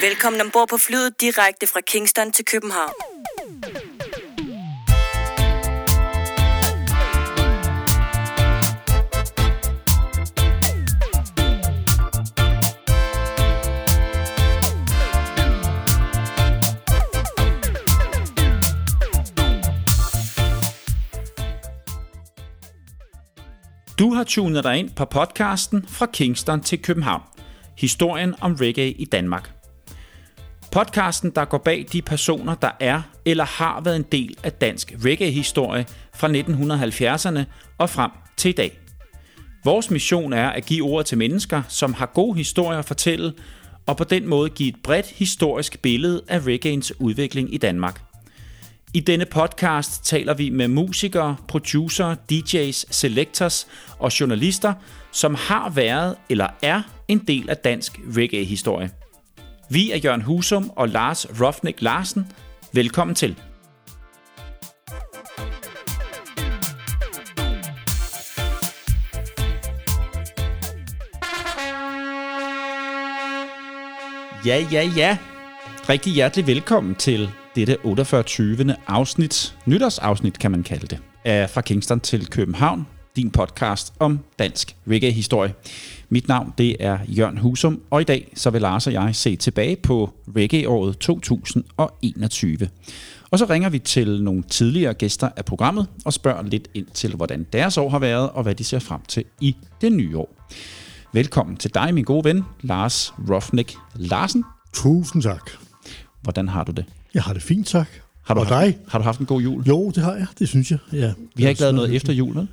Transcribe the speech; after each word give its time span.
Velkommen 0.00 0.40
ombord 0.40 0.68
på 0.68 0.76
flyet 0.76 1.20
direkte 1.20 1.66
fra 1.66 1.80
Kingston 1.80 2.32
til 2.32 2.44
København. 2.44 2.92
Du 23.98 24.14
har 24.14 24.24
tunet 24.24 24.64
dig 24.64 24.76
ind 24.78 24.90
på 24.90 25.04
podcasten 25.04 25.88
Fra 25.88 26.06
Kingston 26.06 26.62
til 26.62 26.82
København. 26.82 27.22
Historien 27.78 28.34
om 28.40 28.54
reggae 28.60 28.90
i 28.90 29.04
Danmark. 29.04 29.55
Podcasten, 30.76 31.30
der 31.30 31.44
går 31.44 31.58
bag 31.58 31.86
de 31.92 32.02
personer, 32.02 32.54
der 32.54 32.70
er 32.80 33.02
eller 33.24 33.44
har 33.44 33.80
været 33.80 33.96
en 33.96 34.06
del 34.12 34.36
af 34.42 34.52
dansk 34.52 34.94
reggae-historie 35.04 35.86
fra 36.14 36.28
1970'erne 36.28 37.44
og 37.78 37.90
frem 37.90 38.10
til 38.36 38.48
i 38.48 38.52
dag. 38.52 38.78
Vores 39.64 39.90
mission 39.90 40.32
er 40.32 40.48
at 40.48 40.66
give 40.66 40.84
ord 40.84 41.04
til 41.04 41.18
mennesker, 41.18 41.62
som 41.68 41.94
har 41.94 42.06
gode 42.06 42.36
historier 42.36 42.78
at 42.78 42.84
fortælle, 42.84 43.32
og 43.86 43.96
på 43.96 44.04
den 44.04 44.28
måde 44.28 44.50
give 44.50 44.68
et 44.68 44.76
bredt 44.82 45.06
historisk 45.06 45.82
billede 45.82 46.22
af 46.28 46.46
reggaeens 46.46 47.00
udvikling 47.00 47.54
i 47.54 47.58
Danmark. 47.58 48.02
I 48.94 49.00
denne 49.00 49.24
podcast 49.24 50.04
taler 50.04 50.34
vi 50.34 50.50
med 50.50 50.68
musikere, 50.68 51.36
producer, 51.48 52.14
DJ's, 52.32 52.84
selectors 52.90 53.66
og 53.98 54.20
journalister, 54.20 54.74
som 55.12 55.34
har 55.34 55.70
været 55.70 56.16
eller 56.30 56.48
er 56.62 56.82
en 57.08 57.18
del 57.18 57.50
af 57.50 57.56
dansk 57.56 58.00
reggae-historie. 58.16 58.90
Vi 59.70 59.90
er 59.90 59.96
Jørgen 59.96 60.22
Husum 60.22 60.70
og 60.76 60.88
Lars 60.88 61.26
Rofnik 61.40 61.82
Larsen. 61.82 62.32
Velkommen 62.72 63.14
til. 63.14 63.36
Ja, 74.46 74.66
ja, 74.72 74.90
ja. 74.96 75.18
Rigtig 75.88 76.12
hjertelig 76.12 76.46
velkommen 76.46 76.94
til 76.94 77.30
dette 77.56 77.76
48. 77.84 78.76
afsnit, 78.86 79.56
nytårsafsnit 79.66 80.38
kan 80.38 80.50
man 80.50 80.62
kalde 80.62 80.86
det, 80.86 80.98
af 81.24 81.50
Fra 81.50 81.60
Kingston 81.60 82.00
til 82.00 82.26
København, 82.30 82.86
din 83.16 83.30
podcast 83.30 83.92
om 83.98 84.20
dansk 84.38 84.76
reggae-historie. 84.86 85.54
Mit 86.08 86.28
navn 86.28 86.52
det 86.58 86.76
er 86.80 86.98
Jørgen 87.08 87.38
Husum, 87.38 87.80
og 87.90 88.00
i 88.00 88.04
dag 88.04 88.32
så 88.34 88.50
vil 88.50 88.60
Lars 88.60 88.86
og 88.86 88.92
jeg 88.92 89.16
se 89.16 89.36
tilbage 89.36 89.76
på 89.76 90.10
reggae-året 90.36 90.98
2021. 90.98 92.68
Og 93.30 93.38
så 93.38 93.44
ringer 93.44 93.68
vi 93.68 93.78
til 93.78 94.22
nogle 94.22 94.42
tidligere 94.42 94.94
gæster 94.94 95.28
af 95.36 95.44
programmet 95.44 95.86
og 96.04 96.12
spørger 96.12 96.42
lidt 96.42 96.68
ind 96.74 96.86
til, 96.94 97.14
hvordan 97.14 97.46
deres 97.52 97.78
år 97.78 97.88
har 97.88 97.98
været, 97.98 98.30
og 98.30 98.42
hvad 98.42 98.54
de 98.54 98.64
ser 98.64 98.78
frem 98.78 99.00
til 99.08 99.24
i 99.40 99.56
det 99.80 99.92
nye 99.92 100.18
år. 100.18 100.48
Velkommen 101.12 101.56
til 101.56 101.74
dig, 101.74 101.94
min 101.94 102.04
gode 102.04 102.24
ven, 102.24 102.44
Lars 102.62 103.14
Rofnik 103.30 103.74
Larsen. 103.94 104.44
Tusind 104.72 105.22
tak. 105.22 105.50
Hvordan 106.22 106.48
har 106.48 106.64
du 106.64 106.72
det? 106.72 106.84
Jeg 107.14 107.22
har 107.22 107.32
det 107.32 107.42
fint, 107.42 107.66
tak. 107.66 107.88
Har 108.22 108.34
du, 108.34 108.40
og 108.40 108.46
haft, 108.46 108.66
dig? 108.66 108.78
har 108.88 108.98
du 108.98 109.02
haft 109.02 109.20
en 109.20 109.26
god 109.26 109.40
jul? 109.40 109.62
Jo, 109.62 109.90
det 109.90 110.02
har 110.02 110.14
jeg. 110.14 110.26
Det 110.38 110.48
synes 110.48 110.70
jeg. 110.70 110.78
Ja. 110.92 111.12
Vi 111.34 111.42
har 111.42 111.50
ikke 111.50 111.60
lavet 111.60 111.74
noget 111.74 111.94
efter 111.94 112.12
jul, 112.12 112.34
vel? 112.34 112.48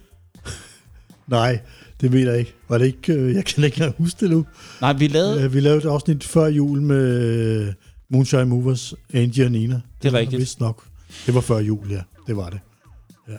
Nej, 1.28 1.60
det 2.02 2.12
ved 2.12 2.30
jeg 2.30 2.40
ikke. 2.40 2.54
Var 2.70 2.78
det 2.78 2.86
ikke 2.86 3.14
øh, 3.14 3.36
jeg 3.36 3.46
kan 3.46 3.64
ikke 3.64 3.76
engang 3.78 3.96
huske 3.98 4.20
det 4.20 4.30
nu. 4.32 4.46
Nej, 4.82 4.94
vi 4.94 5.08
lavede... 5.08 5.44
Øh, 5.44 5.54
Vi 5.54 5.60
lavede 5.60 5.78
et 5.78 5.86
afsnit 5.90 6.24
før 6.24 6.46
jul 6.48 6.82
med 6.82 7.20
øh, 7.68 7.74
Moonshine 8.10 8.46
Movers, 8.46 8.94
Angie 9.14 9.46
og 9.46 9.52
Nina. 9.52 9.82
Det 10.04 10.14
er 10.14 10.14
rigtigt. 10.20 10.40
Vist 10.40 10.60
nok. 10.60 10.84
Det 11.26 11.36
var 11.36 11.42
før 11.42 11.58
jul, 11.60 11.92
ja. 11.92 12.00
Det 12.28 12.38
var 12.38 12.50
det. 12.50 12.60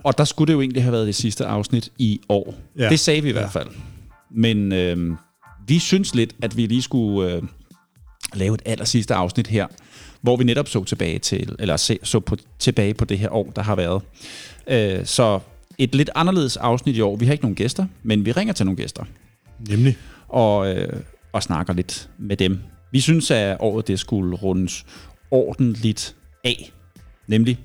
Og 0.05 0.19
der 0.19 0.25
skulle 0.25 0.47
det 0.47 0.53
jo 0.53 0.61
egentlig 0.61 0.83
have 0.83 0.93
været 0.93 1.07
det 1.07 1.15
sidste 1.15 1.47
afsnit 1.47 1.93
i 1.99 2.21
år. 2.29 2.55
Ja. 2.79 2.85
Ja. 2.85 2.89
Det 2.91 3.01
sagde 3.01 3.23
vi 3.23 3.29
i 3.29 3.33
Ja. 3.33 3.39
hvert 3.39 3.53
fald. 3.53 3.69
Men 4.31 4.73
øh, 4.73 5.17
vi 5.67 5.79
synes 5.79 6.15
lidt, 6.15 6.35
at 6.43 6.57
vi 6.57 6.67
lige 6.67 6.83
skulle 6.83 7.33
øh, 7.33 7.43
lave 8.35 8.55
et 8.55 8.63
aller 8.65 8.85
sidste 8.85 9.15
afsnit 9.15 9.47
her, 9.47 9.67
hvor 10.23 10.37
vi 10.37 10.45
netop 10.45 10.69
så 10.69 10.85
tilbage 10.85 11.19
til, 11.19 11.57
eller 11.59 11.77
se, 11.77 11.99
så 12.03 12.21
på, 12.21 12.37
tilbage 12.59 12.95
på 12.95 13.05
det 13.05 13.19
her 13.19 13.31
år, 13.35 13.53
der 13.57 13.63
har 13.63 13.75
været. 13.77 14.03
Øh, 14.69 15.07
så 15.07 15.41
et 15.79 15.95
lidt 15.95 16.11
anderledes 16.15 16.57
afsnit 16.57 16.97
i 16.97 17.01
år. 17.01 17.17
Vi 17.17 17.27
har 17.27 17.33
ikke 17.33 17.45
nogen 17.45 17.55
gæster, 17.55 17.87
men 18.03 18.25
vi 18.25 18.33
ringer 18.33 18.55
til 18.55 18.67
nogle 18.67 18.77
gæster 18.77 19.05
Nemlig. 19.69 19.97
og, 20.29 20.75
øh, 20.75 21.03
og 21.33 21.43
snakker 21.43 21.73
lidt 21.73 22.11
med 22.19 22.37
dem. 22.37 22.59
Vi 22.91 23.01
synes, 23.01 23.31
at 23.31 23.57
året 23.61 23.89
det 23.89 24.01
skulle 24.01 24.37
rundes 24.37 24.87
ordentligt 25.31 26.17
af. 26.45 26.73
Nemlig. 27.27 27.59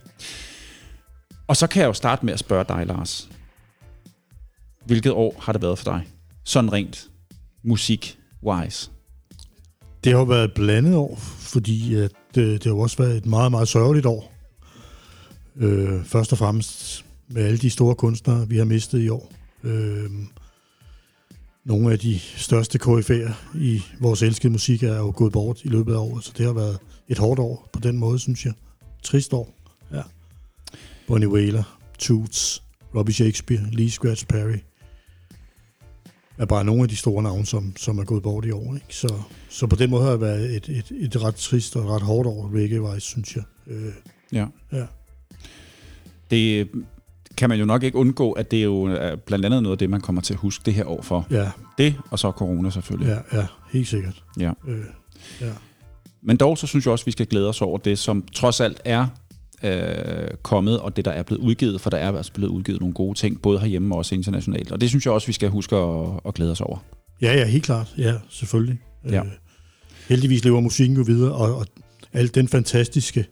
Og 1.47 1.58
så 1.58 1.68
kan 1.68 1.81
jeg 1.81 1.88
jo 1.88 1.94
starte 1.94 2.25
med 2.25 2.34
at 2.34 2.40
spørge 2.40 2.66
dig, 2.70 2.86
Lars. 2.86 3.30
Hvilket 4.86 5.12
år 5.12 5.36
har 5.40 5.53
det 5.53 5.62
været 5.62 5.78
for 5.78 5.91
dig? 5.91 6.08
Sådan 6.44 6.74
rent 6.74 7.09
musik-wise. 7.64 8.90
Det 10.03 10.12
har 10.12 10.20
jo 10.20 10.26
været 10.26 10.44
et 10.44 10.53
blandet 10.53 10.96
år, 10.96 11.16
fordi 11.40 11.96
at, 11.96 12.12
øh, 12.38 12.53
det 12.53 12.64
har 12.64 12.74
også 12.74 12.97
været 12.97 13.18
et 13.18 13.26
meget, 13.26 13.52
meget 13.52 13.68
sørgeligt 13.68 14.06
år. 14.06 14.34
Øh, 15.58 16.06
først 16.06 16.31
og 16.31 16.38
fremmest 16.38 17.06
med 17.29 17.44
alle 17.44 17.57
de 17.57 17.69
store 17.69 17.95
kunstnere, 17.95 18.47
vi 18.50 18.57
har 18.57 18.66
mistet 18.66 19.00
i 19.00 19.09
år. 19.09 19.31
Øh, 19.63 20.12
nogle 21.66 21.91
af 21.91 22.00
de 22.00 22.19
største 22.19 22.79
KF'er 22.84 23.34
i 23.57 23.81
vores 24.00 24.22
elskede 24.22 24.51
musik 24.51 24.84
er 24.84 24.97
jo 24.97 25.13
gået 25.16 25.31
bort 25.34 25.63
i 25.63 25.67
løbet 25.67 25.94
af 25.94 25.97
året, 25.97 26.23
så 26.23 26.34
det 26.38 26.45
har 26.45 26.53
været 26.53 26.78
et 27.07 27.17
hårdt 27.17 27.40
år 27.40 27.69
på 27.73 27.79
den 27.79 27.97
måde, 27.97 28.19
synes 28.19 28.45
jeg. 28.45 28.53
Trist 29.03 29.34
år. 29.34 29.53
Ja. 29.94 30.01
Bonnie 31.07 31.29
Wailer, 31.29 31.79
Toots, 32.00 32.63
Robbie 32.95 33.13
Shakespeare, 33.13 33.61
Lee 33.72 33.90
Scratch 33.91 34.28
Perry 34.28 34.57
er 36.38 36.46
bare 36.46 36.66
nogle 36.66 36.84
af 36.84 36.90
de 36.90 36.96
store 36.96 37.23
navne, 37.23 37.46
som, 37.46 37.73
som 37.78 38.00
er 38.00 38.03
gået 38.03 38.23
bort 38.23 38.46
i 38.46 38.51
år. 38.51 38.75
Ikke? 38.75 38.85
Så, 38.90 39.22
så 39.50 39.67
på 39.67 39.75
den 39.75 39.90
måde 39.90 40.03
har 40.03 40.11
det 40.11 40.22
været 40.22 40.56
et, 40.56 40.69
et, 40.69 40.91
et 41.00 41.23
ret 41.23 41.35
trist 41.35 41.75
og 41.75 41.90
ret 41.90 42.01
hårdt 42.01 42.28
år, 42.28 42.51
reggae 42.56 43.00
synes 43.00 43.35
jeg. 43.35 43.44
Øh, 43.67 43.94
Ja. 44.34 44.46
ja. 44.72 44.85
Det 46.31 46.69
kan 47.39 47.50
man 47.50 47.59
jo 47.59 47.66
nok 47.66 47.83
ikke 47.83 47.97
undgå, 47.97 48.31
at 48.31 48.51
det 48.51 48.59
er 48.59 48.63
jo 48.63 48.83
er 48.83 49.16
blandt 49.16 49.45
andet 49.45 49.63
noget 49.63 49.73
af 49.73 49.77
det, 49.77 49.89
man 49.89 50.01
kommer 50.01 50.22
til 50.22 50.33
at 50.33 50.39
huske 50.39 50.61
det 50.66 50.73
her 50.73 50.85
år 50.85 51.01
for. 51.01 51.27
ja, 51.31 51.50
Det, 51.77 51.95
og 52.11 52.19
så 52.19 52.31
corona 52.31 52.69
selvfølgelig. 52.69 53.22
ja, 53.33 53.38
ja, 53.39 53.45
helt 53.72 53.88
sikkert. 53.88 54.23
Ja. 54.39 54.51
Øh, 54.67 54.79
ja. 55.41 55.51
Men 56.22 56.38
dog 56.38 56.57
så 56.57 56.67
synes 56.67 56.85
jeg 56.85 56.91
også, 56.91 57.03
at 57.03 57.05
vi 57.07 57.11
skal 57.11 57.25
glæde 57.25 57.49
os 57.49 57.61
over 57.61 57.78
det, 57.78 57.99
som 57.99 58.23
trods 58.35 58.59
alt 58.61 58.81
er 58.85 59.07
øh, 59.63 60.28
kommet, 60.44 60.79
og 60.79 60.95
det, 60.95 61.05
der 61.05 61.11
er 61.11 61.23
blevet 61.23 61.41
udgivet, 61.41 61.81
for 61.81 61.89
der 61.89 61.97
er 61.97 62.17
altså 62.17 62.31
blevet 62.33 62.51
udgivet 62.51 62.81
nogle 62.81 62.94
gode 62.94 63.17
ting, 63.17 63.41
både 63.41 63.59
herhjemme 63.59 63.95
og 63.95 63.97
også 63.97 64.16
internationalt. 64.16 64.72
Og 64.72 64.81
det 64.81 64.89
synes 64.89 65.05
jeg 65.05 65.13
også, 65.13 65.28
vi 65.28 65.33
skal 65.33 65.49
huske 65.49 65.75
at, 65.75 66.09
at 66.25 66.33
glæde 66.33 66.51
os 66.51 66.61
over. 66.61 66.78
ja, 67.22 67.33
ja, 67.33 67.45
helt 67.45 67.63
klart. 67.63 67.94
Ja, 67.97 68.13
selvfølgelig. 68.29 68.79
Ja. 69.09 69.19
Øh, 69.23 69.31
heldigvis 70.09 70.44
lever 70.44 70.59
musikken 70.59 70.97
jo 70.97 71.03
videre, 71.03 71.31
og, 71.31 71.55
og 71.55 71.66
al 72.13 72.35
den 72.35 72.47
fantastiske 72.47 73.25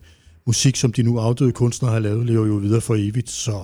musik, 0.45 0.75
som 0.75 0.93
de 0.93 1.03
nu 1.03 1.19
afdøde 1.19 1.51
kunstnere 1.51 1.91
har 1.91 1.99
lavet, 1.99 2.25
lever 2.25 2.45
jo 2.47 2.53
videre 2.53 2.81
for 2.81 2.95
evigt, 2.95 3.29
så 3.29 3.63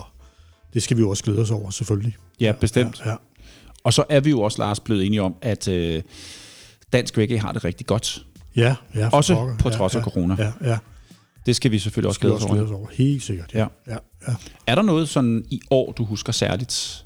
det 0.74 0.82
skal 0.82 0.96
vi 0.96 1.02
jo 1.02 1.10
også 1.10 1.24
glæde 1.24 1.40
os 1.40 1.50
over, 1.50 1.70
selvfølgelig. 1.70 2.16
Ja, 2.40 2.52
bestemt. 2.60 3.02
Ja, 3.04 3.10
ja. 3.10 3.16
Og 3.84 3.92
så 3.92 4.04
er 4.08 4.20
vi 4.20 4.30
jo 4.30 4.40
også, 4.40 4.58
Lars, 4.58 4.80
blevet 4.80 5.06
enige 5.06 5.22
om, 5.22 5.34
at 5.42 5.68
øh, 5.68 6.02
dansk 6.92 7.18
reggae 7.18 7.38
har 7.38 7.52
det 7.52 7.64
rigtig 7.64 7.86
godt. 7.86 8.26
Ja, 8.56 8.74
ja 8.94 9.08
Også 9.12 9.34
pokker. 9.34 9.56
på 9.56 9.68
ja, 9.68 9.76
trods 9.76 9.94
af 9.94 9.98
ja, 9.98 10.04
corona. 10.04 10.36
Ja, 10.38 10.70
ja. 10.70 10.78
Det 11.46 11.56
skal 11.56 11.70
vi 11.70 11.78
selvfølgelig 11.78 12.08
også 12.08 12.20
glæde 12.20 12.34
os 12.34 12.44
over. 12.44 12.72
over. 12.74 12.86
Helt 12.92 13.22
sikkert. 13.22 13.54
Ja. 13.54 13.66
ja, 13.86 13.96
ja. 14.28 14.34
Er 14.66 14.74
der 14.74 14.82
noget 14.82 15.08
sådan 15.08 15.44
i 15.50 15.60
år, 15.70 15.92
du 15.92 16.04
husker 16.04 16.32
særligt? 16.32 17.04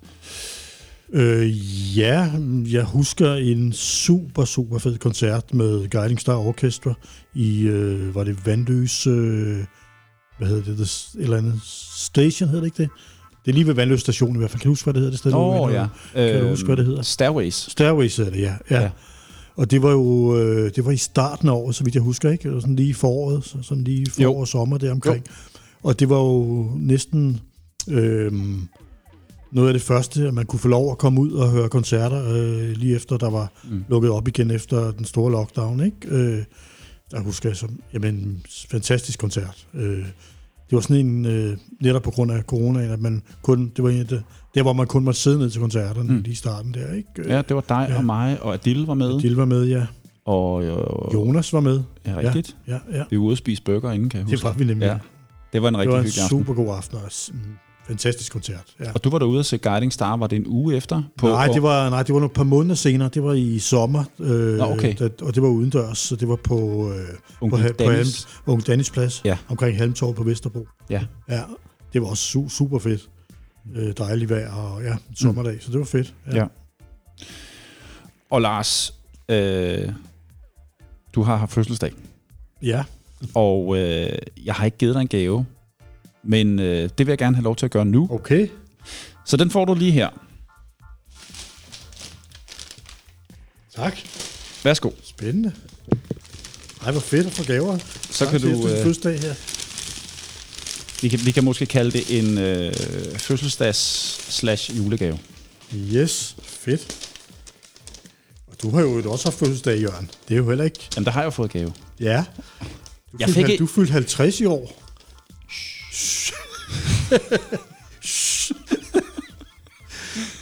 Øh, 1.13 1.99
ja, 1.99 2.31
jeg 2.73 2.85
husker 2.85 3.35
en 3.35 3.73
super, 3.73 4.45
super 4.45 4.79
fed 4.79 4.99
koncert 4.99 5.55
med 5.55 5.91
Guiding 5.91 6.21
Star 6.21 6.37
Orchestra 6.37 6.95
i, 7.35 7.63
øh, 7.63 8.15
var 8.15 8.25
det 8.25 8.47
Vandløs, 8.47 9.07
øh, 9.07 9.65
hvad 10.39 10.49
hedder 10.49 10.65
det, 10.65 10.79
det, 10.79 10.85
et 10.85 11.23
eller 11.23 11.37
andet 11.37 11.61
station, 11.97 12.49
hedder 12.49 12.65
det 12.65 12.67
ikke 12.67 12.83
det? 12.83 12.91
Det 13.49 13.53
er 13.53 13.55
lige 13.55 13.67
ved 13.67 13.75
Vandløs 13.75 14.01
station 14.01 14.35
i 14.35 14.39
hvert 14.39 14.51
fald. 14.51 14.61
Kan 14.61 14.69
du 14.69 14.71
huske, 14.71 14.85
hvad 14.85 14.95
det 14.95 15.01
hedder 15.01 15.11
det 15.11 15.19
sted? 15.19 15.31
Hvor 15.31 15.69
vi 15.69 15.75
ja. 15.75 15.87
Kan 16.15 16.43
du 16.43 16.49
huske, 16.49 16.67
hvad 16.67 16.77
det 16.77 16.87
hedder? 16.87 17.03
Stairways. 17.03 17.55
Stairways 17.55 18.17
hedder 18.17 18.31
det, 18.31 18.41
ja. 18.41 18.55
ja. 18.71 18.81
Ja. 18.83 18.91
Og 19.57 19.71
det 19.71 19.83
var 19.83 19.91
jo 19.91 20.37
øh, 20.39 20.71
det 20.77 20.85
var 20.85 20.91
i 20.91 20.97
starten 20.97 21.49
af 21.49 21.53
året, 21.53 21.75
så 21.75 21.85
vidt 21.85 21.95
jeg 21.95 22.03
husker, 22.03 22.31
ikke? 22.31 22.53
Var 22.55 22.61
sådan 22.61 22.77
lige 22.77 22.89
i 22.89 22.93
foråret, 22.93 23.45
så 23.45 23.59
sådan 23.63 23.85
lige 23.85 24.11
forår 24.11 24.41
og 24.41 24.49
sommer 24.49 24.79
der 24.79 24.93
omkring. 24.93 25.25
Og 25.83 26.01
det 26.01 26.09
var 26.09 26.17
jo 26.17 26.71
næsten 26.77 27.41
øh, 27.89 28.33
noget 29.53 29.69
af 29.69 29.75
det 29.75 29.83
første, 29.83 30.29
at 30.29 30.35
man 30.35 30.47
kunne 30.47 30.61
få 30.61 30.69
lov 30.69 30.91
at 30.91 30.99
komme 30.99 31.21
ud 31.21 31.33
og 31.33 31.51
høre 31.51 31.69
koncerter, 31.69 32.29
øh, 32.29 32.71
lige 32.71 32.97
efter 32.97 33.17
der 33.17 33.31
var 33.31 33.53
mm. 33.71 33.85
lukket 33.89 34.11
op 34.11 34.29
igen 34.29 34.51
efter 34.51 34.91
den 34.91 35.05
store 35.05 35.33
lockdown, 35.33 35.85
ikke? 35.85 36.09
Øh, 36.09 36.45
der 37.11 37.21
husker 37.21 37.49
jeg 37.49 37.57
som, 37.57 37.81
jamen, 37.93 38.43
fantastisk 38.71 39.19
koncert. 39.19 39.67
Øh, 39.75 40.05
det 40.71 40.77
var 40.77 40.81
sådan 40.81 41.07
en, 41.07 41.27
øh, 41.27 41.57
netop 41.81 42.03
på 42.03 42.11
grund 42.11 42.33
af 42.33 42.43
coronaen, 42.43 42.91
at 42.91 43.01
man 43.01 43.23
kun, 43.43 43.73
det 43.77 43.85
var 43.85 43.91
en 43.91 43.99
af 44.01 44.07
det, 44.07 44.23
der, 44.55 44.63
hvor 44.63 44.73
man 44.73 44.87
kun 44.87 45.05
måtte 45.05 45.21
sidde 45.21 45.39
ned 45.39 45.51
til 45.51 45.61
koncerterne 45.61 46.09
Mm. 46.09 46.15
mm. 46.17 46.23
lige 46.23 46.33
i 46.33 46.35
starten 46.35 46.75
der, 46.75 46.93
ikke? 46.95 47.09
Ja, 47.35 47.43
det 47.43 47.55
var 47.57 47.65
dig 47.69 47.87
Ja. 47.91 47.97
og 47.97 48.05
mig, 48.05 48.43
og 48.43 48.55
Adil 48.55 48.87
var 48.87 48.95
med. 48.95 49.19
Jill 49.21 49.37
var 49.37 49.45
med, 49.45 49.65
ja. 49.67 49.87
Og 50.25 50.65
øh, 50.65 50.77
Jonas 51.15 51.53
var 51.53 51.61
med. 51.61 51.81
ja, 52.07 52.17
rigtigt. 52.17 52.57
Ja, 52.67 52.79
ja. 52.93 53.03
Vi 53.11 53.17
var 53.19 53.23
ude 53.25 53.33
og 53.35 53.39
spise 53.39 53.63
burger 53.63 53.93
inden, 53.93 54.09
kan 54.09 54.19
jeg 54.19 54.27
Det 54.27 54.33
huske. 54.35 54.45
var 54.45 54.53
vi 54.53 54.65
nemlig. 54.65 54.87
Ja, 54.87 54.99
det 55.53 55.63
var 55.63 55.69
en 55.69 55.75
det 55.75 55.81
rigtig 55.81 55.93
var 55.93 55.99
en 55.99 56.05
hyggelig 56.05 56.23
aften. 56.23 56.39
super 56.39 56.55
god 56.55 56.77
aften 56.77 56.97
og 56.99 57.03
en 57.05 57.41
fantastisk 57.89 58.33
koncert. 58.33 58.65
Ja. 58.81 58.93
Og 58.95 59.05
du 59.05 59.11
var 59.11 59.19
derude 59.19 59.39
og 59.39 59.45
se 59.45 59.59
Guiding 59.59 59.93
Star, 59.93 60.17
var 60.17 60.27
det 60.27 60.37
en 60.37 60.45
uge 60.47 60.77
efter? 60.77 61.03
På, 61.17 61.29
nej, 61.29 61.47
det 61.47 61.63
var, 61.63 61.91
nej, 61.91 62.03
det 62.03 62.13
var 62.15 62.21
nogle 62.21 62.35
par 62.35 62.43
måneder 62.43 62.75
senere. 62.75 63.11
Det 63.15 63.23
var 63.23 63.33
i 63.33 63.59
sommer, 63.59 64.05
øh, 64.19 64.57
Nå, 64.59 64.65
okay. 64.65 64.95
da, 64.99 65.09
og 65.23 65.35
det 65.35 65.43
var 65.43 65.49
udendørs, 65.49 65.99
så 65.99 66.17
det 66.17 66.29
var 66.29 66.37
på, 66.37 66.91
øh, 66.93 67.05
Onkel 67.41 67.75
på, 67.75 67.85
ha- 67.85 68.03
på. 68.45 68.53
Onkel 68.53 68.67
Dennis 68.67 68.91
Plads, 68.91 69.23
Ja. 69.25 69.39
omkring 69.49 69.79
Halmtorv 69.79 70.15
på 70.15 70.23
Vesterbro. 70.23 70.67
Ja. 70.91 71.03
Ja, 71.29 71.43
det 71.93 72.03
var 72.03 72.09
også 72.09 72.39
su- 72.39 72.49
super 72.49 72.79
fedt. 72.79 73.09
Øh, 73.77 73.93
dejligt 73.99 74.31
vejr 74.31 74.53
og 74.53 74.83
ja, 74.83 74.93
en 74.93 75.17
sommerdag, 75.17 75.53
mm. 75.55 75.61
så 75.61 75.71
det 75.71 75.79
var 75.79 75.85
fedt. 75.87 76.15
Ja. 76.33 76.45
Og 78.31 78.41
Lars, 78.43 78.95
øh, 79.29 79.89
du 81.15 81.23
har 81.23 81.37
haft 81.37 81.53
fødselsdag, 81.53 81.93
ja. 82.63 82.85
og 83.35 83.77
øh, 83.79 84.13
jeg 84.45 84.55
har 84.55 84.65
ikke 84.65 84.77
givet 84.79 84.95
dig 84.95 85.01
en 85.01 85.09
gave, 85.09 85.47
men 86.29 86.59
øh, 86.59 86.83
det 86.99 87.07
vil 87.07 87.09
jeg 87.09 87.19
gerne 87.19 87.37
have 87.37 87.45
lov 87.45 87.57
til 87.57 87.65
at 87.67 87.71
gøre 87.71 87.85
nu. 87.85 88.09
Okay. 88.11 88.49
Så 89.25 89.37
den 89.37 89.51
får 89.51 89.65
du 89.65 89.75
lige 89.75 89.93
her. 89.93 90.09
Tak. 93.75 93.99
Værsgo. 94.65 94.91
Spændende. 95.03 95.53
Ej, 96.85 96.91
hvor 96.93 97.01
fedt 97.01 97.27
at 97.27 97.33
få 97.33 97.45
gaver. 97.45 97.79
Så 98.11 98.25
Tak 98.25 98.29
kan 98.29 98.41
du, 98.41 98.49
øh, 98.49 98.63
fødselsdag 98.63 99.21
her. 99.21 99.35
vi, 101.03 101.09
kan, 101.09 101.27
vi 101.27 101.31
kan 101.31 101.45
måske 101.45 101.67
kalde 101.67 101.91
det 101.91 102.19
en 102.19 102.39
øh, 102.39 102.75
fødselsdags 103.19 103.79
slash 104.35 104.77
julegave. 104.79 105.19
Yes, 105.75 106.37
fedt. 106.43 107.11
Og 108.47 108.63
du 108.63 108.71
har 108.71 108.81
jo 108.81 109.11
også 109.13 109.27
haft 109.27 109.39
fødselsdag, 109.39 109.81
Jørgen. 109.81 110.11
Det 110.29 110.35
er 110.35 110.39
jo 110.39 110.49
heller 110.49 110.65
ikke... 110.65 110.89
Jamen, 110.97 111.05
der 111.05 111.11
har 111.11 111.21
jeg 111.21 111.27
jo 111.27 111.31
fået 111.31 111.51
gave. 111.51 111.73
Ja. 112.01 112.25
Du 113.13 113.17
Jeg 113.21 113.29
fyldte 113.29 113.51
fik 113.51 113.59
Du 113.59 113.67
fyldte 113.67 113.93
50 113.93 114.41
i 114.41 114.45
år. 114.45 114.88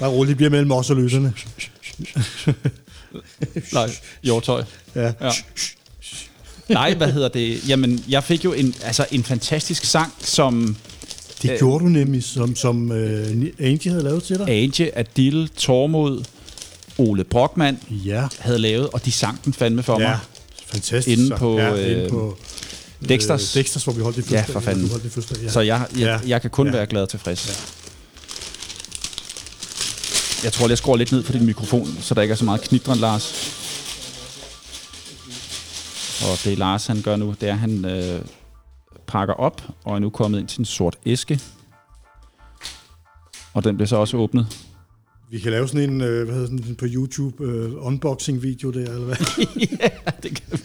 Bare 0.01 0.11
roligt, 0.11 0.29
det 0.29 0.37
bliver 0.37 0.51
mellem 0.51 0.73
os 0.73 0.91
og 0.91 0.97
lytterne. 0.97 1.35
Nej, 3.73 3.91
jordtøj. 4.25 4.65
Ja. 4.95 5.13
Ja. 5.21 5.31
Nej, 6.69 6.95
hvad 6.95 7.13
hedder 7.13 7.29
det? 7.29 7.69
Jamen, 7.69 8.05
jeg 8.09 8.25
fik 8.25 8.45
jo 8.45 8.53
en, 8.53 8.75
altså, 8.83 9.07
en 9.11 9.25
fantastisk 9.25 9.85
sang, 9.85 10.13
som 10.21 10.77
Det 11.43 11.51
Øh. 11.51 11.59
gjorde 11.59 11.85
du 11.85 11.89
nemlig, 11.89 12.25
som, 12.25 12.57
som 12.57 12.91
uh, 12.91 12.97
Angie 13.59 13.91
havde 13.93 14.03
lavet 14.05 14.23
til 14.23 14.39
dig. 14.39 14.49
Age, 14.49 14.99
Adil, 14.99 15.49
Tormod, 15.57 16.25
Ole 16.99 17.25
Brockmann 17.25 17.79
Ja. 17.91 18.27
havde 18.39 18.59
lavet, 18.59 18.89
og 18.93 19.05
de 19.05 19.13
sang 19.13 19.45
den 19.45 19.53
fandme 19.53 19.83
for 19.83 20.01
Ja, 20.01 20.09
mig. 20.09 20.19
fantastisk. 20.67 21.19
Inde 21.19 21.37
på, 21.37 21.59
ja, 21.59 21.73
øh, 21.75 21.91
inde 21.99 22.09
på 22.11 22.39
Dexters. 23.09 23.57
Øh, 23.57 23.61
Dexters, 23.63 23.85
hvor 23.85 23.93
vi 23.93 24.03
holdt 24.03 24.17
det 24.17 24.23
Ja, 24.33 24.39
fødselsdag. 24.41 24.53
for 24.53 24.61
fanden. 24.61 24.91
Holdt 24.91 25.05
det 25.05 25.13
fødselsdag, 25.13 25.45
ja. 25.45 25.51
Så 25.51 25.61
jeg, 25.61 25.87
jeg, 25.93 25.99
Ja. 26.01 26.29
jeg 26.29 26.41
kan 26.41 26.51
kun 26.51 26.67
Ja. 26.67 26.73
være 26.73 26.87
glad 26.87 27.03
og 27.03 27.09
tilfreds. 27.09 27.73
Jeg 30.45 30.53
tror, 30.53 30.69
jeg 30.69 30.79
skruer 30.79 30.97
lidt 30.97 31.13
ned 31.13 31.23
på 31.23 31.33
din 31.33 31.47
mikrofon, 31.47 31.89
så 32.01 32.15
der 32.15 32.23
ikke 32.23 32.33
er 32.33 32.37
så 32.37 32.45
meget 32.45 32.61
knitren, 32.61 32.99
Lars. 32.99 33.53
Og 36.23 36.39
det 36.45 36.59
Lars 36.59 36.87
han 36.87 37.03
gør 37.03 37.17
nu, 37.17 37.35
det 37.41 37.49
er, 37.49 37.53
at 37.53 37.59
han 37.59 37.85
øh, 37.85 38.21
pakker 39.07 39.35
op, 39.35 39.63
og 39.85 39.95
er 39.95 39.99
nu 39.99 40.11
kommet 40.11 40.39
ind 40.41 40.49
til 40.49 40.59
en 40.59 40.65
sort 40.65 40.97
æske. 41.07 41.41
Og 43.55 43.65
den 43.65 43.77
bliver 43.77 43.87
så 43.89 43.97
også 43.97 44.17
åbnet. 44.17 44.47
Vi 45.31 45.39
kan 45.39 45.51
lave 45.53 45.69
sådan 45.69 45.91
en, 45.91 46.01
øh, 46.01 46.25
hvad 46.25 46.35
hedder 46.35 46.49
sådan, 46.59 46.75
på 46.79 46.85
YouTube, 46.89 47.45
øh, 47.45 47.73
unboxing-video 47.87 48.71
der, 48.71 48.79
eller 48.81 49.05
hvad? 49.05 49.17
ja, 49.81 49.89
det 50.23 50.43
kan 50.43 50.43
vi. 50.53 50.59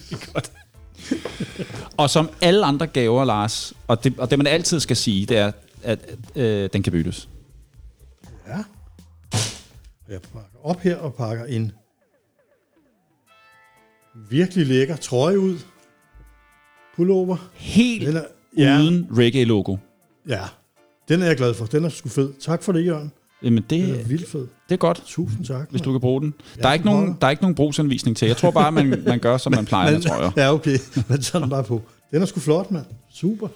Og 1.96 2.10
som 2.10 2.30
alle 2.42 2.64
andre 2.66 2.86
gaver, 2.86 3.24
Lars, 3.24 3.72
og 3.88 4.04
det, 4.04 4.18
og 4.18 4.30
det 4.30 4.38
man 4.38 4.46
altid 4.46 4.80
skal 4.80 4.96
sige, 4.96 5.26
det 5.26 5.36
er, 5.38 5.52
at 5.82 5.98
øh, 6.36 6.70
den 6.72 6.82
kan 6.82 6.92
byttes. 6.92 7.28
Ja. 8.48 8.64
Jeg 10.08 10.20
pakker 10.22 10.58
op 10.62 10.80
her 10.80 10.96
og 10.96 11.14
pakker 11.14 11.44
en 11.44 11.72
virkelig 14.30 14.66
lækker 14.66 14.96
trøje 14.96 15.38
ud. 15.40 15.58
Pullover. 16.96 17.36
Helt 17.54 18.06
Den 18.06 18.16
er, 18.16 18.24
ja. 18.58 18.62
ja, 18.62 18.80
uden 18.80 19.08
reggae-logo. 19.10 19.76
ja, 20.28 20.42
den 21.08 21.22
er 21.22 21.26
jeg 21.26 21.36
glad 21.36 21.54
for. 21.54 21.66
Den 21.66 21.84
er 21.84 21.88
sgu 21.88 22.08
fed. 22.08 22.32
Tak 22.40 22.62
for 22.62 22.72
det, 22.72 22.86
Jørgen. 22.86 23.12
Jamen, 23.42 23.64
Den 23.70 23.82
er 23.82 23.86
det, 23.94 24.08
vildt 24.08 24.28
fed. 24.28 24.48
Det 24.72 24.78
er 24.78 24.80
godt, 24.86 25.02
Tusind 25.06 25.44
tak. 25.44 25.70
hvis 25.70 25.82
du 25.82 25.90
kan 25.92 26.00
bruge 26.00 26.20
den. 26.20 26.34
Ja, 26.56 26.62
Der 26.62 26.68
er 26.68 26.72
ikke 26.72 26.84
nogen, 26.86 27.00
holder. 27.00 27.14
der 27.20 27.26
er 27.26 27.30
ikke 27.30 27.42
nogen 27.42 27.54
brugsanvisning 27.54 28.16
til. 28.16 28.26
Jeg 28.28 28.36
tror 28.36 28.50
bare, 28.50 28.72
man, 28.72 29.02
man 29.06 29.18
gør, 29.18 29.36
som 29.36 29.54
man 29.54 29.64
plejer, 29.66 29.90
med 29.94 30.00
trøjer. 30.02 30.30
Ja, 30.36 30.52
okay. 30.54 30.78
Men 31.08 31.18
er 31.34 31.38
den 31.38 31.50
bare 31.50 31.64
på. 31.64 31.82
Den 32.10 32.22
er 32.22 32.26
sgu 32.26 32.40
flot, 32.40 32.70
mand. 32.70 32.84
Super. 33.14 33.48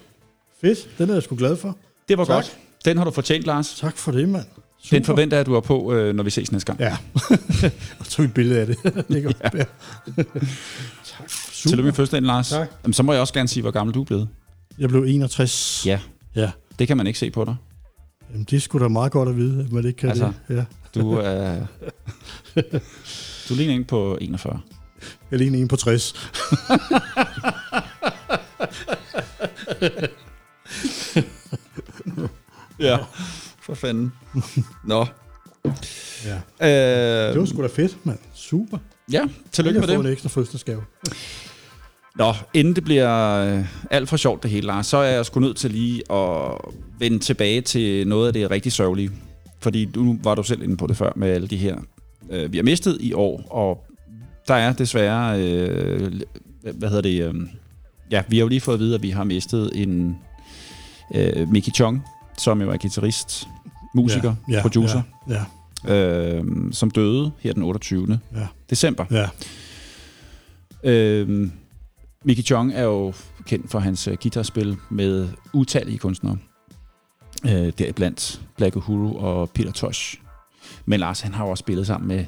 Fedt. 0.61 0.89
Den 0.97 1.09
er 1.09 1.13
jeg 1.13 1.23
sgu 1.23 1.35
glad 1.35 1.57
for. 1.57 1.77
Det 2.09 2.17
var 2.17 2.25
Tak. 2.25 2.33
godt. 2.35 2.57
Den 2.85 2.97
har 2.97 3.05
du 3.05 3.11
fortjent, 3.11 3.45
Lars. 3.45 3.75
Tak 3.79 3.97
for 3.97 4.11
det, 4.11 4.29
mand. 4.29 4.45
Super. 4.83 4.97
Den 4.97 5.05
forventer 5.05 5.37
jeg, 5.37 5.41
at 5.41 5.45
du 5.47 5.53
er 5.55 5.59
på, 5.59 5.93
øh, 5.93 6.15
når 6.15 6.23
vi 6.23 6.29
ses 6.29 6.51
næste 6.51 6.65
gang. 6.65 6.79
Ja. 6.79 6.97
og 7.99 8.05
så 8.05 8.21
et 8.21 8.33
billede 8.33 8.59
af 8.59 8.67
det. 8.67 8.77
Lægger 9.09 9.31
ja. 9.43 9.49
ja. 9.57 9.63
tak. 11.03 11.29
Super. 11.29 11.69
Tillykke 11.69 11.83
med 11.83 11.93
fødselsdagen, 11.93 12.23
Lars. 12.25 12.49
Tak. 12.49 12.67
Jamen, 12.83 12.93
så 12.93 13.03
må 13.03 13.11
jeg 13.13 13.21
også 13.21 13.33
gerne 13.33 13.47
sige, 13.49 13.61
hvor 13.61 13.71
gammel 13.71 13.95
du 13.95 14.01
er 14.01 14.05
blevet. 14.05 14.27
Jeg 14.79 14.89
blev 14.89 15.03
61. 15.07 15.83
Ja, 15.85 15.99
Ja. 16.35 16.51
det 16.79 16.87
kan 16.87 16.97
man 16.97 17.07
ikke 17.07 17.19
se 17.19 17.31
på 17.31 17.45
dig. 17.45 17.55
Jamen, 18.31 18.43
det 18.49 18.61
skulle 18.61 18.83
da 18.83 18.89
meget 18.89 19.11
godt 19.11 19.29
at 19.29 19.37
vide, 19.37 19.63
at 19.63 19.71
man 19.71 19.85
ikke 19.85 19.97
kan 19.97 20.09
Altså. 20.09 20.31
det. 20.47 20.55
Ja. 20.55 20.65
Du 20.99 21.11
er... 21.13 21.65
du 23.49 23.53
ligner 23.53 23.73
en 23.75 23.85
på 23.85 24.17
41. 24.21 24.61
Jeg 25.31 25.39
ligner 25.39 25.59
en 25.59 25.67
på 25.67 25.75
60. 25.75 26.13
Ja, 32.79 32.97
for 33.61 33.73
fanden. 33.73 34.11
Nå. 34.83 35.05
Ja. 36.25 36.35
Øh, 36.61 37.33
Det 37.33 37.39
var 37.39 37.45
sgu 37.45 37.61
da 37.61 37.67
fedt, 37.67 38.05
mand. 38.05 38.19
Super. 38.33 38.77
ja, 39.11 39.21
tillykke 39.51 39.79
med 39.79 39.87
jeg 39.87 39.97
det. 39.97 40.03
får 40.03 40.07
en 40.07 40.11
ekstra 40.13 40.29
fødselsdagsgave. 40.29 40.83
Nå, 42.17 42.33
inden 42.53 42.75
det 42.75 42.83
bliver 42.83 43.35
øh, 43.57 43.65
alt 43.91 44.09
for 44.09 44.17
sjovt 44.17 44.43
det 44.43 44.51
hele, 44.51 44.67
Lars, 44.67 44.87
så 44.87 44.97
er 44.97 45.11
jeg 45.11 45.25
sgu 45.25 45.39
nødt 45.39 45.57
til 45.57 45.71
lige 45.71 46.11
at 46.11 46.51
vende 46.99 47.19
tilbage 47.19 47.61
til 47.61 48.07
noget 48.07 48.27
af 48.27 48.33
det 48.33 48.51
rigtig 48.51 48.71
sørgelige. 48.71 49.11
Fordi 49.59 49.89
nu 49.95 50.19
var 50.23 50.35
du 50.35 50.43
selv 50.43 50.61
inde 50.63 50.77
på 50.77 50.87
det 50.87 50.97
før 50.97 51.11
med 51.15 51.29
alle 51.29 51.47
de 51.47 51.57
her, 51.57 51.75
øh, 52.29 52.51
vi 52.51 52.57
har 52.57 52.63
mistet 52.63 52.97
i 52.99 53.13
år, 53.13 53.47
og 53.49 53.85
der 54.47 54.53
er 54.53 54.73
desværre, 54.73 55.41
øh, 55.41 56.21
hvad 56.73 56.89
hedder 56.89 57.01
det, 57.01 57.23
øh, 57.23 57.33
ja, 58.11 58.23
vi 58.27 58.37
har 58.37 58.41
jo 58.43 58.47
lige 58.47 58.61
fået 58.61 58.75
at 58.75 58.79
vide, 58.79 58.95
at 58.95 59.03
vi 59.03 59.09
har 59.09 59.23
mistet 59.23 59.71
en 59.75 60.17
øh, 61.15 61.49
Mickey 61.49 61.71
Chong, 61.71 62.03
som 62.37 62.61
jo 62.61 62.71
er 62.71 62.77
guitarist, 62.77 63.47
musiker, 63.95 64.35
ja, 64.49 64.55
ja, 64.55 64.61
producer, 64.61 65.01
Ja, 65.29 65.43
øh, 65.95 66.43
som 66.71 66.91
døde 66.91 67.31
her 67.39 67.53
den 67.53 67.63
28. 67.63 68.19
ja, 68.35 68.47
december. 68.69 69.05
ja. 69.11 69.29
Øhm, 70.83 71.51
Mickey 72.23 72.43
Chong 72.43 72.73
er 72.73 72.83
jo 72.83 73.13
kendt 73.45 73.71
for 73.71 73.79
hans 73.79 74.07
øh, 74.07 74.17
guitarspil 74.21 74.77
med 74.89 75.29
utallige 75.53 75.97
kunstnere. 75.97 76.37
Øh, 77.45 77.73
deriblandt 77.77 78.41
Black 78.57 78.75
Uhuru 78.75 79.17
og 79.17 79.49
Peter 79.49 79.71
Tosh. 79.71 80.19
Men 80.85 80.99
Lars, 80.99 81.21
han 81.21 81.33
har 81.33 81.45
jo 81.45 81.51
også 81.51 81.61
spillet 81.61 81.87
sammen 81.87 82.07
med 82.07 82.25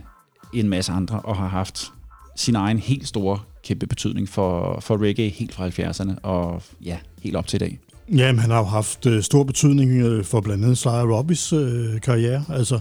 en 0.53 0.69
masse 0.69 0.91
andre, 0.91 1.19
og 1.21 1.37
har 1.37 1.47
haft 1.47 1.91
sin 2.35 2.55
egen 2.55 2.79
helt 2.79 3.07
store, 3.07 3.39
kæmpe 3.63 3.87
betydning 3.87 4.29
for, 4.29 4.79
for 4.79 4.97
reggae 4.97 5.29
helt 5.29 5.53
fra 5.53 5.67
70'erne, 5.67 6.19
og 6.23 6.63
ja, 6.85 6.97
helt 7.21 7.35
op 7.35 7.47
til 7.47 7.57
i 7.57 7.59
dag. 7.59 7.79
Jamen, 8.15 8.39
han 8.39 8.51
har 8.51 8.57
jo 8.57 8.65
haft 8.65 9.05
øh, 9.05 9.23
stor 9.23 9.43
betydning 9.43 9.91
øh, 9.91 10.23
for 10.23 10.41
blandt 10.41 10.63
andet 10.63 10.77
Sly 10.77 10.89
Robbys 10.89 11.53
øh, 11.53 12.01
karriere. 12.01 12.43
Altså, 12.49 12.79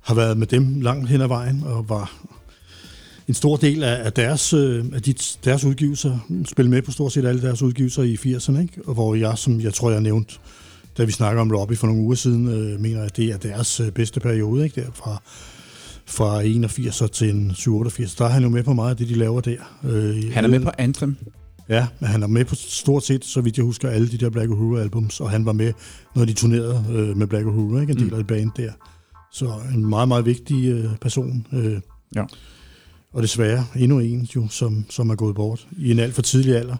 har 0.00 0.14
været 0.14 0.36
med 0.36 0.46
dem 0.46 0.80
langt 0.80 1.08
hen 1.08 1.20
ad 1.20 1.28
vejen, 1.28 1.62
og 1.66 1.88
var 1.88 2.12
en 3.30 3.34
stor 3.34 3.56
del 3.56 3.82
af, 3.82 4.04
af 4.04 4.12
deres, 4.12 4.52
øh, 4.52 4.84
af 4.92 5.02
de, 5.02 5.14
deres 5.44 5.64
udgivelser, 5.64 6.18
spille 6.44 6.70
med 6.70 6.82
på 6.82 6.90
stort 6.90 7.12
set 7.12 7.24
alle 7.24 7.42
deres 7.42 7.62
udgivelser 7.62 8.02
i 8.02 8.14
80'erne, 8.14 8.60
ikke? 8.60 8.80
Og 8.86 8.94
hvor 8.94 9.14
jeg, 9.14 9.38
som 9.38 9.60
jeg 9.60 9.74
tror, 9.74 9.90
jeg 9.90 10.00
nævnte, 10.00 10.34
da 10.98 11.04
vi 11.04 11.12
snakker 11.12 11.40
om 11.42 11.50
Robbie 11.50 11.76
for 11.76 11.86
nogle 11.86 12.02
uger 12.02 12.14
siden, 12.14 12.48
øh, 12.48 12.80
mener, 12.80 13.02
at 13.02 13.16
det 13.16 13.24
er 13.32 13.36
deres 13.36 13.80
øh, 13.80 13.90
bedste 13.92 14.20
periode, 14.20 14.64
ikke? 14.64 14.80
Der 14.80 14.86
fra, 14.94 15.22
fra 16.06 16.40
81 16.42 17.02
til 17.12 17.30
en 17.30 17.52
87. 17.54 18.14
Der 18.14 18.24
er 18.24 18.28
han 18.28 18.42
jo 18.42 18.48
med 18.48 18.62
på 18.62 18.72
meget 18.72 18.90
af 18.90 18.96
det, 18.96 19.08
de 19.08 19.14
laver 19.14 19.40
der. 19.40 19.56
Øh, 19.84 20.32
Han 20.32 20.44
er 20.44 20.48
med 20.48 20.60
på 20.60 20.70
Anthem. 20.78 21.16
Ja, 21.68 21.86
men 22.00 22.08
han 22.10 22.22
er 22.22 22.26
med 22.26 22.44
på 22.44 22.54
stort 22.54 23.04
set, 23.04 23.24
så 23.24 23.40
vidt 23.40 23.56
jeg 23.56 23.64
husker, 23.64 23.88
alle 23.90 24.08
de 24.08 24.18
der 24.18 24.30
Black 24.30 24.50
Uhuru-albums, 24.50 25.20
og 25.20 25.30
han 25.30 25.46
var 25.46 25.52
med, 25.52 25.72
når 26.16 26.24
de 26.24 26.32
turnerede 26.32 26.84
øh, 26.92 27.16
med 27.16 27.26
Black 27.26 27.46
Uhuru, 27.46 27.80
ikke? 27.80 27.90
en 27.92 27.98
del 27.98 28.06
Mm. 28.06 28.12
af 28.12 28.16
det 28.18 28.26
band 28.26 28.50
der. 28.56 28.72
Så 29.32 29.52
en 29.74 29.86
meget, 29.86 30.08
meget 30.08 30.26
vigtig 30.26 30.68
øh, 30.68 30.84
person. 31.00 31.46
Øh, 31.52 31.80
Ja. 32.16 32.24
Og 33.12 33.22
desværre 33.22 33.66
endnu 33.76 33.98
en, 33.98 34.28
jo, 34.36 34.48
som, 34.48 34.84
som 34.90 35.10
er 35.10 35.14
gået 35.14 35.34
bort 35.34 35.66
i 35.78 35.90
en 35.90 35.98
alt 35.98 36.14
for 36.14 36.22
tidlig 36.22 36.56
alder. 36.56 36.76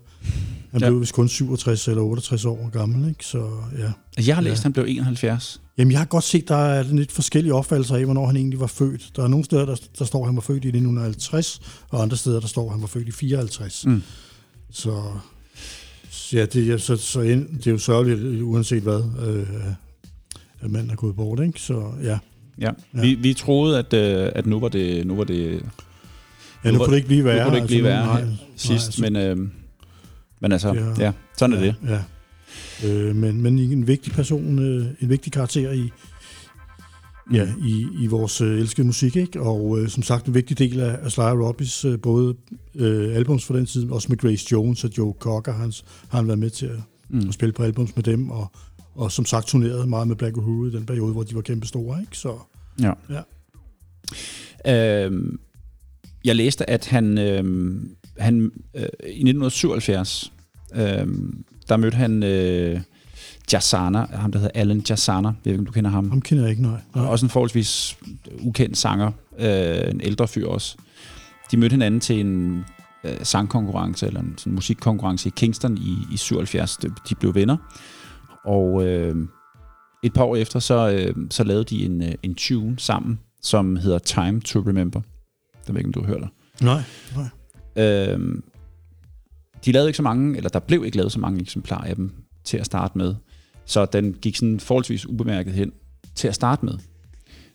Han 0.73 0.81
Ja. 0.81 0.89
blev 0.89 1.01
vist 1.01 1.13
kun 1.15 1.29
67 1.29 1.89
eller 1.89 2.03
68 2.03 2.45
år 2.45 2.69
gammel, 2.73 3.09
ikke? 3.09 3.25
Så 3.27 3.51
ja. 3.79 3.93
Jeg 4.27 4.35
har 4.35 4.43
læst, 4.43 4.61
Ja. 4.61 4.63
han 4.63 4.73
blev 4.73 4.85
71. 4.89 5.61
Jamen, 5.79 5.93
jeg 5.93 6.01
har 6.01 6.05
godt 6.07 6.25
set, 6.25 6.49
der 6.49 6.57
er 6.57 6.83
lidt 6.83 7.13
forskellige 7.13 7.55
opfattelser 7.55 7.97
af, 7.97 8.05
hvornår 8.05 8.27
han 8.27 8.37
egentlig 8.37 8.61
var 8.61 8.67
født. 8.67 9.11
Der 9.17 9.23
er 9.25 9.29
nogle 9.29 9.45
steder, 9.45 9.65
der, 9.67 9.77
der 9.99 10.05
står, 10.05 10.21
at 10.23 10.29
han 10.29 10.35
var 10.37 10.41
født 10.43 10.65
i 10.65 10.69
1950, 10.69 11.61
og 11.91 12.03
andre 12.03 12.17
steder, 12.17 12.41
der 12.41 12.47
står, 12.47 12.67
at 12.67 12.73
han 12.73 12.81
var 12.81 12.87
født 12.87 13.09
i 13.09 13.13
54. 13.13 13.87
Mm. 13.87 14.03
Så, 14.71 15.03
så 16.11 16.37
ja, 16.37 16.45
det, 16.47 16.71
er- 16.71 16.77
så, 16.79 16.97
så 16.97 17.21
ind, 17.21 17.49
det 17.59 17.67
er 17.67 17.71
jo 17.71 17.79
sørgeligt, 17.79 18.43
uanset 18.43 18.83
hvad, 18.83 19.03
øh, 19.27 19.47
at 20.61 20.71
manden 20.71 20.91
er 20.91 20.97
gået 20.97 21.17
bort, 21.17 21.41
ikke? 21.41 21.61
Så 21.61 21.83
ja. 22.03 22.19
Ja. 22.61 22.71
Ja. 22.95 23.01
Vi, 23.01 23.15
vi 23.15 23.35
troede, 23.35 23.79
at, 23.79 23.93
øh, 23.93 24.33
at 24.35 24.47
nu 24.47 24.61
var 24.61 24.69
det, 24.69 25.07
nu 25.07 25.17
var 25.17 25.25
det 25.25 25.63
Ja, 26.65 26.71
Nu 26.71 26.79
kunne 26.79 26.91
det 26.91 26.97
ikke 26.97 27.07
blive 27.09 27.25
værre. 27.25 27.39
nu 27.39 27.45
kunne 27.45 27.51
det 27.55 27.57
ikke 27.57 27.67
blive 27.67 27.85
værre 27.85 28.07
nej, 28.07 28.21
her 28.21 28.27
nej, 28.27 28.37
sidst, 28.57 28.87
altså, 28.87 29.03
men, 29.03 29.17
øh, 29.17 29.37
men 30.41 30.53
altså, 30.53 30.75
Ja. 30.75 31.05
ja, 31.05 31.13
sådan 31.39 31.57
er 31.57 31.61
det. 31.61 31.75
Ja. 31.89 32.01
Øh, 32.89 33.17
men, 33.17 33.43
men 33.43 33.59
en 33.59 33.87
vigtig 33.87 34.13
person, 34.13 34.59
øh, 34.59 34.87
en 35.01 35.09
vigtig 35.09 35.33
karakter 35.33 35.71
i, 35.73 35.91
ja, 37.33 37.49
i, 37.67 37.87
i 38.01 38.07
vores 38.07 38.41
øh, 38.41 38.59
elskede 38.61 38.87
musik, 38.87 39.17
ikke? 39.17 39.41
Og 39.41 39.79
øh, 39.81 39.89
som 39.89 40.03
sagt, 40.03 40.27
en 40.27 40.35
vigtig 40.35 40.59
del 40.59 40.81
af, 40.81 40.99
af 41.03 41.13
Sly 41.13 41.21
Robbys, 41.21 41.85
øh, 41.85 42.01
både 42.01 42.35
øh, 42.75 43.17
albums 43.17 43.45
for 43.45 43.55
den 43.55 43.67
tid, 43.67 43.91
også 43.91 44.07
med 44.09 44.17
Grace 44.19 44.47
Jones 44.53 44.85
og 44.85 44.91
Joe 44.99 45.15
Cocker, 45.19 45.53
hans, 45.53 45.85
har 46.09 46.19
han 46.19 46.27
været 46.27 46.39
med 46.39 46.51
til 46.51 46.67
at, 46.67 46.79
Mm. 47.13 47.29
at 47.29 47.35
spille 47.35 47.53
på 47.53 47.63
albums 47.63 47.97
med 47.97 48.05
dem, 48.05 48.31
og, 48.31 48.53
og 48.95 49.13
som 49.13 49.25
sagt 49.25 49.47
turneret 49.47 49.89
meget 49.89 50.09
med 50.09 50.17
Black 50.17 50.37
Uhuru 50.37 50.67
i 50.67 50.71
den 50.71 50.87
periode, 50.87 51.13
hvor 51.13 51.23
de 51.23 51.35
var 51.35 51.41
kæmpe 51.41 51.67
store, 51.67 52.01
ikke? 52.01 52.17
Så 52.19 52.39
Ja. 52.81 52.93
Ja. 54.67 55.05
Øhm, 55.07 55.39
jeg 56.25 56.37
læste, 56.37 56.71
at 56.71 56.87
han, 56.87 57.19
øhm, 57.19 57.91
han 58.19 58.53
øh, 58.75 58.83
i 58.83 59.29
1977, 59.29 60.33
øhm, 60.75 61.45
der 61.69 61.77
mødte 61.77 61.97
han 61.97 62.23
øh, 62.23 62.81
Jazzana, 63.53 64.07
ham 64.13 64.33
der 64.33 64.39
hedder 64.39 64.61
Alan 64.61 64.83
Jazzana, 64.91 65.29
jeg 65.29 65.35
ved 65.45 65.53
ikke, 65.53 65.61
om 65.61 65.67
du 65.67 65.73
kender 65.73 65.91
ham. 65.91 66.11
ham 66.11 66.21
kender 66.21 66.45
jeg 66.45 66.51
ikke, 66.51 66.63
nej. 66.63 66.81
nej. 66.95 67.07
Også 67.07 67.27
en 67.27 67.31
forholdsvis 67.31 67.99
ukendt 68.41 68.79
sanger, 68.79 69.13
øh, 69.39 69.91
en 69.91 70.01
ældre 70.01 70.29
fyr 70.29 70.47
også. 70.47 70.77
De 71.51 71.57
mødte 71.57 71.73
hinanden 71.73 72.01
til 72.01 72.21
en 72.21 72.65
øh, 73.05 73.17
sangkonkurrence, 73.23 74.07
eller 74.07 74.21
en 74.21 74.35
sådan 74.39 74.53
musikkonkurrence 74.55 75.29
i 75.29 75.33
Kingston 75.37 75.79
i, 75.79 75.97
i 76.13 76.17
77. 76.17 76.77
De 76.77 76.91
de 77.09 77.15
blev 77.15 77.35
venner. 77.35 77.57
Og 78.45 78.87
øh, 78.87 79.17
et 80.03 80.13
par 80.13 80.25
år 80.25 80.37
efter, 80.37 80.59
så, 80.59 80.91
øh, 80.91 81.15
så 81.31 81.45
lavede 81.45 81.65
de 81.65 81.85
en, 81.85 82.03
øh, 82.03 82.13
en 82.23 82.35
tune 82.35 82.79
sammen, 82.79 83.21
som 83.43 83.77
hedder 83.77 83.99
Time 83.99 84.41
to 84.41 84.59
Remember. 84.59 85.01
Det 85.71 85.75
ved 85.75 85.81
jeg 85.83 85.87
ikke, 85.89 85.99
om 85.99 86.03
du 86.05 86.09
har 86.09 86.19
hørt 86.19 86.23
det. 86.23 86.65
Nej, 86.65 86.83
nej. 87.77 88.15
Øh, 88.15 88.43
de 89.65 89.73
lavede 89.73 89.89
ikke 89.89 89.97
så 89.97 90.03
mange, 90.03 90.37
eller 90.37 90.49
der 90.51 90.59
blev 90.59 90.85
ikke 90.85 90.97
lavet 90.97 91.13
så 91.13 91.21
mange 91.21 91.41
eksemplarer 91.41 91.85
af 91.85 91.97
dem 91.97 92.13
til 92.45 92.57
at 92.57 92.67
starte 92.67 92.99
med. 92.99 93.15
Så 93.65 93.85
den 93.85 94.13
gik 94.13 94.37
sådan 94.37 94.61
forholdsvis 94.61 95.07
ubemærket 95.07 95.53
hen 95.53 95.73
til 96.15 96.29
at 96.29 96.35
starte 96.35 96.65
med. 96.65 96.75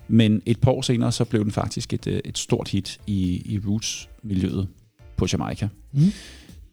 Men 0.08 0.42
et 0.46 0.60
par 0.62 0.72
år 0.72 0.82
senere, 0.82 1.12
så 1.12 1.26
blev 1.26 1.44
den 1.44 1.52
faktisk 1.52 1.94
et, 1.94 2.08
øh, 2.08 2.20
et 2.26 2.38
stort 2.38 2.68
hit 2.68 3.00
i, 3.08 3.42
i 3.54 3.60
roots-miljøet 3.68 4.68
på 5.18 5.28
Jamaica. 5.32 5.68
Mm. 5.94 6.02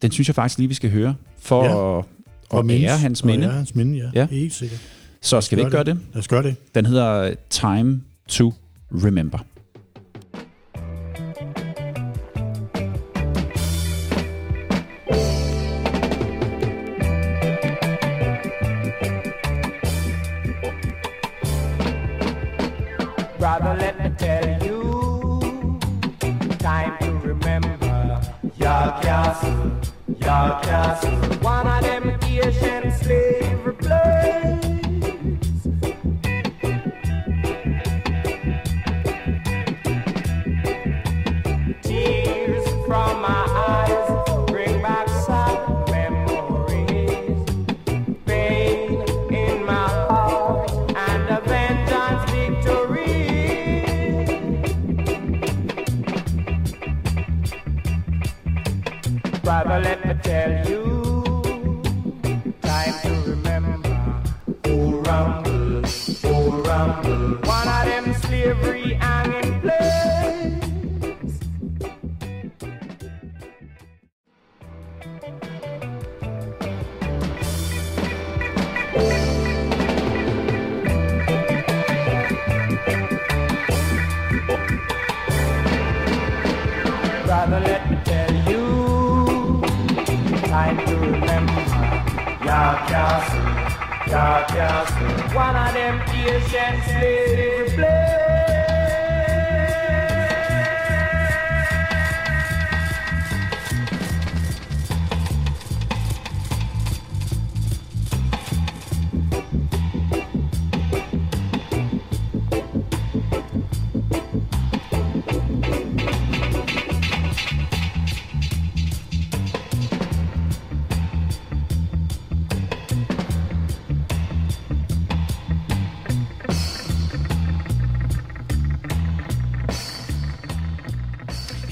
Den 0.02 0.10
synes 0.10 0.28
jeg 0.28 0.34
faktisk 0.34 0.58
lige, 0.58 0.68
vi 0.68 0.74
skal 0.74 0.90
høre, 0.90 1.14
for 1.38 1.64
Ja. 1.64 1.98
at, 1.98 2.04
at 2.58 2.64
mindes- 2.66 2.84
ære 2.90 2.98
hans 2.98 3.24
minde. 3.24 3.46
Og 3.46 3.50
ære 3.50 3.56
hans 3.56 3.74
minde, 3.74 3.98
ja. 3.98 4.04
Ja. 4.04 4.10
ja. 4.20 4.26
Helt 4.26 4.52
sikkert. 4.54 4.80
Så 5.20 5.40
skal 5.40 5.56
vi 5.58 5.60
ikke 5.62 5.70
gøre 5.70 5.84
det? 5.84 5.98
Lad 6.12 6.18
os 6.18 6.28
gøre 6.28 6.42
det. 6.42 6.56
Den 6.74 6.86
hedder 6.86 7.34
Time 7.50 8.02
to 8.28 8.54
Remember. 9.04 9.38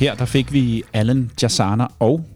Her 0.01 0.15
der 0.15 0.25
fik 0.25 0.53
vi 0.53 0.83
Alan 0.93 1.31
Jasana 1.43 1.87
og 1.99 2.27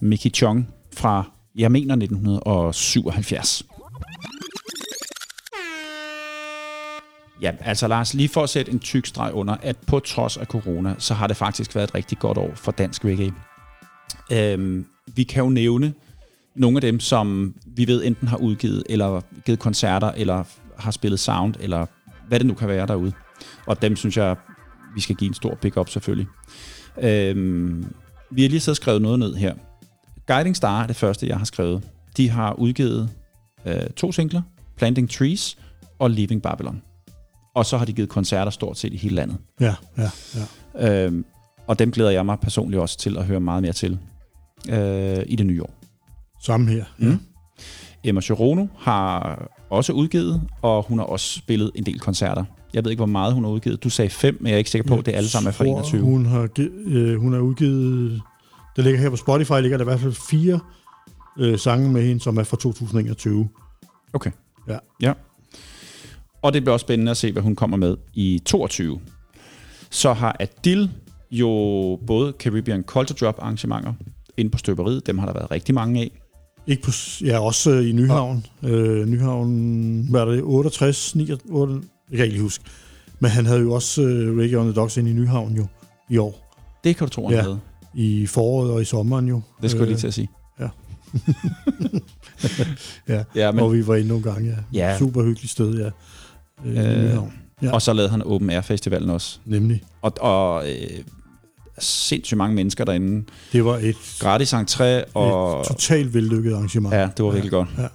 Mickey 0.00 0.30
Chong 0.34 0.68
fra, 0.96 1.30
jeg 1.56 1.72
mener, 1.72 1.94
1977. 1.94 3.62
Ja, 7.42 7.52
altså 7.60 7.88
Lars, 7.88 8.14
lige 8.14 8.28
for 8.28 8.42
at 8.42 8.48
sætte 8.48 8.72
en 8.72 8.78
tyk 8.78 9.06
streg 9.06 9.34
under, 9.34 9.56
at 9.62 9.76
på 9.86 10.00
trods 10.00 10.36
af 10.36 10.46
corona, 10.46 10.94
så 10.98 11.14
har 11.14 11.26
det 11.26 11.36
faktisk 11.36 11.74
været 11.74 11.88
et 11.88 11.94
rigtig 11.94 12.18
godt 12.18 12.38
år 12.38 12.50
for 12.54 12.72
dansk 12.72 13.04
reggae. 13.04 13.32
Øhm, 14.32 14.86
vi 15.14 15.22
kan 15.22 15.42
jo 15.42 15.48
nævne 15.48 15.94
nogle 16.54 16.76
af 16.76 16.82
dem, 16.82 17.00
som 17.00 17.54
vi 17.66 17.86
ved 17.86 18.04
enten 18.04 18.28
har 18.28 18.36
udgivet, 18.36 18.84
eller 18.88 19.20
givet 19.46 19.58
koncerter, 19.58 20.12
eller 20.12 20.44
har 20.78 20.90
spillet 20.90 21.20
sound, 21.20 21.54
eller 21.60 21.86
hvad 22.28 22.38
det 22.38 22.46
nu 22.46 22.54
kan 22.54 22.68
være 22.68 22.86
derude. 22.86 23.12
Og 23.66 23.82
dem 23.82 23.96
synes 23.96 24.16
jeg, 24.16 24.36
vi 24.94 25.00
skal 25.00 25.16
give 25.16 25.28
en 25.28 25.34
stor 25.34 25.54
pick-up 25.54 25.88
selvfølgelig. 25.88 26.26
Øhm, 27.02 27.86
vi 28.30 28.42
har 28.42 28.48
lige 28.48 28.60
så 28.60 28.74
skrevet 28.74 29.02
noget 29.02 29.18
ned 29.18 29.34
her. 29.34 29.54
Guiding 30.26 30.56
Star 30.56 30.82
er 30.82 30.86
det 30.86 30.96
første, 30.96 31.28
jeg 31.28 31.38
har 31.38 31.44
skrevet. 31.44 31.82
De 32.16 32.30
har 32.30 32.52
udgivet 32.52 33.10
øh, 33.66 33.90
to 33.96 34.12
singler, 34.12 34.42
Planting 34.76 35.10
Trees 35.10 35.58
og 35.98 36.10
Leaving 36.10 36.42
Babylon. 36.42 36.82
Og 37.54 37.66
så 37.66 37.78
har 37.78 37.84
de 37.84 37.92
givet 37.92 38.08
koncerter 38.08 38.50
stort 38.50 38.78
set 38.78 38.92
i 38.92 38.96
hele 38.96 39.14
landet. 39.14 39.36
Ja, 39.60 39.74
ja, 39.98 40.10
ja. 40.76 41.04
Øhm, 41.04 41.24
og 41.66 41.78
dem 41.78 41.92
glæder 41.92 42.10
jeg 42.10 42.26
mig 42.26 42.40
personligt 42.40 42.80
også 42.80 42.98
til 42.98 43.18
at 43.18 43.24
høre 43.24 43.40
meget 43.40 43.62
mere 43.62 43.72
til 43.72 43.98
øh, 44.68 45.18
i 45.26 45.36
det 45.36 45.46
nye 45.46 45.62
år. 45.62 45.74
Samme 46.42 46.70
her. 46.70 46.84
Ja. 47.00 47.04
Mm. 47.06 47.20
Emma 48.04 48.20
Chirono 48.20 48.66
har 48.78 49.42
også 49.70 49.92
udgivet, 49.92 50.42
og 50.62 50.82
hun 50.82 50.98
har 50.98 51.06
også 51.06 51.38
spillet 51.38 51.70
en 51.74 51.86
del 51.86 52.00
koncerter. 52.00 52.44
Jeg 52.74 52.84
ved 52.84 52.90
ikke, 52.90 52.98
hvor 52.98 53.06
meget 53.06 53.34
hun 53.34 53.44
har 53.44 53.50
udgivet. 53.50 53.84
Du 53.84 53.90
sagde 53.90 54.10
fem, 54.10 54.36
men 54.40 54.46
jeg 54.46 54.54
er 54.54 54.58
ikke 54.58 54.70
sikker 54.70 54.88
på, 54.88 54.98
at 54.98 55.06
det 55.06 55.14
alle 55.14 55.28
sammen 55.28 55.48
er 55.48 55.52
fra 55.52 55.64
tror, 55.64 55.78
21. 55.78 56.02
Hun 56.02 56.26
har, 56.26 56.48
øh, 56.86 57.20
hun 57.20 57.32
har 57.32 57.40
udgivet... 57.40 58.22
Der 58.76 58.82
ligger 58.82 59.00
her 59.00 59.10
på 59.10 59.16
Spotify, 59.16 59.52
ligger 59.60 59.78
der 59.78 59.84
i 59.84 59.90
hvert 59.90 60.00
fald 60.00 60.12
fire 60.12 60.60
øh, 61.38 61.58
sange 61.58 61.92
med 61.92 62.06
hende, 62.06 62.20
som 62.20 62.36
er 62.36 62.42
fra 62.42 62.56
2021. 62.56 63.48
Okay. 64.12 64.30
Ja. 64.68 64.78
Ja. 65.02 65.12
Og 66.42 66.52
det 66.52 66.62
bliver 66.62 66.72
også 66.72 66.84
spændende 66.84 67.10
at 67.10 67.16
se, 67.16 67.32
hvad 67.32 67.42
hun 67.42 67.56
kommer 67.56 67.76
med 67.76 67.96
i 68.14 68.42
22. 68.44 69.00
Så 69.90 70.12
har 70.12 70.36
Adil 70.40 70.90
jo 71.30 71.48
både 72.06 72.32
Caribbean 72.38 72.82
Culture 72.82 73.16
Drop 73.20 73.38
arrangementer 73.42 73.92
inde 74.36 74.50
på 74.50 74.58
støberiet. 74.58 75.06
Dem 75.06 75.18
har 75.18 75.26
der 75.26 75.32
været 75.32 75.50
rigtig 75.50 75.74
mange 75.74 76.00
af. 76.00 76.10
Ikke 76.66 76.82
på, 76.82 76.90
ja, 77.24 77.38
også 77.38 77.70
øh, 77.70 77.88
i 77.88 77.92
Nyhavn. 77.92 78.46
Øh, 78.62 79.06
Nyhavn, 79.06 80.06
hvad 80.10 80.20
er 80.20 80.24
det, 80.24 80.42
68, 80.42 81.14
89, 81.14 81.84
jeg 82.10 82.16
kan 82.16 82.24
ikke 82.24 82.34
lige 82.34 82.42
huske. 82.42 82.64
Men 83.20 83.30
han 83.30 83.46
havde 83.46 83.60
jo 83.60 83.72
også 83.72 84.02
øh, 84.02 84.38
Reggae 84.38 84.58
on 84.58 84.64
the 84.66 84.74
Docks 84.74 84.96
ind 84.96 85.08
i 85.08 85.12
Nyhavn 85.12 85.56
jo, 85.56 85.66
i 86.10 86.18
år. 86.18 86.56
Det 86.84 86.96
kan 86.96 87.06
du 87.06 87.12
tro, 87.12 87.26
han 87.28 87.36
Ja. 87.36 87.42
havde. 87.42 87.60
I 87.94 88.26
foråret 88.26 88.70
og 88.70 88.82
i 88.82 88.84
sommeren 88.84 89.28
jo. 89.28 89.40
Det 89.62 89.70
skulle 89.70 89.82
jeg 89.82 89.88
lige 89.88 89.98
til 89.98 90.06
at 90.06 90.14
sige. 90.14 90.28
ja. 90.60 90.68
ja, 93.08 93.22
Ja, 93.34 93.50
men, 93.52 93.58
hvor 93.58 93.68
vi 93.68 93.86
var 93.86 93.94
inde 93.96 94.08
nogle 94.08 94.22
gange, 94.22 94.56
ja. 94.72 94.90
Ja. 94.90 94.98
Super 94.98 95.22
hyggeligt 95.22 95.50
sted, 95.52 95.74
ja. 95.78 95.90
Øh, 96.64 97.04
Øh, 97.04 97.18
ja. 97.62 97.72
Og 97.72 97.82
så 97.82 97.92
lavede 97.92 98.10
han 98.10 98.22
Open 98.22 98.50
Air 98.50 98.60
Festivalen 98.60 99.10
også. 99.10 99.38
Nemlig. 99.44 99.82
Og, 100.02 100.12
og 100.20 100.70
øh, 100.70 100.76
sindssygt 101.78 102.38
mange 102.38 102.54
mennesker 102.54 102.84
derinde. 102.84 103.24
Det 103.52 103.64
var 103.64 103.76
et, 103.76 103.96
Gratis 104.20 104.54
entré, 104.54 104.84
og 105.14 105.60
et 105.60 105.66
totalt 105.66 106.14
vellykket 106.14 106.52
arrangement. 106.52 106.94
ja, 106.94 107.08
det 107.16 107.24
var 107.24 107.30
virkelig 107.30 107.50
godt. 107.50 107.68
Ja, 107.78 107.86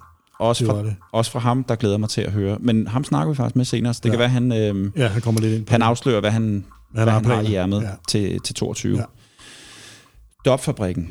Også 0.44 0.66
fra, 0.66 0.84
det. 0.84 0.96
også 1.12 1.32
fra 1.32 1.40
ham, 1.40 1.64
der 1.64 1.76
glæder 1.76 1.98
mig 1.98 2.10
til 2.10 2.22
at 2.22 2.32
høre. 2.32 2.58
Men 2.60 2.88
ham 2.88 3.04
snakker 3.04 3.32
vi 3.34 3.36
faktisk 3.36 3.56
med 3.56 3.66
senere, 3.66 3.94
så 3.94 4.00
det 4.04 4.10
Ja. 4.10 4.12
kan 4.14 4.20
være, 4.20 4.30
han, 4.30 4.52
øh, 4.52 4.92
Ja, 4.98 5.08
han 5.08 5.22
kommer 5.22 5.42
lidt 5.42 5.54
ind 5.54 5.66
på 5.66 5.72
han 5.72 5.82
afslører, 5.82 6.20
hvad 6.20 6.32
han, 6.32 6.66
hvad 6.92 7.08
han 7.08 7.26
har 7.26 7.42
i 7.42 7.56
ærmet 7.56 7.82
Ja. 7.82 7.90
til, 8.08 8.40
til 8.40 8.56
22. 8.56 8.98
Ja. 8.98 9.04
Dopfabrikken 10.46 11.10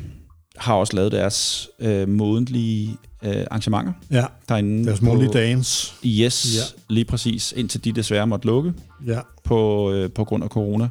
har 0.57 0.73
også 0.73 0.95
lavet 0.95 1.11
deres 1.11 1.69
øh, 1.79 2.09
modentlige 2.09 2.97
øh, 3.23 3.35
arrangementer 3.51 3.93
Ja, 4.11 4.25
derinde. 4.49 4.85
deres 4.85 5.01
månedlige 5.01 5.33
dance. 5.33 5.93
Yes, 6.05 6.55
Ja. 6.55 6.93
lige 6.93 7.05
præcis, 7.05 7.53
indtil 7.57 7.83
de 7.83 7.91
desværre 7.91 8.27
måtte 8.27 8.47
lukke 8.47 8.73
Ja, 9.07 9.19
på, 9.43 9.91
øh, 9.91 10.09
på 10.11 10.23
grund 10.23 10.43
af 10.43 10.49
corona. 10.49 10.89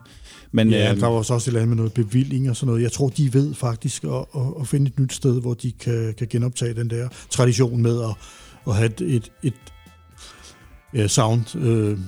Men 0.53 0.71
ja 0.71 0.93
øh, 0.93 1.01
der 1.01 1.07
var 1.07 1.15
også 1.15 1.35
et 1.35 1.47
eller 1.47 1.61
andet 1.61 1.69
med 1.69 1.77
noget 1.77 1.93
bevilling 1.93 2.51
og 2.51 2.57
sådan 2.57 2.67
noget. 2.67 2.83
Jeg 2.83 2.93
tror, 2.93 3.09
de 3.09 3.35
ved 3.35 3.55
faktisk 3.55 4.05
at, 4.05 4.11
at, 4.11 4.43
at 4.61 4.69
finde 4.69 4.87
et 4.87 5.01
nyt 5.01 5.13
sted, 5.13 5.41
hvor 5.41 5.55
de 5.55 5.73
kan, 5.73 6.15
kan 6.19 6.27
genoptage 6.31 6.75
den 6.75 6.91
der 6.91 7.09
tradition 7.31 7.83
med 7.83 8.03
at, 8.03 8.15
at 8.67 8.75
have 8.75 8.87
et, 8.87 9.01
et, 9.01 9.33
et 9.43 9.55
ja, 10.95 11.09
sound 11.09 11.57
øh, 11.57 11.99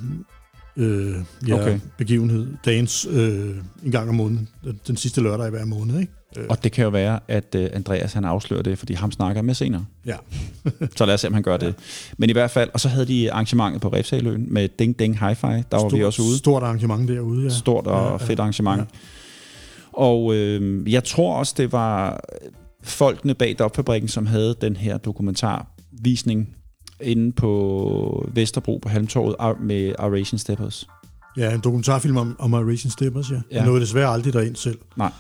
øh, 0.76 1.16
ja, 1.48 1.54
Okay. 1.54 1.80
begivenhed, 1.98 2.46
dance, 2.64 3.08
øh, 3.08 3.56
en 3.84 3.90
gang 3.90 4.08
om 4.08 4.14
måneden, 4.14 4.48
den, 4.64 4.80
den 4.86 4.96
sidste 4.96 5.20
lørdag 5.20 5.46
i 5.46 5.50
hver 5.50 5.64
måned. 5.64 6.00
Ikke? 6.00 6.12
Øh, 6.38 6.45
Og 6.49 6.64
det 6.64 6.73
kan 6.73 6.85
jo 6.85 6.91
være, 6.91 7.21
at 7.29 7.55
øh, 7.57 7.71
Andreas 7.73 8.12
han 8.12 8.25
afslører 8.25 8.62
det, 8.62 8.79
fordi 8.79 8.95
ham 8.95 9.12
snakker 9.12 9.43
med 9.43 9.55
senere. 9.55 9.85
ja. 10.07 10.17
Så 10.97 11.07
lad 11.07 11.14
os 11.14 11.21
se, 11.21 11.26
om 11.26 11.35
han 11.35 11.43
gør 11.43 11.57
det. 11.57 11.75
Men 12.19 12.31
i 12.31 12.33
hvert 12.33 12.50
fald, 12.50 12.71
og 12.75 12.81
så 12.81 12.88
havde 12.88 13.07
de 13.07 13.33
arrangementet 13.33 13.83
på 13.83 13.88
Refsaløen 13.88 14.47
med 14.53 14.69
Ding 14.79 14.99
Ding 14.99 15.14
Hi-Fi. 15.19 15.47
Der 15.47 15.83
var 15.83 15.88
vi 15.97 16.05
også 16.05 16.23
ude. 16.23 16.38
Stort 16.38 16.62
arrangement 16.62 17.09
derude, 17.09 17.43
ja. 17.45 17.49
Stort 17.49 17.87
og 17.87 18.05
Ja, 18.07 18.11
ja, 18.11 18.17
fedt 18.17 18.41
arrangement. 18.41 18.81
ja. 18.81 18.85
Og 19.93 20.35
øh, 20.35 20.93
jeg 20.93 21.05
tror 21.05 21.35
også, 21.37 21.55
det 21.57 21.73
var 21.73 22.21
folkene 22.83 23.35
bag 23.35 23.57
Dopfabrikken, 23.59 24.09
som 24.09 24.26
havde 24.26 24.55
den 24.61 24.76
her 24.76 24.99
dokumentarvisning 24.99 26.49
inde 27.00 27.33
på 27.33 28.29
Vesterbro 28.35 28.79
på 28.83 28.88
Halmtorvet 28.88 29.37
med 29.61 29.93
Aration 29.99 30.38
Steppers. 30.38 30.88
Ja, 31.37 31.55
en 31.55 31.61
dokumentarfilm 31.61 32.17
om, 32.17 32.37
om 32.38 32.55
Racing 32.55 32.93
Steppers, 32.93 33.31
ja. 33.31 33.35
Ja. 33.50 33.57
Jeg 33.57 33.67
nåede 33.67 33.81
desværre 33.81 34.09
aldrig 34.09 34.33
derind 34.33 34.57
selv. 34.57 34.79
Nej. 34.97 35.12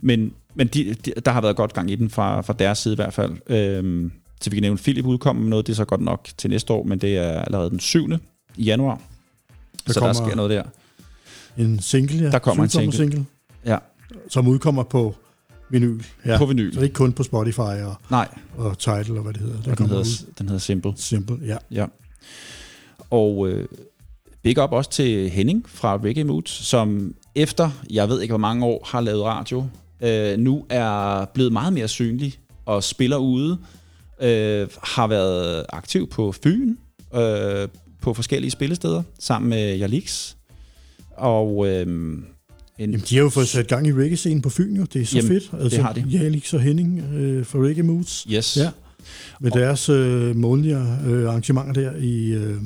Men, 0.00 0.32
men 0.54 0.66
de, 0.66 0.94
de, 0.94 1.12
der 1.24 1.30
har 1.30 1.40
været 1.40 1.56
godt 1.56 1.72
gang 1.72 1.90
i 1.90 1.94
den 1.94 2.10
fra, 2.10 2.40
fra 2.40 2.52
deres 2.52 2.78
side 2.78 2.92
i 2.92 2.96
hvert 2.96 3.14
fald. 3.14 3.32
Øhm, 3.46 4.12
så 4.40 4.50
vi 4.50 4.56
kan 4.56 4.62
nævne, 4.62 4.78
Philip 4.78 5.06
udkommer 5.06 5.42
med 5.42 5.50
noget, 5.50 5.66
det 5.66 5.72
er 5.72 5.76
så 5.76 5.84
godt 5.84 6.00
nok 6.00 6.28
til 6.36 6.50
næste 6.50 6.72
år, 6.72 6.82
men 6.82 6.98
det 6.98 7.16
er 7.16 7.42
allerede 7.42 7.70
den 7.70 7.80
7. 7.80 8.08
i 8.56 8.64
januar. 8.64 9.00
Der 9.86 9.92
så 9.92 10.00
der 10.00 10.12
sker 10.12 10.34
noget 10.34 10.50
der. 10.50 10.62
En 11.56 11.80
single, 11.80 12.18
ja. 12.18 12.30
Der 12.30 12.38
kommer 12.38 12.64
en 12.64 12.70
single. 12.70 12.96
single. 12.96 13.26
Ja. 13.66 13.78
Som 14.28 14.48
udkommer 14.48 14.82
på 14.82 15.14
vinyl. 15.70 16.02
Ja. 16.26 16.38
På 16.38 16.46
vinyl. 16.46 16.74
Så 16.74 16.80
ikke 16.80 16.94
kun 16.94 17.12
på 17.12 17.22
Spotify 17.22 17.60
og, 17.60 17.94
Nej, 18.10 18.28
og 18.56 18.78
Tidal, 18.78 19.16
og 19.16 19.22
hvad 19.22 19.32
det 19.32 19.42
hedder. 19.42 19.62
Den 19.62 19.76
kommer 19.76 19.94
hedder, 19.94 20.04
ud. 20.04 20.32
den 20.38 20.48
hedder 20.48 20.60
Simple. 20.60 20.92
Simple, 20.96 21.38
ja. 21.46 21.56
Ja. 21.70 21.86
Og 23.10 23.48
øh, 23.48 23.68
big 24.42 24.62
up 24.62 24.72
også 24.72 24.90
til 24.90 25.30
Henning 25.30 25.64
fra 25.68 25.96
Reggae 25.96 26.24
Moods, 26.24 26.50
som 26.50 27.14
efter, 27.34 27.70
jeg 27.90 28.08
ved 28.08 28.20
ikke 28.20 28.32
hvor 28.32 28.38
mange 28.38 28.66
år, 28.66 28.88
har 28.90 29.00
lavet 29.00 29.24
radio, 29.24 29.66
øh, 30.02 30.38
nu 30.38 30.66
er 30.68 31.24
blevet 31.34 31.52
meget 31.52 31.72
mere 31.72 31.88
synlig 31.88 32.38
og 32.66 32.84
spiller 32.84 33.16
ude. 33.16 33.58
Øh, 34.22 34.68
har 34.82 35.06
været 35.06 35.66
aktiv 35.68 36.08
på 36.08 36.32
Fyn, 36.44 36.76
øh, 37.14 37.68
på 38.02 38.14
forskellige 38.14 38.50
spillesteder, 38.50 39.02
sammen 39.18 39.48
med 39.50 39.76
Jalix. 39.76 40.34
Og 41.16 41.68
øh, 41.68 41.86
en, 41.86 42.24
Jamen, 42.78 43.00
de 43.00 43.16
har 43.16 43.22
jo 43.22 43.28
fået 43.28 43.48
sat 43.48 43.66
gang 43.66 43.86
i 43.86 43.92
reggae-scenen 43.92 44.42
på 44.42 44.50
Fyn, 44.50 44.76
jo. 44.76 44.84
Det 44.92 45.02
er 45.02 45.06
så 45.06 45.16
Jamen, 45.16 45.28
fedt. 45.28 45.50
Altså, 45.62 45.76
det 45.76 45.84
har 45.84 45.92
de. 45.92 46.04
Jalix 46.08 46.54
og 46.54 46.60
Henning 46.60 47.14
øh, 47.14 47.46
fra 47.46 47.58
Reggae 47.58 47.82
Moods. 47.82 48.26
yes. 48.32 48.56
Ja. 48.56 48.70
Med 49.40 49.50
deres 49.50 49.88
øh, 49.88 50.36
månedlige 50.36 50.76
øh, 51.06 51.28
arrangementer 51.28 51.72
der 51.72 51.96
i... 51.96 52.30
Øh, 52.30 52.56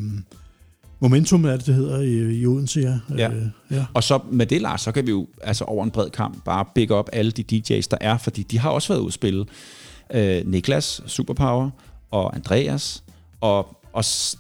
Momentum 1.05 1.45
er 1.45 1.51
det, 1.57 1.67
det 1.67 1.75
hedder, 1.75 2.01
i, 2.01 2.41
i 2.41 2.47
Odense, 2.47 2.81
ja. 2.81 2.99
Ja. 3.19 3.31
Øh, 3.33 3.43
ja. 3.71 3.85
Og 3.95 4.03
så 4.05 4.19
med 4.31 4.47
det, 4.47 4.61
Lars, 4.61 4.81
så 4.81 4.93
kan 4.93 5.07
vi 5.07 5.11
jo 5.11 5.27
altså 5.43 5.65
over 5.65 5.85
en 5.85 5.91
bred 5.91 6.11
kamp 6.11 6.45
bare 6.45 6.65
big 6.75 6.91
up 6.93 7.09
alle 7.13 7.31
de 7.31 7.45
DJ's, 7.53 7.87
der 7.91 7.97
er, 8.01 8.19
fordi 8.19 8.43
de 8.43 8.59
har 8.59 8.71
også 8.71 8.89
været 8.89 9.01
ude 9.01 9.07
at 9.09 9.13
spille. 9.13 9.45
Øh, 10.15 10.43
Niklas, 10.47 11.03
Superpower, 11.07 11.71
og 12.11 12.37
Andreas, 12.37 13.05
og 13.41 13.77
også 13.93 14.37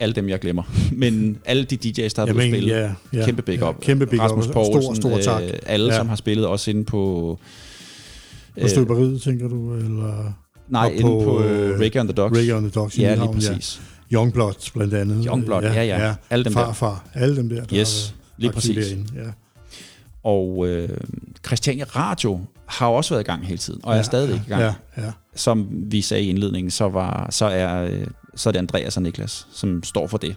alle 0.00 0.14
dem, 0.14 0.28
jeg 0.28 0.38
glemmer. 0.40 0.62
Men 0.92 1.38
alle 1.44 1.64
de 1.64 1.74
DJ's, 1.76 2.08
der 2.16 2.26
har 2.26 2.26
været 2.26 2.36
ude 2.36 2.42
at 2.44 2.50
spille. 2.50 2.74
ja, 2.76 2.92
ja, 3.12 3.24
Kæmpe 3.24 3.42
big 3.42 3.58
ja, 3.58 3.68
up. 3.68 3.80
Kæmpe 3.80 4.06
big 4.06 4.20
Rasmus 4.20 4.46
up. 4.46 4.56
og 4.56 4.66
Poulsen, 4.72 4.96
Stor, 4.96 5.20
stor 5.20 5.32
tak. 5.32 5.42
Øh, 5.42 5.50
alle, 5.66 5.86
Ja. 5.92 5.96
som 5.98 6.08
har 6.08 6.16
spillet 6.16 6.46
også 6.46 6.70
inde 6.70 6.84
på... 6.84 7.38
På 8.62 8.68
støberiet, 8.68 9.22
tænker 9.22 9.48
du? 9.48 9.74
Eller 9.74 10.32
nej, 10.68 10.84
og 10.86 10.92
inde 10.92 11.02
på, 11.02 11.20
på 11.24 11.42
øh, 11.42 11.70
øh, 11.70 11.80
Reggae 11.80 12.00
on 12.00 12.06
the 12.06 12.14
Docks. 12.14 12.38
Reggae 12.38 12.56
on 12.56 12.62
the 12.62 12.70
Docks 12.70 12.98
i 12.98 13.00
Ja, 13.02 13.14
lige 13.14 13.32
præcis. 13.32 13.80
Youngblood 14.12 14.70
blandt 14.74 14.94
andet. 14.94 15.24
Youngblood, 15.24 15.62
ja, 15.62 15.82
ja. 15.82 16.14
Alle 16.30 16.44
dem 16.44 16.54
der. 16.54 16.64
Farfar, 16.64 17.04
alle 17.14 17.36
dem 17.36 17.48
der. 17.48 17.64
der 17.64 17.78
Yes, 17.80 18.14
lige 18.36 18.52
præcis. 18.52 18.86
derinde, 18.86 19.06
Ja. 19.14 19.30
Og 20.24 20.68
øh, 20.68 20.88
Christiania 21.46 21.84
Radio 21.84 22.40
har 22.66 22.86
også 22.86 23.14
været 23.14 23.22
i 23.22 23.26
gang 23.26 23.46
hele 23.46 23.58
tiden, 23.58 23.80
og 23.82 23.92
er 23.92 23.96
ja, 23.96 24.02
stadigvæk 24.02 24.40
i 24.46 24.48
gang. 24.48 24.62
Ja, 24.62 24.74
ja. 24.96 25.12
som 25.34 25.68
vi 25.70 26.02
sagde 26.02 26.22
i 26.24 26.28
indledningen, 26.28 26.70
så, 26.70 26.88
var, 26.88 27.26
så, 27.30 27.44
er, 27.46 27.82
øh, 27.84 28.06
så 28.34 28.48
er 28.48 28.52
det 28.52 28.58
Andreas 28.58 28.96
og 28.96 29.02
Niklas, 29.02 29.46
som 29.52 29.82
står 29.82 30.06
for 30.06 30.18
det. 30.18 30.36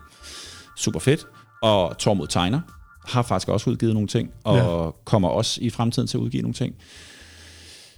Super 0.78 1.00
fedt. 1.00 1.28
Og 1.62 1.98
Tormod 1.98 2.28
Tegner 2.28 2.62
har 3.06 3.22
faktisk 3.22 3.50
også 3.50 3.70
udgivet 3.70 3.94
nogle 3.94 4.08
ting, 4.08 4.30
og 4.44 4.86
ja. 4.86 4.92
kommer 5.06 5.30
også 5.30 5.60
i 5.62 5.70
fremtiden 5.70 6.08
til 6.08 6.18
at 6.18 6.22
udgive 6.22 6.42
nogle 6.42 6.54
ting. 6.54 6.76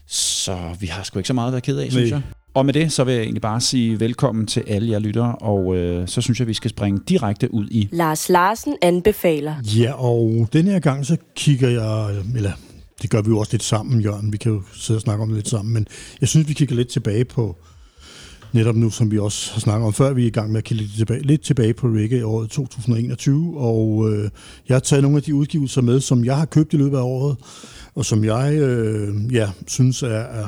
Så 0.07 0.75
vi 0.79 0.87
har 0.87 1.03
sgu 1.03 1.19
ikke 1.19 1.27
så 1.27 1.33
meget 1.33 1.47
at 1.47 1.53
være 1.53 1.61
ked 1.61 1.77
af, 1.77 1.91
synes 1.91 2.11
Nej. 2.11 2.19
jeg. 2.19 2.21
Og 2.53 2.65
med 2.65 2.73
det, 2.73 2.91
så 2.91 3.03
vil 3.03 3.13
jeg 3.13 3.23
egentlig 3.23 3.41
bare 3.41 3.61
sige 3.61 3.99
velkommen 3.99 4.47
til 4.47 4.63
alle 4.67 4.91
jer 4.91 4.99
lyttere, 4.99 5.35
og 5.35 5.75
øh, 5.75 6.07
så 6.07 6.21
synes 6.21 6.39
jeg, 6.39 6.47
vi 6.47 6.53
skal 6.53 6.69
springe 6.69 6.99
direkte 7.09 7.53
ud 7.53 7.67
i 7.71 7.89
Lars 7.91 8.29
Larsen 8.29 8.75
anbefaler. 8.81 9.55
Ja, 9.63 9.93
og 9.93 10.47
den 10.53 10.65
her 10.65 10.79
gang, 10.79 11.05
så 11.05 11.17
kigger 11.35 11.69
jeg, 11.69 12.15
eller 12.35 12.51
det 13.01 13.09
gør 13.09 13.21
vi 13.21 13.29
jo 13.29 13.39
også 13.39 13.53
lidt 13.53 13.63
sammen, 13.63 14.01
Jørgen, 14.01 14.33
vi 14.33 14.37
kan 14.37 14.51
jo 14.51 14.61
sidde 14.73 14.97
og 14.97 15.01
snakke 15.01 15.21
om 15.21 15.27
det 15.29 15.35
lidt 15.35 15.49
sammen, 15.49 15.73
men 15.73 15.87
jeg 16.21 16.29
synes, 16.29 16.49
vi 16.49 16.53
kigger 16.53 16.75
lidt 16.75 16.87
tilbage 16.87 17.25
på, 17.25 17.55
netop 18.53 18.75
nu, 18.75 18.89
som 18.89 19.11
vi 19.11 19.19
også 19.19 19.53
har 19.53 19.59
snakket 19.59 19.87
om 19.87 19.93
før, 19.93 20.13
vi 20.13 20.23
er 20.23 20.27
i 20.27 20.29
gang 20.29 20.51
med 20.51 20.57
at 20.57 20.63
kigge 20.63 20.83
lidt 20.83 20.97
tilbage, 20.97 21.21
lidt 21.21 21.41
tilbage 21.41 21.73
på 21.73 21.87
reggae 21.87 22.19
i 22.19 22.23
året 22.23 22.49
2021, 22.49 23.57
og 23.57 24.09
øh, 24.09 24.29
jeg 24.69 24.75
har 24.75 24.79
taget 24.79 25.03
nogle 25.03 25.17
af 25.17 25.23
de 25.23 25.35
udgivelser 25.35 25.81
med, 25.81 25.99
som 25.99 26.25
jeg 26.25 26.37
har 26.37 26.45
købt 26.45 26.73
i 26.73 26.77
løbet 26.77 26.97
af 26.97 27.01
året, 27.01 27.37
og 27.95 28.05
som 28.05 28.23
jeg 28.23 28.53
øh, 28.53 29.33
ja, 29.33 29.49
synes 29.67 30.03
er, 30.03 30.07
er, 30.07 30.47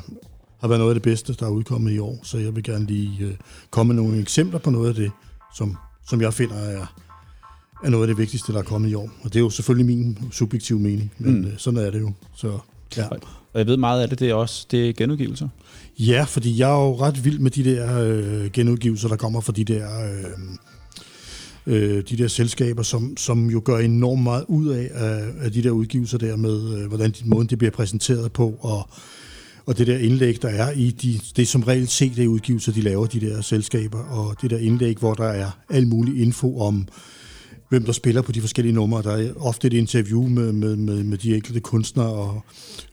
har 0.63 0.67
været 0.67 0.79
noget 0.79 0.91
af 0.91 0.95
det 0.95 1.03
bedste, 1.03 1.33
der 1.33 1.45
er 1.45 1.49
udkommet 1.49 1.91
i 1.91 1.99
år, 1.99 2.19
så 2.23 2.37
jeg 2.37 2.55
vil 2.55 2.63
gerne 2.63 2.85
lige 2.85 3.25
øh, 3.25 3.33
komme 3.69 3.93
med 3.93 4.03
nogle 4.03 4.19
eksempler 4.21 4.59
på 4.59 4.69
noget 4.69 4.89
af 4.89 4.95
det, 4.95 5.11
som, 5.55 5.77
som 6.09 6.21
jeg 6.21 6.33
finder 6.33 6.55
er, 6.55 6.85
er 7.83 7.89
noget 7.89 8.03
af 8.03 8.07
det 8.07 8.17
vigtigste, 8.17 8.53
der 8.53 8.59
er 8.59 8.63
kommet 8.63 8.89
i 8.89 8.93
år. 8.93 9.09
Og 9.23 9.33
det 9.33 9.35
er 9.35 9.39
jo 9.39 9.49
selvfølgelig 9.49 9.85
min 9.85 10.17
subjektive 10.31 10.79
mening, 10.79 11.11
men 11.17 11.33
Mm. 11.33 11.39
mm. 11.41 11.51
sådan 11.57 11.79
er 11.79 11.91
det 11.91 11.99
jo. 12.01 12.11
Så, 12.35 12.57
ja. 12.97 13.07
Og 13.53 13.59
jeg 13.59 13.67
ved 13.67 13.77
meget 13.77 14.01
af 14.01 14.09
det, 14.09 14.19
det 14.19 14.29
er 14.29 14.33
også 14.33 14.67
det 14.71 14.89
er 14.89 14.93
genudgivelser. 14.93 15.47
ja, 15.99 16.23
fordi 16.23 16.59
jeg 16.59 16.69
er 16.69 16.83
jo 16.85 16.95
ret 16.99 17.25
vild 17.25 17.39
med 17.39 17.51
de 17.51 17.63
der 17.63 17.99
øh, 17.99 18.51
genudgivelser, 18.51 19.07
der 19.07 19.15
kommer 19.15 19.41
fra 19.41 19.51
de 19.53 19.63
der, 19.63 19.87
øh, 20.05 20.23
øh, 21.75 22.03
de 22.09 22.17
der 22.17 22.27
selskaber, 22.27 22.83
som, 22.83 23.17
som 23.17 23.49
jo 23.49 23.61
gør 23.65 23.77
enormt 23.77 24.23
meget 24.23 24.45
ud 24.47 24.67
af, 24.67 24.89
af, 24.93 25.23
af 25.39 25.51
de 25.51 25.63
der 25.63 25.71
udgivelser 25.71 26.17
der 26.17 26.35
med, 26.35 26.77
øh, 26.77 26.87
hvordan 26.87 27.11
de, 27.11 27.17
måden 27.25 27.47
det 27.47 27.57
bliver 27.57 27.71
præsenteret 27.71 28.31
på, 28.33 28.55
og, 28.59 28.89
og 29.65 29.77
det 29.77 29.87
der 29.87 29.97
indlæg, 29.97 30.41
der 30.41 30.49
er 30.49 30.71
i 30.71 30.91
de, 30.91 31.19
det 31.35 31.41
er 31.41 31.45
som 31.45 31.63
regel 31.63 31.87
CD-udgivelser, 31.87 32.71
de 32.71 32.81
laver, 32.81 33.05
de 33.05 33.19
der 33.19 33.41
selskaber, 33.41 33.99
og 33.99 34.35
det 34.41 34.49
der 34.49 34.57
indlæg, 34.57 34.97
hvor 34.97 35.13
der 35.13 35.27
er 35.27 35.51
al 35.69 35.87
mulig 35.87 36.21
info 36.21 36.59
om, 36.59 36.87
hvem 37.69 37.85
der 37.85 37.91
spiller 37.91 38.21
på 38.21 38.31
de 38.31 38.41
forskellige 38.41 38.73
numre. 38.73 39.03
Der 39.03 39.11
er 39.11 39.33
ofte 39.37 39.67
et 39.67 39.73
interview 39.73 40.27
med, 40.27 40.51
med, 40.51 40.75
med, 40.75 41.03
med 41.03 41.17
de 41.17 41.35
enkelte 41.35 41.59
kunstnere, 41.59 42.13
og, 42.13 42.43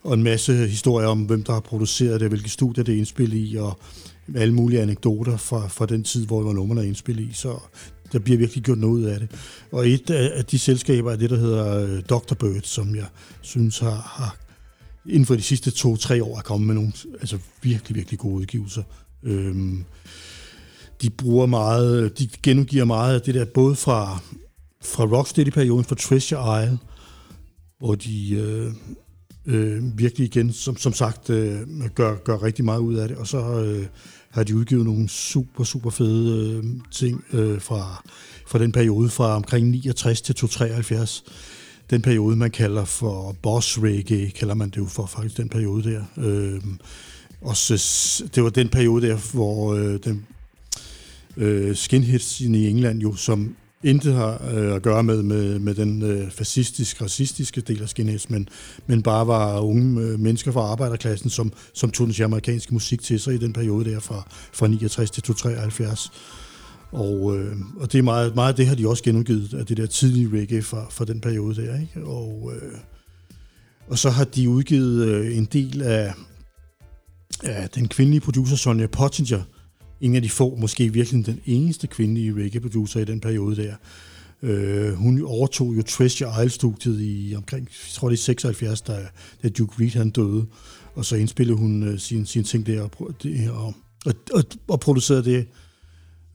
og 0.03 0.13
en 0.13 0.23
masse 0.23 0.53
historier 0.53 1.07
om, 1.07 1.21
hvem 1.21 1.43
der 1.43 1.53
har 1.53 1.59
produceret 1.59 2.21
det, 2.21 2.29
hvilke 2.29 2.49
studier 2.49 2.83
det 2.83 2.93
er 2.93 2.97
indspillet 2.97 3.37
i, 3.37 3.55
og 3.55 3.79
alle 4.35 4.53
mulige 4.53 4.81
anekdoter 4.81 5.37
fra, 5.37 5.67
fra 5.67 5.85
den 5.85 6.03
tid, 6.03 6.25
hvor 6.25 6.53
numrene 6.53 6.81
er 6.81 6.85
indspillet 6.85 7.23
i. 7.23 7.29
Så 7.33 7.59
der 8.11 8.19
bliver 8.19 8.37
virkelig 8.37 8.63
gjort 8.63 8.77
noget 8.77 8.93
ud 8.93 9.03
af 9.03 9.19
det. 9.19 9.29
Og 9.71 9.89
et 9.89 10.09
af 10.09 10.45
de 10.45 10.59
selskaber 10.59 11.11
er 11.11 11.15
det, 11.15 11.29
der 11.29 11.37
hedder 11.37 11.77
øh, 11.77 12.01
Dr. 12.09 12.33
Bird, 12.33 12.61
som 12.63 12.95
jeg 12.95 13.05
synes 13.41 13.79
har, 13.79 14.11
har 14.15 14.37
inden 15.05 15.25
for 15.25 15.35
de 15.35 15.41
sidste 15.41 15.71
to-tre 15.71 16.23
år 16.23 16.37
er 16.37 16.41
kommet 16.41 16.67
med 16.67 16.75
nogle 16.75 16.93
altså 17.13 17.37
virkelig, 17.61 17.95
virkelig 17.95 18.19
gode 18.19 18.35
udgivelser. 18.35 18.83
Øhm, 19.23 19.83
de 21.01 21.09
bruger 21.09 21.45
meget, 21.45 22.19
de 22.19 22.29
genudgiver 22.43 22.85
meget 22.85 23.15
af 23.15 23.21
det 23.21 23.35
der, 23.35 23.45
både 23.45 23.75
fra, 23.75 24.19
fra 24.83 25.05
Rocksteady-perioden, 25.05 25.85
fra 25.85 25.95
Treasure 25.95 26.63
Isle, 26.63 26.79
hvor 27.79 27.95
de 27.95 28.31
øh, 28.33 28.73
øh, 29.45 29.97
virkelig 29.97 30.27
igen, 30.27 30.53
som, 30.53 30.77
som 30.77 30.93
sagt, 30.93 31.29
øh, 31.29 31.59
gør, 31.95 32.15
gør 32.15 32.43
rigtig 32.43 32.65
meget 32.65 32.79
ud 32.79 32.95
af 32.95 33.07
det, 33.07 33.17
og 33.17 33.27
så 33.27 33.63
øh, 33.63 33.85
har 34.29 34.43
de 34.43 34.55
udgivet 34.55 34.85
nogle 34.85 35.09
super, 35.09 35.63
super 35.63 35.89
fede 35.89 36.51
øh, 36.51 36.63
ting 36.91 37.23
øh, 37.33 37.61
fra, 37.61 38.03
fra 38.47 38.59
den 38.59 38.71
periode 38.71 39.09
fra 39.09 39.35
omkring 39.35 39.67
69 39.69 40.21
til 40.21 40.35
273. 40.35 41.23
Den 41.91 42.01
periode, 42.01 42.35
man 42.35 42.51
kalder 42.51 42.85
for 42.85 43.35
boss 43.41 43.79
reggae, 43.79 44.29
kalder 44.29 44.53
man 44.53 44.69
det 44.69 44.77
jo 44.77 44.85
for 44.85 45.05
faktisk 45.05 45.37
den 45.37 45.49
periode 45.49 45.91
der. 45.91 46.03
Øh, 46.17 46.61
og 47.41 47.57
så, 47.57 48.23
det 48.35 48.43
var 48.43 48.49
den 48.49 48.69
periode 48.69 49.07
der, 49.07 49.31
hvor 49.33 49.73
øh, 49.73 49.99
den 50.03 50.25
øh, 51.37 51.75
skinheads 51.75 52.41
i 52.41 52.69
England 52.69 52.99
jo, 52.99 53.15
som 53.15 53.55
intet 53.83 54.13
har 54.13 54.41
øh, 54.53 54.75
at 54.75 54.81
gøre 54.81 55.03
med, 55.03 55.23
med, 55.23 55.59
med 55.59 55.75
den 55.75 56.01
øh, 56.01 56.31
fascistiske, 56.31 57.03
racistiske 57.03 57.61
del 57.61 57.81
af 57.81 57.89
skinheads, 57.89 58.29
men, 58.29 58.49
men 58.87 59.01
bare 59.01 59.27
var 59.27 59.59
unge 59.59 60.01
øh, 60.01 60.19
mennesker 60.19 60.51
fra 60.51 60.61
arbejderklassen, 60.61 61.29
som, 61.29 61.53
som 61.73 61.91
tog 61.91 62.07
den 62.07 62.23
amerikanske 62.23 62.73
musik 62.73 63.01
til 63.01 63.19
sig 63.19 63.33
i 63.33 63.37
den 63.37 63.53
periode 63.53 63.91
der 63.91 63.99
fra, 63.99 64.27
fra 64.53 64.67
69 64.67 65.11
til 65.11 65.23
73. 65.23 66.11
Og, 66.91 67.37
øh, 67.37 67.55
og 67.77 67.91
det 67.91 67.99
er 67.99 68.03
meget, 68.03 68.35
meget 68.35 68.49
af 68.49 68.55
det 68.55 68.67
har 68.67 68.75
de 68.75 68.87
også 68.87 69.03
genudgivet 69.03 69.53
af 69.53 69.65
det 69.65 69.77
der 69.77 69.85
tidlige 69.85 70.39
reggae 70.39 70.61
fra, 70.61 70.85
fra 70.89 71.05
den 71.05 71.21
periode 71.21 71.55
der. 71.55 71.81
Ikke? 71.81 72.05
Og, 72.05 72.51
øh, 72.55 72.77
og 73.87 73.97
så 73.97 74.09
har 74.09 74.23
de 74.23 74.49
udgivet 74.49 75.07
øh, 75.07 75.37
en 75.37 75.45
del 75.45 75.81
af, 75.81 76.13
af 77.43 77.69
den 77.69 77.87
kvindelige 77.87 78.21
producer 78.21 78.55
Sonja 78.55 78.87
Pottinger, 78.87 79.41
en 80.01 80.15
af 80.15 80.21
de 80.21 80.29
få, 80.29 80.55
måske 80.55 80.93
virkelig 80.93 81.25
den 81.25 81.39
eneste 81.45 81.87
kvindelige 81.87 82.33
reggae-producer 82.33 82.99
i 82.99 83.05
den 83.05 83.19
periode 83.19 83.55
der. 83.55 83.75
Øh, 84.43 84.93
hun 84.93 85.21
overtog 85.23 85.77
jo 85.77 85.81
Treasure 85.81 86.45
Isle-studiet 86.45 86.97
i 87.01 87.33
omkring, 87.37 87.63
jeg 87.63 87.93
tror 87.93 88.09
det 88.09 88.17
er 88.17 88.21
76, 88.21 88.81
da, 88.81 89.07
da 89.43 89.49
Duke 89.49 89.73
Reed 89.79 89.91
han 89.91 90.09
døde, 90.09 90.45
og 90.95 91.05
så 91.05 91.15
indspillede 91.15 91.57
hun 91.57 91.83
øh, 91.83 91.99
sine 91.99 92.25
sin 92.25 92.43
ting 92.43 92.65
der 92.65 92.81
og, 92.81 92.91
og, 92.99 93.15
og, 94.05 94.15
og, 94.33 94.43
og 94.67 94.79
producerede 94.79 95.23
det 95.23 95.47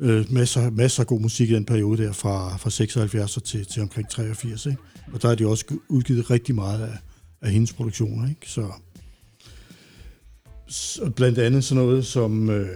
øh, 0.01 0.33
masser, 0.33 0.71
masser 0.71 1.03
af 1.03 1.07
god 1.07 1.21
musik 1.21 1.51
i 1.51 1.55
den 1.55 1.65
periode 1.65 2.03
der 2.03 2.13
fra, 2.13 2.57
fra 2.57 2.71
76 2.71 3.39
til, 3.45 3.67
til 3.67 3.83
omkring 3.83 4.09
83. 4.09 4.67
Ikke? 4.67 4.79
Og 5.13 5.23
der 5.23 5.29
har 5.29 5.35
de 5.35 5.47
også 5.47 5.65
udgivet 5.89 6.31
rigtig 6.31 6.55
meget 6.55 6.83
af, 6.83 6.99
af 7.43 7.51
hendes 7.53 7.73
produktioner. 7.73 8.29
Ikke? 8.29 8.51
Så, 8.51 8.73
så 10.69 11.11
blandt 11.11 11.39
andet 11.39 11.65
sådan 11.65 11.85
noget 11.85 12.07
som... 12.07 12.51
Øh, 12.51 12.69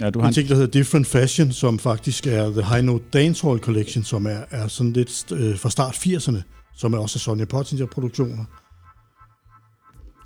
Ja, 0.00 0.10
du 0.10 0.20
har 0.20 0.28
en, 0.28 0.34
ting, 0.34 0.48
der 0.48 0.54
hedder 0.54 0.70
Different 0.70 1.06
Fashion, 1.06 1.52
som 1.52 1.78
faktisk 1.78 2.26
er 2.26 2.50
The 2.50 2.62
High 2.62 2.84
Note 2.84 3.04
Dancehall 3.12 3.58
Collection, 3.58 4.04
som 4.04 4.26
er, 4.26 4.44
er 4.50 4.68
sådan 4.68 4.92
lidt 4.92 5.32
øh, 5.32 5.58
fra 5.58 5.70
start 5.70 5.94
80'erne, 5.94 6.42
som 6.76 6.94
er 6.94 6.98
også 6.98 7.18
Sonja 7.18 7.44
Pottinger-produktioner. 7.44 8.44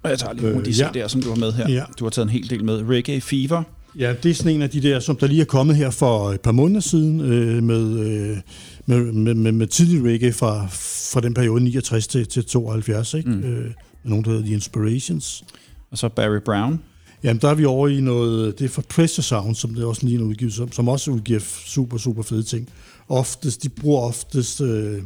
Og 0.03 0.11
jeg 0.11 0.19
tager 0.19 0.33
lige 0.33 0.43
nogle 0.43 0.59
af 0.59 0.65
de 0.65 0.71
Øh, 0.71 0.79
ja. 0.79 1.05
CD'er, 1.05 1.09
som 1.09 1.23
du 1.23 1.29
har 1.29 1.37
med 1.37 1.53
her. 1.53 1.71
Ja. 1.71 1.85
Du 1.99 2.05
har 2.05 2.11
taget 2.11 2.27
en 2.27 2.33
hel 2.33 2.51
del 2.51 2.65
med. 2.65 2.83
Reggae 2.89 3.21
Fever. 3.21 3.63
Ja, 3.99 4.15
det 4.23 4.31
er 4.31 4.35
sådan 4.35 4.53
en 4.53 4.63
af 4.63 4.71
de 4.71 4.83
der, 4.83 5.01
som 5.01 5.17
der 5.17 5.27
lige 5.27 5.41
er 5.41 5.45
kommet 5.45 5.77
her 5.77 5.91
for 5.91 6.31
et 6.31 6.41
par 6.41 6.53
måneder 6.53 6.81
siden, 6.81 7.21
øh, 7.21 7.63
med, 7.63 7.99
øh, 7.99 8.37
med, 8.87 9.13
med, 9.13 9.35
med, 9.35 9.53
med 9.53 9.67
tidlig 9.67 10.05
reggae 10.13 10.33
fra, 10.33 10.67
fra 11.13 11.21
den 11.21 11.35
periode 11.35 11.65
69 11.65 12.07
til, 12.07 12.27
til 12.27 12.45
72, 12.45 13.15
ikke? 13.15 13.31
Mm. 13.31 13.43
Øh, 13.43 13.71
nogen, 14.05 14.25
der 14.25 14.31
hedder 14.31 14.45
The 14.45 14.55
Inspirations. 14.55 15.45
Og 15.91 15.99
så 15.99 16.09
Barry 16.09 16.41
Brown. 16.45 16.81
Jamen, 17.25 17.41
der 17.41 17.49
er 17.49 17.55
vi 17.55 17.65
over 17.65 17.89
i 17.89 18.01
noget, 18.01 18.59
det 18.59 18.65
er 18.65 18.69
for 18.69 18.83
Pressure 18.83 19.23
Sound, 19.23 19.55
som 19.55 19.75
det 19.75 19.83
er 19.83 19.87
også 19.87 20.07
lige 20.07 20.19
en 20.19 20.25
udgivelse, 20.25 20.57
som, 20.57 20.73
som 20.73 20.89
også 20.89 21.11
udgiver 21.11 21.41
super, 21.67 21.99
super 21.99 22.23
fede 22.23 22.43
ting. 22.43 22.69
Oftest, 23.09 23.63
de 23.63 23.69
bruger 23.69 24.03
oftest 24.03 24.61
øh, 24.61 25.03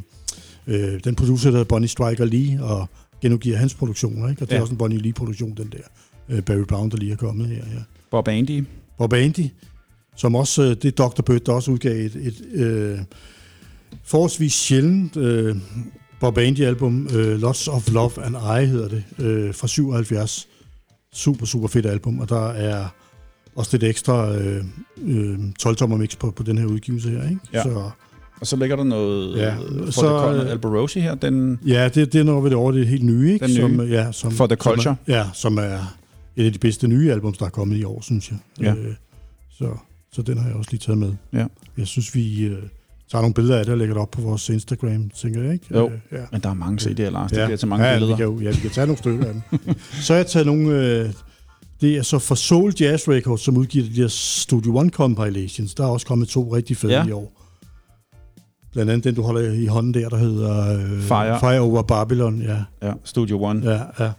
øh, 0.67 0.99
den 1.03 1.15
producer, 1.15 1.49
der 1.49 1.57
hedder 1.57 1.69
Bonnie 1.69 1.87
Striker 1.87 2.25
Lee, 2.25 2.63
og 2.63 2.89
genudgiver 3.23 3.57
hans 3.57 3.73
produktioner, 3.73 4.29
ikke? 4.29 4.41
Og 4.41 4.47
det 4.47 4.53
ja. 4.53 4.57
Er 4.57 4.61
også 4.61 4.73
en 4.73 4.77
Bonnie 4.77 4.99
Lee-produktion, 4.99 5.53
den 5.57 5.71
der 5.71 5.83
øh, 6.29 6.43
Barry 6.43 6.65
Brown, 6.67 6.91
der 6.91 6.97
lige 6.97 7.11
er 7.11 7.15
kommet 7.15 7.47
her, 7.47 7.55
ja. 7.55 7.81
Bob 8.11 8.27
Andy. 8.27 8.65
Bob 8.97 9.13
Andy, 9.13 9.49
som 10.15 10.35
også, 10.35 10.63
øh, 10.63 10.69
det 10.69 10.85
er 10.85 10.91
Dr. 10.91 11.21
Bird, 11.21 11.39
der 11.39 11.53
også 11.53 11.71
udgav 11.71 11.91
et, 11.91 12.15
et 12.15 12.45
øh, 12.53 12.99
forholdsvis 14.03 14.53
sjældent 14.53 15.17
øh, 15.17 15.55
Bob 16.19 16.37
Andy-album, 16.37 17.15
øh, 17.15 17.39
Lots 17.39 17.67
of 17.67 17.91
Love 17.91 18.23
and 18.23 18.35
I 18.35 18.65
hedder 18.65 18.87
det, 18.87 19.03
øh, 19.19 19.53
fra 19.53 19.67
77. 19.67 20.47
Super, 21.13 21.45
super 21.45 21.67
fedt 21.67 21.85
album, 21.85 22.19
og 22.19 22.29
der 22.29 22.49
er 22.49 22.87
også 23.55 23.69
lidt 23.77 23.83
ekstra 23.83 24.35
øh, 24.35 24.65
øh, 25.01 25.39
12-tommer 25.63 25.97
mix 25.97 26.17
på, 26.17 26.31
på 26.31 26.43
den 26.43 26.57
her 26.57 26.65
udgivelse 26.65 27.09
her, 27.09 27.23
ikke? 27.29 27.41
Ja. 27.53 27.63
Så, 27.63 27.89
Og 28.43 28.47
så 28.47 28.55
ligger 28.55 28.75
der 28.75 28.83
noget 28.83 29.37
Ja, 29.37 29.43
ja, 29.45 29.55
for 29.85 29.91
så, 29.91 30.31
the 30.33 30.43
øh, 30.43 30.51
Alborosi 30.51 30.99
her. 30.99 31.15
Den, 31.15 31.59
ja, 31.67 31.89
det, 31.89 32.13
det 32.13 32.19
er 32.19 32.23
noget 32.23 32.43
ved 32.43 32.49
det 32.49 32.57
over 32.57 32.71
det 32.71 32.87
helt 32.87 33.03
nye, 33.03 33.33
ikke? 33.33 33.47
Den 33.47 33.53
nye. 33.55 33.61
Som, 33.61 33.87
ja, 33.89 34.11
som, 34.11 34.31
For 34.31 34.47
the 34.47 34.57
som 34.61 34.71
Culture. 34.73 34.95
Er, 35.07 35.17
ja, 35.17 35.25
som 35.33 35.57
er 35.57 35.95
et 36.35 36.45
af 36.45 36.53
de 36.53 36.59
bedste 36.59 36.87
nye 36.87 37.11
albums, 37.11 37.37
der 37.37 37.45
er 37.45 37.49
kommet 37.49 37.77
i 37.77 37.83
år, 37.83 38.01
synes 38.01 38.29
jeg. 38.31 38.37
Ja. 38.61 38.73
Øh, 38.75 38.93
så, 39.57 39.65
så 40.13 40.21
den 40.21 40.37
har 40.37 40.47
jeg 40.47 40.55
også 40.55 40.71
lige 40.71 40.79
taget 40.79 40.97
med. 40.97 41.13
Ja. 41.33 41.45
Jeg 41.77 41.87
synes, 41.87 42.15
vi 42.15 42.43
øh, 42.45 42.57
tager 43.11 43.21
nogle 43.21 43.33
billeder 43.33 43.57
af 43.59 43.65
det 43.65 43.71
og 43.71 43.77
lægger 43.77 43.93
det 43.95 44.01
op 44.01 44.11
på 44.11 44.21
vores 44.21 44.49
Instagram, 44.49 45.09
tænker 45.15 45.43
jeg, 45.43 45.53
ikke? 45.53 45.65
Jo. 45.71 45.85
Øh, 45.89 45.97
ja. 46.11 46.23
men 46.31 46.41
der 46.41 46.49
er 46.49 46.53
mange 46.53 46.81
CD'er, 46.91 47.09
Lars. 47.09 47.31
Det 47.31 47.45
bliver 47.45 47.57
til 47.57 47.67
mange 47.67 47.85
ja, 47.85 47.93
billeder. 47.95 48.13
Vi 48.15 48.17
kan, 48.17 48.25
jo- 48.25 48.39
ja, 48.39 48.49
vi 48.49 48.55
kan 48.61 48.69
tage 48.69 48.87
nogle 48.87 48.97
stykker 48.97 49.25
af 49.25 49.33
dem. 49.33 49.41
så 50.01 50.13
har 50.13 50.17
jeg 50.17 50.27
taget 50.27 50.45
nogle... 50.45 50.87
Øh, 50.99 51.09
det 51.81 51.97
er 51.97 52.01
så 52.01 52.19
for 52.19 52.35
Soul 52.35 52.73
Jazz 52.79 53.07
Records, 53.07 53.41
som 53.41 53.57
udgiver 53.57 53.85
de 53.85 54.01
der 54.01 54.07
Studio 54.07 54.77
One 54.77 54.89
compilations. 54.89 55.73
Der 55.73 55.83
er 55.83 55.87
også 55.87 56.05
kommet 56.05 56.27
to 56.27 56.55
rigtig 56.55 56.77
fede 56.77 56.93
Ja. 56.93 57.01
ja. 57.01 57.07
i 57.07 57.11
år. 57.11 57.39
Blandt 58.73 58.91
andet 58.91 59.03
den, 59.03 59.15
du 59.15 59.21
holder 59.21 59.51
i 59.51 59.65
hånden 59.65 59.93
der, 59.93 60.09
der 60.09 60.17
hedder 60.17 60.73
øh, 60.79 61.01
Fire. 61.01 61.39
Fire 61.39 61.59
Over 61.59 61.81
Babylon. 61.81 62.41
Ja, 62.41 62.57
Ja, 62.81 62.93
Studio 63.03 63.43
One. 63.43 63.71
ja, 63.71 63.81
ja. 64.05 64.11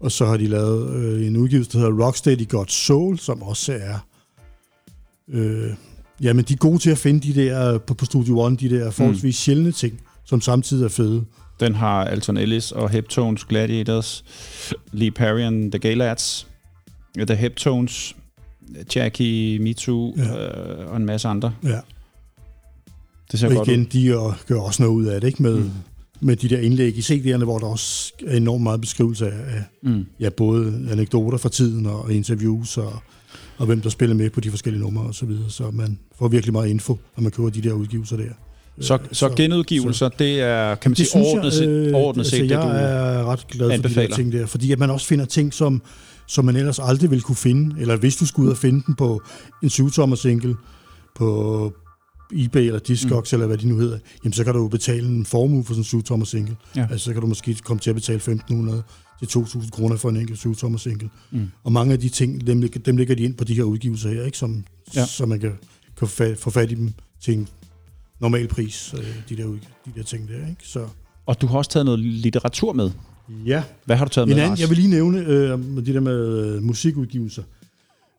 Og 0.00 0.12
så 0.12 0.26
har 0.26 0.36
de 0.36 0.46
lavet 0.46 0.90
øh, 0.96 1.26
en 1.26 1.36
udgivelse, 1.36 1.72
der 1.72 1.78
hedder 1.78 2.04
Rocksteady 2.04 2.48
Got 2.48 2.72
Soul, 2.72 3.18
som 3.18 3.42
også 3.42 3.72
er... 3.72 4.06
Øh, 5.28 5.70
jamen, 6.22 6.44
de 6.44 6.52
er 6.52 6.56
gode 6.56 6.78
til 6.78 6.90
at 6.90 6.98
finde 6.98 7.32
de 7.32 7.40
der, 7.42 7.78
på, 7.78 7.94
på 7.94 8.04
Studio 8.04 8.40
One, 8.40 8.56
de 8.56 8.70
der 8.70 8.90
forholdsvis 8.90 9.24
mm. 9.24 9.32
sjældne 9.32 9.72
ting, 9.72 10.00
som 10.24 10.40
samtidig 10.40 10.84
er 10.84 10.88
fede. 10.88 11.24
Den 11.60 11.74
har 11.74 12.04
Alton 12.04 12.36
Ellis 12.36 12.72
og 12.72 12.90
Heptones 12.90 13.44
Gladiators, 13.44 14.24
Lee 14.92 15.10
Perry 15.10 15.40
and 15.40 15.72
The 15.72 15.78
Gay 15.78 15.96
Lads, 15.96 16.46
The 17.16 17.36
Heptones, 17.36 18.16
Jackie, 18.96 19.58
Me 19.58 19.72
Too 19.72 20.14
ja. 20.16 20.48
øh, 20.48 20.90
og 20.90 20.96
en 20.96 21.06
masse 21.06 21.28
andre. 21.28 21.54
Ja. 21.64 21.80
Det 23.32 23.40
ser 23.40 23.48
Og 23.48 23.54
godt 23.54 23.68
igen, 23.68 23.80
ud. 23.80 23.86
de 23.86 24.06
gør, 24.08 24.38
gør 24.46 24.60
også 24.60 24.82
noget 24.82 24.94
ud 24.96 25.04
af 25.04 25.20
det, 25.20 25.28
ikke? 25.28 25.42
Med, 25.42 25.56
Mm. 25.58 25.70
med 26.20 26.36
de 26.36 26.48
der 26.48 26.58
indlæg 26.58 26.96
i 26.96 27.00
CD'erne, 27.00 27.44
hvor 27.44 27.58
der 27.58 27.66
også 27.66 28.12
er 28.26 28.36
enormt 28.36 28.62
meget 28.62 28.80
beskrivelse 28.80 29.26
af, 29.26 29.62
Mm. 29.82 30.06
ja, 30.20 30.28
både 30.30 30.86
anekdoter 30.90 31.38
fra 31.38 31.48
tiden 31.48 31.86
og 31.86 32.12
interviews, 32.12 32.76
og, 32.78 32.92
og 33.58 33.66
hvem 33.66 33.80
der 33.80 33.88
spiller 33.90 34.16
med 34.16 34.30
på 34.30 34.40
de 34.40 34.50
forskellige 34.50 34.82
numre 34.82 35.02
og 35.04 35.14
så 35.14 35.26
videre. 35.26 35.50
Så 35.50 35.70
man 35.70 35.98
får 36.18 36.28
virkelig 36.28 36.52
meget 36.52 36.68
info, 36.68 36.98
når 37.16 37.22
man 37.22 37.30
køber 37.32 37.50
de 37.50 37.60
der 37.62 37.72
udgivelser 37.72 38.16
der. 38.16 38.24
Så, 38.80 38.94
Øh, 38.94 39.00
så 39.12 39.28
genudgivelser, 39.28 40.08
det 40.08 40.40
er, 40.40 40.74
kan 40.74 40.90
man 40.90 40.96
sige, 40.96 41.08
overordnet, 41.14 41.52
set, 41.52 41.68
øh, 41.68 41.94
overordnet 41.94 42.26
set, 42.26 42.32
altså, 42.32 42.44
det 42.44 42.50
jeg 42.50 42.62
du... 42.62 42.68
er 42.68 43.24
ret 43.24 43.46
glad 43.48 43.76
for 43.82 43.88
de 43.88 43.94
der 43.94 44.14
ting 44.14 44.32
der, 44.32 44.46
fordi 44.46 44.72
at 44.72 44.78
man 44.78 44.90
også 44.90 45.06
finder 45.06 45.24
ting, 45.24 45.54
som, 45.54 45.82
som 46.26 46.44
man 46.44 46.56
ellers 46.56 46.78
aldrig 46.78 47.10
ville 47.10 47.22
kunne 47.22 47.36
finde, 47.36 47.80
eller 47.80 47.96
hvis 47.96 48.16
du 48.16 48.26
skulle 48.26 48.46
ud 48.46 48.50
og 48.52 48.56
finde 48.58 48.82
den 48.86 48.94
på 48.94 49.22
en 49.62 49.68
7-tommer 49.68 50.16
single, 50.16 50.54
på 51.16 51.72
eBay 52.32 52.60
eller 52.66 52.78
Discogs, 52.78 53.32
mm. 53.32 53.36
eller 53.36 53.46
hvad 53.46 53.58
de 53.58 53.68
nu 53.68 53.78
hedder, 53.78 53.98
jamen 54.24 54.32
så 54.32 54.44
kan 54.44 54.54
du 54.54 54.60
jo 54.62 54.68
betale 54.68 55.08
en 55.08 55.26
formue 55.26 55.64
for 55.64 55.74
sådan 55.74 55.84
en 55.94 56.00
7-tommer 56.00 56.26
single. 56.26 56.56
Ja. 56.76 56.86
Altså 56.90 57.04
så 57.04 57.12
kan 57.12 57.20
du 57.22 57.26
måske 57.28 57.54
komme 57.54 57.80
til 57.80 57.90
at 57.90 57.96
betale 57.96 58.20
1.500 58.20 59.26
til 59.26 59.38
2.000 59.38 59.70
kroner 59.70 59.96
for 59.96 60.08
en 60.08 60.16
enkelt 60.16 60.38
7-tommer 60.46 60.78
single. 60.78 61.10
Mm. 61.30 61.46
Og 61.64 61.72
mange 61.72 61.92
af 61.92 62.00
de 62.00 62.08
ting, 62.08 62.46
dem, 62.46 62.68
dem 62.68 62.96
lægger 62.96 63.14
de 63.14 63.22
ind 63.22 63.34
på 63.34 63.44
de 63.44 63.54
her 63.54 63.62
udgivelser 63.62 64.10
her, 64.10 64.24
ikke? 64.24 64.38
Som, 64.38 64.64
Ja. 64.94 65.06
så 65.06 65.26
man 65.26 65.40
kan, 65.40 65.52
kan 65.98 66.08
fat, 66.08 66.38
få 66.38 66.50
fat 66.50 66.70
i 66.72 66.74
dem 66.74 66.92
til 67.20 67.34
en 67.34 67.48
normal 68.20 68.48
pris, 68.48 68.94
øh, 68.98 69.04
de 69.28 69.36
der, 69.36 69.46
de 69.46 69.58
der 69.96 70.02
ting 70.02 70.28
der, 70.28 70.34
ikke? 70.34 70.56
Så 70.62 70.86
Og 71.26 71.40
du 71.40 71.46
har 71.46 71.58
også 71.58 71.70
taget 71.70 71.84
noget 71.84 72.00
litteratur 72.00 72.72
med. 72.72 72.90
ja, 73.46 73.62
Hvad 73.84 73.96
har 73.96 74.04
du 74.04 74.10
taget 74.10 74.28
med, 74.28 74.34
en 74.36 74.40
anden, 74.40 74.50
Lars? 74.50 74.60
jeg 74.60 74.68
vil 74.68 74.76
lige 74.78 74.90
nævne 74.90 75.18
øh, 75.18 75.64
med 75.64 75.82
det 75.82 75.94
der 75.94 76.00
med 76.00 76.38
øh, 76.56 76.62
musikudgivelser. 76.62 77.42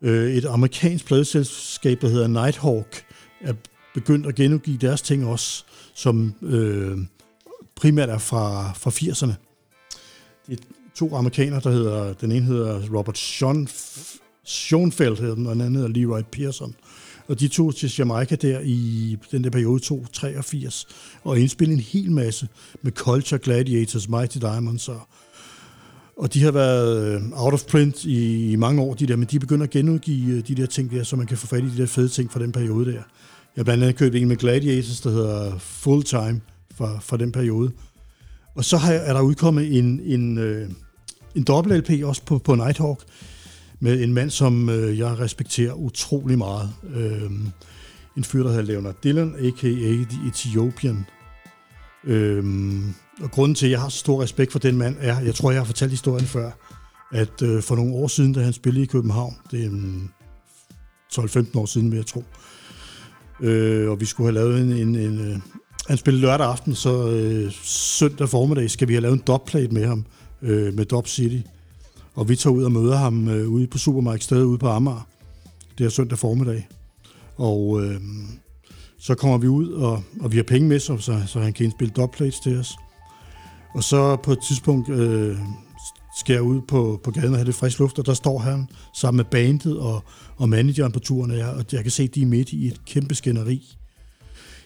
Øh, 0.02 0.32
et 0.32 0.46
amerikansk 0.46 1.06
pladeselskab, 1.06 2.02
der 2.02 2.10
hedder 2.10 2.28
Nighthawk, 2.28 3.04
er 3.42 3.54
begyndt 3.94 4.28
at 4.28 4.36
genudgive 4.36 4.78
deres 4.78 5.02
ting 5.02 5.26
også, 5.26 5.64
som 5.94 6.34
øh, 6.42 6.98
primært 7.76 8.10
er 8.10 8.18
fra, 8.18 8.74
fra 8.74 8.90
80'erne. 8.90 9.34
Det 10.48 10.60
er 10.60 10.64
to 10.96 11.16
amerikanere, 11.16 11.60
der 11.60 11.72
hedder, 11.72 12.14
den 12.14 12.32
ene 12.32 12.46
hedder 12.46 12.98
Robert 12.98 13.18
Sean, 13.18 13.68
Schoenfeldt, 14.46 15.20
hedder 15.20 15.36
den, 15.36 15.48
og 15.48 15.54
den 15.54 15.62
anden 15.62 15.76
hedder 15.76 15.90
Leroy 15.90 16.22
Pearson. 16.32 16.76
Og 17.28 17.40
de 17.40 17.48
tog 17.48 17.76
til 17.76 17.94
Jamaica 17.98 18.36
der 18.36 18.60
i 18.64 19.18
den 19.32 19.44
der 19.44 19.50
periode 19.50 19.80
283 19.80 20.88
og 21.24 21.40
indspillede 21.40 21.78
en 21.78 21.84
hel 21.84 22.12
masse 22.12 22.48
med 22.82 22.92
Culture, 22.92 23.40
Gladiators, 23.40 24.10
Mighty 24.10 24.38
Diamonds 24.38 24.90
og, 24.90 25.02
og 26.18 26.34
de 26.34 26.44
har 26.44 26.52
været 26.52 27.16
øh, 27.16 27.22
out 27.32 27.54
of 27.54 27.64
print 27.64 28.04
i, 28.06 28.52
i 28.52 28.56
mange 28.56 28.82
år, 28.82 28.94
de 28.94 29.08
der, 29.08 29.16
men 29.16 29.28
de 29.28 29.40
begynder 29.40 29.64
at 29.64 29.70
genudgive 29.70 30.38
øh, 30.38 30.48
de 30.48 30.56
der 30.56 30.66
ting 30.66 30.92
der, 30.92 31.04
så 31.04 31.16
man 31.16 31.28
kan 31.28 31.38
få 31.38 31.48
fat 31.48 31.64
i 31.64 31.70
de 31.70 31.78
der 31.78 31.86
fede 31.86 32.10
ting 32.10 32.32
fra 32.32 32.40
den 32.40 32.52
periode 32.52 32.92
der. 32.92 33.02
Jeg 33.60 33.62
har 33.62 33.66
blandt 33.66 33.84
andet 33.84 33.98
købt 33.98 34.16
en 34.16 34.28
med 34.28 34.38
Gladiators, 34.38 35.02
der 35.02 35.10
hedder 35.10 35.58
Full 35.58 36.04
Time 36.04 36.42
fra, 36.76 37.00
fra 37.00 37.18
den 37.18 37.32
periode. 37.32 37.72
Og 38.56 38.66
så 38.66 38.78
har, 38.78 38.94
er 38.94 39.14
der 39.14 39.22
udkommet 39.22 39.78
en, 39.78 40.00
en, 40.04 40.38
øh, 40.38 40.70
en 41.36 41.44
dobbelt 41.44 41.90
LP 41.90 42.04
også 42.04 42.22
på, 42.26 42.38
på 42.38 42.56
Nighthawk, 42.56 43.04
med 43.80 44.04
en 44.04 44.14
mand, 44.14 44.30
som 44.30 44.70
øh, 44.70 44.98
jeg 44.98 45.20
respekterer 45.20 45.74
utrolig 45.74 46.38
meget. 46.38 46.70
Øh, 46.96 47.32
en 48.18 48.24
fyr, 48.24 48.44
der 48.44 48.50
hedder 48.50 48.64
Leonard 48.64 48.96
Dillon, 49.04 49.36
a.k.a. 49.40 50.06
The 50.10 50.28
Ethiopian. 50.28 51.06
Øh, 52.04 52.44
og 53.22 53.32
grunden 53.32 53.56
til, 53.56 53.66
at 53.66 53.72
jeg 53.72 53.82
har 53.82 53.90
så 53.90 53.98
stor 53.98 54.24
respekt 54.24 54.52
for 54.52 54.60
den 54.60 54.78
mand, 54.78 54.96
er, 55.00 55.20
jeg 55.20 55.36
tror, 55.36 55.52
jeg 55.52 55.60
har 55.60 55.66
fortalt 55.66 55.92
historien 55.92 56.26
før, 56.26 56.52
at 57.12 57.42
øh, 57.42 57.64
for 57.64 57.76
nogle 57.76 57.96
år 57.96 58.08
siden, 58.08 58.34
da 58.34 58.42
han 58.42 58.54
spillede 58.54 58.84
i 58.84 58.88
København, 58.88 59.36
det 59.52 59.66
er 59.66 59.70
12-15 61.14 61.60
år 61.60 61.66
siden, 61.66 61.92
vil 61.92 61.98
jeg 61.98 62.06
tro, 62.06 62.20
øh, 62.20 62.49
Øh, 63.42 63.90
og 63.90 64.02
vi 64.02 64.06
skulle 64.06 64.28
have 64.28 64.46
lavet 64.46 64.62
en, 64.62 64.72
en, 64.72 64.96
en 64.96 65.32
øh, 65.32 65.40
han 65.90 65.98
spillede 65.98 66.22
lørdag 66.22 66.48
aften, 66.48 66.76
så 66.76 67.10
øh, 67.10 67.52
søndag 67.64 68.30
formiddag 68.30 68.70
skal 68.70 68.88
vi 68.88 68.94
have 68.94 69.02
lavet 69.02 69.14
en 69.14 69.24
dopplate 69.28 69.74
med 69.74 69.86
ham, 69.86 70.06
øh, 70.42 70.74
med 70.74 70.86
Dop 70.86 71.08
City. 71.08 71.48
Og 72.16 72.30
vi 72.30 72.36
tager 72.36 72.54
ud 72.54 72.64
og 72.64 72.72
møder 72.72 72.98
ham 72.98 73.28
øh, 73.28 73.50
ude 73.50 73.68
på 73.68 73.78
supermarkedet 73.78 74.44
ude 74.44 74.58
på 74.58 74.68
Amager. 74.68 75.08
Det 75.78 75.86
er 75.86 75.90
søndag 75.90 76.18
formiddag. 76.18 76.68
Og 77.36 77.84
øh, 77.84 78.02
så 79.00 79.16
kommer 79.16 79.38
vi 79.38 79.48
ud, 79.48 79.72
og, 79.72 80.04
og 80.22 80.32
vi 80.32 80.38
har 80.38 80.44
penge 80.44 80.68
med, 80.68 80.80
så, 80.80 80.98
så, 80.98 81.22
så 81.28 81.40
han 81.40 81.54
kan 81.54 81.64
indspille 81.64 81.94
dopplates 81.98 82.40
til 82.40 82.60
os. 82.60 82.72
Og 83.76 83.84
så 83.84 84.16
på 84.16 84.32
et 84.32 84.40
tidspunkt 84.48 84.90
øh, 84.90 85.38
skal 86.18 86.34
jeg 86.34 86.42
ud 86.42 86.62
på, 86.62 87.00
på 87.04 87.12
gaden 87.12 87.30
og 87.30 87.36
have 87.36 87.46
lidt 87.46 87.56
frisk 87.56 87.80
luft, 87.80 88.00
og 88.00 88.06
der 88.06 88.14
står 88.14 88.40
han 88.40 88.68
sammen 88.96 89.18
med 89.18 89.26
bandet 89.26 89.80
og, 89.80 90.04
og 90.38 90.50
manageren 90.50 90.92
på 90.92 91.00
turen, 91.00 91.32
og 91.32 91.38
jeg, 91.38 91.50
og 91.50 91.66
jeg 91.72 91.82
kan 91.82 91.92
se, 91.92 92.04
at 92.04 92.16
de 92.16 92.22
er 92.22 92.26
midt 92.26 92.50
i 92.50 92.68
et 92.68 92.86
kæmpe 92.86 93.16
skænderi. 93.16 93.76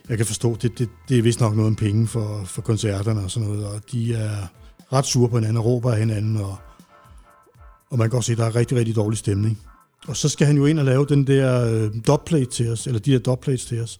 Jeg 0.10 0.18
kan 0.18 0.26
forstå, 0.26 0.58
det, 0.62 0.80
det, 0.80 0.90
det 1.10 1.18
er 1.18 1.22
vist 1.22 1.40
nok 1.40 1.56
noget 1.56 1.68
om 1.68 1.76
penge 1.76 2.08
for, 2.08 2.44
for 2.46 2.62
koncerterne 2.62 3.22
og 3.22 3.32
sådan 3.32 3.50
noget, 3.50 3.66
og 3.66 3.82
de 3.92 4.14
er 4.14 4.48
ret 4.94 5.06
sure 5.06 5.30
på 5.30 5.38
hinanden 5.38 5.58
og 5.58 5.66
råber 5.66 5.92
af 5.92 6.00
hinanden, 6.00 6.38
og, 6.38 6.56
og 7.90 7.98
man 7.98 8.00
kan 8.00 8.10
godt 8.10 8.26
se, 8.26 8.32
at 8.32 8.38
der 8.38 8.46
er 8.46 8.56
rigtig, 8.56 8.78
rigtig 8.78 8.96
dårlig 8.96 9.18
stemning. 9.18 9.60
Og 10.08 10.18
så 10.18 10.30
skal 10.30 10.48
han 10.48 10.58
jo 10.58 10.66
ind 10.66 10.80
og 10.80 10.86
lave 10.86 11.06
den 11.10 11.28
der 11.28 11.66
øh, 11.66 11.92
dubplate 12.08 12.52
til 12.52 12.72
os, 12.72 12.88
eller 12.88 13.00
de 13.00 13.12
der 13.12 13.20
dubplates 13.20 13.66
til 13.66 13.82
os. 13.82 14.00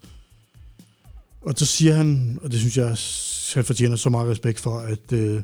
Og 1.42 1.54
så 1.58 1.66
siger 1.66 1.94
han, 1.94 2.40
og 2.44 2.52
det 2.52 2.60
synes 2.60 2.78
jeg, 2.78 2.98
han 3.54 3.66
fortjener 3.66 3.96
så 3.96 4.10
meget 4.10 4.30
respekt 4.30 4.60
for, 4.60 4.80
at 4.80 5.14
øh, 5.14 5.42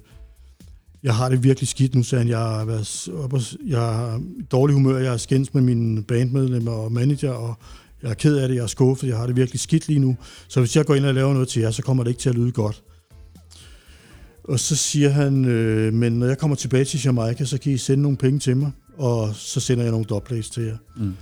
jeg 1.03 1.15
har 1.15 1.29
det 1.29 1.43
virkelig 1.43 1.67
skidt 1.67 1.95
nu, 1.95 2.03
sagde 2.03 2.23
han. 2.23 2.29
Jeg 2.29 2.39
har 2.39 2.65
været 2.65 3.09
op 3.23 3.33
og, 3.33 3.41
jeg 3.67 3.79
har 3.79 4.21
dårlig 4.51 4.73
humør, 4.73 4.97
jeg 4.97 5.11
har 5.11 5.17
skændt 5.17 5.55
med 5.55 5.61
mine 5.61 6.03
bandmedlemmer 6.03 6.71
og 6.71 6.91
manager, 6.91 7.31
og 7.31 7.55
jeg 8.03 8.09
er 8.09 8.13
ked 8.13 8.37
af 8.37 8.47
det, 8.47 8.55
jeg 8.55 8.63
er 8.63 8.67
skuffet, 8.67 9.07
jeg 9.07 9.17
har 9.17 9.27
det 9.27 9.35
virkelig 9.35 9.59
skidt 9.59 9.87
lige 9.87 9.99
nu. 9.99 10.17
Så 10.47 10.59
hvis 10.59 10.75
jeg 10.75 10.85
går 10.85 10.95
ind 10.95 11.05
og 11.05 11.13
laver 11.13 11.33
noget 11.33 11.47
til 11.47 11.61
jer, 11.61 11.71
så 11.71 11.81
kommer 11.81 12.03
det 12.03 12.11
ikke 12.11 12.21
til 12.21 12.29
at 12.29 12.35
lyde 12.35 12.51
godt. 12.51 12.83
Og 14.43 14.59
så 14.59 14.75
siger 14.75 15.09
han, 15.09 15.45
øh, 15.45 15.93
men 15.93 16.13
når 16.13 16.27
jeg 16.27 16.37
kommer 16.37 16.55
tilbage 16.55 16.85
til 16.85 17.01
Jamaica, 17.05 17.45
så 17.45 17.57
kan 17.57 17.71
I 17.71 17.77
sende 17.77 18.01
nogle 18.01 18.17
penge 18.17 18.39
til 18.39 18.57
mig, 18.57 18.71
og 18.97 19.35
så 19.35 19.59
sender 19.59 19.83
jeg 19.83 19.91
nogle 19.91 20.05
dubplates 20.05 20.49
til 20.49 20.63
jer. 20.63 20.77
Mm. 20.97 21.13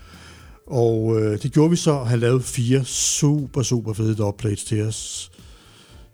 Og 0.67 1.21
øh, 1.21 1.41
det 1.43 1.53
gjorde 1.53 1.69
vi 1.69 1.75
så, 1.75 1.91
og 1.91 2.07
han 2.07 2.19
lavede 2.19 2.43
fire 2.43 2.85
super, 2.85 3.63
super 3.63 3.93
fede 3.93 4.15
dubplates 4.15 4.63
til 4.63 4.81
os. 4.81 5.31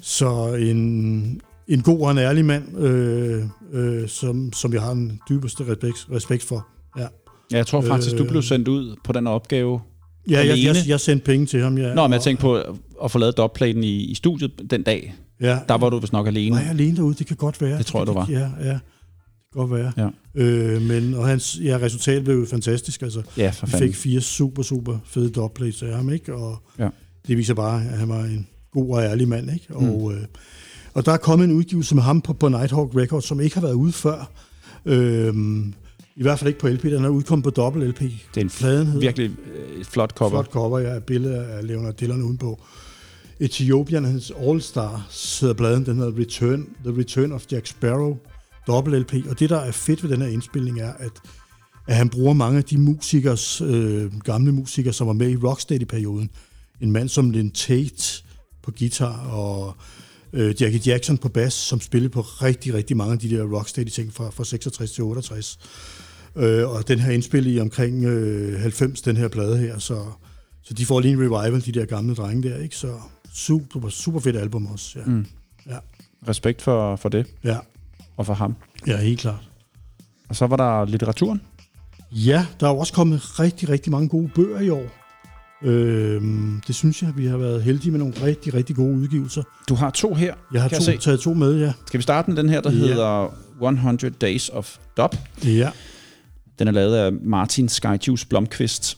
Så 0.02 0.54
en, 0.54 1.42
en 1.68 1.82
god 1.82 2.00
og 2.00 2.12
en 2.12 2.18
ærlig 2.18 2.46
mand, 2.46 2.78
øh, 2.78 3.44
øh, 3.74 4.08
som, 4.10 4.54
som 4.54 4.74
jeg 4.74 4.82
har 4.82 4.92
en 4.92 5.20
dybeste 5.30 5.64
respekt, 5.68 6.08
respekt 6.12 6.44
for. 6.44 6.68
Ja. 6.98 7.08
ja, 7.52 7.58
jeg 7.58 7.68
tror 7.68 7.82
faktisk, 7.82 8.14
øh, 8.14 8.20
du 8.20 8.26
blev 8.26 8.42
sendt 8.42 8.68
ud 8.68 8.96
på 9.04 9.14
den 9.14 9.28
opgave 9.28 9.80
Ja, 10.30 10.48
jeg, 10.48 10.64
jeg, 10.64 10.76
jeg 10.88 11.00
sendte 11.00 11.26
penge 11.26 11.46
til 11.46 11.62
ham. 11.62 11.78
Ja. 11.78 11.94
Nå, 11.94 12.08
men 12.08 12.14
jeg 12.14 12.22
tænkte 12.22 12.42
på 12.42 12.62
at 13.04 13.12
få 13.12 13.20
lavet 13.20 13.38
dubplaten 13.38 13.84
i, 13.84 14.04
i 14.04 14.16
studiet 14.16 14.52
den 14.70 14.84
dag. 14.84 15.16
Ja. 15.42 15.60
Der 15.68 15.78
var 15.78 15.90
du 15.90 16.00
vist 16.00 16.14
nok 16.14 16.28
alene. 16.28 16.56
Var 16.56 16.62
jeg 16.62 16.70
alene 16.70 16.98
derude? 16.98 17.16
Det 17.16 17.28
kan 17.28 17.38
godt 17.38 17.62
være. 17.62 17.78
Det 17.78 17.86
tror 17.86 18.00
jeg, 18.00 18.08
du 18.08 18.14
var. 18.14 18.28
Ja, 18.30 18.40
ja. 18.40 18.74
Det 18.74 18.80
kan 19.54 19.68
godt 19.68 19.72
være. 19.72 19.92
Ja. 19.98 20.10
Øh, 20.42 20.82
men, 20.82 21.14
og 21.14 21.28
hans 21.28 21.60
ja, 21.64 21.78
resultat 21.82 22.24
blev 22.24 22.36
jo 22.40 22.46
fantastisk. 22.46 23.02
Altså, 23.02 23.22
ja, 23.38 23.50
for 23.50 23.68
fanden. 23.68 23.88
fik 23.88 23.96
fire 23.96 24.22
super, 24.22 24.64
super 24.64 24.98
fede 25.06 25.30
dubplates 25.30 25.84
af 25.84 25.96
ham, 25.96 26.10
ikke? 26.10 26.36
Og 26.36 26.64
ja. 26.80 26.90
det 27.28 27.38
viser 27.38 27.54
bare, 27.54 27.82
at 27.86 27.98
han 27.98 28.10
var 28.10 28.24
en 28.24 28.48
god 28.72 28.96
og 28.96 29.04
ærlig 29.04 29.28
mand, 29.28 29.52
ikke? 29.54 29.66
Og, 29.70 29.84
mm. 29.84 30.18
øh, 30.18 30.24
og 30.94 31.06
der 31.06 31.12
er 31.12 31.18
kommet 31.18 31.46
en 31.46 31.52
udgivelse 31.56 31.96
med 31.96 32.04
ham 32.04 32.22
på, 32.22 32.34
på 32.34 32.50
Nighthawk 32.50 32.96
Records, 32.96 33.26
som 33.26 33.40
ikke 33.40 33.56
har 33.56 33.62
været 33.62 33.74
ude 33.74 33.92
før. 33.92 34.32
Øh, 34.86 35.34
i 36.16 36.22
hvert 36.22 36.40
fald 36.40 36.48
ikke 36.48 36.60
på 36.60 36.68
LP, 36.68 36.84
den 36.84 37.06
er 37.06 37.10
udkommet 37.10 37.44
på 37.44 37.50
dobbelt 37.50 37.90
LP. 37.90 38.00
Det 38.00 38.38
er 38.38 38.42
en 38.42 38.50
Fladen 38.50 39.02
virkelig 39.02 39.32
øh, 39.56 39.86
flot 39.86 40.12
cover. 40.12 40.30
Flot 40.30 40.52
cover, 40.52 40.80
ja. 40.80 40.96
Et 40.96 41.04
billede 41.04 41.46
af 41.46 41.68
Leonard 41.68 41.94
Dillon 41.94 42.22
udenpå. 42.22 42.60
Ethiopian, 43.40 44.06
hans 44.06 44.32
All-Star, 44.32 45.08
sidder 45.10 45.54
bladen, 45.54 45.86
den 45.86 45.98
hedder 45.98 46.20
Return, 46.20 46.68
The 46.86 46.98
Return 46.98 47.32
of 47.32 47.46
Jack 47.52 47.68
Sparrow, 47.68 48.18
dobbelt 48.68 49.14
LP. 49.14 49.30
Og 49.30 49.40
det, 49.40 49.50
der 49.50 49.58
er 49.58 49.72
fedt 49.72 50.04
ved 50.04 50.10
den 50.10 50.22
her 50.22 50.28
indspilning, 50.28 50.80
er, 50.80 50.94
at, 50.94 51.12
at 51.88 51.96
han 51.96 52.10
bruger 52.10 52.34
mange 52.34 52.58
af 52.58 52.64
de 52.64 52.78
musikers, 52.78 53.62
øh, 53.62 54.20
gamle 54.20 54.52
musikere, 54.52 54.94
som 54.94 55.08
var 55.08 55.14
med 55.14 55.30
i 55.30 55.36
Rocksteady-perioden. 55.36 56.30
En 56.82 56.92
mand 56.92 57.10
som 57.10 57.32
Lynn 57.32 57.52
Tate 57.52 58.24
på 58.64 58.72
guitar, 58.80 59.28
og 59.32 59.76
øh, 60.34 60.62
Jackie 60.62 60.82
Jackson 60.86 61.18
på 61.18 61.30
bas, 61.30 61.54
som 61.54 61.82
spillede 61.82 62.10
på 62.10 62.22
rigtig, 62.22 62.74
rigtig 62.74 62.98
mange 62.98 63.14
af 63.14 63.20
de 63.20 63.30
der 63.30 63.44
Rocksteady-ting 63.44 64.14
fra, 64.14 64.30
fra 64.30 64.44
66 64.44 64.92
til 64.92 65.04
68. 65.04 65.60
Øh, 66.36 66.70
og 66.70 66.88
den 66.88 67.00
her 67.00 67.12
indspillet 67.12 67.56
i 67.56 67.60
omkring 67.60 68.06
øh, 68.06 68.60
90, 68.62 69.02
den 69.02 69.18
her 69.18 69.28
plade 69.28 69.58
her, 69.58 69.80
så, 69.80 70.06
så 70.64 70.74
de 70.74 70.86
får 70.86 71.00
lige 71.00 71.14
en 71.14 71.20
revival, 71.20 71.66
de 71.66 71.72
der 71.72 71.86
gamle 71.86 72.16
drenge 72.16 72.50
der, 72.50 72.58
ikke? 72.58 72.76
Så 72.76 72.94
super, 73.34 73.90
super 73.90 74.20
fedt 74.20 74.36
album 74.36 74.68
også, 74.68 75.00
ja. 75.00 75.06
Mm. 75.06 75.26
ja. 75.68 75.78
Respekt 76.28 76.62
for, 76.62 76.96
for 76.96 77.10
det. 77.10 77.26
Ja. 77.44 77.58
Og 78.18 78.26
for 78.26 78.34
ham. 78.34 78.56
Ja, 78.88 78.98
helt 78.98 79.20
klart. 79.20 79.50
Og 80.30 80.36
så 80.36 80.48
var 80.48 80.56
der 80.56 80.86
litteraturen. 80.86 81.42
Ja, 82.12 82.46
der 82.60 82.68
er 82.68 82.74
også 82.74 82.94
kommet 82.94 83.40
rigtig, 83.40 83.70
rigtig 83.70 83.92
mange 83.92 84.10
gode 84.10 84.30
bøger 84.36 84.60
i 84.60 84.70
år. 84.70 85.03
Øhm, 85.64 86.62
det 86.68 86.76
synes 86.76 87.02
jeg, 87.02 87.14
vi 87.18 87.26
har 87.26 87.38
været 87.38 87.64
heldige 87.64 87.92
med 87.92 88.00
nogle 88.00 88.14
rigtig, 88.24 88.54
rigtig 88.54 88.76
gode 88.76 88.96
udgivelser. 88.96 89.44
Du 89.70 89.76
har 89.76 89.90
to 89.90 90.14
her, 90.14 90.34
Jeg 90.54 90.62
har 90.62 90.70
kan 90.70 90.80
to, 90.82 90.92
jeg 90.92 91.02
se. 91.02 91.06
taget 91.06 91.20
to 91.20 91.34
med, 91.34 91.60
ja. 91.60 91.74
Skal 91.88 91.98
vi 91.98 92.04
starte 92.04 92.32
med 92.32 92.38
den 92.38 92.50
her, 92.50 92.62
der 92.62 92.72
Ja. 92.72 92.78
hedder 92.78 93.34
100 93.62 94.10
Days 94.22 94.50
of 94.50 94.78
Dub? 94.98 95.16
Ja, 95.46 95.70
Den 96.60 96.68
er 96.68 96.72
lavet 96.72 96.96
af 96.96 97.12
Martin 97.14 97.70
Skyjuice 97.70 98.28
Blomqvist. 98.28 98.98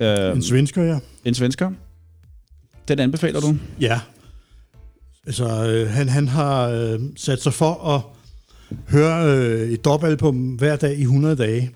Øh, 0.00 0.36
en 0.36 0.42
svensker, 0.42 0.82
ja. 0.82 0.98
en 1.24 1.34
svensker. 1.34 1.70
Den 2.88 2.98
anbefaler 2.98 3.40
du? 3.40 3.56
Ja. 3.80 4.00
Altså, 5.26 5.66
øh, 5.70 5.90
han, 5.90 6.08
han 6.08 6.28
har 6.28 6.68
øh, 6.68 7.00
sat 7.16 7.42
sig 7.42 7.52
for 7.54 7.88
at 7.94 8.00
høre 8.88 9.36
øh, 9.38 9.68
et 9.70 9.84
dobbeltalbum 9.84 10.36
hver 10.36 10.76
dag 10.76 10.98
i 10.98 11.02
100 11.02 11.36
dage. 11.36 11.70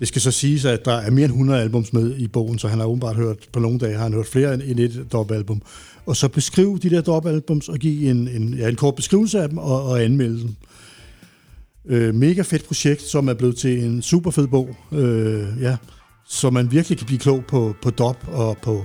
Det 0.00 0.08
skal 0.08 0.22
så 0.22 0.30
siges, 0.30 0.64
at 0.64 0.84
der 0.84 0.92
er 0.92 1.10
mere 1.10 1.24
end 1.24 1.32
100 1.32 1.60
albums 1.60 1.92
med 1.92 2.16
i 2.16 2.28
bogen, 2.28 2.58
så 2.58 2.68
han 2.68 2.78
har 2.78 2.86
åbenbart 2.86 3.16
hørt, 3.16 3.48
på 3.52 3.60
nogle 3.60 3.78
dage 3.78 3.96
har 3.96 4.02
han 4.02 4.12
hørt 4.12 4.26
flere 4.26 4.54
end 4.54 4.80
et 4.80 5.06
dobbeltalbum. 5.12 5.62
Og 6.06 6.16
så 6.16 6.28
beskrive 6.28 6.78
de 6.78 6.90
der 6.90 7.00
dobbeltalbums 7.00 7.68
og 7.68 7.78
give 7.78 8.10
en, 8.10 8.28
en, 8.28 8.54
ja, 8.54 8.68
en 8.68 8.76
kort 8.76 8.94
beskrivelse 8.94 9.40
af 9.40 9.48
dem 9.48 9.58
og, 9.58 9.82
og 9.82 10.02
anmelde 10.02 10.40
dem. 10.42 10.56
Øh, 11.86 12.14
mega 12.14 12.42
fedt 12.42 12.66
projekt, 12.66 13.02
som 13.02 13.28
er 13.28 13.34
blevet 13.34 13.56
til 13.56 13.84
en 13.84 14.02
super 14.02 14.30
fed 14.30 14.46
bog. 14.46 14.76
Øh, 14.92 15.48
ja, 15.60 15.76
så 16.28 16.50
man 16.50 16.70
virkelig 16.70 16.98
kan 16.98 17.06
blive 17.06 17.18
klog 17.18 17.44
på, 17.48 17.74
på 17.82 17.90
dub 17.90 18.16
og 18.26 18.58
på... 18.62 18.84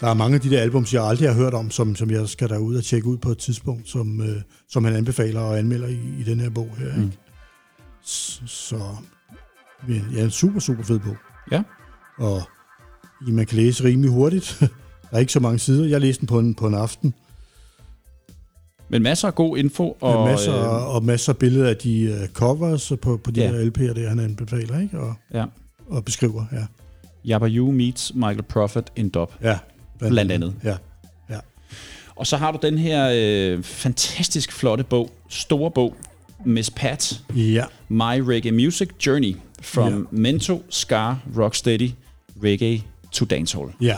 Der 0.00 0.08
er 0.08 0.14
mange 0.14 0.34
af 0.34 0.40
de 0.40 0.50
der 0.50 0.60
albums, 0.60 0.94
jeg 0.94 1.04
aldrig 1.04 1.28
har 1.28 1.36
hørt 1.36 1.54
om, 1.54 1.70
som, 1.70 1.96
som 1.96 2.10
jeg 2.10 2.28
skal 2.28 2.48
derud 2.48 2.76
og 2.76 2.84
tjekke 2.84 3.08
ud 3.08 3.16
på 3.16 3.30
et 3.30 3.38
tidspunkt, 3.38 3.88
som, 3.88 4.20
øh, 4.20 4.42
som 4.68 4.84
han 4.84 4.96
anbefaler 4.96 5.40
og 5.40 5.58
anmelder 5.58 5.88
i, 5.88 5.98
i 6.20 6.22
den 6.22 6.40
her 6.40 6.50
bog 6.50 6.70
her. 6.78 6.96
Mm. 6.96 7.02
Ikke? 7.02 7.16
Så, 8.04 8.40
så 8.46 8.80
ja, 9.88 10.22
en 10.24 10.30
super, 10.30 10.60
super 10.60 10.82
fed 10.84 10.98
bog. 10.98 11.16
Ja. 11.52 11.62
Og 12.18 12.42
man 13.20 13.46
kan 13.46 13.56
læse 13.58 13.84
rimelig 13.84 14.10
hurtigt. 14.10 14.56
Der 15.10 15.16
er 15.16 15.18
ikke 15.18 15.32
så 15.32 15.40
mange 15.40 15.58
sider. 15.58 15.84
Jeg 15.88 16.00
læste 16.00 16.20
den 16.20 16.26
på 16.26 16.38
en, 16.38 16.54
på 16.54 16.66
en 16.66 16.74
aften. 16.74 17.14
Men 18.88 19.02
masser 19.02 19.28
af 19.28 19.34
god 19.34 19.56
info. 19.58 19.96
Og, 20.00 20.16
Og, 20.18 20.28
masser, 20.28 20.54
øh, 20.88 20.94
og 20.94 21.04
masser 21.04 21.32
af 21.32 21.36
billeder 21.38 21.68
af 21.68 21.76
de 21.76 22.18
uh, 22.22 22.28
covers 22.28 22.92
på, 23.02 23.16
på 23.24 23.30
de 23.30 23.40
Ja. 23.40 23.50
her 23.50 23.70
LP'er, 23.70 23.94
der 24.00 24.08
han 24.08 24.20
anbefaler, 24.20 24.80
ikke? 24.80 25.00
Og, 25.00 25.14
ja. 25.34 25.44
og 25.86 26.04
beskriver, 26.04 26.44
ja. 26.52 26.66
Jabba 27.24 27.48
You 27.48 27.72
meets 27.72 28.14
Michael 28.14 28.42
Prophet 28.42 28.92
in 28.96 29.08
Dub. 29.08 29.34
Ja, 29.42 29.58
Blandt 29.98 30.32
andet. 30.32 30.54
Ja, 30.64 30.76
ja. 31.30 31.38
Og 32.16 32.26
så 32.26 32.36
har 32.36 32.52
du 32.52 32.58
den 32.62 32.78
her 32.78 33.10
øh, 33.14 33.62
fantastisk 33.62 34.52
flotte 34.52 34.84
bog, 34.84 35.10
store 35.28 35.70
bog, 35.70 35.96
Miss 36.44 36.70
Pat, 36.70 37.20
Ja, 37.34 37.64
My 37.88 38.18
Reggae 38.20 38.52
Music 38.52 38.88
Journey, 39.06 39.36
From 39.62 39.92
Ja. 39.92 39.98
Mento, 40.10 40.62
Scar, 40.70 41.18
Rocksteady, 41.38 41.90
Reggae 42.42 42.82
to 43.12 43.24
Dancehall. 43.24 43.68
ja. 43.80 43.96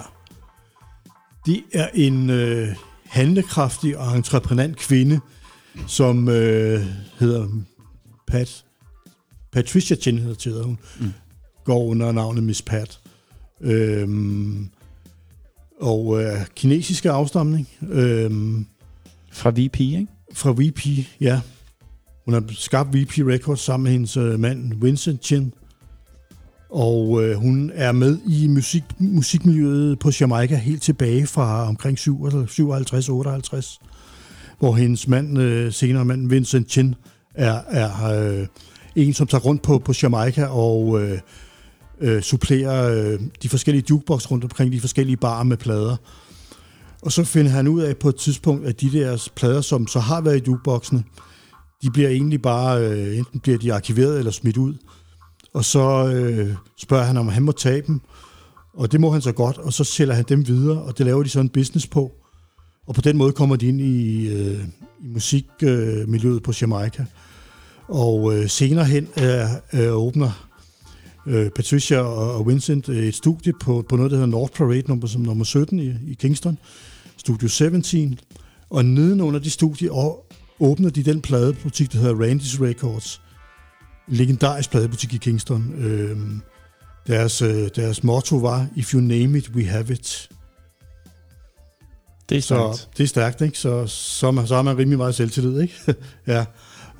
Det 1.46 1.62
er 1.72 1.88
en 1.94 2.31
øh, 2.31 2.68
handlekraftig 3.05 3.98
og 3.98 4.16
entreprenant 4.16 4.77
kvinde, 4.77 5.20
som 5.87 6.29
øh, 6.29 6.81
hedder 7.18 7.48
Pat. 8.27 8.64
Patricia 9.53 9.96
til, 9.96 10.18
hedder 10.20 10.62
hun. 10.64 10.79
Mm. 11.00 11.12
Går 11.64 11.85
under 11.85 12.12
navnet 12.12 12.42
Miss 12.44 12.62
Pat. 12.62 13.00
Øhm, 13.61 14.70
og 15.81 16.22
øh, 16.22 16.46
kinesiske 16.57 17.11
afstamning. 17.11 17.68
Øhm, 17.90 18.66
Fra 19.33 19.50
VP, 19.50 19.81
ikke? 19.81 20.07
fra 20.35 20.50
VP, 20.59 20.87
ja. 21.20 21.40
Hun 22.25 22.35
har 22.35 22.45
skabt 22.51 22.89
VP 22.89 23.19
Records 23.19 23.61
sammen 23.61 23.85
med 23.85 23.93
hendes 23.93 24.17
øh, 24.17 24.41
mand 24.41 24.73
Vincent 24.81 25.25
Chin. 25.25 25.53
Og 26.71 27.25
øh, 27.25 27.37
hun 27.37 27.71
er 27.75 27.93
med 27.93 28.19
i 28.27 28.47
musik, 28.47 28.83
musikmiljøet 28.99 29.99
på 29.99 30.11
Jamaica 30.21 30.57
helt 30.57 30.83
tilbage 30.83 31.27
fra 31.27 31.69
omkring 31.69 31.99
57-58, 31.99 32.97
altså 32.97 33.79
hvor 34.59 34.75
hendes 34.75 35.09
mand, 35.09 35.39
øh, 35.39 35.73
senere 35.73 36.05
mand 36.05 36.29
Vincent 36.29 36.71
Chin, 36.71 36.95
er, 37.35 37.61
er 37.69 38.21
øh, 38.21 38.47
en, 38.97 39.15
som 39.15 39.27
tager 39.27 39.43
rundt 39.43 39.63
på, 39.63 39.79
på 39.79 39.93
Jamaica 40.03 40.47
og 40.47 41.03
øh, 41.03 41.19
øh, 42.01 42.23
supplerer 42.23 42.91
øh, 42.91 43.21
de 43.43 43.49
forskellige 43.49 43.85
jukebox 43.91 44.31
rundt 44.31 44.45
omkring 44.45 44.73
de 44.73 44.81
forskellige 44.81 45.17
barer 45.17 45.45
med 45.45 45.57
plader. 45.57 45.97
Og 47.03 47.13
så 47.13 47.25
finder 47.25 47.51
han 47.51 47.69
ud 47.69 47.81
af 47.83 47.97
på 47.97 48.09
et 48.09 48.17
tidspunkt, 48.17 48.67
at 48.67 48.81
de 48.81 48.93
der 48.93 49.29
plader, 49.37 49.61
som 49.61 49.87
så 49.87 50.01
har 50.01 50.21
været 50.21 50.37
i 50.37 50.43
jukeboxene, 50.47 51.05
de 51.85 51.90
bliver 51.90 52.09
egentlig 52.09 52.42
bare, 52.42 52.87
øh, 52.87 53.18
enten 53.18 53.40
bliver 53.40 53.59
de 53.59 53.73
arkiveret 53.73 54.18
eller 54.18 54.31
smidt 54.31 54.57
ud. 54.57 54.75
Og 55.53 55.64
så 55.64 56.09
øh, 56.09 56.55
spørger 56.77 57.05
han, 57.05 57.16
om 57.16 57.29
han 57.29 57.42
må 57.42 57.53
tage 57.53 57.83
dem. 57.87 58.01
Og 58.75 58.92
det 58.92 59.01
må 59.01 59.11
han 59.11 59.23
så 59.23 59.33
godt, 59.33 59.59
og 59.59 59.73
så 59.73 59.85
sælger 59.85 60.14
han 60.14 60.25
dem 60.29 60.47
videre, 60.47 60.83
og 60.83 60.99
det 60.99 61.07
laver 61.07 61.23
de 61.23 61.29
så 61.29 61.40
en 61.40 61.49
business 61.49 61.87
på. 61.87 62.12
Og 62.87 62.94
på 62.94 63.01
den 63.01 63.16
måde 63.16 63.33
kommer 63.33 63.57
de 63.57 63.68
ind 63.68 63.81
i, 63.81 64.29
øh, 64.29 64.61
i 65.01 65.07
musikmiljøet 65.07 66.37
øh, 66.37 66.42
på 66.42 66.53
Jamaica. 66.61 67.05
Og 67.88 68.37
øh, 68.37 68.49
senere 68.49 68.85
hen 68.85 69.09
øh, 69.18 69.81
øh, 69.81 69.92
åbner 69.92 70.49
øh, 71.27 71.51
Patricia 71.51 72.01
og, 72.01 72.35
og 72.35 72.49
Vincent 72.49 72.88
øh, 72.88 73.05
et 73.05 73.14
studie 73.14 73.53
på, 73.61 73.85
på 73.88 73.97
noget, 73.97 74.11
der 74.11 74.16
hedder 74.16 74.31
North 74.31 74.53
Parade 74.53 74.85
nummer, 74.88 75.07
som 75.07 75.23
nummer 75.23 75.44
17 75.44 75.79
i, 75.79 75.94
i 76.07 76.14
Kingston, 76.14 76.59
Studio 77.16 77.49
17. 77.49 78.18
Og 78.70 78.85
nedenunder 78.85 79.40
de 79.40 79.51
studie 79.51 79.92
og 79.92 80.27
åbner 80.61 80.90
de 80.90 81.03
den 81.03 81.21
pladebutik, 81.21 81.93
der 81.93 81.99
hedder 81.99 82.14
Randy's 82.14 82.62
Records. 82.62 83.21
En 84.09 84.17
legendarisk 84.17 84.71
pladebutik 84.71 85.14
i 85.14 85.17
Kingston. 85.17 85.75
Øh, 85.79 86.17
deres, 87.07 87.43
øh, 87.43 87.69
deres 87.77 88.05
motto 88.05 88.37
var, 88.37 88.67
If 88.77 88.95
you 88.95 89.01
name 89.01 89.38
it, 89.38 89.51
we 89.55 89.64
have 89.64 89.93
it. 89.93 90.29
Det 92.29 92.38
er 92.38 92.43
Så 92.43 92.87
det 92.97 93.05
er 93.05 93.09
stærkt, 93.09 93.40
ikke? 93.40 93.59
Så, 93.59 93.87
så, 93.87 94.31
man, 94.31 94.47
så 94.47 94.55
har 94.55 94.62
man 94.62 94.79
rimelig 94.79 94.99
meget 94.99 95.14
selvtillid, 95.14 95.61
ikke? 95.61 95.75
ja. 96.27 96.45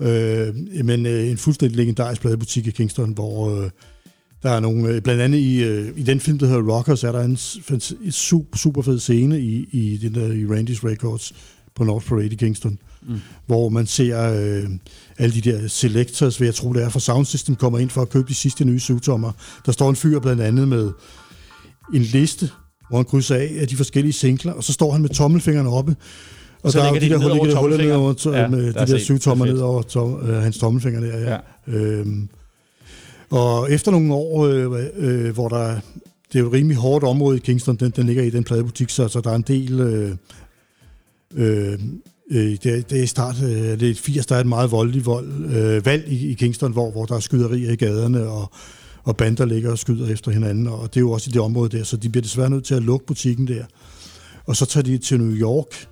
Øh, 0.01 0.55
men 0.85 1.07
øh, 1.07 1.31
en 1.31 1.37
fuldstændig 1.37 1.77
legendarisk 1.77 2.21
pladebutik 2.21 2.67
i 2.67 2.71
Kingston, 2.71 3.13
hvor 3.13 3.63
øh, 3.63 3.71
der 4.43 4.51
er 4.51 4.61
nogle, 4.61 4.89
øh, 4.89 5.03
blandt 5.03 5.23
andet 5.23 5.39
i, 5.39 5.63
øh, 5.63 5.99
i 5.99 6.03
den 6.03 6.21
film, 6.21 6.39
der 6.39 6.47
hedder 6.47 6.77
Rockers, 6.77 7.05
er 7.05 7.13
der 7.13 7.21
en, 7.21 7.39
en 8.05 8.13
super, 8.13 8.59
super 8.59 8.83
fed 8.83 8.99
scene 8.99 9.41
i, 9.41 9.69
i, 9.73 9.97
den 9.97 10.15
der, 10.15 10.33
i 10.33 10.45
Randy's 10.45 10.87
Records 10.89 11.33
på 11.75 11.85
North 11.85 12.07
Parade 12.07 12.27
i 12.27 12.35
Kingston, 12.35 12.79
mm. 13.09 13.21
hvor 13.47 13.69
man 13.69 13.87
ser 13.87 14.33
øh, 14.33 14.71
alle 15.19 15.35
de 15.35 15.51
der 15.51 15.69
selectors, 15.69 16.41
vil 16.41 16.47
jeg 16.47 16.55
tro 16.55 16.73
det 16.73 16.83
er, 16.83 16.89
for 16.89 16.99
Sound 16.99 17.27
System 17.27 17.57
kommer 17.57 17.79
ind 17.79 17.91
for 17.91 18.03
at 18.03 18.09
købe 18.09 18.29
de 18.29 18.35
sidste 18.35 18.65
nye 18.65 18.81
syvtommer. 18.81 19.33
Der 19.67 19.73
står 19.73 19.91
en 19.91 19.97
fyr 19.97 20.19
blandt 20.19 20.43
andet 20.43 20.69
med 20.69 20.93
en 21.95 22.03
liste, 22.03 22.51
hvor 22.89 22.99
han 22.99 23.05
krydser 23.05 23.35
af 23.35 23.57
af 23.59 23.69
de 23.69 23.77
forskellige 23.77 24.13
singler, 24.13 24.53
og 24.53 24.65
så 24.65 24.73
står 24.73 24.93
han 24.93 25.01
med 25.01 25.11
tommelfingeren 25.11 25.67
oppe, 25.67 25.97
og 26.63 26.73
Så 26.73 26.79
der 26.79 26.85
er 26.85 26.93
de 26.93 27.01
de 27.01 27.09
der, 27.09 27.19
ned 27.19 27.29
der 27.29 27.61
huller 27.61 27.77
ned 27.77 27.93
over 27.93 28.13
to, 28.13 28.33
Ja, 28.33 28.49
med 28.49 28.67
der 28.67 28.73
de 28.73 28.79
er 28.79 28.85
der 28.85 28.99
syv 28.99 29.19
tommer 29.19 29.47
er 29.47 29.53
ned 29.53 29.61
over 29.61 29.83
tom, 29.83 30.29
øh, 30.29 30.43
hans 30.43 30.59
tommelfinger 30.59 31.01
der. 31.01 31.19
Ja. 31.19 31.31
ja. 31.33 31.39
Øhm, 31.67 32.29
og 33.31 33.73
efter 33.73 33.91
nogle 33.91 34.15
år, 34.15 34.47
øh, 34.47 34.87
øh, 34.97 35.35
hvor 35.35 35.49
der 35.49 35.81
det 36.33 36.39
er 36.39 36.43
jo 36.43 36.47
et 36.49 36.53
rimelig 36.53 36.77
hårdt 36.77 37.05
område 37.05 37.37
i 37.37 37.41
Kingston, 37.41 37.77
den, 37.77 37.91
den 37.91 38.07
ligger 38.07 38.23
i 38.23 38.31
den 38.31 38.45
pladebutik, 38.45 38.91
så, 38.91 39.09
så 39.09 39.21
der 39.21 39.31
er 39.31 39.35
en 39.35 39.45
del... 39.49 39.81
Øh, 39.81 40.11
øh, 41.35 41.79
øh, 42.31 42.57
det, 42.63 42.67
er, 42.67 42.83
det 42.83 43.03
er 43.03 43.07
start, 43.07 43.43
øh, 43.43 43.81
det 43.81 43.91
er 43.91 43.95
80, 43.95 44.27
der 44.27 44.37
er 44.37 44.41
et 44.41 44.47
meget 44.47 44.71
voldeligt 44.71 45.07
vold, 45.07 45.45
øh, 45.45 45.87
valg 45.87 46.09
i, 46.09 46.31
i 46.31 46.35
Kingston, 46.35 46.73
hvor, 46.73 46.91
hvor 46.91 47.05
der 47.05 47.15
er 47.15 47.21
skyderier 47.21 47.73
i 47.73 47.77
gaderne, 47.77 48.27
og, 48.29 48.53
og 49.05 49.17
bander 49.17 49.45
ligger 49.45 49.71
og 49.71 49.79
skyder 49.79 50.13
efter 50.13 50.31
hinanden, 50.31 50.67
og 50.67 50.95
det 50.95 50.97
er 50.97 51.01
jo 51.01 51.11
også 51.11 51.31
i 51.31 51.33
det 51.33 51.41
område 51.41 51.79
der, 51.79 51.85
så 51.85 51.97
de 51.97 52.09
bliver 52.09 52.23
desværre 52.23 52.51
nødt 52.51 52.65
til 52.65 52.75
at 52.75 52.83
lukke 52.83 53.07
butikken 53.07 53.49
der. 53.49 53.65
Og 54.47 54.57
så 54.57 54.67
tager 54.67 54.85
de 54.85 54.99
til 54.99 55.21
New 55.21 55.37
York, 55.37 55.87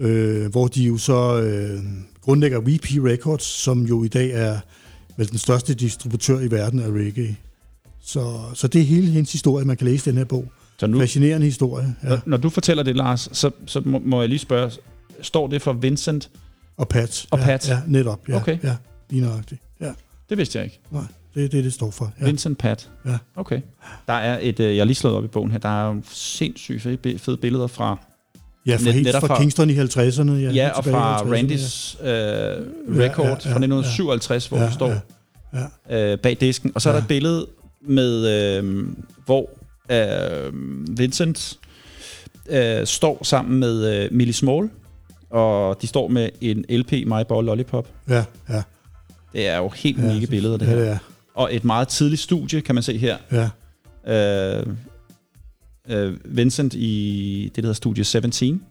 øh, 0.00 0.50
hvor 0.50 0.66
de 0.66 0.82
jo 0.82 0.98
så 0.98 1.40
øh, 1.40 1.80
grundlægger 2.20 2.60
VP 2.60 3.04
Records, 3.04 3.42
som 3.42 3.82
jo 3.82 4.04
i 4.04 4.08
dag 4.08 4.30
er 4.30 4.58
vel 5.16 5.30
den 5.30 5.38
største 5.38 5.74
distributør 5.74 6.40
i 6.40 6.50
verden 6.50 6.80
af 6.80 6.88
reggae. 6.90 7.36
Så, 8.00 8.40
så 8.54 8.68
det 8.68 8.80
er 8.80 8.84
hele 8.84 9.06
hendes 9.06 9.32
historie, 9.32 9.64
man 9.64 9.76
kan 9.76 9.86
læse 9.86 10.10
i 10.10 10.10
den 10.10 10.18
her 10.18 10.24
bog. 10.24 10.44
Så 10.78 10.86
nu, 10.86 10.98
Fascinerende 10.98 11.46
historie, 11.46 11.96
ja. 12.02 12.08
når, 12.08 12.20
når 12.26 12.36
du 12.36 12.50
fortæller 12.50 12.82
det, 12.82 12.96
Lars, 12.96 13.28
så, 13.32 13.50
så 13.66 13.82
må, 13.84 13.98
må 14.04 14.20
jeg 14.20 14.28
lige 14.28 14.38
spørge, 14.38 14.70
står 15.22 15.46
det 15.46 15.62
for 15.62 15.72
Vincent? 15.72 16.30
Og 16.76 16.88
Pat. 16.88 17.26
Og 17.30 17.38
ja, 17.38 17.44
Pat. 17.44 17.68
Ja, 17.68 17.80
netop. 17.86 18.28
Ja, 18.28 18.36
Okay. 18.36 18.58
Ja, 18.62 18.76
lige 19.10 19.22
nøjagtigt. 19.22 19.60
Ja, 19.80 19.92
Det 20.30 20.38
vidste 20.38 20.58
jeg 20.58 20.64
ikke. 20.64 20.80
nej, 20.90 21.02
det 21.34 21.44
er 21.44 21.48
det, 21.48 21.64
det 21.64 21.72
står 21.72 21.90
for. 21.90 22.04
Ja. 22.04 22.24
Ja. 22.24 22.26
Vincent 22.30 22.58
Pat. 22.58 22.90
Ja. 23.06 23.18
Okay. 23.36 23.60
Der 24.06 24.12
er 24.12 24.38
et, 24.42 24.60
øh, 24.60 24.76
jeg 24.76 24.80
har 24.80 24.84
lige 24.86 24.94
slået 24.94 25.16
op 25.16 25.24
i 25.24 25.28
bogen 25.28 25.50
her, 25.50 25.58
der 25.58 25.68
er 25.82 25.94
jo 25.94 26.00
sindssygt 26.12 26.82
fede, 27.20 27.36
billeder 27.36 27.66
fra, 27.66 27.98
Ja, 28.66 28.76
fra, 28.76 28.82
Net- 28.84 28.92
helt 28.92 29.06
netop 29.06 29.20
fra, 29.20 29.26
fra- 29.28 29.38
Kingston 29.40 29.70
i 29.70 29.74
50'erne. 29.78 30.30
Ja, 30.32 30.50
ja, 30.50 30.70
og 30.70 30.84
fra 30.84 31.18
50'erne, 31.22 31.32
Randys 31.34 31.96
øh, 32.02 32.08
record 32.08 33.24
ja, 33.26 33.30
ja, 33.30 33.34
fra 33.34 33.58
1957, 33.58 34.46
hvor 34.46 34.58
ja, 34.58 34.66
du 34.66 34.72
står 34.72 34.94
ja, 35.90 36.12
øh, 36.12 36.18
bag 36.18 36.36
disken. 36.40 36.72
Og 36.74 36.82
så 36.82 36.88
er 36.88 36.92
der 36.92 36.98
Ja. 36.98 37.02
et 37.04 37.08
billede 37.08 37.46
med, 37.80 38.26
øh, 38.58 38.86
hvor 39.26 39.50
øh, 39.92 40.52
Vincent 40.98 41.58
øh, 42.50 42.86
står 42.86 43.24
sammen 43.24 43.60
med 43.60 44.02
øh, 44.04 44.12
Millie 44.12 44.34
Small, 44.34 44.70
og 45.30 45.82
de 45.82 45.86
står 45.86 46.08
med 46.08 46.28
en 46.40 46.64
LP, 46.68 46.92
My 46.92 47.22
Ball 47.28 47.46
Lollipop. 47.46 47.88
Ja, 48.08 48.24
ja. 48.48 48.62
Det 49.32 49.48
er 49.48 49.56
jo 49.56 49.68
helt 49.68 49.98
ja, 49.98 50.04
unikke 50.04 50.26
billeder, 50.26 50.56
det 50.56 50.66
ja, 50.66 50.70
her. 50.70 50.78
det 50.78 50.88
er. 50.88 50.98
Og 51.34 51.54
et 51.54 51.64
meget 51.64 51.88
tidligt 51.88 52.20
studie, 52.22 52.60
kan 52.60 52.74
man 52.74 52.82
se 52.82 52.98
her. 52.98 53.16
Ja, 53.32 53.50
Øh, 54.08 54.66
øh, 55.88 56.16
Vincent 56.24 56.74
i 56.74 57.42
det, 57.44 57.56
der 57.56 57.62
hedder 57.62 57.74
Studie 57.74 58.04
17. 58.04 58.62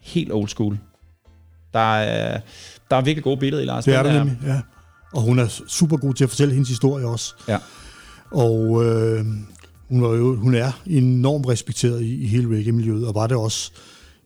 Helt 0.00 0.32
old 0.32 0.48
school. 0.48 0.78
Der 1.72 1.96
er, 1.96 2.40
der 2.90 2.96
er 2.96 3.00
virkelig 3.00 3.24
gode 3.24 3.36
billeder 3.36 3.62
i 3.62 3.66
Lars. 3.66 3.84
det 3.84 3.94
er 3.94 4.02
der 4.02 4.12
nemlig, 4.12 4.38
ja. 4.46 4.60
Og 5.12 5.22
hun 5.22 5.38
er 5.38 5.62
super 5.68 5.96
god 5.96 6.14
til 6.14 6.24
at 6.24 6.30
fortælle 6.30 6.54
hendes 6.54 6.68
historie 6.68 7.06
også. 7.06 7.34
Ja. 7.48 7.58
Og 8.30 8.84
øh, 8.84 9.26
hun, 9.88 10.02
var 10.02 10.08
jo, 10.08 10.36
hun 10.36 10.54
er 10.54 10.72
enormt 10.86 11.48
respekteret 11.48 12.02
i, 12.02 12.22
i 12.22 12.26
hele 12.26 12.56
reggae-miljøet, 12.56 13.06
og 13.06 13.14
var 13.14 13.26
det 13.26 13.36
også 13.36 13.72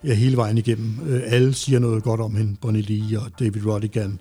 ja, 0.05 0.15
hele 0.15 0.37
vejen 0.37 0.59
igennem. 0.59 1.01
Øh, 1.09 1.23
alle 1.27 1.55
siger 1.55 1.79
noget 1.79 2.03
godt 2.03 2.21
om 2.21 2.35
hende. 2.37 2.57
Bonnie 2.61 2.83
Lee 2.83 3.21
og 3.21 3.31
David 3.39 3.67
Rodigan, 3.67 4.21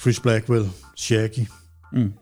Chris 0.00 0.20
Blackwell, 0.20 0.68
Shaggy 0.96 1.46
Mm. 1.92 2.12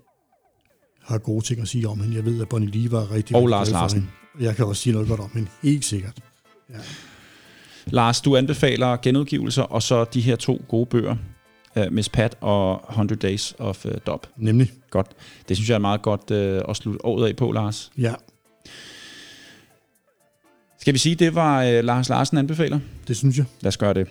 har 1.02 1.18
gode 1.18 1.44
ting 1.44 1.60
at 1.60 1.68
sige 1.68 1.88
om 1.88 2.00
hende. 2.00 2.16
Jeg 2.16 2.24
ved, 2.24 2.40
at 2.42 2.48
Bonnie 2.48 2.70
Lee 2.70 2.92
var 2.92 3.10
rigtig 3.12 3.36
Og 3.36 3.48
Lars 3.48 3.70
Larsen. 3.70 4.00
hende. 4.00 4.46
Jeg 4.46 4.56
kan 4.56 4.64
også 4.66 4.82
sige 4.82 4.92
noget 4.92 5.08
godt 5.08 5.20
om 5.20 5.30
hende. 5.34 5.48
Helt 5.62 5.84
sikkert. 5.84 6.18
Lars, 7.86 8.20
du 8.20 8.36
anbefaler 8.36 8.96
genudgivelser, 8.96 9.62
og 9.62 9.82
så 9.82 10.04
de 10.04 10.20
her 10.20 10.36
to 10.36 10.62
gode 10.68 10.86
bøger, 10.86 11.16
uh, 11.76 11.82
Miss 11.92 12.08
Pat 12.08 12.36
og 12.40 12.84
100 12.90 13.18
Days 13.28 13.54
of 13.58 13.84
uh, 13.84 13.92
Dub. 14.06 14.26
Nemlig. 14.36 14.72
Godt. 14.90 15.06
Det 15.48 15.56
synes 15.56 15.68
jeg 15.70 15.74
er 15.74 15.78
meget 15.78 16.02
godt 16.02 16.30
uh, 16.30 16.70
at 16.70 16.76
slutte 16.76 17.04
året 17.04 17.28
af 17.28 17.36
på, 17.36 17.52
Lars. 17.52 17.90
Ja, 17.98 18.14
Skal 20.80 20.94
vi 20.94 20.98
sige, 20.98 21.14
det 21.14 21.34
var 21.34 21.64
uh, 21.64 21.84
Lars 21.84 22.08
Larsen 22.08 22.38
anbefaler? 22.38 22.78
det 23.08 23.16
synes 23.16 23.36
jeg. 23.36 23.44
Lad 23.60 23.68
os 23.68 23.76
gøre 23.76 23.94
det. 23.94 24.08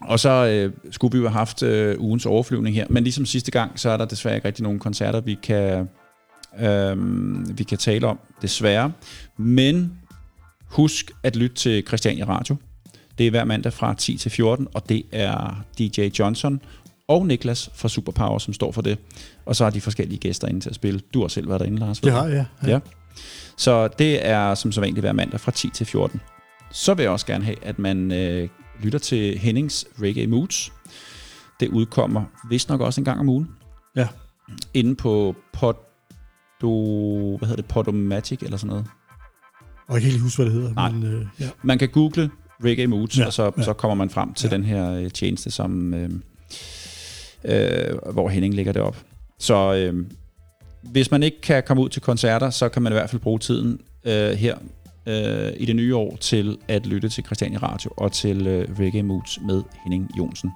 Og 0.00 0.20
så 0.20 0.64
uh, 0.66 0.92
skulle 0.92 1.12
vi 1.12 1.18
jo 1.18 1.28
have 1.28 1.38
haft 1.38 1.62
uh, 1.62 2.04
ugens 2.04 2.26
overflyvning 2.26 2.76
her, 2.76 2.86
men 2.90 3.04
ligesom 3.04 3.26
sidste 3.26 3.50
gang, 3.50 3.80
så 3.80 3.90
er 3.90 3.96
der 3.96 4.04
desværre 4.04 4.34
ikke 4.34 4.48
rigtig 4.48 4.62
nogen 4.62 4.78
koncerter, 4.78 5.20
vi 5.20 5.38
kan, 5.42 5.88
uh, 6.52 7.58
vi 7.58 7.64
kan 7.64 7.78
tale 7.78 8.06
om, 8.06 8.18
desværre. 8.42 8.92
Men 9.36 9.98
husk 10.66 11.10
at 11.22 11.36
lytte 11.36 11.56
til 11.56 11.86
Christiania 11.86 12.24
Radio. 12.24 12.56
Det 13.18 13.26
er 13.26 13.30
hver 13.30 13.44
mandag 13.44 13.72
fra 13.72 13.94
10 13.94 14.16
til 14.16 14.30
14, 14.30 14.68
og 14.74 14.88
det 14.88 15.02
er 15.12 15.64
DJ 15.78 16.08
Johnson 16.18 16.60
og 17.08 17.26
Niklas 17.26 17.70
fra 17.74 17.88
Superpower, 17.88 18.38
som 18.38 18.54
står 18.54 18.72
for 18.72 18.82
det. 18.82 18.98
Og 19.46 19.56
så 19.56 19.64
har 19.64 19.70
de 19.70 19.80
forskellige 19.80 20.18
gæster 20.18 20.48
inde 20.48 20.60
til 20.60 20.68
at 20.68 20.74
spille. 20.74 21.00
Du 21.14 21.20
har 21.20 21.28
selv 21.28 21.48
været 21.48 21.60
derinde, 21.60 21.78
Lars. 21.78 22.00
Det 22.00 22.12
har 22.12 22.26
jeg, 22.26 22.46
ja. 22.62 22.70
Ja. 22.70 22.78
Så 23.56 23.88
det 23.88 24.26
er 24.26 24.54
som 24.54 24.72
så 24.72 24.80
vanligt 24.80 25.00
hver 25.00 25.12
mandag 25.12 25.40
fra 25.40 25.52
10 25.52 25.70
til 25.74 25.86
14. 25.86 26.20
Så 26.72 26.94
vil 26.94 27.02
jeg 27.02 27.12
også 27.12 27.26
gerne 27.26 27.44
have, 27.44 27.64
at 27.64 27.78
man 27.78 28.12
øh, 28.12 28.48
lytter 28.82 28.98
til 28.98 29.38
Hennings 29.38 29.86
Reggae 30.02 30.26
Moods. 30.26 30.72
Det 31.60 31.68
udkommer 31.68 32.24
vist 32.50 32.68
nok 32.68 32.80
også 32.80 33.00
en 33.00 33.04
gang 33.04 33.20
om 33.20 33.28
ugen. 33.28 33.48
Ja. 33.96 34.08
Inde 34.74 34.94
på 34.96 35.34
Podo, 35.52 37.36
hvad 37.36 37.48
hedder 37.48 37.62
det, 37.62 37.70
Podomatic 37.70 38.38
eller 38.42 38.56
sådan 38.56 38.68
noget. 38.68 38.86
Og 39.88 39.94
jeg 39.94 40.02
kan 40.02 40.10
ikke 40.10 40.22
huske, 40.22 40.36
hvad 40.42 40.46
det 40.52 40.60
hedder. 40.60 40.74
Nej. 40.74 40.90
Men, 40.90 41.02
øh, 41.02 41.26
ja. 41.40 41.48
Man 41.62 41.78
kan 41.78 41.88
google 41.88 42.30
Reggae 42.64 42.86
Moods, 42.86 43.16
ja, 43.18 43.22
Ja, 43.22 43.26
og 43.26 43.32
så, 43.32 43.52
ja. 43.56 43.62
så 43.62 43.72
kommer 43.72 43.94
man 43.94 44.10
frem 44.10 44.34
til 44.34 44.48
Ja. 44.50 44.56
den 44.56 44.64
her 44.64 44.90
øh, 44.92 45.10
tjeneste, 45.10 45.50
som, 45.50 45.94
øh, 45.94 46.10
øh, 47.44 48.12
hvor 48.12 48.28
Henning 48.28 48.54
lægger 48.54 48.72
det 48.72 48.82
op. 48.82 48.96
Så 49.38 49.74
øh, 49.74 50.06
hvis 50.90 51.10
man 51.10 51.22
ikke 51.22 51.40
kan 51.40 51.62
komme 51.66 51.82
ud 51.82 51.88
til 51.88 52.02
koncerter, 52.02 52.50
så 52.50 52.68
kan 52.68 52.82
man 52.82 52.92
i 52.92 52.94
hvert 52.94 53.10
fald 53.10 53.22
bruge 53.22 53.38
tiden 53.38 53.80
øh, 54.04 54.30
her 54.30 54.56
øh, 55.06 55.52
i 55.56 55.64
det 55.64 55.76
nye 55.76 55.96
år 55.96 56.16
til 56.16 56.58
at 56.68 56.86
lytte 56.86 57.08
til 57.08 57.24
Christiania 57.24 57.58
Radio 57.58 57.90
og 57.96 58.12
til 58.12 58.46
øh, 58.46 58.78
Reggae 58.78 59.02
Moods 59.02 59.38
med 59.46 59.62
Henning 59.82 60.10
Jonsen. 60.18 60.50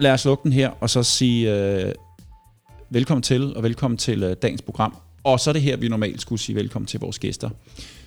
Lad 0.00 0.12
os 0.12 0.24
lukke 0.24 0.42
den 0.42 0.52
her, 0.52 0.70
og 0.80 0.90
så 0.90 1.02
sige 1.02 1.54
øh, 1.54 1.92
velkommen 2.90 3.22
til, 3.22 3.56
og 3.56 3.62
velkommen 3.62 3.98
til 3.98 4.22
øh, 4.22 4.36
dagens 4.42 4.62
program. 4.62 4.96
Og 5.24 5.40
så 5.40 5.50
er 5.50 5.52
det 5.52 5.62
her, 5.62 5.76
vi 5.76 5.88
normalt 5.88 6.20
skulle 6.20 6.40
sige 6.40 6.56
velkommen 6.56 6.86
til 6.86 7.00
vores 7.00 7.18
gæster. 7.18 7.50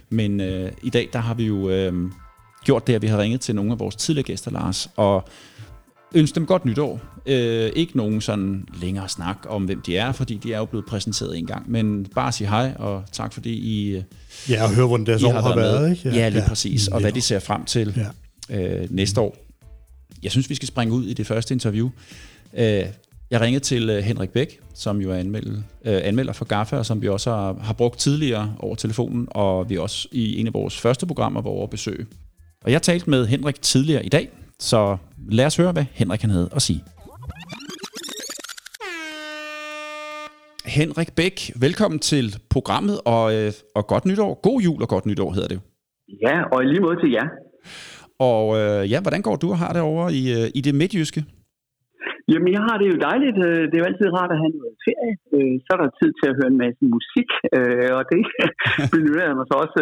Men 0.09 0.41
øh, 0.41 0.71
i 0.83 0.89
dag, 0.89 1.09
der 1.13 1.19
har 1.19 1.33
vi 1.33 1.45
jo 1.45 1.69
øh, 1.69 1.93
gjort 2.65 2.87
det, 2.87 2.93
at 2.93 3.01
vi 3.01 3.07
har 3.07 3.17
ringet 3.17 3.41
til 3.41 3.55
nogle 3.55 3.71
af 3.71 3.79
vores 3.79 3.95
tidligere 3.95 4.25
gæster, 4.27 4.51
Lars, 4.51 4.89
og 4.95 5.27
ønsket 6.15 6.35
dem 6.35 6.45
godt 6.45 6.65
nytår. 6.65 7.01
Øh, 7.25 7.71
ikke 7.75 7.97
nogen 7.97 8.21
sådan 8.21 8.65
længere 8.81 9.09
snak 9.09 9.37
om, 9.49 9.63
hvem 9.63 9.81
de 9.81 9.97
er, 9.97 10.11
fordi 10.11 10.35
de 10.43 10.53
er 10.53 10.57
jo 10.57 10.65
blevet 10.65 10.85
præsenteret 10.85 11.37
en 11.37 11.45
gang. 11.45 11.71
Men 11.71 12.05
bare 12.15 12.31
sige 12.31 12.47
hej, 12.47 12.73
og 12.75 13.03
tak 13.11 13.33
fordi 13.33 13.49
I, 13.53 13.89
øh, 13.95 14.03
ja, 14.49 14.63
og 14.63 14.75
høre, 14.75 14.87
hvordan 14.87 15.05
deres 15.05 15.21
I 15.21 15.25
år 15.25 15.31
har 15.31 15.55
været, 15.55 15.91
ikke? 15.91 16.09
Ja, 16.09 16.29
lige 16.29 16.43
præcis. 16.47 16.87
Og 16.87 16.99
hvad 17.01 17.11
de 17.11 17.21
ser 17.21 17.39
frem 17.39 17.65
til 17.65 18.03
Ja. 18.49 18.61
øh, 18.81 18.87
næste 18.89 19.21
år. 19.21 19.37
Jeg 20.23 20.31
synes, 20.31 20.49
vi 20.49 20.55
skal 20.55 20.67
springe 20.67 20.93
ud 20.93 21.05
i 21.05 21.13
det 21.13 21.27
første 21.27 21.53
interview. 21.53 21.89
Øh, 22.57 22.83
jeg 23.31 23.41
ringede 23.41 23.63
til 23.63 23.89
øh, 23.89 24.03
Henrik 24.03 24.29
Bæk, 24.29 24.59
som 24.73 25.01
jo 25.01 25.11
er 25.11 25.15
anmelder, 25.15 25.61
øh, 25.85 26.01
anmelder 26.03 26.33
for 26.33 26.45
GAFA, 26.45 26.75
og 26.77 26.85
som 26.85 27.01
vi 27.01 27.07
også 27.07 27.29
har, 27.31 27.57
har 27.61 27.73
brugt 27.73 27.99
tidligere 27.99 28.55
over 28.59 28.75
telefonen, 28.75 29.27
og 29.31 29.69
vi 29.69 29.77
også 29.77 30.07
i 30.11 30.39
en 30.39 30.47
af 30.47 30.53
vores 30.53 30.77
første 30.79 31.05
programmer 31.05 31.41
var 31.41 31.49
over 31.49 31.63
at 31.63 31.69
besøge. 31.69 32.05
Og 32.65 32.71
jeg 32.71 32.81
talte 32.81 33.09
med 33.09 33.27
Henrik 33.27 33.61
tidligere 33.61 34.05
i 34.05 34.09
dag, 34.09 34.29
så 34.59 34.97
lad 35.31 35.45
os 35.45 35.57
høre, 35.57 35.71
hvad 35.71 35.85
Henrik 35.91 36.21
han 36.21 36.29
havde 36.29 36.49
at 36.55 36.61
sige. 36.61 36.81
Henrik 40.77 41.09
Bæk, 41.19 41.37
velkommen 41.65 41.99
til 42.11 42.25
programmet, 42.55 42.97
og, 43.15 43.25
øh, 43.37 43.51
og 43.77 43.83
godt 43.93 44.05
nytår. 44.09 44.31
God 44.47 44.59
jul 44.67 44.81
og 44.85 44.89
godt 44.93 45.05
nytår 45.09 45.29
hedder 45.35 45.49
det 45.51 45.57
jo. 45.59 45.63
Ja, 46.25 46.35
og 46.53 46.57
i 46.63 46.65
lige 46.71 46.85
måde 46.85 46.97
til 47.03 47.11
jer. 47.17 47.27
Og 48.31 48.45
øh, 48.59 48.81
ja, 48.91 48.99
hvordan 49.05 49.21
går 49.27 49.35
du 49.43 49.47
og 49.53 49.57
har 49.63 49.71
det 49.75 49.81
over 49.91 50.05
i, 50.19 50.23
øh, 50.37 50.47
i 50.57 50.61
det 50.67 50.75
midtjyske? 50.81 51.21
Jamen, 52.31 52.51
jeg 52.55 52.63
har 52.67 52.75
det 52.81 52.87
jo 52.93 52.97
dejligt. 53.09 53.37
Det 53.69 53.75
er 53.75 53.83
jo 53.83 53.89
altid 53.91 54.07
rart 54.17 54.31
at 54.35 54.41
have 54.43 54.53
noget 54.59 54.75
ferie. 54.85 55.13
Så 55.65 55.69
er 55.75 55.79
der 55.81 55.97
tid 56.01 56.11
til 56.19 56.27
at 56.31 56.37
høre 56.39 56.49
en 56.53 56.61
masse 56.65 56.83
musik, 56.95 57.29
og 57.97 58.01
det 58.11 58.21
benytter 58.93 59.25
jeg 59.27 59.35
mig 59.39 59.47
så 59.49 59.55
også 59.65 59.81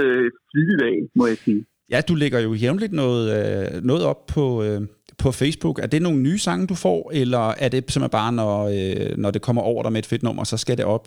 flittigt 0.52 0.82
af, 0.90 0.96
må 1.20 1.24
jeg 1.32 1.38
sige. 1.46 1.62
Ja, 1.94 2.00
du 2.10 2.14
lægger 2.22 2.40
jo 2.48 2.52
jævnligt 2.64 2.94
noget, 3.04 3.24
øh, 3.38 3.68
noget 3.90 4.04
op 4.12 4.22
på, 4.36 4.46
øh, 4.66 4.82
på 5.24 5.30
Facebook. 5.42 5.78
Er 5.84 5.90
det 5.94 6.02
nogle 6.08 6.22
nye 6.28 6.40
sange, 6.48 6.64
du 6.72 6.76
får, 6.86 7.00
eller 7.22 7.46
er 7.64 7.70
det 7.74 7.80
simpelthen 7.92 8.20
bare, 8.22 8.32
når, 8.42 8.54
øh, 8.78 9.10
når 9.24 9.32
det 9.36 9.46
kommer 9.48 9.64
over 9.72 9.82
dig 9.84 9.92
med 9.94 10.02
et 10.04 10.12
fedt 10.12 10.24
nummer, 10.28 10.44
så 10.52 10.58
skal 10.64 10.78
det 10.80 10.88
op? 10.96 11.06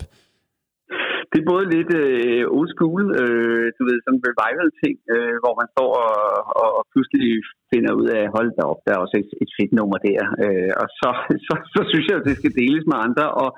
Det 1.31 1.37
er 1.39 1.51
både 1.53 1.65
lidt 1.75 1.91
øh, 2.03 2.43
old 2.57 2.69
school, 2.75 3.01
øh, 3.21 3.65
du 3.77 3.81
ved, 3.89 3.97
sådan 4.05 4.25
revival-ting, 4.29 4.95
øh, 5.13 5.35
hvor 5.43 5.53
man 5.59 5.67
står 5.75 5.91
og, 6.05 6.15
og, 6.61 6.69
og 6.77 6.83
pludselig 6.93 7.27
finder 7.71 7.91
ud 8.01 8.07
af, 8.19 8.23
hold 8.35 8.49
da 8.57 8.63
op, 8.71 8.81
der 8.85 8.91
er 8.93 9.03
også 9.05 9.17
et, 9.23 9.31
et 9.43 9.51
fedt 9.57 9.73
nummer 9.79 9.97
der. 10.09 10.21
Øh, 10.43 10.71
og 10.81 10.87
så, 10.99 11.09
så, 11.47 11.53
så 11.75 11.81
synes 11.91 12.05
jeg, 12.07 12.17
at 12.17 12.27
det 12.29 12.35
skal 12.37 12.53
deles 12.61 12.85
med 12.91 12.97
andre, 13.07 13.25
og 13.41 13.49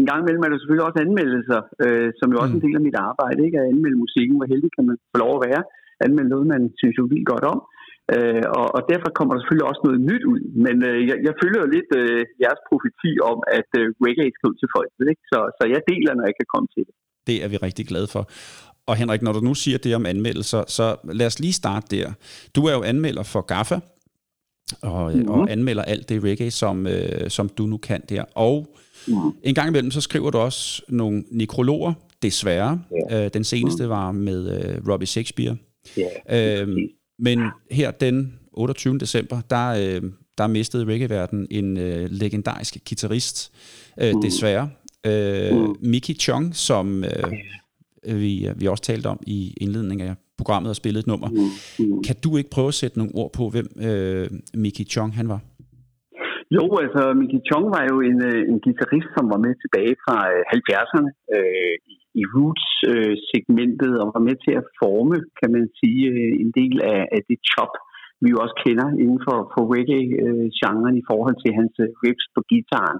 en 0.00 0.06
gang 0.08 0.20
imellem 0.20 0.44
er 0.44 0.50
der 0.50 0.58
selvfølgelig 0.58 0.88
også 0.88 1.00
anmeldelser, 1.06 1.60
øh, 1.84 2.08
som 2.18 2.28
jo 2.32 2.36
også 2.42 2.54
er 2.54 2.58
en 2.60 2.66
del 2.66 2.78
af 2.78 2.86
mit 2.88 2.98
arbejde, 3.10 3.40
ikke? 3.46 3.58
At 3.60 3.68
anmelde 3.72 4.02
musikken, 4.04 4.36
hvor 4.36 4.48
heldig 4.52 4.70
kan 4.76 4.84
man 4.88 4.96
få 5.12 5.16
lov 5.24 5.32
at 5.36 5.44
være. 5.48 5.62
Anmelde 6.04 6.30
noget, 6.34 6.46
man 6.54 6.62
synes 6.80 6.94
jo 7.00 7.04
vildt 7.12 7.28
godt 7.32 7.44
om. 7.52 7.58
Øh, 8.14 8.44
og, 8.58 8.66
og 8.76 8.82
derfor 8.92 9.08
kommer 9.16 9.32
der 9.32 9.40
selvfølgelig 9.40 9.68
også 9.72 9.82
noget 9.86 10.00
nyt 10.10 10.24
ud. 10.32 10.40
Men 10.64 10.76
øh, 10.88 10.98
jeg, 11.10 11.16
jeg 11.26 11.34
følger 11.42 11.60
jo 11.64 11.68
lidt 11.76 11.90
øh, 12.00 12.20
jeres 12.44 12.60
profeti 12.68 13.12
om, 13.30 13.38
at 13.58 13.70
øh, 13.80 13.86
reggae 14.06 14.30
skal 14.36 14.48
ud 14.50 14.56
til 14.62 14.68
folk. 14.76 14.90
Ikke? 15.12 15.22
Så, 15.32 15.38
så 15.58 15.62
jeg 15.74 15.80
deler, 15.92 16.12
når 16.18 16.26
jeg 16.30 16.36
kan 16.40 16.48
komme 16.54 16.68
til 16.74 16.82
det. 16.88 16.94
Det 17.28 17.36
er 17.44 17.48
vi 17.52 17.56
rigtig 17.66 17.84
glade 17.92 18.08
for. 18.14 18.22
Og 18.90 18.94
Henrik, 19.00 19.22
når 19.22 19.32
du 19.36 19.40
nu 19.48 19.54
siger 19.54 19.78
det 19.78 19.92
om 19.98 20.06
anmeldelser, 20.06 20.62
så 20.76 20.86
lad 21.20 21.26
os 21.26 21.38
lige 21.44 21.52
starte 21.62 21.86
der. 21.96 22.08
Du 22.56 22.60
er 22.68 22.74
jo 22.78 22.82
anmelder 22.92 23.22
for 23.32 23.40
GAFA, 23.52 23.78
og, 24.82 25.12
mm. 25.12 25.18
Mhm. 25.18 25.28
og 25.28 25.50
anmelder 25.50 25.82
alt 25.82 26.08
det 26.08 26.24
reggae, 26.24 26.50
som, 26.50 26.86
øh, 26.86 27.30
som 27.36 27.48
du 27.58 27.62
nu 27.72 27.76
kan 27.76 28.00
der. 28.08 28.24
Og 28.34 28.56
Mhm. 29.08 29.30
en 29.42 29.54
gang 29.54 29.68
imellem, 29.68 29.90
så 29.90 30.00
skriver 30.00 30.30
du 30.30 30.38
også 30.38 30.82
nogle 30.88 31.24
nekrologer, 31.30 31.92
desværre. 32.22 32.80
Ja. 33.10 33.24
Øh, 33.24 33.30
den 33.34 33.44
seneste 33.44 33.88
var 33.88 34.12
med 34.12 34.40
øh, 34.56 34.92
Robbie 34.92 35.06
Shakespeare. 35.06 35.56
Ja, 35.96 36.60
Øhm, 36.62 36.76
men 37.18 37.40
her 37.70 37.90
den 37.90 38.38
28. 38.52 38.98
december, 38.98 39.40
der, 39.50 39.68
øh, 39.70 40.02
der 40.38 40.46
mistede 40.46 40.84
reggae-verden 40.84 41.46
en 41.50 41.78
øh, 41.78 42.06
legendarisk 42.10 42.74
guitarist, 42.88 43.52
øh, 44.02 44.12
Mm. 44.14 44.20
desværre. 44.22 44.70
Øh, 45.06 45.56
Mm. 45.58 45.76
Mickey 45.80 46.14
Chong, 46.14 46.54
som 46.56 47.04
øh, 47.04 47.32
vi, 48.20 48.48
vi 48.56 48.66
også 48.66 48.82
talte 48.82 49.06
om 49.06 49.20
i 49.26 49.54
indledningen 49.60 50.08
af 50.08 50.14
programmet 50.38 50.70
og 50.70 50.76
spillede 50.76 51.00
et 51.00 51.06
nummer. 51.06 51.28
Mm. 51.78 52.02
Kan 52.06 52.16
du 52.24 52.36
ikke 52.36 52.50
prøve 52.50 52.68
at 52.68 52.74
sætte 52.74 52.98
nogle 52.98 53.12
ord 53.14 53.32
på, 53.32 53.48
hvem 53.50 53.68
øh, 53.88 54.28
Mickey 54.54 54.84
Chong 54.84 55.14
han 55.14 55.28
var? 55.28 55.40
Jo, 56.56 56.64
altså 56.84 57.02
Mickey 57.20 57.40
Chong 57.48 57.64
var 57.76 57.82
jo 57.90 57.96
en, 58.10 58.18
øh, 58.30 58.40
en 58.52 58.58
guitarist, 58.66 59.08
som 59.16 59.24
var 59.32 59.38
med 59.46 59.52
tilbage 59.62 59.94
fra 60.04 60.16
øh, 60.32 60.42
70'erne 60.54 61.10
øh, 61.36 61.74
i- 61.94 61.95
i 62.20 62.22
roots-segmentet 62.34 63.92
øh, 63.96 64.02
og 64.02 64.06
var 64.14 64.22
med 64.28 64.36
til 64.44 64.54
at 64.60 64.68
forme, 64.80 65.16
kan 65.40 65.50
man 65.56 65.64
sige, 65.80 66.02
øh, 66.14 66.32
en 66.42 66.50
del 66.60 66.76
af, 66.94 67.00
af 67.16 67.20
det 67.28 67.38
chop, 67.50 67.74
vi 68.22 68.28
jo 68.32 68.38
også 68.44 68.56
kender 68.64 68.88
inden 69.02 69.20
for, 69.26 69.38
for 69.52 69.62
reggae-genren 69.74 70.96
øh, 70.96 71.00
i 71.02 71.06
forhold 71.10 71.36
til 71.40 71.52
hans 71.58 71.74
øh, 71.84 71.88
riffs 72.02 72.26
på 72.34 72.40
gitaren. 72.50 72.98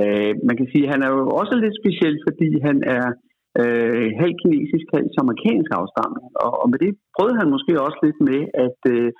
Øh, 0.00 0.32
man 0.48 0.56
kan 0.58 0.68
sige, 0.70 0.84
at 0.86 0.92
han 0.94 1.02
er 1.06 1.10
jo 1.16 1.22
også 1.40 1.54
lidt 1.64 1.76
speciel, 1.82 2.16
fordi 2.26 2.48
han 2.68 2.76
er 2.96 3.06
øh, 3.62 4.08
halv 4.22 4.34
kinesisk, 4.42 4.86
halv 4.96 5.08
amerikansk 5.24 5.70
afstamning. 5.80 6.28
Og, 6.44 6.52
og 6.62 6.66
med 6.72 6.78
det 6.84 6.92
prøvede 7.16 7.40
han 7.40 7.54
måske 7.54 7.72
også 7.86 7.98
lidt 8.06 8.20
med, 8.30 8.40
at 8.66 8.80
øh, 8.94 9.10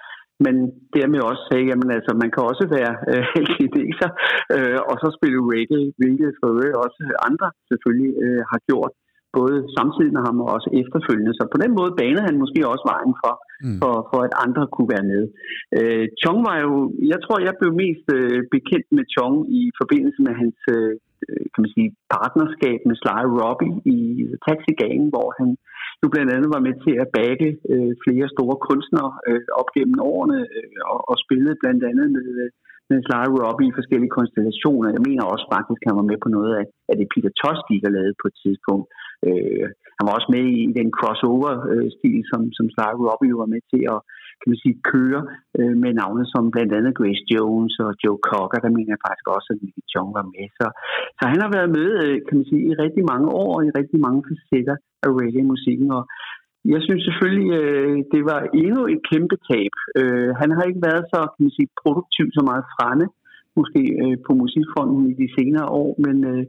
men 0.45 0.55
dermed 0.97 1.21
også 1.31 1.43
sagde, 1.49 1.69
jamen 1.71 1.91
altså, 1.97 2.13
man 2.23 2.31
kan 2.35 2.43
også 2.51 2.65
være 2.77 2.93
øh, 3.11 3.25
kineser 3.57 4.11
øh, 4.55 4.79
og 4.91 4.95
så 5.03 5.09
spille 5.19 5.41
reggae, 5.53 5.87
hvilket 6.01 6.31
for 6.39 6.49
øvrigt 6.55 6.81
også 6.85 7.01
andre 7.29 7.49
selvfølgelig 7.71 8.13
øh, 8.25 8.43
har 8.51 8.61
gjort, 8.69 8.93
både 9.39 9.57
samtidig 9.79 10.13
med 10.17 10.23
ham 10.27 10.37
og 10.43 10.49
også 10.57 10.69
efterfølgende. 10.81 11.33
Så 11.39 11.45
på 11.55 11.59
den 11.65 11.73
måde 11.79 11.93
banede 12.01 12.27
han 12.29 12.43
måske 12.43 12.61
også 12.73 12.85
vejen 12.93 13.15
for, 13.23 13.35
Mm. 13.67 13.79
for, 13.83 13.95
for 14.11 14.21
at 14.27 14.35
andre 14.45 14.65
kunne 14.75 14.91
være 14.97 15.07
med. 15.13 15.23
Øh, 15.79 16.05
Chong 16.21 16.39
var 16.49 16.57
jo, 16.67 16.73
jeg 17.13 17.19
tror, 17.25 17.37
jeg 17.49 17.55
blev 17.61 17.73
mest 17.85 18.07
øh, 18.19 18.41
bekendt 18.55 18.89
med 18.97 19.05
Chong 19.15 19.35
i 19.61 19.63
forbindelse 19.81 20.21
med 20.27 20.35
hans 20.41 20.59
øh, 20.75 20.93
kan 21.53 21.61
man 21.65 21.73
sige, 21.77 21.91
partnerskab 22.15 22.79
med 22.89 22.97
Sly 23.03 23.23
Robbie 23.41 23.75
i 23.97 23.99
Taxi 24.47 24.73
Gang, 24.83 25.01
hvor 25.13 25.29
han 25.39 25.49
jo 26.03 26.07
blandt 26.13 26.31
andet 26.35 26.49
var 26.57 26.63
med 26.67 26.75
til 26.85 26.95
at 27.03 27.09
bagge 27.19 27.49
øh, 27.73 27.93
flere 28.05 28.29
store 28.35 28.57
kunstnere 28.69 29.11
øh, 29.29 29.43
op 29.61 29.69
gennem 29.77 29.99
årene 30.13 30.39
øh, 30.57 30.81
og, 30.93 31.01
og 31.11 31.17
spillede 31.25 31.61
blandt 31.63 31.83
andet 31.91 32.07
med, 32.17 32.29
øh, 32.43 32.51
med 32.91 32.99
Sly 33.07 33.25
Robbie 33.43 33.69
i 33.71 33.77
forskellige 33.79 34.17
konstellationer. 34.19 34.89
Jeg 34.97 35.03
mener 35.09 35.25
også 35.33 35.47
faktisk, 35.55 35.81
at 35.83 35.89
han 35.91 36.01
var 36.01 36.11
med 36.11 36.19
på 36.25 36.29
noget 36.37 36.53
af, 36.61 36.65
af 36.91 36.95
det 37.01 37.07
Peter 37.13 37.33
Tosh 37.41 37.63
gik 37.71 37.83
og 37.89 37.93
lavede 37.97 38.21
på 38.23 38.27
et 38.31 38.37
tidspunkt. 38.45 38.87
Øh, 39.29 39.67
han 39.97 40.05
var 40.07 40.15
også 40.19 40.31
med 40.37 40.45
i 40.61 40.63
den 40.79 40.89
crossover-stil, 40.99 42.21
som, 42.31 42.41
som 42.57 42.67
Sly 42.75 42.91
Robbie 43.09 43.41
var 43.43 43.49
med 43.55 43.63
til 43.73 43.83
at 43.95 44.01
kan 44.41 44.51
man 44.53 44.63
sige, 44.65 44.77
køre 44.93 45.21
øh, 45.59 45.75
med 45.83 45.93
navne 46.01 46.25
som 46.33 46.45
blandt 46.55 46.73
andet 46.79 46.99
Grace 46.99 47.25
Jones 47.33 47.75
og 47.85 47.91
Joe 48.03 48.21
Cocker. 48.29 48.59
Der 48.65 48.75
mener 48.77 48.93
jeg 48.95 49.05
faktisk 49.07 49.27
også, 49.37 49.49
at 49.53 49.61
Mickey 49.63 49.85
Chong 49.93 50.11
var 50.19 50.27
med. 50.35 50.47
Så, 50.59 50.67
så 51.19 51.25
han 51.33 51.41
har 51.45 51.51
været 51.57 51.71
med, 51.79 51.89
øh, 52.05 52.17
kan 52.27 52.37
man 52.39 52.47
sige, 52.51 52.63
i 52.71 52.73
rigtig 52.85 53.05
mange 53.13 53.29
år 53.43 53.51
og 53.57 53.63
i 53.65 53.77
rigtig 53.81 53.99
mange 54.07 54.21
facetter 54.29 54.77
af 55.05 55.11
reggae-musikken. 55.19 55.89
Og 55.99 56.03
jeg 56.75 56.81
synes 56.87 57.03
selvfølgelig, 57.09 57.51
øh, 57.61 57.97
det 58.13 58.23
var 58.31 58.41
endnu 58.65 58.83
et 58.95 59.03
kæmpe 59.11 59.37
tab. 59.49 59.75
Øh, 60.01 60.31
han 60.41 60.51
har 60.57 60.65
ikke 60.69 60.83
været 60.89 61.05
så 61.13 61.21
kan 61.33 61.43
man 61.47 61.57
sige, 61.59 61.77
produktiv 61.83 62.27
så 62.37 62.43
meget 62.51 62.65
fremme, 62.75 63.07
måske 63.59 63.83
øh, 64.03 64.17
på 64.27 64.33
musikfronten 64.43 65.03
i 65.13 65.15
de 65.23 65.29
senere 65.39 65.69
år, 65.83 65.91
men 66.05 66.17
øh, 66.33 66.45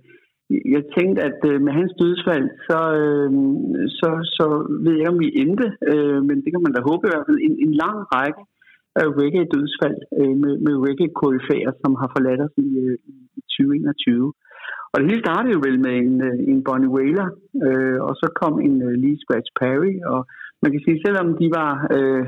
jeg 0.76 0.84
tænkte, 0.98 1.20
at 1.30 1.40
øh, 1.52 1.58
med 1.66 1.74
hans 1.80 1.94
dødsfald, 2.02 2.48
så, 2.70 2.80
øh, 3.02 3.30
så, 4.00 4.10
så 4.38 4.46
ved 4.84 4.94
jeg 4.94 5.02
ikke, 5.02 5.14
om 5.16 5.24
vi 5.26 5.30
endte, 5.44 5.68
øh, 5.92 6.20
men 6.28 6.38
det 6.44 6.50
kan 6.52 6.64
man 6.64 6.74
da 6.74 6.82
håbe 6.90 7.04
i 7.04 7.12
hvert 7.12 7.28
fald, 7.28 7.40
en, 7.48 7.56
en 7.66 7.74
lang 7.84 7.98
række 8.16 8.42
af 9.02 9.08
reggae-dødsfald 9.20 10.00
øh, 10.20 10.36
med, 10.44 10.54
med 10.66 10.74
reggae-koryfærer, 10.86 11.74
som 11.82 11.92
har 12.02 12.10
forladt 12.16 12.42
os 12.48 12.56
i, 12.68 12.70
øh, 12.86 12.98
i 13.38 13.42
2021. 13.58 14.34
Og 14.92 14.98
det 14.98 15.10
hele 15.10 15.26
startede 15.26 15.54
jo 15.56 15.62
vel 15.68 15.78
med 15.86 15.94
en, 16.06 16.16
øh, 16.30 16.38
en 16.52 16.60
Bonnie 16.68 16.94
Whaler, 16.96 17.28
øh, 17.66 17.98
og 18.08 18.14
så 18.22 18.28
kom 18.42 18.54
en 18.68 18.76
uh, 18.88 18.94
Lee 19.02 19.22
Scratch 19.24 19.52
Perry, 19.60 19.94
og 20.14 20.22
man 20.64 20.72
kan 20.72 20.82
sige, 20.86 21.04
selvom 21.06 21.28
de 21.42 21.48
var 21.60 21.72
øh, 21.96 22.24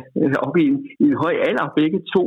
oppe 0.45 0.57
i 0.63 0.65
en, 0.71 0.77
i 1.03 1.05
en 1.11 1.17
høj 1.23 1.35
alder, 1.47 1.73
begge 1.79 1.99
to, 2.13 2.23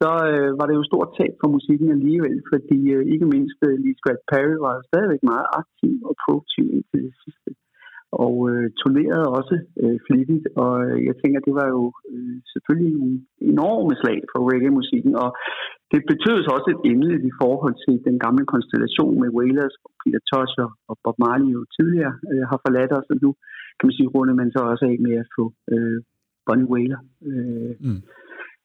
så 0.00 0.10
øh, 0.30 0.50
var 0.58 0.66
det 0.66 0.74
jo 0.78 0.88
stort 0.90 1.10
tab 1.18 1.32
for 1.40 1.48
musikken 1.56 1.88
alligevel, 1.96 2.36
fordi 2.52 2.78
øh, 2.96 3.04
ikke 3.12 3.26
mindst 3.34 3.58
øh, 3.68 3.74
Lee 3.82 3.98
Scratch 3.98 4.24
Perry 4.30 4.56
var 4.66 4.74
stadigvæk 4.90 5.22
meget 5.32 5.48
aktiv 5.60 5.94
og 6.08 6.14
produktiv 6.24 6.64
indtil 6.76 7.00
det 7.08 7.14
sidste 7.24 7.50
og 8.24 8.34
øh, 8.50 8.66
turnerede 8.80 9.28
også 9.38 9.56
øh, 9.82 9.98
flittigt, 10.06 10.46
og 10.62 10.72
øh, 10.86 10.98
jeg 11.08 11.14
tænker, 11.16 11.40
det 11.48 11.54
var 11.60 11.68
jo 11.76 11.82
øh, 12.12 12.36
selvfølgelig 12.52 12.94
en 13.06 13.14
enorme 13.52 13.94
slag 14.00 14.18
for 14.30 14.38
reggae-musikken, 14.50 15.14
og 15.24 15.30
det 15.92 16.08
betød 16.10 16.36
så 16.42 16.50
også 16.56 16.68
et 16.74 16.82
endeligt 16.90 17.24
i 17.30 17.36
forhold 17.42 17.76
til 17.84 17.94
den 18.08 18.16
gamle 18.24 18.44
konstellation 18.52 19.14
med 19.22 19.34
Wailers, 19.36 19.74
og 19.84 19.90
Peter 20.00 20.22
Tosh 20.30 20.54
og 20.90 20.94
Bob 21.04 21.16
Marley 21.24 21.48
jo 21.56 21.60
tidligere 21.76 22.14
øh, 22.30 22.44
har 22.50 22.58
forladt 22.64 22.92
os, 22.98 23.08
og 23.12 23.18
nu 23.24 23.30
kan 23.76 23.86
man 23.86 23.96
sige, 23.98 24.12
runde 24.14 24.34
man 24.40 24.50
så 24.56 24.60
også 24.72 24.84
af 24.90 24.96
med 25.06 25.14
at 25.22 25.28
få 25.36 25.44
øh, 25.72 25.98
Bonnie 26.46 26.70
Wailer 26.72 27.00
øh, 27.30 27.72
mm 27.86 28.00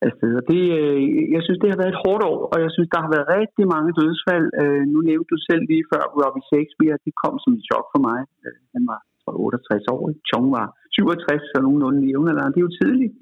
afsted. 0.07 0.31
Og 0.39 0.43
det, 0.51 0.61
øh, 0.79 0.97
jeg 1.35 1.41
synes, 1.43 1.59
det 1.61 1.69
har 1.71 1.79
været 1.81 1.93
et 1.93 2.03
hårdt 2.05 2.23
år, 2.31 2.39
og 2.51 2.57
jeg 2.65 2.71
synes, 2.75 2.89
der 2.93 2.99
har 3.05 3.11
været 3.15 3.31
rigtig 3.37 3.65
mange 3.75 3.91
dødsfald. 3.99 4.47
Øh, 4.61 4.83
nu 4.93 4.97
nævnte 5.09 5.31
du 5.33 5.37
selv 5.49 5.63
lige 5.71 5.89
før 5.91 6.03
Robbie 6.19 6.47
Shakespeare, 6.51 7.03
det 7.05 7.13
kom 7.23 7.33
som 7.43 7.51
et 7.57 7.65
chok 7.69 7.85
for 7.93 8.01
mig. 8.09 8.19
Øh, 8.45 8.57
han 8.75 8.83
var 8.91 8.99
68 9.27 9.87
år. 9.95 10.01
Chong 10.29 10.47
var 10.57 10.67
67, 10.95 11.41
så 11.51 11.57
nogenlunde 11.61 11.99
i 12.03 12.09
jævnaldrende. 12.11 12.53
Det 12.53 12.61
er 12.61 12.69
jo 12.69 12.79
tidligt, 12.81 13.13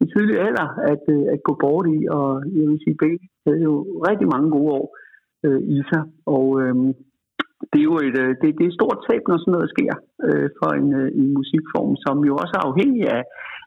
en 0.00 0.08
tidlig 0.14 0.36
alder 0.46 0.68
at, 0.92 1.04
øh, 1.16 1.24
at 1.34 1.40
gå 1.48 1.52
bort 1.62 1.86
i, 1.96 1.98
og 2.16 2.28
jeg 2.58 2.66
vil 2.70 2.82
sige, 2.84 3.00
begge 3.02 3.18
havde 3.46 3.62
jo 3.70 3.74
rigtig 4.08 4.28
mange 4.34 4.48
gode 4.56 4.70
år 4.80 4.86
øh, 5.46 5.60
i 5.76 5.78
sig, 5.90 6.02
og 6.34 6.46
øh, 6.62 6.74
det 7.70 7.78
er 7.80 7.88
jo 7.90 7.96
et, 8.08 8.16
øh, 8.24 8.32
det, 8.40 8.48
det 8.56 8.64
er 8.64 8.70
et 8.72 8.78
stort 8.80 8.98
tab, 9.06 9.22
når 9.28 9.38
sådan 9.38 9.54
noget 9.56 9.72
sker 9.74 9.94
øh, 10.26 10.48
for 10.58 10.70
en, 10.80 10.88
øh, 11.00 11.08
en 11.20 11.28
musikform, 11.38 11.92
som 12.04 12.16
jo 12.28 12.32
også 12.42 12.54
er 12.58 12.64
afhængig 12.70 13.02
af, 13.16 13.22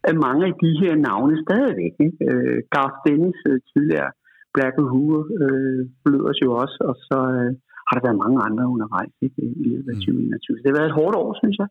af 0.10 0.16
mange 0.26 0.44
af 0.50 0.54
de 0.64 0.72
her 0.82 0.94
navne 1.08 1.36
stadigvæk. 1.46 1.96
Ikke? 2.06 2.18
Øh, 2.30 2.58
Garth 2.74 2.98
Dennis, 3.06 3.40
øh, 3.50 3.58
tidligere 3.72 4.12
Black 4.56 4.76
Hoover, 4.94 5.24
øh, 5.42 5.82
os 6.30 6.40
jo 6.46 6.50
også, 6.64 6.78
og 6.90 6.96
så 7.08 7.20
øh, 7.38 7.52
har 7.88 7.94
der 7.96 8.04
været 8.08 8.22
mange 8.24 8.38
andre 8.48 8.64
undervejs 8.74 9.14
ikke, 9.26 9.42
i 9.64 9.66
løbet 9.74 9.90
af 9.94 9.96
2021. 9.96 10.56
Mm. 10.56 10.62
det 10.62 10.70
har 10.72 10.78
været 10.80 10.90
et 10.92 10.98
hårdt 11.00 11.16
år, 11.24 11.30
synes 11.42 11.56
jeg. 11.62 11.68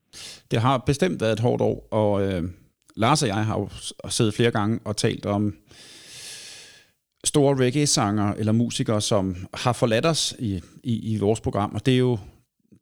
Det 0.50 0.58
har 0.66 0.76
bestemt 0.90 1.18
været 1.22 1.32
et 1.38 1.44
hårdt 1.46 1.62
år, 1.70 1.76
og 2.00 2.12
øh, 2.26 2.42
Lars 3.02 3.22
og 3.22 3.28
jeg 3.28 3.42
har 3.50 3.56
jo 3.60 3.66
siddet 4.16 4.34
flere 4.34 4.50
gange 4.50 4.74
og 4.84 4.96
talt 4.96 5.26
om 5.26 5.42
store 7.24 7.56
reggae-sanger 7.64 8.28
eller 8.40 8.52
musikere, 8.52 9.00
som 9.00 9.34
har 9.64 9.72
forladt 9.72 10.06
os 10.06 10.22
i, 10.38 10.60
i, 10.84 11.14
i 11.14 11.18
vores 11.20 11.40
program, 11.40 11.70
og 11.74 11.86
det 11.86 11.94
er 11.94 11.98
jo 11.98 12.18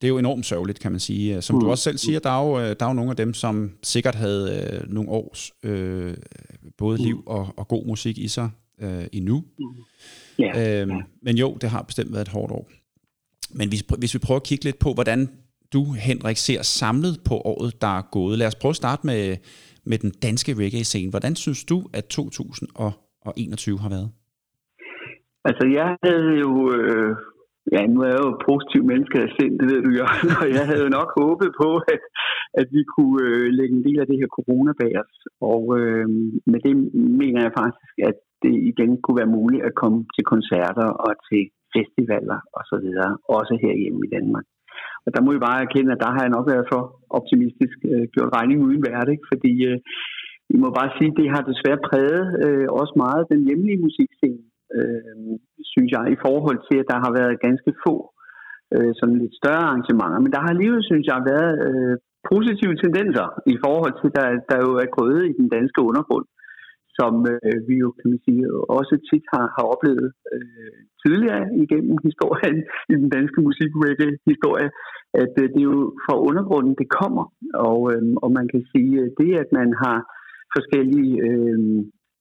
det 0.01 0.07
er 0.07 0.09
jo 0.09 0.18
enormt 0.18 0.47
sørgeligt, 0.47 0.80
kan 0.80 0.90
man 0.90 1.01
sige. 1.01 1.42
Som 1.42 1.57
mm. 1.57 1.61
du 1.61 1.70
også 1.70 1.84
selv 1.84 1.99
siger, 1.99 2.18
der 2.18 2.30
er, 2.30 2.47
jo, 2.47 2.59
øh, 2.59 2.76
der 2.80 2.86
er 2.86 2.90
jo 2.90 2.94
nogle 2.94 3.11
af 3.11 3.16
dem, 3.16 3.34
som 3.34 3.70
sikkert 3.82 4.14
havde 4.14 4.70
øh, 4.72 4.92
nogle 4.92 5.11
års 5.11 5.53
øh, 5.62 6.14
både 6.78 6.99
liv 6.99 7.22
og, 7.26 7.55
og 7.57 7.68
god 7.68 7.86
musik 7.86 8.18
i 8.18 8.28
sig 8.28 8.51
øh, 8.82 9.05
endnu. 9.12 9.44
Mm. 9.59 9.64
Yeah. 10.40 10.82
Øhm, 10.82 11.03
men 11.22 11.36
jo, 11.36 11.57
det 11.61 11.70
har 11.70 11.82
bestemt 11.82 12.12
været 12.12 12.22
et 12.22 12.32
hårdt 12.32 12.53
år. 12.53 12.70
Men 13.51 13.68
hvis, 13.68 13.84
hvis 13.99 14.14
vi 14.14 14.18
prøver 14.18 14.40
at 14.40 14.47
kigge 14.47 14.64
lidt 14.64 14.78
på, 14.78 14.92
hvordan 14.92 15.28
du, 15.72 15.92
Henrik, 15.92 16.36
ser 16.36 16.62
samlet 16.62 17.20
på 17.24 17.34
året, 17.34 17.82
der 17.82 17.99
er 17.99 18.03
gået. 18.12 18.38
Lad 18.38 18.47
os 18.47 18.55
prøve 18.55 18.70
at 18.70 18.76
starte 18.76 19.07
med, 19.07 19.36
med 19.84 19.99
den 19.99 20.11
danske 20.11 20.55
reggae-scene. 20.55 21.11
Hvordan 21.11 21.36
synes 21.36 21.64
du, 21.64 21.86
at 21.92 22.05
2021 22.05 23.78
har 23.78 23.88
været? 23.88 24.11
Altså, 25.44 25.66
jeg 25.78 25.97
havde 26.05 26.38
jo... 26.44 26.72
Øh, 26.72 27.16
ja, 27.74 27.80
nu 27.92 27.98
er 28.06 28.10
jeg 28.12 28.22
jo 28.26 28.32
positiv 28.50 28.80
menneske 28.92 29.16
af 29.24 29.30
sind, 29.38 29.54
det 29.60 29.66
ved 29.70 29.80
du 29.86 29.90
jo. 30.00 30.04
Og 30.42 30.48
jeg 30.56 30.64
havde 30.68 30.84
jo 30.86 30.96
nok 30.98 31.10
håbet 31.20 31.50
på, 31.62 31.70
at, 31.94 32.02
at 32.60 32.66
vi 32.76 32.82
kunne 32.94 33.18
øh, 33.26 33.46
lægge 33.58 33.74
en 33.76 33.84
del 33.88 33.98
af 34.00 34.06
det 34.10 34.20
her 34.20 34.30
corona 34.38 34.72
bag 34.80 34.92
os. 35.02 35.16
Og 35.52 35.62
øh, 35.78 36.08
med 36.52 36.60
det 36.66 36.74
mener 37.22 37.40
jeg 37.46 37.56
faktisk, 37.60 37.92
at 38.10 38.16
det 38.44 38.54
igen 38.70 38.90
kunne 39.02 39.20
være 39.22 39.36
muligt 39.38 39.62
at 39.68 39.78
komme 39.82 39.98
til 40.14 40.24
koncerter 40.32 40.88
og 41.06 41.12
til 41.28 41.42
festivaler 41.74 42.38
osv., 42.58 42.86
også 43.38 43.54
herhjemme 43.64 44.00
i 44.06 44.12
Danmark. 44.16 44.46
Og 45.04 45.10
der 45.14 45.20
må 45.22 45.28
vi 45.32 45.46
bare 45.48 45.64
erkende, 45.66 45.92
at 45.92 46.02
der 46.04 46.10
har 46.14 46.22
jeg 46.24 46.34
nok 46.36 46.46
været 46.52 46.66
for 46.72 46.82
optimistisk 47.18 47.78
øh, 47.90 48.04
gjort 48.14 48.34
regning 48.36 48.58
uden 48.66 48.82
værd, 48.88 49.08
ikke? 49.14 49.26
fordi 49.32 49.52
øh, 49.70 49.78
vi 50.50 50.56
må 50.62 50.68
bare 50.78 50.90
sige, 50.96 51.10
at 51.12 51.18
det 51.20 51.28
har 51.34 51.42
desværre 51.50 51.84
præget 51.88 52.24
øh, 52.44 52.66
også 52.80 52.94
meget 53.04 53.30
den 53.32 53.40
hjemlige 53.46 53.82
musikscene, 53.86 54.40
øh, 54.76 55.25
synes 55.87 55.99
jeg, 55.99 56.07
i 56.16 56.22
forhold 56.26 56.59
til, 56.68 56.76
at 56.82 56.91
der 56.93 56.99
har 57.05 57.12
været 57.18 57.43
ganske 57.47 57.70
få 57.84 57.95
øh, 58.74 58.93
sådan 58.99 59.18
lidt 59.22 59.34
større 59.41 59.66
arrangementer. 59.68 60.18
Men 60.24 60.32
der 60.34 60.41
har 60.45 60.51
alligevel, 60.53 60.82
synes 60.91 61.07
jeg, 61.11 61.28
været 61.32 61.55
øh, 61.66 61.95
positive 62.32 62.74
tendenser 62.82 63.28
i 63.55 63.57
forhold 63.64 63.95
til, 64.01 64.09
der, 64.16 64.26
der 64.51 64.59
jo 64.66 64.70
er 64.82 64.89
grøde 64.97 65.22
i 65.30 65.34
den 65.41 65.49
danske 65.57 65.80
undergrund 65.91 66.26
som 67.01 67.14
øh, 67.32 67.59
vi 67.68 67.74
jo 67.84 67.89
kan 67.99 68.07
man 68.12 68.20
sige, 68.26 68.43
også 68.78 68.95
tit 69.09 69.24
har, 69.32 69.47
har 69.57 69.64
oplevet 69.74 70.09
øh, 70.34 70.78
tidligere 71.03 71.45
igennem 71.64 71.97
historien 72.09 72.59
i 72.93 72.95
den 73.03 73.09
danske 73.16 73.41
musik 73.49 73.70
historie 74.30 74.68
at 75.22 75.34
øh, 75.43 75.49
det 75.53 75.61
er 75.64 75.70
jo 75.72 75.78
fra 76.05 76.14
undergrunden, 76.28 76.74
det 76.80 76.89
kommer. 77.01 77.24
Og, 77.68 77.80
øh, 77.93 78.03
og 78.24 78.30
man 78.39 78.47
kan 78.53 78.62
sige, 78.72 78.93
at 79.07 79.12
det, 79.20 79.30
at 79.43 79.51
man 79.59 79.68
har 79.82 79.99
forskellige 80.57 81.14
øh, 81.28 81.59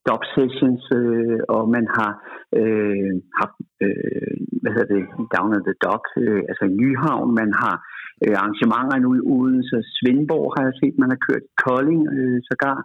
dub 0.07 0.23
sessions, 0.35 0.83
øh, 0.99 1.39
og 1.55 1.63
man 1.75 1.85
har 1.97 2.11
øh, 2.59 3.13
haft, 3.39 3.57
øh, 3.85 4.35
hvad 4.61 4.71
hedder 4.75 4.91
det, 4.95 5.03
Down 5.35 5.57
at 5.57 5.63
the 5.69 5.75
Dock, 5.85 6.05
øh, 6.23 6.41
altså 6.49 6.63
i 6.69 6.77
Nyhavn, 6.81 7.29
man 7.41 7.51
har 7.61 7.75
øh, 8.23 8.35
arrangementer 8.39 8.97
nu 9.05 9.09
i 9.19 9.25
Odense, 9.33 9.77
Svendborg 9.95 10.47
har 10.55 10.63
jeg 10.67 10.75
set, 10.81 10.95
man 11.03 11.11
har 11.13 11.19
kørt 11.27 11.45
Kolding 11.63 12.01
øh, 12.17 12.37
sågar, 12.49 12.77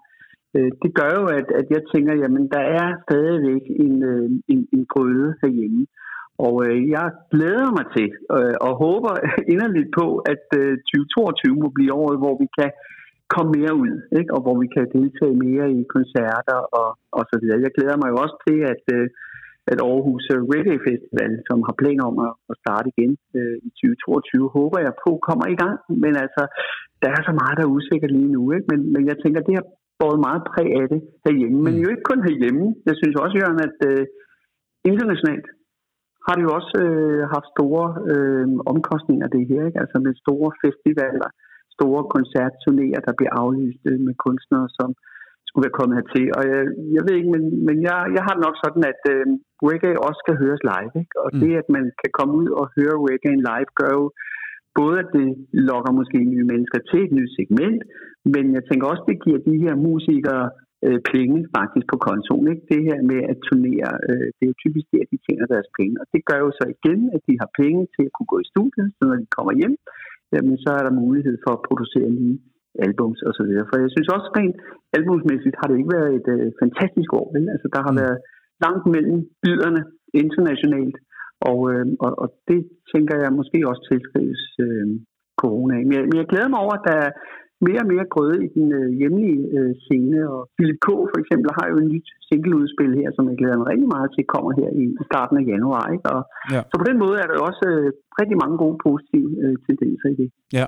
øh, 0.57 0.71
det 0.83 0.91
gør 0.99 1.11
jo, 1.21 1.25
at, 1.39 1.49
at 1.61 1.67
jeg 1.75 1.83
tænker, 1.93 2.15
jamen 2.23 2.45
der 2.57 2.65
er 2.81 2.87
stadigvæk 3.07 3.65
en, 3.87 3.97
øh, 4.13 4.27
en, 4.53 4.61
en 4.75 4.83
grøde 4.93 5.29
herhjemme. 5.43 5.87
Og 6.47 6.55
øh, 6.67 6.79
jeg 6.95 7.07
glæder 7.33 7.71
mig 7.79 7.87
til 7.97 8.09
øh, 8.37 8.57
og 8.67 8.73
håber 8.85 9.13
inderligt 9.53 9.91
på, 10.01 10.07
at 10.33 10.45
øh, 10.61 10.73
2022 10.95 11.63
må 11.63 11.69
blive 11.77 11.93
året, 12.03 12.19
hvor 12.23 12.35
vi 12.43 12.47
kan 12.59 12.71
komme 13.35 13.51
mere 13.59 13.75
ud, 13.85 13.93
ikke? 14.19 14.31
og 14.35 14.41
hvor 14.45 14.57
vi 14.63 14.67
kan 14.75 14.87
deltage 14.97 15.37
mere 15.47 15.67
i 15.79 15.81
koncerter 15.97 16.59
og, 16.81 16.89
og 17.19 17.23
så 17.31 17.37
videre. 17.41 17.65
Jeg 17.67 17.73
glæder 17.77 17.97
mig 18.01 18.09
jo 18.13 18.17
også 18.25 18.37
til, 18.47 18.59
at, 18.73 18.85
øh, 18.97 19.07
at 19.73 19.79
Aarhus 19.89 20.25
Reggae 20.53 20.85
Festival, 20.89 21.33
som 21.49 21.59
har 21.67 21.75
planer 21.83 22.05
om 22.11 22.17
at, 22.27 22.33
at 22.51 22.57
starte 22.63 22.87
igen 22.93 23.13
øh, 23.39 23.57
i 23.69 23.71
2022, 23.81 24.57
håber 24.59 24.79
jeg 24.87 24.95
på 25.05 25.11
kommer 25.29 25.47
i 25.55 25.59
gang. 25.63 25.77
Men 26.05 26.13
altså, 26.25 26.43
der 27.03 27.11
er 27.17 27.23
så 27.29 27.33
meget, 27.41 27.57
der 27.59 27.65
er 27.65 27.75
usikkert 27.79 28.13
lige 28.19 28.33
nu. 28.37 28.43
Ikke? 28.57 28.67
Men, 28.73 28.81
men 28.95 29.03
jeg 29.11 29.17
tænker, 29.23 29.41
det 29.49 29.55
har 29.59 29.67
båret 30.01 30.21
meget 30.29 30.43
præg 30.51 30.69
af 30.81 30.87
det 30.93 31.01
herhjemme. 31.25 31.59
Men 31.67 31.75
jo 31.83 31.89
ikke 31.93 32.09
kun 32.11 32.23
herhjemme. 32.29 32.65
Jeg 32.89 32.95
synes 33.01 33.17
også, 33.23 33.35
Jørgen, 33.41 33.61
at 33.69 33.77
øh, 33.91 34.05
internationalt 34.91 35.49
har 36.27 36.35
det 36.35 36.43
jo 36.47 36.53
også 36.59 36.75
øh, 36.87 37.23
haft 37.35 37.49
store 37.55 37.87
øh, 38.13 38.47
omkostninger 38.73 39.27
det 39.35 39.43
her. 39.51 39.63
Ikke? 39.69 39.81
Altså 39.83 39.97
med 40.05 40.13
store 40.25 40.51
festivaler, 40.63 41.29
store 41.81 42.03
koncertturnéer, 42.17 43.01
der 43.07 43.15
bliver 43.19 43.35
aflyst 43.43 43.83
øh, 43.91 43.99
med 44.07 44.15
kunstnere, 44.27 44.69
som 44.79 44.89
skulle 45.47 45.67
være 45.67 45.79
kommet 45.79 45.99
hertil. 45.99 46.29
Og 46.39 46.43
jeg, 46.51 46.61
jeg 46.97 47.03
ved 47.07 47.15
ikke, 47.17 47.33
men, 47.37 47.45
men 47.69 47.77
jeg, 47.87 47.97
jeg 48.17 48.23
har 48.27 48.35
det 48.35 48.45
nok 48.47 48.57
sådan, 48.65 48.85
at 48.93 49.03
øh, 49.15 49.25
reggae 49.69 50.03
også 50.07 50.19
skal 50.23 50.41
høres 50.43 50.63
live. 50.73 50.93
Ikke? 51.03 51.15
Og 51.25 51.29
mm. 51.33 51.41
det, 51.43 51.53
at 51.63 51.69
man 51.77 51.85
kan 52.03 52.11
komme 52.19 52.33
ud 52.41 52.49
og 52.61 52.65
høre 52.77 52.97
reggae 53.09 53.45
live, 53.51 53.71
gør 53.81 53.93
jo 54.01 54.07
både, 54.81 54.97
at 55.05 55.11
det 55.19 55.29
lokker 55.71 55.93
måske 56.01 56.19
nye 56.33 56.47
mennesker 56.53 56.79
til 56.91 57.01
et 57.07 57.13
nyt 57.19 57.33
segment, 57.39 57.81
men 58.35 58.45
jeg 58.57 58.63
tænker 58.69 58.87
også, 58.87 59.05
det 59.11 59.23
giver 59.25 59.41
de 59.51 59.57
her 59.65 59.75
musikere 59.89 60.45
øh, 60.87 61.01
penge 61.13 61.39
faktisk 61.57 61.87
på 61.93 61.99
kontoen. 62.09 62.47
Ikke? 62.53 62.65
Det 62.73 62.81
her 62.89 63.01
med 63.11 63.21
at 63.33 63.39
turnere, 63.49 63.91
øh, 64.09 64.27
det 64.37 64.43
er 64.45 64.53
jo 64.53 64.63
typisk 64.65 64.87
det, 64.93 65.01
at 65.05 65.11
de 65.13 65.19
tjener 65.27 65.47
deres 65.55 65.69
penge. 65.79 65.95
Og 66.03 66.07
det 66.13 66.21
gør 66.29 66.39
jo 66.45 66.51
så 66.59 66.65
igen, 66.77 67.01
at 67.17 67.23
de 67.29 67.35
har 67.43 67.51
penge 67.63 67.81
til 67.95 68.05
at 68.09 68.15
kunne 68.15 68.31
gå 68.33 68.39
i 68.45 68.51
studiet, 68.53 68.89
så 68.97 69.03
når 69.09 69.17
de 69.23 69.35
kommer 69.37 69.53
hjem, 69.61 69.77
jamen, 70.35 70.57
så 70.65 70.71
er 70.79 70.83
der 70.85 71.01
mulighed 71.05 71.37
for 71.45 71.53
at 71.57 71.65
producere 71.69 72.09
nye 72.21 72.39
albums 72.87 73.21
og 73.29 73.33
så 73.39 73.43
videre. 73.49 73.69
For 73.69 73.77
jeg 73.85 73.91
synes 73.95 74.09
også 74.17 74.29
rent 74.39 74.57
albumsmæssigt 74.97 75.57
har 75.61 75.67
det 75.69 75.77
ikke 75.79 75.95
været 75.99 76.13
et 76.19 76.29
øh, 76.37 76.47
fantastisk 76.63 77.11
år. 77.21 77.27
Vel? 77.35 77.45
Altså, 77.55 77.69
der 77.75 77.81
har 77.87 77.95
mm. 77.95 78.01
været 78.03 78.19
langt 78.65 78.85
mellem 78.95 79.19
byderne 79.43 79.83
internationalt, 80.23 80.97
og, 81.51 81.59
øh, 81.73 81.87
og, 82.05 82.13
og 82.23 82.29
det 82.51 82.61
tænker 82.93 83.15
jeg 83.25 83.39
måske 83.39 83.59
også 83.71 83.83
tilskrives 83.91 84.43
øh, 84.65 84.87
corona. 85.43 85.75
Men 85.87 85.93
jeg, 85.99 86.05
men 86.11 86.17
jeg 86.21 86.29
glæder 86.33 86.51
mig 86.53 86.61
over, 86.65 86.75
at 86.77 86.87
der 86.89 86.97
er 87.07 87.11
mere 87.67 87.83
og 87.85 87.91
mere 87.93 88.07
grøde 88.15 88.37
i 88.47 88.49
den 88.57 88.67
øh, 88.79 88.89
hjemlige 89.01 89.41
øh, 89.57 89.73
scene, 89.85 90.19
og 90.35 90.41
Philip 90.57 90.79
K. 90.87 90.89
for 91.13 91.19
eksempel 91.23 91.49
har 91.59 91.67
jo 91.73 91.77
en 91.83 91.89
nyt 91.95 92.09
singleudspil 92.29 92.93
her, 93.01 93.09
som 93.17 93.25
jeg 93.31 93.37
glæder 93.41 93.57
mig 93.61 93.67
rigtig 93.73 93.89
meget 93.95 94.09
til, 94.15 94.23
kommer 94.35 94.51
her 94.61 94.71
i 94.83 94.85
starten 95.09 95.35
af 95.41 95.45
januar. 95.53 95.85
Ikke? 95.95 96.07
Og, 96.15 96.21
ja. 96.55 96.61
Så 96.71 96.75
på 96.83 96.87
den 96.91 96.99
måde 97.05 97.17
er 97.23 97.27
der 97.31 97.37
også 97.49 97.65
øh, 97.75 97.89
rigtig 98.21 98.37
mange 98.43 98.57
gode 98.63 98.77
positive 98.87 99.31
øh, 99.43 99.55
tendenser 99.67 100.09
i 100.15 100.17
det. 100.21 100.29
Ja. 100.59 100.67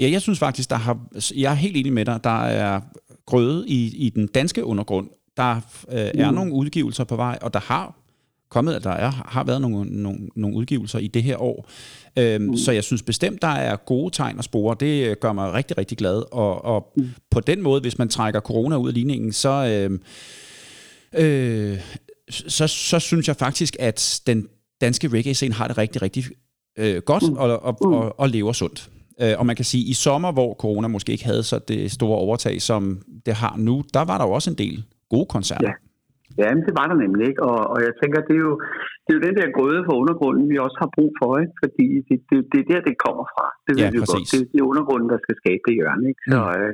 ja, 0.00 0.06
jeg 0.14 0.20
synes 0.26 0.38
faktisk, 0.46 0.68
der 0.74 0.80
har, 0.86 0.96
jeg 1.42 1.50
er 1.54 1.58
helt 1.64 1.76
enig 1.80 1.92
med 1.98 2.04
dig, 2.10 2.18
der 2.30 2.40
er 2.64 2.74
grøde 3.30 3.58
i, 3.78 3.80
i 4.06 4.06
den 4.16 4.26
danske 4.38 4.60
undergrund 4.72 5.06
Der 5.40 5.52
øh, 5.96 6.22
er 6.24 6.30
mm. 6.30 6.36
nogle 6.38 6.52
udgivelser 6.60 7.04
på 7.12 7.16
vej, 7.24 7.36
og 7.44 7.50
der 7.56 7.62
har 7.72 7.84
kommet, 8.50 8.74
at 8.74 8.84
der 8.84 8.90
er, 8.90 9.10
har 9.10 9.44
været 9.44 9.60
nogle, 9.60 10.02
nogle, 10.02 10.18
nogle 10.36 10.56
udgivelser 10.56 10.98
i 10.98 11.06
det 11.06 11.22
her 11.22 11.42
år. 11.42 11.68
Øhm, 12.16 12.44
mm. 12.44 12.56
Så 12.56 12.72
jeg 12.72 12.84
synes 12.84 13.02
bestemt, 13.02 13.42
der 13.42 13.48
er 13.48 13.76
gode 13.76 14.10
tegn 14.14 14.38
og 14.38 14.44
spore. 14.44 14.76
Det 14.80 15.08
øh, 15.08 15.16
gør 15.20 15.32
mig 15.32 15.52
rigtig, 15.52 15.78
rigtig 15.78 15.98
glad. 15.98 16.22
Og, 16.32 16.64
og 16.64 16.92
mm. 16.96 17.08
på 17.30 17.40
den 17.40 17.62
måde, 17.62 17.80
hvis 17.80 17.98
man 17.98 18.08
trækker 18.08 18.40
corona 18.40 18.76
ud 18.76 18.88
af 18.88 18.94
ligningen, 18.94 19.32
så, 19.32 19.88
øh, 19.90 19.98
øh, 21.14 21.78
så, 22.30 22.66
så 22.66 22.98
synes 22.98 23.28
jeg 23.28 23.36
faktisk, 23.36 23.76
at 23.78 24.20
den 24.26 24.48
danske 24.80 25.08
reggae-scene 25.08 25.54
har 25.54 25.68
det 25.68 25.78
rigtig, 25.78 26.02
rigtig 26.02 26.24
øh, 26.78 27.02
godt 27.02 27.30
mm. 27.30 27.36
og, 27.36 27.62
og, 27.62 27.78
mm. 27.80 27.92
og, 27.92 28.20
og 28.20 28.28
lever 28.28 28.52
sundt. 28.52 28.90
Øh, 29.20 29.34
og 29.38 29.46
man 29.46 29.56
kan 29.56 29.64
sige, 29.64 29.84
at 29.84 29.88
i 29.88 29.92
sommer, 29.92 30.32
hvor 30.32 30.54
corona 30.54 30.88
måske 30.88 31.12
ikke 31.12 31.24
havde 31.24 31.42
så 31.42 31.58
det 31.58 31.92
store 31.92 32.18
overtag, 32.18 32.62
som 32.62 33.02
det 33.26 33.34
har 33.34 33.56
nu, 33.58 33.84
der 33.94 34.00
var 34.00 34.18
der 34.18 34.24
jo 34.24 34.30
også 34.30 34.50
en 34.50 34.58
del 34.58 34.84
gode 35.10 35.26
koncerter. 35.26 35.68
Ja. 35.68 35.72
Ja, 36.42 36.48
men 36.54 36.62
det 36.68 36.74
var 36.80 36.86
der 36.90 36.98
nemlig 37.04 37.24
ikke, 37.30 37.42
og, 37.50 37.58
og 37.72 37.78
jeg 37.86 37.92
tænker, 38.00 38.18
det 38.28 38.34
er, 38.38 38.44
jo, 38.48 38.54
det 39.04 39.10
er 39.12 39.18
jo 39.18 39.26
den 39.28 39.36
der 39.40 39.54
grøde 39.56 39.80
for 39.86 39.94
undergrunden, 40.02 40.44
vi 40.52 40.56
også 40.66 40.78
har 40.82 40.90
brug 40.96 41.10
for, 41.20 41.30
ikke? 41.42 41.54
fordi 41.62 41.86
det, 42.08 42.16
det, 42.30 42.38
det 42.52 42.58
er 42.62 42.68
der, 42.72 42.80
det 42.88 42.96
kommer 43.06 43.24
fra. 43.34 43.46
Det 43.66 43.72
Ja, 43.80 43.88
præcis. 44.02 44.10
godt. 44.12 44.26
Det, 44.32 44.40
det 44.52 44.58
er 44.60 44.70
undergrunden, 44.72 45.08
der 45.14 45.20
skal 45.24 45.36
skabe 45.42 45.62
det 45.66 45.74
hjørne. 45.78 46.04
Ikke? 46.12 46.22
Så, 46.32 46.38
Mm. 46.42 46.52
øh, 46.56 46.72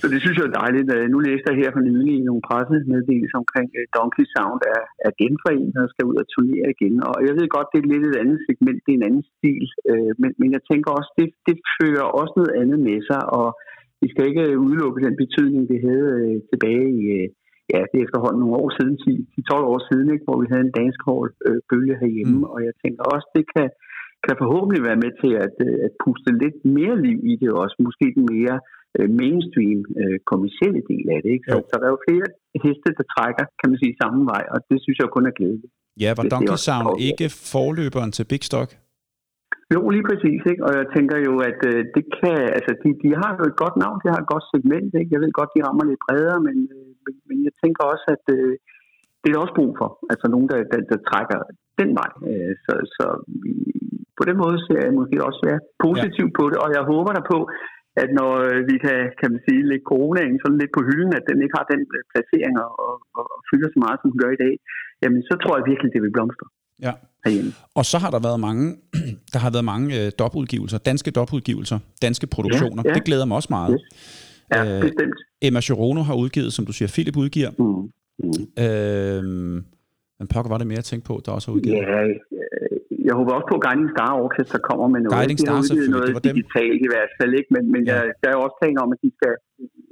så 0.00 0.04
det 0.12 0.18
synes 0.22 0.36
jeg 0.38 0.46
er 0.48 0.58
dejligt. 0.62 0.88
Øh, 0.96 1.04
Nu 1.12 1.18
læste 1.28 1.46
jeg 1.50 1.56
her 1.62 1.70
for 1.74 1.82
nylig 1.88 2.14
i 2.20 2.26
nogle 2.28 2.42
pressemeddelelser 2.48 3.38
omkring 3.44 3.68
øh, 3.78 3.84
Donkey 3.96 4.24
Sound 4.34 4.60
er, 4.74 4.82
er 5.06 5.12
genforenet 5.20 5.76
og 5.82 5.88
skal 5.92 6.08
ud 6.10 6.16
og 6.22 6.26
turnere 6.34 6.66
igen. 6.74 6.94
Og 7.08 7.14
jeg 7.26 7.34
ved 7.38 7.46
godt, 7.56 7.68
det 7.72 7.78
er 7.80 7.90
lidt 7.92 8.04
et 8.10 8.16
andet 8.22 8.38
segment, 8.46 8.78
det 8.84 8.90
er 8.92 8.98
en 9.00 9.08
anden 9.08 9.24
stil. 9.34 9.64
øh, 9.90 10.12
Men, 10.22 10.30
men 10.40 10.48
jeg 10.56 10.62
tænker 10.70 10.90
også, 10.98 11.10
det, 11.18 11.28
det 11.48 11.56
fører 11.78 12.06
også 12.20 12.32
noget 12.40 12.52
andet 12.60 12.78
med 12.88 12.98
sig, 13.10 13.22
og 13.40 13.48
vi 14.02 14.06
skal 14.12 14.24
ikke 14.30 14.44
øh, 14.50 14.56
udelukke 14.66 15.04
den 15.06 15.14
betydning, 15.22 15.62
det 15.72 15.78
havde 15.88 16.08
øh, 16.22 16.36
tilbage 16.50 16.86
i, 17.00 17.04
øh, 17.18 17.28
ja, 17.72 17.80
det 17.90 17.96
er 17.98 18.06
efterhånden 18.06 18.40
nogle 18.42 18.60
år 18.62 18.70
siden, 18.78 18.94
10-12 19.02 19.72
år 19.72 19.80
siden, 19.88 20.06
ikke, 20.14 20.26
hvor 20.28 20.38
vi 20.42 20.46
havde 20.52 20.64
en 20.68 20.76
dansk 20.80 21.00
øh, 21.48 21.60
bølge 21.70 21.94
herhjemme. 22.02 22.38
Mm. 22.38 22.52
Og 22.54 22.58
jeg 22.66 22.74
tænker 22.82 23.02
også, 23.14 23.26
det 23.36 23.44
kan, 23.54 23.68
kan 24.26 24.34
forhåbentlig 24.42 24.82
være 24.88 25.02
med 25.04 25.12
til 25.22 25.32
at, 25.44 25.54
øh, 25.66 25.76
at 25.86 25.92
puste 26.02 26.30
lidt 26.42 26.58
mere 26.78 26.96
liv 27.06 27.18
i 27.32 27.34
det 27.42 27.50
også. 27.62 27.76
Måske 27.86 28.06
den 28.16 28.26
mere 28.36 28.56
øh, 28.96 29.08
mainstream 29.20 29.78
øh, 30.02 30.18
kommercielle 30.30 30.82
del 30.90 31.06
af 31.14 31.18
det. 31.24 31.30
Ikke? 31.36 31.46
Så, 31.50 31.56
Jo. 31.56 31.62
så 31.70 31.74
der 31.80 31.86
er 31.88 31.94
jo 31.96 32.00
flere 32.08 32.28
heste, 32.64 32.88
der 32.98 33.06
trækker, 33.14 33.44
kan 33.60 33.68
man 33.70 33.78
sige, 33.82 33.94
samme 34.02 34.20
vej, 34.32 34.42
og 34.54 34.58
det 34.70 34.78
synes 34.84 34.98
jeg 35.00 35.08
kun 35.16 35.26
er 35.30 35.34
glædeligt. 35.38 35.72
Ja, 36.02 36.10
var 36.18 36.24
Donkey 36.34 36.58
Sound 36.66 36.86
ja. 36.90 37.04
ikke 37.08 37.26
forløberen 37.52 38.10
til 38.16 38.24
Big 38.32 38.44
Stock? 38.50 38.70
Jo, 39.74 39.80
lige 39.94 40.06
præcis, 40.10 40.40
ikke? 40.50 40.62
og 40.66 40.72
jeg 40.80 40.86
tænker 40.96 41.16
jo, 41.28 41.34
at 41.50 41.60
øh, 41.70 41.80
det 41.96 42.04
kan, 42.18 42.38
altså 42.56 42.72
de, 42.82 42.88
de 43.04 43.10
har 43.20 43.30
jo 43.38 43.44
et 43.50 43.56
godt 43.62 43.76
navn, 43.84 43.96
de 44.02 44.08
har 44.12 44.20
et 44.24 44.32
godt 44.34 44.46
segment, 44.52 44.90
ikke? 45.00 45.12
jeg 45.14 45.20
ved 45.22 45.32
godt, 45.40 45.54
de 45.56 45.64
rammer 45.66 45.84
lidt 45.90 46.02
bredere, 46.06 46.38
men, 46.48 46.56
øh, 46.76 46.91
men, 47.04 47.14
men 47.28 47.36
jeg 47.46 47.54
tænker 47.62 47.82
også, 47.92 48.06
at 48.16 48.24
øh, 48.36 48.52
det 49.20 49.26
er 49.28 49.34
der 49.34 49.44
også 49.44 49.58
brug 49.60 49.72
for, 49.80 49.88
altså 50.12 50.26
nogen, 50.34 50.48
der, 50.52 50.58
der, 50.72 50.80
der 50.92 50.98
trækker 51.10 51.38
den 51.80 51.90
vej, 52.00 52.10
øh, 52.30 52.52
så, 52.64 52.72
så 52.96 53.06
på 54.18 54.22
den 54.28 54.36
måde 54.42 54.56
ser 54.66 54.80
jeg 54.86 54.98
måske 55.00 55.16
også 55.28 55.42
ja, 55.52 55.56
positivt 55.86 56.32
ja. 56.32 56.38
på 56.38 56.44
det, 56.50 56.58
og 56.64 56.68
jeg 56.76 56.82
håber 56.92 57.12
der 57.18 57.24
på, 57.32 57.38
at 58.02 58.08
når 58.18 58.30
øh, 58.48 58.60
vi 58.70 58.76
kan, 58.84 58.98
kan 59.20 59.28
man 59.32 59.40
sige, 59.46 59.68
lægge 59.70 59.88
coronaen 59.92 60.36
sådan 60.42 60.58
lidt 60.62 60.72
på 60.76 60.82
hylden, 60.88 61.12
at 61.18 61.24
den 61.30 61.38
ikke 61.44 61.56
har 61.58 61.66
den 61.72 61.80
øh, 61.96 62.02
placering 62.12 62.54
og, 62.64 62.70
og, 62.86 62.94
og, 63.18 63.26
fylder 63.48 63.68
så 63.74 63.78
meget, 63.84 63.98
som 64.00 64.08
den 64.12 64.18
gør 64.22 64.32
i 64.34 64.42
dag, 64.44 64.54
jamen 65.02 65.20
så 65.28 65.34
tror 65.42 65.54
jeg 65.58 65.64
virkelig, 65.72 65.90
det 65.94 66.02
vil 66.04 66.14
blomstre 66.16 66.46
Ja. 66.86 66.92
herhjemme. 67.24 67.52
Og 67.78 67.84
så 67.90 67.96
har 68.02 68.10
der 68.14 68.20
været 68.28 68.40
mange, 68.48 68.64
der 69.32 69.38
har 69.44 69.50
været 69.56 69.66
mange 69.74 69.88
øh, 70.00 70.06
dopudgivelser, 70.20 70.78
danske 70.90 71.10
dopudgivelser, 71.18 71.78
danske 72.06 72.26
produktioner. 72.34 72.82
ja. 72.86 72.92
Det 72.96 73.02
glæder 73.08 73.26
mig 73.28 73.36
også 73.40 73.52
meget. 73.58 73.72
Yes. 73.74 73.84
Ja, 74.54 74.60
Øh, 74.76 74.80
bestemt. 74.86 75.18
Emma 75.46 75.60
Chirono 75.66 76.00
har 76.10 76.16
udgivet, 76.22 76.50
som 76.56 76.64
du 76.68 76.72
siger, 76.78 76.88
Philip 76.94 77.16
udgiver. 77.24 77.50
Mm. 77.62 77.82
Mm. 78.24 78.42
Øh, 78.64 79.22
men 80.18 80.26
pokker 80.32 80.50
var 80.54 80.58
det 80.62 80.68
mere 80.72 80.82
at 80.84 80.88
tænke 80.92 81.04
på, 81.10 81.14
der 81.24 81.30
også 81.36 81.46
har 81.48 81.54
udgivet? 81.56 81.76
Ja, 81.76 81.98
øh, 82.08 82.16
jeg 83.08 83.14
håber 83.18 83.32
også 83.38 83.48
på, 83.52 83.56
at 83.58 83.64
Guiding 83.66 83.90
Star 83.94 84.10
Orchestra 84.24 84.58
kommer 84.68 84.86
med 84.94 85.00
noget. 85.04 85.14
Guiding 85.18 85.38
de 85.40 85.44
Star, 85.46 85.52
udgivet 85.54 85.66
selvfølgelig, 85.68 85.94
noget 85.96 86.06
det 86.08 86.16
var 86.18 86.24
dem. 86.28 86.34
digitalt 86.38 86.78
i 86.86 86.88
hvert 86.92 87.12
fald, 87.18 87.32
ikke? 87.40 87.50
men, 87.54 87.64
men 87.74 87.82
Ja. 87.88 87.92
jeg, 87.94 88.02
der 88.22 88.28
er 88.34 88.38
også 88.46 88.56
planer 88.62 88.80
om, 88.84 88.90
at 88.94 89.00
de 89.04 89.10
skal 89.18 89.32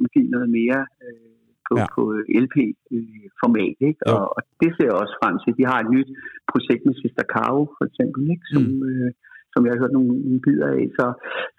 udgive 0.03 0.29
noget 0.37 0.49
mere 0.59 0.81
øh, 1.05 1.29
på, 1.69 1.73
Ja. 1.81 1.87
på 1.97 2.03
LP-format. 2.45 3.77
Ikke? 3.89 4.01
Jo. 4.09 4.13
Og, 4.15 4.25
og 4.37 4.41
det 4.61 4.71
ser 4.77 4.87
jeg 4.91 4.97
også 5.03 5.15
frem 5.23 5.35
til. 5.43 5.51
De 5.61 5.65
har 5.71 5.79
et 5.85 5.91
nyt 5.97 6.11
projekt 6.53 6.83
med 6.89 6.95
Sister 7.03 7.25
Caro, 7.35 7.63
for 7.77 7.85
eksempel, 7.91 8.23
ikke? 8.35 8.45
Som, 8.53 8.63
Mm. 8.71 8.83
øh, 8.91 9.11
som 9.53 9.61
jeg 9.65 9.73
har 9.73 9.81
hørt 9.83 9.97
nogle, 9.97 10.13
nogle 10.27 10.41
bidder 10.47 10.69
af. 10.79 10.83
Så, 10.99 11.05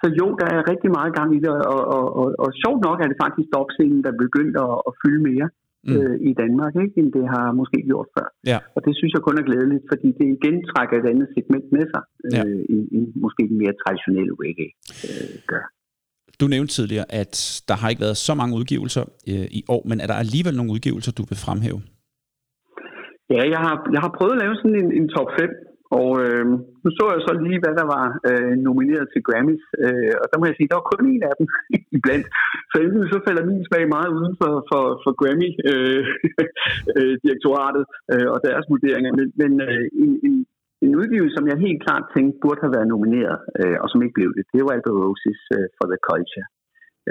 så 0.02 0.06
jo, 0.20 0.26
der 0.42 0.48
er 0.56 0.70
rigtig 0.72 0.90
meget 0.98 1.12
gang 1.20 1.30
i 1.38 1.40
det, 1.46 1.52
og, 1.74 1.82
og, 1.96 2.06
og, 2.20 2.28
og 2.44 2.50
sjovt 2.62 2.82
nok 2.88 2.98
er 3.04 3.08
det 3.12 3.22
faktisk 3.24 3.48
dopscenen, 3.58 4.00
der 4.04 4.10
er 4.12 4.24
begyndt 4.26 4.56
at, 4.66 4.74
at 4.88 4.94
fylde 5.02 5.24
mere 5.32 5.50
Mm. 5.88 5.94
øh, 5.98 6.16
i 6.30 6.32
Danmark, 6.42 6.74
ikke, 6.84 6.96
end 7.02 7.10
det 7.18 7.26
har 7.36 7.46
måske 7.60 7.78
gjort 7.92 8.08
før. 8.16 8.28
Ja. 8.52 8.58
Og 8.76 8.80
det 8.86 8.94
synes 9.00 9.12
jeg 9.16 9.22
kun 9.28 9.38
er 9.42 9.46
glædeligt, 9.50 9.84
fordi 9.92 10.08
det 10.20 10.28
igen 10.38 10.56
trækker 10.72 10.96
et 11.02 11.08
andet 11.12 11.28
segment 11.36 11.68
med 11.76 11.86
sig, 11.94 12.04
øh, 12.26 12.32
Ja. 12.38 12.42
end, 12.72 12.84
end 12.96 13.06
måske 13.26 13.42
den 13.52 13.58
mere 13.64 13.74
traditionelle 13.84 14.34
reggae 14.44 14.72
øh, 15.10 15.34
gør. 15.52 15.64
Du 16.40 16.46
nævnte 16.54 16.72
tidligere, 16.78 17.08
at 17.22 17.34
der 17.70 17.76
har 17.82 17.88
ikke 17.90 18.06
været 18.08 18.18
så 18.28 18.34
mange 18.40 18.54
udgivelser 18.60 19.04
øh, 19.32 19.48
i 19.60 19.62
år, 19.76 19.82
men 19.90 19.98
er 20.04 20.08
der 20.12 20.18
alligevel 20.26 20.56
nogle 20.58 20.72
udgivelser, 20.76 21.12
du 21.20 21.24
vil 21.32 21.40
fremhæve? 21.46 21.80
Ja, 23.36 23.42
jeg 23.54 23.62
har, 23.66 23.76
jeg 23.96 24.02
har 24.06 24.12
prøvet 24.18 24.34
at 24.36 24.42
lave 24.44 24.56
sådan 24.62 24.78
en, 24.84 24.90
en 25.00 25.08
top 25.16 25.30
5, 25.40 25.50
og 25.98 26.08
øh, 26.24 26.44
nu 26.84 26.90
så 26.98 27.04
jeg 27.16 27.22
så 27.28 27.34
lige, 27.46 27.62
hvad 27.64 27.76
der 27.82 27.88
var 27.96 28.06
øh, 28.30 28.54
nomineret 28.68 29.06
til 29.14 29.22
Grammys, 29.28 29.66
øh, 29.86 30.14
og 30.22 30.26
der 30.30 30.38
må 30.38 30.44
jeg 30.48 30.58
sige, 30.58 30.70
der 30.70 30.80
var 30.80 30.92
kun 30.92 31.04
en 31.14 31.24
af 31.30 31.34
dem 31.40 31.48
iblandt. 31.98 32.28
Så 32.72 32.76
enten 32.78 33.12
så 33.14 33.20
falder 33.28 33.44
min 33.50 33.68
smag 33.68 33.84
meget 33.96 34.12
uden 34.18 34.34
for, 34.42 34.54
for, 34.70 34.84
for 35.04 35.12
Grammy-direktoratet 35.20 37.86
øh, 37.88 37.94
øh, 38.14 38.24
øh, 38.24 38.28
og 38.34 38.40
deres 38.48 38.66
vurderinger, 38.72 39.12
men, 39.20 39.28
men 39.42 39.52
øh, 39.68 39.86
en, 40.04 40.12
en, 40.28 40.36
en 40.86 40.94
udgivelse, 41.02 41.36
som 41.36 41.48
jeg 41.50 41.64
helt 41.66 41.82
klart 41.86 42.06
tænkte 42.16 42.42
burde 42.44 42.64
have 42.64 42.76
været 42.78 42.92
nomineret, 42.94 43.40
øh, 43.60 43.78
og 43.82 43.88
som 43.90 44.02
ikke 44.04 44.18
blev 44.18 44.30
det, 44.38 44.44
det 44.54 44.62
var 44.66 44.74
Aldo 44.74 44.92
Roses 45.02 45.42
øh, 45.56 45.68
For 45.78 45.86
the 45.92 46.00
Culture. 46.10 46.48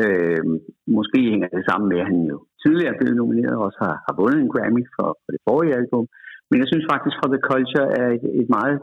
Øh, 0.03 0.43
måske 0.99 1.21
hænger 1.33 1.49
det 1.55 1.63
sammen 1.69 1.87
med, 1.93 1.99
at 2.03 2.09
han 2.11 2.21
jo 2.33 2.37
tidligere 2.63 2.99
blev 3.01 3.13
nomineret 3.23 3.57
og 3.59 3.65
også 3.69 3.81
har, 3.87 3.97
har 4.07 4.15
vundet 4.21 4.39
en 4.41 4.53
Grammy 4.55 4.83
for, 4.97 5.09
for 5.23 5.31
det 5.35 5.41
forrige 5.49 5.77
album. 5.81 6.05
Men 6.51 6.57
jeg 6.63 6.69
synes 6.71 6.87
faktisk, 6.93 7.15
For 7.21 7.29
the 7.35 7.45
Culture 7.51 7.89
er 8.01 8.09
et, 8.17 8.25
et 8.41 8.49
meget 8.59 8.79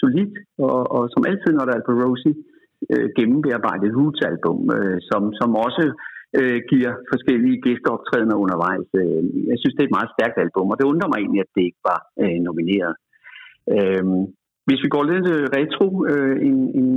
solidt, 0.00 0.34
og, 0.68 0.80
og 0.96 1.02
som 1.12 1.26
altid, 1.30 1.52
når 1.54 1.64
der 1.66 1.74
er 1.76 1.86
på 1.88 1.94
Rosie, 2.02 2.34
øh, 2.92 3.08
gennembearbejdet 3.18 3.90
Roots-album, 3.98 4.58
øh, 4.76 4.98
som, 5.10 5.22
som 5.40 5.50
også 5.66 5.84
øh, 6.38 6.58
giver 6.72 6.92
forskellige 7.12 7.60
gæsteoptrædener 7.64 8.36
undervejs. 8.44 8.88
Øh, 9.00 9.22
jeg 9.50 9.56
synes, 9.58 9.74
det 9.74 9.82
er 9.82 9.90
et 9.90 9.98
meget 9.98 10.14
stærkt 10.16 10.36
album, 10.44 10.66
og 10.72 10.76
det 10.78 10.90
undrer 10.92 11.08
mig 11.10 11.18
egentlig, 11.20 11.42
at 11.44 11.54
det 11.56 11.62
ikke 11.68 11.82
var 11.90 12.00
øh, 12.22 12.38
nomineret. 12.48 12.94
Øh, 13.74 14.04
hvis 14.66 14.84
vi 14.84 14.88
går 14.94 15.04
lidt 15.12 15.26
øh, 15.36 15.44
retro, 15.58 15.88
øh, 16.12 16.36
en, 16.48 16.58
en, 16.80 16.90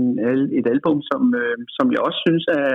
et 0.59 0.67
album, 0.75 0.97
som, 1.09 1.21
øh, 1.41 1.57
som 1.77 1.85
jeg 1.93 2.01
også 2.07 2.19
synes 2.27 2.45
er 2.61 2.71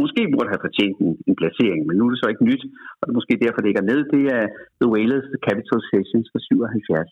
måske 0.00 0.22
burde 0.32 0.52
have 0.52 0.64
fortjent 0.66 0.96
en, 1.06 1.12
en 1.28 1.36
placering, 1.40 1.80
men 1.86 1.94
nu 1.96 2.02
er 2.04 2.10
det 2.12 2.20
så 2.22 2.28
ikke 2.30 2.48
nyt, 2.50 2.62
og 2.98 3.02
det 3.02 3.12
er 3.12 3.20
måske 3.20 3.42
derfor, 3.44 3.58
det 3.60 3.70
ikke 3.70 3.84
er 3.84 3.92
med, 3.92 4.00
det 4.14 4.24
er 4.38 4.44
The 4.80 4.88
Wailers 4.94 5.26
The 5.32 5.40
Capital 5.46 5.80
Sessions 5.90 6.26
fra 6.32 6.40
77, 6.40 7.10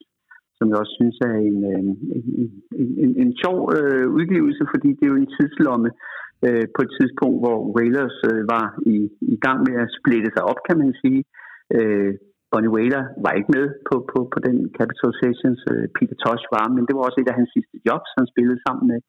som 0.56 0.68
jeg 0.68 0.78
også 0.82 0.94
synes 1.00 1.16
er 1.30 1.36
en, 1.48 1.58
øh, 1.72 1.82
en, 2.16 2.22
en, 2.80 2.88
en, 3.04 3.10
en 3.22 3.30
sjov 3.42 3.58
øh, 3.76 4.06
udgivelse, 4.18 4.62
fordi 4.72 4.88
det 4.96 5.04
er 5.04 5.12
jo 5.14 5.22
en 5.22 5.34
tidslomme 5.36 5.90
øh, 6.46 6.64
på 6.74 6.80
et 6.86 6.92
tidspunkt, 6.98 7.38
hvor 7.44 7.58
Wailers 7.76 8.18
øh, 8.30 8.40
var 8.54 8.66
i, 8.94 8.96
i 9.34 9.36
gang 9.44 9.58
med 9.66 9.74
at 9.84 9.92
splitte 9.98 10.30
sig 10.34 10.44
op, 10.50 10.60
kan 10.68 10.76
man 10.82 10.92
sige. 11.02 11.20
Øh, 11.76 12.12
Bonnie 12.50 12.74
Wailer 12.76 13.04
var 13.24 13.32
ikke 13.38 13.52
med 13.56 13.66
på, 13.88 13.94
på, 14.10 14.18
på 14.32 14.38
den 14.46 14.56
Capital 14.78 15.12
Sessions, 15.20 15.60
øh, 15.72 15.84
Peter 15.96 16.16
Tosh 16.22 16.44
var, 16.56 16.66
men 16.74 16.82
det 16.86 16.94
var 16.94 17.02
også 17.04 17.18
et 17.20 17.32
af 17.32 17.38
hans 17.40 17.50
sidste 17.56 17.76
jobs, 17.88 18.10
han 18.18 18.26
spillede 18.32 18.60
sammen 18.66 18.84
med, 18.92 19.00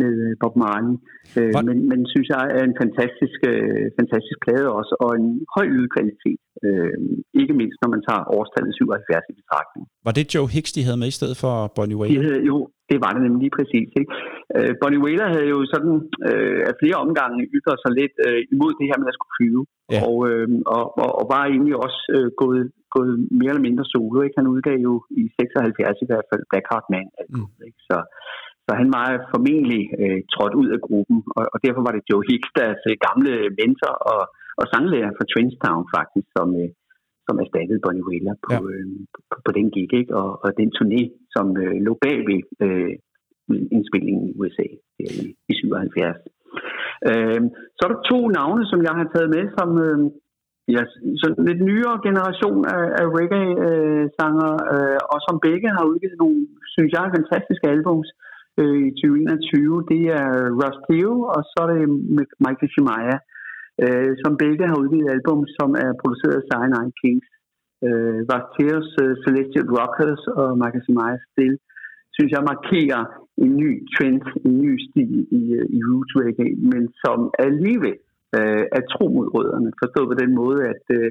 med 0.00 0.12
øh, 0.26 0.32
Bob 0.42 0.54
Marley. 0.62 0.94
Øh, 1.38 1.52
men, 1.68 1.76
men 1.90 2.00
synes 2.12 2.28
jeg 2.34 2.42
er 2.56 2.62
en 2.70 2.76
fantastisk, 2.82 3.38
øh, 3.52 3.84
fantastisk 4.00 4.38
plade 4.44 4.66
også, 4.78 4.92
og 5.04 5.10
en 5.20 5.28
høj 5.56 5.66
lydkvalitet. 5.76 6.40
Øh, 6.66 6.94
ikke 7.40 7.54
mindst 7.60 7.78
når 7.82 7.90
man 7.94 8.02
tager 8.08 8.22
årstallet 8.38 8.72
77 8.74 9.30
i 9.32 9.34
betragtning. 9.40 9.84
Var 10.06 10.12
det 10.18 10.24
Joe 10.34 10.48
Hicks, 10.54 10.72
de 10.76 10.84
havde 10.86 11.00
med 11.02 11.10
i 11.12 11.18
stedet 11.20 11.36
for 11.42 11.54
Bonnie 11.76 11.96
De 11.96 12.00
Wailer? 12.00 12.22
havde, 12.28 12.42
jo, 12.50 12.56
det 12.90 12.98
var 13.04 13.10
det 13.14 13.20
nemlig 13.22 13.42
lige 13.44 13.56
præcis. 13.58 13.88
Ikke? 14.00 14.12
Øh, 14.56 14.72
Bonnie 14.80 15.02
Wailer 15.04 15.28
havde 15.34 15.48
jo 15.54 15.58
sådan 15.74 15.94
øh, 16.28 16.60
af 16.70 16.74
flere 16.80 16.96
omgange 17.04 17.38
ytret 17.56 17.78
sig 17.82 17.92
lidt 18.00 18.14
øh, 18.26 18.40
imod 18.54 18.72
det 18.80 18.86
her 18.90 18.98
med 19.02 19.08
at 19.12 19.16
skulle 19.18 19.36
flyve, 19.38 19.62
Ja. 19.94 20.00
og, 20.08 20.16
øh, 20.30 20.48
og, 20.76 20.84
og, 21.02 21.10
og 21.20 21.24
var 21.34 21.42
egentlig 21.52 21.76
også 21.86 22.00
øh, 22.16 22.28
gået, 22.42 22.62
gået 22.96 23.14
mere 23.40 23.52
eller 23.54 23.68
mindre 23.68 23.84
solo. 23.92 24.18
Ikke? 24.22 24.38
Han 24.40 24.52
udgav 24.54 24.76
jo 24.88 24.94
i 25.20 25.22
76 25.40 26.04
i 26.04 26.08
hvert 26.10 26.26
fald 26.30 26.42
Black 26.50 26.66
Heart 26.70 26.86
Man. 26.94 27.06
Mm. 27.34 27.48
Ikke? 27.68 27.80
Så, 27.90 27.96
så 28.72 28.76
han 28.82 28.90
var 28.98 29.08
formentlig 29.34 29.82
øh, 30.02 30.20
trådt 30.34 30.54
ud 30.60 30.68
af 30.76 30.80
gruppen, 30.86 31.18
og, 31.36 31.44
og 31.54 31.58
derfor 31.64 31.82
var 31.86 31.92
det 31.94 32.08
Joe 32.10 32.24
Hicks, 32.28 32.50
deres 32.60 32.80
øh, 32.90 32.94
gamle 33.06 33.32
mentor 33.58 33.94
og, 34.12 34.20
og 34.60 34.64
sanglærer 34.72 35.12
fra 35.16 35.28
Twinstown 35.30 35.84
faktisk, 35.96 36.28
som, 36.36 36.48
øh, 36.60 36.70
som 37.26 37.34
erstattede 37.44 37.82
Bonnie 37.84 38.06
Wailer 38.08 38.34
på, 38.46 38.50
Ja. 38.54 38.58
øh, 38.70 38.86
på, 39.30 39.36
på 39.46 39.50
den 39.58 39.66
gig, 39.74 39.90
ikke? 40.00 40.12
Og, 40.20 40.28
og 40.44 40.48
den 40.60 40.70
turné, 40.78 41.00
som 41.34 41.46
øh, 41.62 41.76
lå 41.86 41.92
bag 42.04 42.16
ved 42.30 42.40
øh, 42.64 42.92
indspillingen 43.76 44.24
i 44.30 44.32
USA 44.40 44.66
der 44.98 45.08
i, 45.22 45.24
i 45.50 45.54
77. 45.54 46.16
Øh, 47.10 47.40
så 47.76 47.80
er 47.84 47.90
der 47.92 48.08
to 48.12 48.18
navne, 48.38 48.62
som 48.70 48.80
jeg 48.86 48.94
har 49.00 49.06
taget 49.14 49.30
med, 49.36 49.44
som, 49.58 49.68
øh, 49.86 49.98
ja, 50.74 50.82
sådan 51.22 51.44
lidt 51.48 51.60
nyere 51.70 51.96
generation 52.08 52.60
af, 52.76 52.84
af 53.00 53.06
reggae-sanger, 53.16 54.52
øh, 54.74 54.98
og 55.12 55.18
som 55.26 55.36
begge 55.46 55.68
har 55.76 55.84
udgivet 55.90 56.18
nogle, 56.22 56.40
synes 56.74 56.90
jeg, 56.96 57.14
fantastiske 57.16 57.66
albums 57.76 58.10
øh, 58.16 58.31
Øh, 58.60 58.80
i 58.88 58.90
2021. 58.90 59.88
Det 59.92 60.02
er 60.20 60.30
Russ 60.60 60.78
Theo, 60.86 61.12
og 61.34 61.42
så 61.50 61.58
er 61.64 61.68
det 61.72 61.84
Michael 62.46 62.70
Shemaya, 62.72 63.16
øh, 63.84 64.10
som 64.22 64.32
begge 64.44 64.64
har 64.70 64.76
udgivet 64.82 65.14
album, 65.16 65.40
som 65.58 65.70
er 65.84 65.90
produceret 66.00 66.36
af 66.38 66.46
Cyanide 66.48 66.92
Kings. 67.00 67.28
Øh, 67.86 68.18
Russ 68.30 68.46
Theos 68.54 68.88
uh, 69.02 69.04
øh, 69.04 69.12
Celestial 69.24 69.66
Rockers 69.78 70.22
og 70.40 70.48
Michael 70.62 70.84
Shemayas 70.86 71.22
Still, 71.30 71.56
synes 72.16 72.30
jeg 72.36 72.48
markerer 72.52 73.02
en 73.44 73.52
ny 73.62 73.70
trend, 73.94 74.22
en 74.46 74.54
ny 74.64 74.72
stil 74.86 75.14
i, 75.40 75.42
øh, 75.58 75.66
i 75.76 75.78
roots 75.88 76.12
reggae, 76.20 76.54
men 76.72 76.82
som 77.02 77.18
alligevel 77.48 77.98
øh, 78.36 78.64
er 78.76 78.82
tro 78.92 79.04
mod 79.16 79.28
rødderne. 79.34 79.70
Forstået 79.82 80.10
på 80.12 80.16
den 80.22 80.32
måde, 80.40 80.58
at 80.72 80.84
øh, 80.98 81.08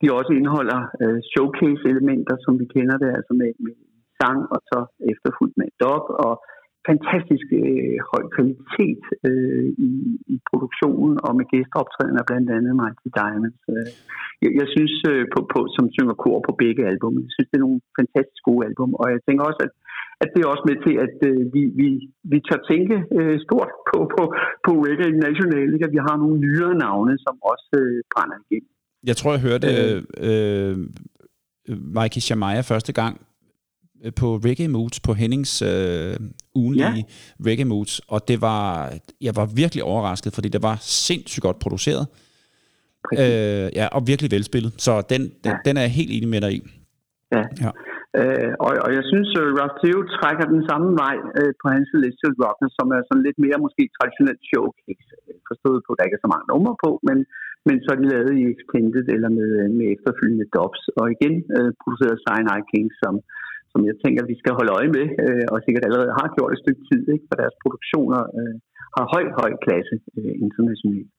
de 0.00 0.06
også 0.18 0.32
indeholder 0.38 0.80
øh, 1.02 1.18
showcase-elementer, 1.32 2.36
som 2.44 2.52
vi 2.60 2.66
kender 2.74 2.96
det, 3.02 3.10
altså 3.18 3.32
med, 3.40 3.50
med 3.64 3.74
sang 4.20 4.40
og 4.54 4.60
så 4.70 4.78
efterfulgt 5.12 5.54
med 5.60 5.68
dub 5.82 6.04
og 6.26 6.34
fantastisk 6.88 7.46
øh, 7.62 7.96
høj 8.10 8.24
kvalitet 8.34 9.04
øh, 9.28 9.66
i, 9.88 9.92
i 10.34 10.36
produktionen 10.50 11.16
og 11.26 11.32
med 11.38 11.46
gæsteoptrædener 11.52 12.22
blandt 12.28 12.48
andet 12.56 12.72
Mighty 12.80 13.08
Diamonds. 13.18 13.62
Øh. 13.74 13.88
Jeg, 14.42 14.50
jeg 14.60 14.68
synes, 14.74 14.94
øh, 15.12 15.22
på, 15.32 15.38
på, 15.52 15.58
som 15.76 15.84
synger 15.96 16.16
kor 16.24 16.38
på 16.48 16.52
begge 16.62 16.82
album, 16.92 17.12
jeg 17.24 17.32
synes, 17.34 17.48
det 17.50 17.58
er 17.58 17.66
nogle 17.66 17.80
fantastisk 17.98 18.42
gode 18.48 18.62
album, 18.68 18.90
og 19.00 19.06
jeg 19.14 19.20
tænker 19.26 19.44
også, 19.50 19.62
at 19.66 19.72
at 20.24 20.28
det 20.34 20.40
er 20.42 20.48
også 20.54 20.66
med 20.70 20.78
til, 20.86 20.94
at 21.06 21.16
øh, 21.30 21.40
vi, 21.54 21.62
vi, 21.80 21.88
vi 22.32 22.38
tør 22.46 22.60
tænke 22.70 22.96
øh, 23.18 23.36
stort 23.46 23.70
på, 23.88 23.98
på, 24.14 24.22
på 24.66 24.70
reggae 24.86 25.20
nationalt, 25.26 25.84
at 25.86 25.92
vi 25.96 26.00
har 26.08 26.16
nogle 26.22 26.38
nyere 26.44 26.74
navne, 26.86 27.14
som 27.24 27.34
også 27.52 27.70
øh, 27.82 27.98
brænder 28.12 28.36
igennem. 28.44 28.70
Jeg 29.10 29.16
tror, 29.16 29.30
jeg 29.36 29.42
hørte 29.48 29.68
øh, 29.80 29.96
øh, 30.28 30.74
Mikey 31.96 32.20
Shamaya 32.26 32.62
første 32.72 32.92
gang 33.00 33.14
øh, 33.20 33.29
på 34.20 34.26
Reggae 34.36 34.68
Moods, 34.68 35.00
på 35.00 35.12
Hennings 35.12 35.62
øh, 35.62 36.16
ugenlige 36.54 37.04
ja. 37.08 37.46
Reggae 37.46 37.64
Moods, 37.64 38.00
og 38.08 38.28
det 38.28 38.40
var, 38.40 38.92
jeg 39.20 39.36
var 39.36 39.46
virkelig 39.56 39.82
overrasket, 39.84 40.34
fordi 40.34 40.48
det 40.48 40.62
var 40.62 40.76
sindssygt 40.80 41.42
godt 41.42 41.58
produceret. 41.58 42.06
Øh, 43.22 43.68
ja, 43.78 43.86
og 43.96 44.00
virkelig 44.10 44.30
velspillet. 44.36 44.72
Så 44.86 44.92
den, 45.12 45.22
den, 45.44 45.52
ja. 45.52 45.56
den 45.66 45.76
er 45.76 45.82
jeg 45.86 45.92
helt 46.00 46.12
enig 46.16 46.28
med 46.34 46.40
dig 46.40 46.52
i. 46.58 46.60
Ja. 47.36 47.44
ja. 47.64 47.70
Øh, 48.18 48.52
og, 48.66 48.72
og 48.86 48.90
jeg 48.98 49.04
synes, 49.10 49.28
at 49.40 49.42
uh, 49.42 49.56
Ralph 49.58 49.78
Theo 49.82 49.98
trækker 50.16 50.46
den 50.54 50.62
samme 50.70 50.90
vej 51.02 51.16
øh, 51.38 51.52
på 51.60 51.66
hans 51.74 51.86
Celestial 51.92 52.34
Rockers, 52.42 52.74
som 52.78 52.86
er 52.96 53.00
sådan 53.04 53.26
lidt 53.26 53.38
mere 53.44 53.58
måske 53.66 53.82
traditionelt 53.96 54.42
showcase. 54.50 55.08
Øh, 55.28 55.38
forstået 55.50 55.80
på, 55.82 55.90
at 55.92 55.96
der 55.96 56.06
ikke 56.06 56.18
er 56.18 56.26
så 56.26 56.32
mange 56.34 56.50
numre 56.52 56.74
på, 56.84 56.90
men, 57.08 57.18
men 57.66 57.76
så 57.82 57.88
er 57.92 57.98
de 58.00 58.10
lavet 58.12 58.32
i 58.40 58.42
Extended 58.52 59.06
eller 59.16 59.30
med, 59.38 59.50
med 59.78 59.86
efterfølgende 59.94 60.46
dubs. 60.56 60.82
Og 61.00 61.06
igen 61.14 61.34
øh, 61.56 61.70
produceret 61.82 62.22
Cyanide 62.24 62.68
Kings, 62.70 62.94
som, 63.02 63.14
som 63.72 63.80
jeg 63.88 63.96
tænker, 64.02 64.30
vi 64.32 64.40
skal 64.40 64.52
holde 64.58 64.74
øje 64.78 64.90
med, 64.96 65.06
øh, 65.24 65.46
og 65.52 65.56
sikkert 65.58 65.86
allerede 65.86 66.16
har 66.20 66.28
gjort 66.36 66.52
et 66.52 66.62
stykke 66.64 66.82
tid, 66.90 67.02
ikke? 67.14 67.26
for 67.28 67.36
deres 67.42 67.56
produktioner 67.62 68.20
øh, 68.38 68.56
har 68.96 69.04
høj, 69.14 69.24
høj 69.40 69.50
klasse 69.64 69.96
øh, 70.18 70.34
internationalt. 70.46 71.10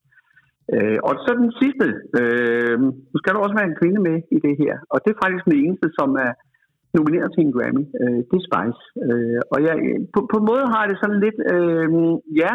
Øh, 0.73 0.97
og 1.07 1.13
så 1.23 1.31
den 1.43 1.51
sidste. 1.61 1.87
Øh, 2.19 2.75
nu 3.11 3.15
skal 3.19 3.31
der 3.31 3.39
også 3.41 3.57
være 3.59 3.69
en 3.71 3.79
kvinde 3.81 3.99
med 4.09 4.17
i 4.35 4.37
det 4.45 4.55
her, 4.63 4.75
og 4.93 4.97
det 5.03 5.09
er 5.11 5.21
faktisk 5.23 5.43
den 5.49 5.57
eneste, 5.63 5.87
som 5.99 6.09
er 6.25 6.31
nomineret 6.97 7.29
til 7.31 7.41
en 7.43 7.55
Grammy. 7.55 7.83
Øh, 8.01 8.19
det 8.29 8.37
er 8.39 8.45
Spice. 8.47 8.81
Øh, 9.05 9.41
og 9.53 9.59
jeg, 9.67 9.75
på, 10.13 10.19
på 10.31 10.35
en 10.39 10.49
måde 10.51 10.65
har 10.73 10.83
det 10.89 10.97
sådan 10.99 11.19
lidt, 11.25 11.39
øh, 11.53 11.87
ja, 12.41 12.51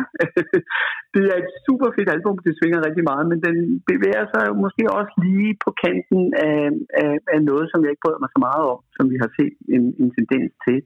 det 1.14 1.22
er 1.32 1.36
et 1.42 1.50
super 1.66 1.88
fedt 1.96 2.10
album, 2.16 2.36
det 2.46 2.58
svinger 2.58 2.86
rigtig 2.88 3.04
meget, 3.10 3.24
men 3.30 3.38
den 3.46 3.56
bevæger 3.90 4.24
sig 4.34 4.44
måske 4.64 4.84
også 4.98 5.14
lige 5.26 5.52
på 5.64 5.70
kanten 5.84 6.22
af, 6.48 6.60
af, 7.02 7.12
af 7.34 7.40
noget, 7.50 7.66
som 7.68 7.80
jeg 7.82 7.90
ikke 7.92 8.04
bryder 8.04 8.22
mig 8.22 8.30
så 8.32 8.40
meget 8.48 8.64
om, 8.72 8.80
som 8.96 9.04
vi 9.12 9.16
har 9.22 9.30
set 9.38 9.54
en, 9.76 9.84
en 10.02 10.08
tendens 10.18 10.50
til. 10.66 10.78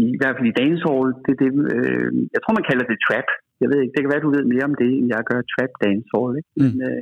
I, 0.00 0.04
i 0.16 0.18
hvert 0.20 0.36
fald 0.36 0.50
i 0.50 0.58
dancehall, 0.62 1.08
det 1.24 1.32
er 1.34 1.40
det, 1.44 1.52
øh, 1.76 2.10
jeg 2.34 2.40
tror 2.40 2.58
man 2.58 2.68
kalder 2.70 2.86
det 2.88 2.98
trap. 3.06 3.28
Jeg 3.62 3.68
ved 3.70 3.78
ikke, 3.80 3.94
det 3.94 4.02
kan 4.02 4.12
være, 4.12 4.24
du 4.26 4.34
ved 4.36 4.44
mere 4.52 4.68
om 4.70 4.76
det, 4.82 4.90
end 4.98 5.06
jeg 5.14 5.28
gør 5.30 5.40
trap 5.52 5.72
dancehall. 5.84 6.32
Ikke? 6.38 6.50
Mm. 6.56 6.62
Men, 6.62 6.72
øh, 6.88 7.00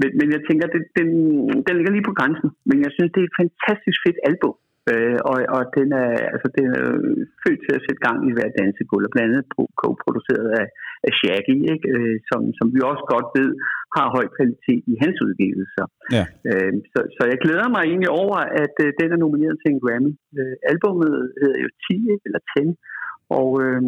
men, 0.00 0.10
men 0.18 0.28
jeg 0.34 0.40
tænker, 0.48 0.66
det, 0.74 0.82
den, 0.98 1.08
den 1.66 1.74
ligger 1.76 1.92
lige 1.94 2.08
på 2.08 2.16
grænsen. 2.18 2.48
Men 2.68 2.76
jeg 2.84 2.90
synes, 2.96 3.10
det 3.12 3.20
er 3.20 3.28
et 3.28 3.38
fantastisk 3.42 3.98
fedt 4.04 4.18
album. 4.30 4.56
Øh, 4.92 5.18
og, 5.30 5.36
og 5.56 5.62
den 5.78 5.88
er, 6.04 6.10
altså, 6.34 6.48
den 6.58 6.66
er 6.78 6.84
født 7.42 7.60
til 7.64 7.74
at 7.76 7.84
sætte 7.84 8.04
gang 8.06 8.18
i 8.28 8.34
hver 8.36 8.50
dansegulv, 8.58 9.06
blandt 9.14 9.30
andet 9.30 9.46
co-produceret 9.80 10.48
af, 10.60 10.66
af 11.06 11.12
Shaggy, 11.18 11.56
ikke? 11.74 11.86
Øh, 11.96 12.16
som, 12.30 12.40
som 12.58 12.66
vi 12.74 12.80
også 12.90 13.04
godt 13.14 13.28
ved 13.38 13.50
har 13.96 14.06
høj 14.16 14.26
kvalitet 14.36 14.82
i 14.92 14.94
hans 15.02 15.18
udgivelser. 15.26 15.86
Ja. 16.16 16.24
Øh, 16.48 16.72
så, 16.92 17.00
så 17.16 17.22
jeg 17.32 17.38
glæder 17.44 17.68
mig 17.74 17.82
egentlig 17.90 18.10
over, 18.22 18.38
at 18.64 18.74
øh, 18.84 18.88
den 19.00 19.08
er 19.14 19.22
nomineret 19.24 19.56
til 19.58 19.68
en 19.70 19.82
Grammy. 19.84 20.12
Øh, 20.38 20.54
albummet 20.72 21.14
hedder 21.40 21.58
jo 21.64 21.68
10 21.86 21.94
eller 22.26 22.42
10, 22.56 22.64
og 23.38 23.48
øh, 23.64 23.82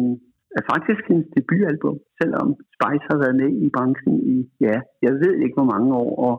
er 0.59 0.63
faktisk 0.73 1.01
hendes 1.09 1.27
debutalbum, 1.35 1.97
selvom 2.19 2.47
Spice 2.75 3.05
har 3.11 3.19
været 3.23 3.35
med 3.41 3.49
i 3.65 3.67
branchen 3.75 4.15
i, 4.33 4.35
ja, 4.67 4.77
jeg 5.05 5.13
ved 5.23 5.33
ikke 5.43 5.57
hvor 5.59 5.71
mange 5.73 5.89
år, 6.03 6.11
og 6.27 6.35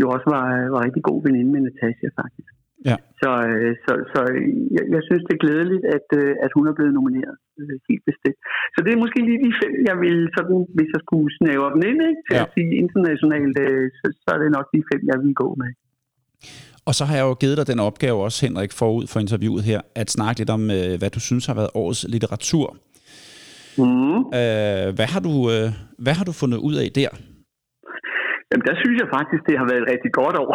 jo 0.00 0.04
også 0.14 0.26
var, 0.34 0.46
var 0.74 0.80
rigtig 0.86 1.02
god 1.10 1.18
veninde 1.26 1.50
med 1.52 1.60
Natasha 1.60 2.08
faktisk. 2.22 2.55
Ja. 2.90 2.96
Så, 3.22 3.30
øh, 3.50 3.72
så, 3.84 3.92
så 4.12 4.20
jeg, 4.76 4.84
jeg 4.94 5.02
synes, 5.08 5.22
det 5.26 5.34
er 5.34 5.44
glædeligt, 5.46 5.84
at, 5.96 6.08
øh, 6.20 6.32
at 6.44 6.50
hun 6.56 6.64
er 6.70 6.74
blevet 6.78 6.94
nomineret 6.98 7.36
øh, 7.60 7.76
helt 7.88 8.04
bestemt. 8.10 8.40
Så 8.74 8.78
det 8.84 8.90
er 8.92 9.02
måske 9.04 9.20
lige 9.28 9.44
de 9.46 9.52
fem, 9.62 9.74
jeg 9.90 9.96
vil, 10.04 10.18
sådan, 10.36 10.60
hvis 10.76 10.90
jeg 10.94 11.02
skulle 11.06 11.30
snævre 11.38 11.70
dem 11.74 11.82
ind 11.90 12.00
ikke, 12.10 12.22
til 12.26 12.36
ja. 12.38 12.44
at 12.44 12.50
sige 12.54 12.72
internationalt, 12.84 13.56
så, 13.98 14.06
så 14.22 14.28
er 14.34 14.38
det 14.42 14.50
nok 14.56 14.66
de 14.74 14.80
fem, 14.90 15.02
jeg 15.12 15.18
vil 15.22 15.34
gå 15.42 15.48
med. 15.62 15.70
Og 16.88 16.94
så 16.98 17.02
har 17.08 17.16
jeg 17.16 17.26
jo 17.30 17.34
givet 17.42 17.56
dig 17.58 17.66
den 17.72 17.80
opgave 17.88 18.18
også, 18.26 18.38
Henrik, 18.46 18.72
forud 18.80 19.06
for 19.12 19.18
interviewet 19.20 19.62
her, 19.70 19.80
at 19.94 20.08
snakke 20.16 20.38
lidt 20.40 20.50
om, 20.56 20.62
hvad 21.00 21.10
du 21.16 21.20
synes 21.28 21.46
har 21.46 21.54
været 21.60 21.70
årets 21.74 22.02
litteratur. 22.14 22.66
Mm. 23.78 24.18
Øh, 24.40 24.88
hvad, 24.96 25.08
har 25.14 25.20
du, 25.28 25.32
hvad 26.04 26.14
har 26.18 26.24
du 26.24 26.32
fundet 26.32 26.58
ud 26.58 26.74
af 26.74 26.88
der? 27.00 27.08
Jamen, 28.48 28.66
der 28.68 28.76
synes 28.82 28.96
jeg 29.02 29.14
faktisk, 29.16 29.42
det 29.48 29.56
har 29.60 29.66
været 29.70 29.82
et 29.82 29.90
rigtig 29.92 30.12
godt 30.20 30.36
år, 30.44 30.52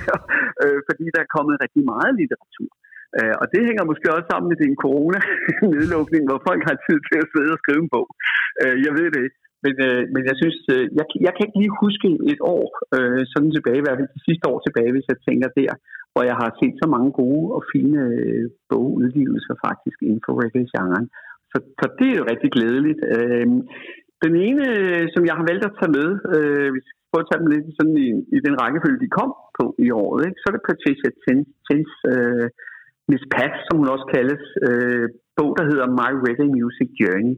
øh, 0.62 0.78
fordi 0.88 1.04
der 1.14 1.20
er 1.22 1.34
kommet 1.36 1.62
rigtig 1.64 1.82
meget 1.92 2.12
litteratur. 2.20 2.70
Øh, 3.18 3.34
og 3.40 3.46
det 3.52 3.66
hænger 3.68 3.84
måske 3.90 4.14
også 4.16 4.28
sammen 4.30 4.48
med 4.52 4.58
den 4.64 4.74
corona-nedlukning, 4.84 6.22
hvor 6.28 6.40
folk 6.48 6.62
har 6.70 6.76
tid 6.86 6.98
til 7.08 7.18
at 7.22 7.30
sidde 7.32 7.54
og 7.54 7.60
skrive 7.62 7.82
en 7.84 7.92
bog. 7.94 8.08
Øh, 8.62 8.76
jeg 8.86 8.92
ved 8.98 9.08
det 9.14 9.20
ikke. 9.26 9.38
Men, 9.64 9.74
øh, 9.88 10.02
men 10.14 10.22
jeg 10.30 10.36
synes, 10.40 10.58
øh, 10.74 10.84
jeg, 10.98 11.06
jeg 11.26 11.32
kan 11.34 11.44
ikke 11.46 11.60
lige 11.62 11.80
huske 11.84 12.08
et 12.32 12.40
år, 12.56 12.66
øh, 12.96 13.22
sådan 13.32 13.52
tilbage, 13.56 13.80
i 13.80 13.84
hvert 13.84 13.98
fald 13.98 14.16
det 14.16 14.26
sidste 14.28 14.44
år 14.52 14.58
tilbage, 14.62 14.94
hvis 14.94 15.10
jeg 15.12 15.18
tænker 15.26 15.48
der, 15.60 15.72
hvor 16.12 16.22
jeg 16.30 16.36
har 16.42 16.50
set 16.60 16.74
så 16.82 16.86
mange 16.94 17.10
gode 17.22 17.46
og 17.56 17.62
fine 17.72 17.98
øh, 18.12 18.44
bogudgivelser 18.70 19.54
faktisk 19.66 19.98
inden 20.06 20.22
for 20.26 20.32
reggae-genren. 20.40 21.06
Så, 21.50 21.56
så 21.80 21.86
det 21.98 22.08
er 22.10 22.18
jo 22.20 22.30
rigtig 22.32 22.50
glædeligt. 22.56 23.00
Øh, 23.16 23.46
den 24.24 24.34
ene, 24.46 24.64
som 25.14 25.22
jeg 25.28 25.34
har 25.38 25.46
valgt 25.50 25.64
at 25.68 25.76
tage 25.78 25.94
med, 25.98 26.08
øh, 26.36 26.68
hvis 26.74 26.88
prøve 27.12 27.24
at 27.24 27.30
tage 27.30 27.42
dem 27.42 27.52
lidt 27.54 27.66
sådan 27.78 27.96
i, 28.06 28.08
i 28.36 28.38
den 28.46 28.54
rækkefølge, 28.60 29.02
de 29.04 29.16
kom 29.18 29.30
på 29.58 29.64
i 29.86 29.88
året. 30.04 30.20
Ikke? 30.26 30.38
Så 30.40 30.46
er 30.48 30.54
det 30.56 30.68
Patricia 30.70 31.10
Tins, 31.22 31.48
Tins 31.66 31.92
uh, 32.12 32.14
øh, 32.14 32.46
Miss 33.10 33.24
Pat, 33.34 33.54
som 33.66 33.78
hun 33.80 33.88
også 33.94 34.06
kaldes, 34.14 34.44
uh, 34.68 35.06
bog, 35.38 35.50
der 35.58 35.64
hedder 35.70 35.86
My 36.00 36.10
Reggae 36.24 36.54
Music 36.58 36.90
Journey. 37.00 37.34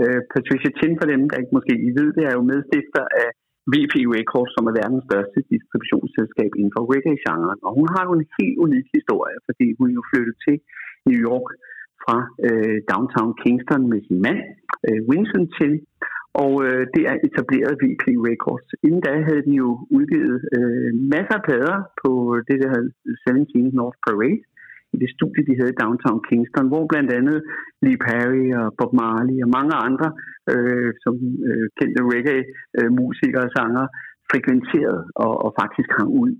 Uh, 0.00 0.20
Patricia 0.34 0.70
Tin, 0.78 0.92
for 1.00 1.06
dem, 1.12 1.20
der 1.30 1.40
ikke 1.42 1.56
måske 1.58 1.74
I 1.88 1.90
ved, 1.98 2.08
det 2.16 2.24
er 2.28 2.34
jo 2.38 2.48
medstifter 2.52 3.04
af 3.22 3.28
VP 3.72 3.94
Records, 4.16 4.52
som 4.56 4.64
er 4.68 4.74
verdens 4.80 5.04
største 5.08 5.38
distributionsselskab 5.52 6.50
inden 6.58 6.74
for 6.76 6.82
reggae-genren. 6.92 7.60
Og 7.66 7.72
hun 7.78 7.88
har 7.94 8.02
jo 8.08 8.12
en 8.18 8.26
helt 8.38 8.56
unik 8.64 8.86
historie, 8.98 9.36
fordi 9.46 9.66
hun 9.78 9.88
jo 9.96 10.02
flyttede 10.10 10.38
til 10.46 10.56
New 11.08 11.18
York 11.28 11.48
fra 12.02 12.16
uh, 12.46 12.76
downtown 12.90 13.30
Kingston 13.42 13.82
med 13.92 14.00
sin 14.06 14.18
mand, 14.26 14.40
uh, 14.88 15.00
Winston 15.08 15.46
Tin, 15.54 15.74
og 16.34 16.52
øh, 16.66 16.82
det 16.94 17.02
er 17.10 17.16
etableret 17.26 17.80
VP 17.82 18.04
Records. 18.28 18.68
Inden 18.86 19.02
da 19.06 19.12
havde 19.28 19.44
de 19.48 19.54
jo 19.64 19.68
udgivet 19.96 20.38
øh, 20.56 20.90
masser 21.14 21.36
af 21.38 21.44
plader 21.48 21.78
på 22.02 22.10
det, 22.48 22.56
der 22.62 22.70
hed 22.74 22.86
17 23.26 23.70
North 23.80 23.98
Parade, 24.06 24.42
i 24.94 24.96
det 25.02 25.10
studie, 25.16 25.46
de 25.48 25.58
havde 25.58 25.74
i 25.74 25.80
Downtown 25.82 26.20
Kingston, 26.28 26.70
hvor 26.72 26.84
blandt 26.92 27.10
andet 27.18 27.38
Lee 27.84 28.02
Perry 28.06 28.46
og 28.60 28.66
Bob 28.78 28.92
Marley 29.00 29.36
og 29.44 29.50
mange 29.58 29.74
andre, 29.86 30.08
øh, 30.52 30.90
som 31.04 31.14
øh, 31.48 31.66
kendte 31.78 32.00
reggae-musikere 32.12 33.44
og 33.48 33.54
sanger, 33.58 33.86
frekventerede 34.30 35.02
og, 35.24 35.34
og 35.44 35.50
faktisk 35.60 35.90
hang 35.98 36.10
ud. 36.24 36.32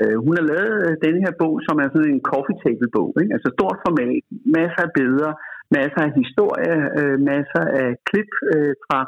Øh, 0.00 0.16
hun 0.24 0.32
har 0.38 0.46
lavet 0.52 0.74
øh, 0.86 0.94
denne 1.04 1.20
her 1.24 1.34
bog, 1.42 1.54
som 1.66 1.76
er 1.82 1.88
sådan 1.90 2.14
en 2.14 2.26
coffee 2.30 2.58
table 2.64 2.90
bog, 2.96 3.10
ikke? 3.20 3.34
altså 3.36 3.48
stort 3.56 3.78
format, 3.86 4.22
masser 4.58 4.82
af 4.86 4.92
billeder, 4.98 5.32
masser 5.78 6.02
af 6.06 6.12
historie, 6.22 6.76
øh, 7.00 7.16
masser 7.32 7.64
af 7.82 7.88
klip 8.08 8.30
øh, 8.54 8.74
fra 8.86 9.00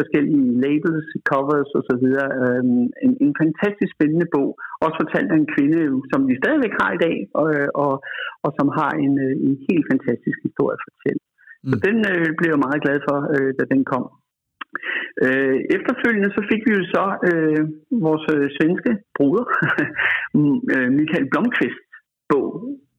forskellige 0.00 0.46
labels, 0.64 1.06
covers 1.30 1.70
osv. 1.78 2.06
Øhm, 2.46 2.84
en, 3.04 3.12
en 3.24 3.32
fantastisk 3.42 3.90
spændende 3.96 4.28
bog, 4.34 4.50
også 4.84 4.96
fortalt 5.02 5.30
af 5.32 5.38
en 5.38 5.52
kvinde, 5.54 5.80
som 6.10 6.20
vi 6.28 6.34
stadigvæk 6.42 6.74
har 6.80 6.90
i 6.94 7.02
dag, 7.06 7.16
og, 7.40 7.46
og, 7.84 7.92
og 8.44 8.50
som 8.58 8.68
har 8.78 8.92
en, 9.04 9.14
øh, 9.26 9.34
en 9.46 9.54
helt 9.68 9.86
fantastisk 9.92 10.38
historie 10.46 10.76
at 10.78 10.84
fortælle. 10.88 11.20
Mm. 11.64 11.70
Så 11.70 11.76
den 11.86 11.96
øh, 12.12 12.28
blev 12.38 12.48
jeg 12.52 12.64
meget 12.66 12.84
glad 12.84 12.98
for, 13.08 13.18
øh, 13.34 13.50
da 13.58 13.64
den 13.74 13.82
kom. 13.92 14.04
Øh, 15.24 15.58
efterfølgende 15.76 16.30
så 16.36 16.42
fik 16.50 16.62
vi 16.66 16.72
jo 16.78 16.84
så 16.94 17.04
øh, 17.28 17.62
vores 18.06 18.26
øh, 18.36 18.46
svenske 18.56 18.92
bruder, 19.16 19.44
øh, 20.74 20.88
Michael 20.98 21.26
Blomqvist, 21.30 21.82
bog 22.30 22.46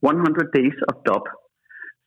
100 0.03 0.57
Days 0.57 0.77
of 0.89 0.95
Dub, 1.07 1.25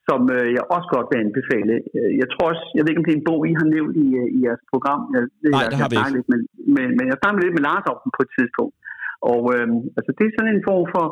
som 0.07 0.21
øh, 0.35 0.47
jeg 0.57 0.63
også 0.75 0.89
godt 0.95 1.07
vil 1.11 1.23
anbefale. 1.25 1.73
Øh, 1.97 2.11
jeg 2.21 2.27
tror 2.31 2.45
også, 2.53 2.65
jeg 2.75 2.81
ved 2.81 2.91
ikke 2.91 3.01
om 3.01 3.07
det 3.07 3.15
er 3.15 3.21
en 3.21 3.29
bog, 3.29 3.41
I 3.51 3.53
har 3.59 3.67
nævnt 3.75 3.95
i, 4.05 4.07
øh, 4.21 4.27
i 4.35 4.39
jeres 4.45 4.63
program. 4.73 5.01
Jeg, 5.15 5.21
Nej, 5.23 5.61
jeg, 5.63 5.69
det 5.71 5.79
har 5.81 5.89
vi 5.91 5.97
ikke. 6.01 6.15
Lidt 6.17 6.29
med, 6.31 6.39
med, 6.75 6.85
men 6.97 7.05
jeg 7.11 7.17
snakkede 7.19 7.43
lidt 7.43 7.55
med 7.57 7.65
Lars 7.67 7.85
om 7.91 7.97
den 8.03 8.11
på 8.17 8.21
et 8.25 8.31
tidspunkt. 8.37 8.75
Og 9.31 9.41
øh, 9.55 9.67
altså, 9.97 10.11
det 10.17 10.25
er 10.25 10.33
sådan 10.35 10.53
en 10.55 10.65
form 10.69 10.85
for 10.95 11.05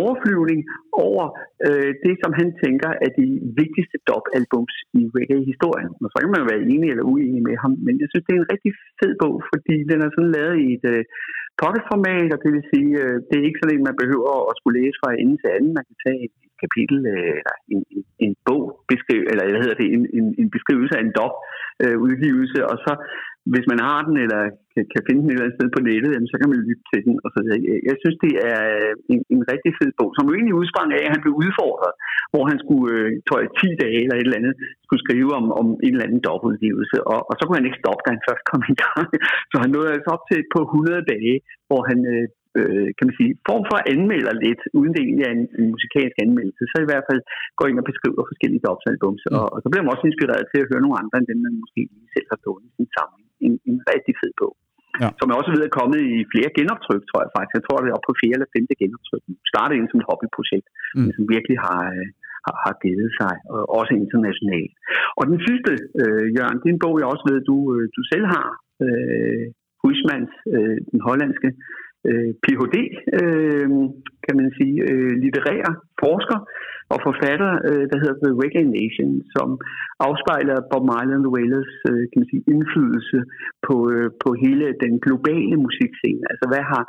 overflyvning 0.00 0.60
over 1.06 1.24
øh, 1.66 1.90
det, 2.04 2.14
som 2.22 2.32
han 2.40 2.48
tænker 2.62 2.90
er 3.04 3.10
de 3.20 3.26
vigtigste 3.60 3.96
dub-albums 4.08 4.74
i 4.98 5.02
reggae-historien. 5.16 5.92
Og 6.04 6.08
så 6.12 6.16
kan 6.20 6.30
man 6.32 6.42
jo 6.42 6.50
være 6.52 6.66
enig 6.72 6.88
eller 6.90 7.06
uenig 7.12 7.42
med 7.48 7.56
ham, 7.62 7.72
men 7.86 7.94
jeg 8.02 8.08
synes, 8.10 8.24
det 8.26 8.34
er 8.34 8.40
en 8.40 8.52
rigtig 8.54 8.72
fed 9.00 9.12
bog, 9.22 9.36
fordi 9.50 9.76
den 9.90 9.98
er 10.04 10.10
sådan 10.12 10.34
lavet 10.36 10.56
i 10.64 10.68
et 10.76 10.86
øh, 10.94 11.02
pocketformat, 11.60 12.30
og 12.34 12.38
det 12.42 12.50
vil 12.54 12.64
sige, 12.72 12.90
øh, 13.02 13.16
det 13.28 13.34
er 13.36 13.46
ikke 13.48 13.60
sådan 13.60 13.74
en, 13.74 13.88
man 13.88 14.00
behøver 14.02 14.32
at 14.50 14.54
skulle 14.58 14.78
læse 14.80 15.00
fra 15.02 15.10
ende 15.22 15.36
til 15.38 15.50
anden. 15.56 15.72
Man 15.78 15.86
kan 15.88 15.98
tage 16.04 16.20
et 16.26 16.34
kapitel 16.62 16.98
øh, 17.12 17.34
eller 17.40 17.54
en, 17.72 17.80
en, 17.96 18.04
en 18.24 18.32
bog, 18.46 18.62
beskriv, 18.92 19.20
eller 19.30 19.42
hvad 19.44 19.62
hedder 19.64 19.80
det, 19.82 19.88
en, 19.96 20.02
en, 20.18 20.26
en 20.42 20.48
beskrivelse 20.56 20.94
af 20.98 21.02
en 21.04 21.16
dop 21.20 21.34
øh, 21.82 21.96
udgivelse, 22.06 22.58
og 22.70 22.76
så 22.84 22.92
hvis 23.52 23.66
man 23.72 23.80
har 23.88 23.98
den, 24.08 24.16
eller 24.24 24.42
kan, 24.74 24.84
kan 24.92 25.02
finde 25.06 25.20
den 25.22 25.28
et 25.28 25.34
eller 25.34 25.46
andet 25.46 25.58
sted 25.58 25.68
på 25.74 25.80
nettet, 25.88 26.10
jamen, 26.14 26.30
så 26.32 26.36
kan 26.40 26.50
man 26.50 26.60
lytte 26.68 26.84
til 26.90 27.00
den. 27.06 27.14
Og 27.24 27.28
så. 27.32 27.38
Jeg, 27.68 27.78
jeg 27.88 27.96
synes, 28.02 28.16
det 28.24 28.34
er 28.50 28.60
øh, 28.78 28.92
en, 29.12 29.20
en 29.34 29.42
rigtig 29.52 29.72
fed 29.78 29.90
bog, 29.98 30.10
som 30.14 30.26
jo 30.28 30.32
egentlig 30.34 30.58
udsprang 30.60 30.88
af, 30.96 31.02
at 31.04 31.12
han 31.14 31.22
blev 31.24 31.34
udfordret, 31.42 31.92
hvor 32.32 32.44
han 32.50 32.58
skulle, 32.64 32.88
øh, 32.96 33.10
tror 33.26 33.38
jeg, 33.42 33.50
10 33.60 33.82
dage 33.82 34.00
eller 34.04 34.16
et 34.16 34.26
eller 34.26 34.40
andet, 34.40 34.54
skulle 34.84 35.04
skrive 35.06 35.30
om, 35.40 35.46
om 35.60 35.66
en 35.86 35.92
eller 35.94 36.06
anden 36.06 36.24
dobbeltudgivelse, 36.28 36.96
og, 37.12 37.20
og 37.28 37.34
så 37.36 37.42
kunne 37.42 37.58
han 37.60 37.68
ikke 37.68 37.82
stoppe, 37.82 38.02
da 38.02 38.08
han 38.14 38.26
først 38.28 38.44
kom 38.50 38.62
i 38.74 38.76
gang. 38.82 39.04
Så 39.50 39.56
han 39.62 39.70
nåede 39.72 39.94
altså 39.96 40.08
op 40.16 40.24
til 40.30 40.40
på 40.54 40.60
100 40.62 41.10
dage, 41.12 41.34
hvor 41.68 41.80
han 41.90 41.98
øh, 42.12 42.24
øh, 42.58 42.88
kan 42.96 43.04
man 43.08 43.16
sige, 43.18 43.32
form 43.48 43.64
for 43.70 43.78
anmelder 43.94 44.34
lidt, 44.44 44.62
uden 44.78 44.92
det 44.94 45.02
egentlig 45.04 45.26
er 45.28 45.34
en, 45.38 45.46
en 45.60 45.68
musikalsk 45.74 46.16
anmeldelse, 46.26 46.62
så 46.72 46.76
i 46.80 46.88
hvert 46.90 47.06
fald 47.08 47.20
går 47.58 47.66
ind 47.70 47.78
og 47.82 47.86
beskriver 47.90 48.30
forskellige 48.30 48.64
dubsalbums, 48.66 49.22
mm. 49.26 49.36
og, 49.38 49.46
og 49.54 49.58
så 49.62 49.66
bliver 49.68 49.84
man 49.84 49.94
også 49.94 50.06
inspireret 50.10 50.44
til 50.48 50.60
at 50.62 50.68
høre 50.70 50.84
nogle 50.84 51.00
andre, 51.02 51.16
end 51.18 51.28
dem 51.30 51.40
man 51.46 51.54
måske 51.62 51.80
lige 51.94 52.12
selv 52.16 52.28
har 52.32 52.38
stået 52.42 52.62
i 52.68 52.70
sin 52.76 52.88
samling. 52.96 53.26
En, 53.46 53.54
en 53.70 53.78
rigtig 53.92 54.14
fed 54.20 54.32
bog. 54.40 54.54
Ja. 55.02 55.08
Som 55.18 55.28
er 55.30 55.36
også 55.40 55.50
ved 55.56 55.68
at 55.68 55.76
komme 55.78 55.96
i 56.16 56.18
flere 56.32 56.50
genoptryk, 56.58 57.02
tror 57.06 57.20
jeg 57.24 57.32
faktisk. 57.36 57.56
Jeg 57.58 57.64
tror, 57.66 57.78
det 57.78 57.88
er 57.88 57.96
oppe 57.98 58.08
på 58.10 58.18
fjerde 58.20 58.36
eller 58.36 58.54
femte 58.56 58.74
genoptryk. 58.82 59.22
Startede 59.52 59.76
ind 59.78 59.88
som 59.88 60.00
et 60.00 60.08
hobbyprojekt, 60.10 60.68
mm. 60.96 61.10
som 61.16 61.22
virkelig 61.34 61.58
har, 61.66 61.84
har, 62.44 62.54
har 62.64 62.74
givet 62.84 63.10
sig, 63.20 63.34
og 63.54 63.60
også 63.78 63.92
internationalt. 64.02 64.74
Og 65.18 65.24
den 65.30 65.38
sidste, 65.46 65.72
øh, 66.02 66.26
Jørgen, 66.36 66.58
det 66.60 66.68
er 66.68 66.76
en 66.76 66.84
bog, 66.84 66.94
jeg 67.00 67.08
også 67.12 67.24
ved, 67.30 67.38
du, 67.50 67.56
øh, 67.74 67.84
du 67.96 68.02
selv 68.12 68.26
har. 68.34 68.48
Øh, 68.84 69.46
Huismans, 69.82 70.32
øh, 70.54 70.76
den 70.92 71.00
hollandske 71.08 71.48
øh, 72.08 72.30
Ph.D., 72.42 72.76
øh, 73.20 73.68
kan 74.26 74.34
man 74.40 74.48
sige, 74.58 74.76
øh, 74.88 75.12
litterær 75.22 75.66
forsker 76.02 76.38
og 76.92 76.98
forfatter, 77.06 77.50
øh, 77.68 77.84
der 77.90 77.98
hedder 78.02 78.18
The 78.24 78.32
Reggae 78.40 78.68
Nation, 78.78 79.10
som 79.34 79.48
afspejler 80.08 80.56
Bob 80.70 80.84
Marley 80.90 81.16
the 81.26 81.32
Wailers 81.36 81.72
øh, 81.90 82.02
kan 82.10 82.18
man 82.20 82.28
sige, 82.32 82.42
indflydelse 82.54 83.18
på, 83.66 83.74
øh, 83.92 84.08
på 84.22 84.28
hele 84.44 84.66
den 84.84 84.92
globale 85.04 85.56
musikscene. 85.66 86.24
Altså 86.32 86.44
hvad 86.52 86.64
har 86.72 86.82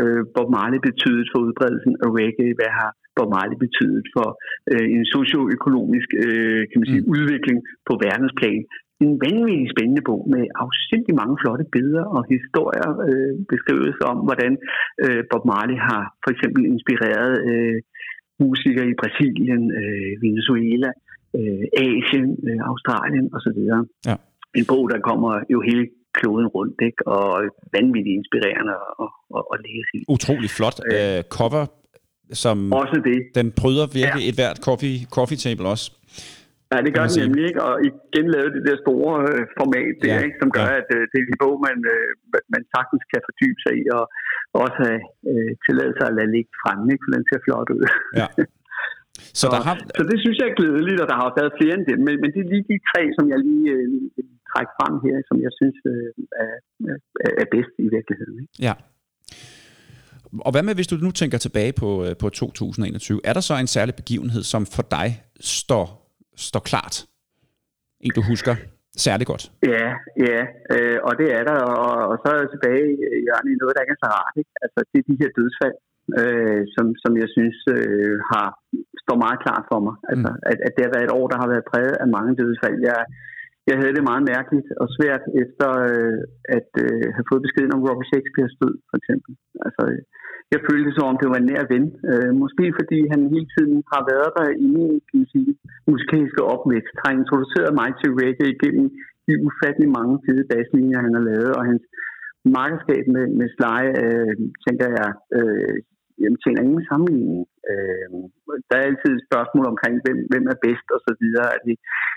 øh, 0.00 0.22
Bob 0.34 0.48
Marley 0.56 0.80
betydet 0.88 1.26
for 1.30 1.38
udbredelsen 1.46 1.94
af 2.04 2.08
reggae? 2.18 2.58
Hvad 2.60 2.72
har 2.78 2.90
Bob 3.16 3.28
Marley 3.36 3.58
betydet 3.66 4.04
for 4.14 4.28
øh, 4.72 4.86
en 4.96 5.04
socioøkonomisk 5.16 6.08
øh, 6.24 6.60
kan 6.70 6.78
man 6.80 6.88
sige, 6.92 7.04
mm. 7.04 7.12
udvikling 7.14 7.58
på 7.88 7.92
verdensplan? 8.04 8.62
En 9.04 9.12
vanvittig 9.24 9.68
spændende 9.74 10.02
bog 10.08 10.22
med 10.34 10.44
afsindig 10.64 11.14
mange 11.20 11.36
flotte 11.42 11.64
billeder 11.74 12.04
og 12.16 12.22
historier, 12.34 12.88
øh, 13.08 13.34
beskrivelser 13.52 14.06
om, 14.12 14.18
hvordan 14.28 14.52
øh, 15.04 15.20
Bob 15.30 15.44
Marley 15.50 15.78
har 15.88 16.02
for 16.24 16.30
eksempel 16.34 16.62
inspireret 16.74 17.32
øh, 17.48 17.76
musikere 18.46 18.86
i 18.92 18.96
Brasilien, 19.02 19.62
øh, 19.80 20.12
Venezuela, 20.24 20.90
øh, 21.38 21.64
Asien, 21.86 22.28
øh, 22.48 22.60
Australien 22.70 23.26
osv. 23.36 23.58
Ja. 24.10 24.14
En 24.58 24.64
bog, 24.70 24.84
der 24.92 24.98
kommer 25.08 25.32
jo 25.54 25.58
hele 25.68 25.84
kloden 26.18 26.48
rundt, 26.56 26.78
ikke? 26.88 27.00
og 27.16 27.28
vanvittigt 27.76 28.16
inspirerende 28.20 28.74
at, 29.04 29.10
at, 29.36 29.42
at 29.52 29.58
læse 29.66 29.92
i. 29.98 30.00
Utrolig 30.16 30.50
flot 30.56 30.78
øh, 30.94 31.20
cover, 31.36 31.64
som 32.42 32.72
også 32.72 33.00
det. 33.04 33.18
den 33.38 33.48
bryder 33.60 33.86
virkelig 34.00 34.24
ja. 34.24 34.30
et 34.30 34.36
hvert 34.40 34.58
coffee, 34.68 34.96
coffee 35.16 35.40
table 35.44 35.66
også. 35.74 35.86
Ja, 36.72 36.76
det 36.86 36.92
gør 36.96 37.04
den 37.06 37.18
nemlig 37.24 37.42
ikke, 37.50 37.62
og 37.68 37.74
igen 37.88 38.26
lavet 38.34 38.50
det 38.56 38.62
der 38.68 38.76
store 38.84 39.14
øh, 39.30 39.42
format 39.60 39.94
der, 40.02 40.14
ja, 40.14 40.26
ikke, 40.26 40.38
som 40.42 40.50
gør, 40.58 40.68
ja. 40.70 40.78
at 40.80 40.88
øh, 40.96 41.02
det 41.10 41.16
er 41.18 41.26
en 41.32 41.42
bog, 41.44 41.56
man, 41.68 41.78
øh, 41.94 42.08
man 42.54 42.62
sagtens 42.74 43.04
kan 43.12 43.20
fordybe 43.28 43.60
sig 43.64 43.72
i, 43.80 43.82
og 43.98 44.04
også 44.64 44.78
have 44.84 45.00
øh, 45.30 45.50
tilladet 45.64 45.94
sig 45.96 46.06
at 46.08 46.16
lade 46.18 46.30
ligge 46.36 46.52
fremme, 46.62 46.86
ikke, 46.92 47.04
for 47.04 47.12
den 47.16 47.24
ser 47.28 47.40
flot 47.46 47.68
ud. 47.76 47.84
Ja. 48.20 48.28
Så, 49.40 49.46
der 49.54 49.60
har... 49.66 49.74
så 49.98 50.02
det 50.10 50.18
synes 50.24 50.36
jeg 50.40 50.46
er 50.48 50.58
glædeligt, 50.60 51.00
og 51.02 51.08
der 51.12 51.16
har 51.22 51.28
været 51.40 51.52
flere 51.60 51.74
end 51.78 51.86
dem, 51.90 52.00
men, 52.06 52.14
men 52.22 52.28
det 52.34 52.40
er 52.42 52.48
lige 52.52 52.66
de 52.72 52.78
tre, 52.90 53.02
som 53.16 53.24
jeg 53.32 53.38
lige 53.48 53.66
øh, 53.76 53.84
vil 54.16 54.28
trække 54.52 54.72
frem 54.78 54.94
her, 55.06 55.16
som 55.28 55.36
jeg 55.46 55.52
synes 55.60 55.78
øh, 55.92 56.10
er, 56.44 56.54
er 57.42 57.48
bedst 57.54 57.74
i 57.86 57.88
virkeligheden. 57.96 58.36
Ikke? 58.42 58.52
Ja. 58.66 58.74
Og 60.46 60.50
hvad 60.52 60.62
med, 60.62 60.74
hvis 60.74 60.90
du 60.92 60.96
nu 61.06 61.10
tænker 61.10 61.38
tilbage 61.38 61.72
på, 61.82 61.88
øh, 62.04 62.12
på 62.22 62.26
2021, 62.28 63.20
er 63.24 63.32
der 63.32 63.40
så 63.40 63.54
en 63.54 63.66
særlig 63.76 63.94
begivenhed, 63.94 64.42
som 64.42 64.62
for 64.76 64.84
dig 64.98 65.08
står 65.40 65.99
står 66.48 66.62
klart? 66.70 66.94
En, 68.04 68.12
du 68.18 68.22
husker 68.32 68.54
særlig 69.06 69.26
godt? 69.32 69.44
Ja, 69.74 69.86
ja, 70.28 70.40
øh, 70.74 70.98
og 71.06 71.12
det 71.20 71.28
er 71.38 71.42
der, 71.50 71.58
og, 71.84 71.92
og 72.10 72.16
så 72.22 72.26
er 72.32 72.38
jeg 72.42 72.50
tilbage 72.54 72.84
i 73.52 73.60
noget, 73.60 73.74
der 73.74 73.82
ikke 73.84 73.96
er 73.98 74.04
så 74.04 74.10
rart. 74.18 74.34
Ikke? 74.40 74.52
Altså, 74.64 74.78
det 74.90 74.98
er 74.98 75.08
de 75.10 75.20
her 75.22 75.30
dødsfald, 75.38 75.76
øh, 76.20 76.62
som, 76.74 76.86
som 77.02 77.12
jeg 77.22 77.28
synes 77.36 77.58
øh, 77.76 78.14
har 78.32 78.46
står 79.02 79.16
meget 79.24 79.38
klart 79.44 79.64
for 79.70 79.80
mig. 79.86 79.94
Altså, 80.10 80.30
mm. 80.32 80.48
at, 80.50 80.58
at 80.66 80.72
det 80.74 80.82
har 80.84 80.94
været 80.94 81.06
et 81.08 81.16
år, 81.18 81.26
der 81.32 81.38
har 81.42 81.48
været 81.52 81.68
præget 81.70 81.96
af 82.02 82.08
mange 82.16 82.32
dødsfald. 82.40 82.76
Jeg, 82.88 82.98
jeg 83.70 83.76
havde 83.80 83.94
det 83.96 84.08
meget 84.10 84.24
mærkeligt 84.34 84.68
og 84.82 84.86
svært 84.96 85.24
efter 85.42 85.68
øh, 85.88 86.20
at 86.56 86.70
øh, 86.84 87.06
have 87.16 87.26
fået 87.30 87.44
beskeden 87.46 87.74
om 87.76 87.84
Robert 87.88 88.08
Shakespeare's 88.10 88.56
død, 88.62 88.74
for 88.90 88.96
eksempel. 89.00 89.32
Altså, 89.66 89.82
jeg 90.54 90.60
følte 90.68 90.90
som 90.92 91.08
om, 91.10 91.16
det 91.20 91.28
var 91.32 91.38
en 91.40 91.48
nær 91.50 91.64
ven. 91.72 91.86
Øh, 92.10 92.32
måske 92.42 92.64
fordi 92.78 92.98
han 93.12 93.20
hele 93.34 93.48
tiden 93.54 93.76
har 93.92 94.02
været 94.12 94.30
der 94.38 94.48
i 94.64 94.66
min 94.76 94.92
kan 95.10 95.24
sige, 95.32 95.52
musikalske 95.90 96.42
opvækst, 96.54 96.94
har 97.02 97.12
introduceret 97.20 97.72
mig 97.80 97.90
til 98.00 98.10
reggae 98.20 98.54
igennem 98.56 98.86
de 99.26 99.32
ufattelig 99.48 99.88
mange 99.98 100.16
fede 100.24 100.44
basslinjer, 100.50 101.04
han 101.06 101.14
har 101.18 101.24
lavet, 101.30 101.52
og 101.58 101.64
hans 101.70 101.84
markedskab 102.58 103.04
med, 103.14 103.26
med 103.38 103.48
Sly, 103.54 103.82
øh, 104.02 104.34
tænker 104.64 104.88
jeg, 104.98 105.10
øh, 105.38 105.76
jamen, 106.22 106.38
tjener 106.42 106.62
ingen 106.62 106.84
sammenligning. 106.90 107.42
Øh, 107.70 108.08
der 108.68 108.76
er 108.78 108.88
altid 108.90 109.10
et 109.14 109.26
spørgsmål 109.28 109.66
omkring, 109.72 109.94
hvem, 110.04 110.18
hvem 110.32 110.44
er 110.52 110.58
bedst 110.66 110.86
og 110.96 111.00
så 111.06 111.12
videre. 111.22 111.46
Er 111.56 111.60
det, 111.66 111.76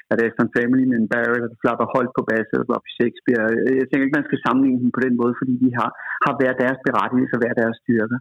er 0.10 0.14
det 0.16 0.26
Aston 0.28 0.54
Family 0.58 0.84
med 0.88 0.98
en 1.00 1.12
Barrett, 1.14 1.44
eller 1.46 1.62
Flapper 1.62 1.88
Holt 1.94 2.12
på 2.18 2.24
bass, 2.30 2.48
eller 2.54 2.68
Robbie 2.74 2.96
Shakespeare? 3.00 3.44
Jeg 3.80 3.86
tænker 3.88 4.06
ikke, 4.06 4.20
man 4.20 4.30
skal 4.30 4.44
sammenligne 4.46 4.82
dem 4.84 4.92
på 4.98 5.02
den 5.06 5.16
måde, 5.22 5.34
fordi 5.40 5.54
de 5.64 5.70
har, 5.80 5.90
har 6.26 6.34
hver 6.40 6.54
deres 6.64 6.80
berettigelse 6.88 7.34
og 7.36 7.42
hver 7.42 7.56
deres 7.62 7.76
styrker. 7.84 8.20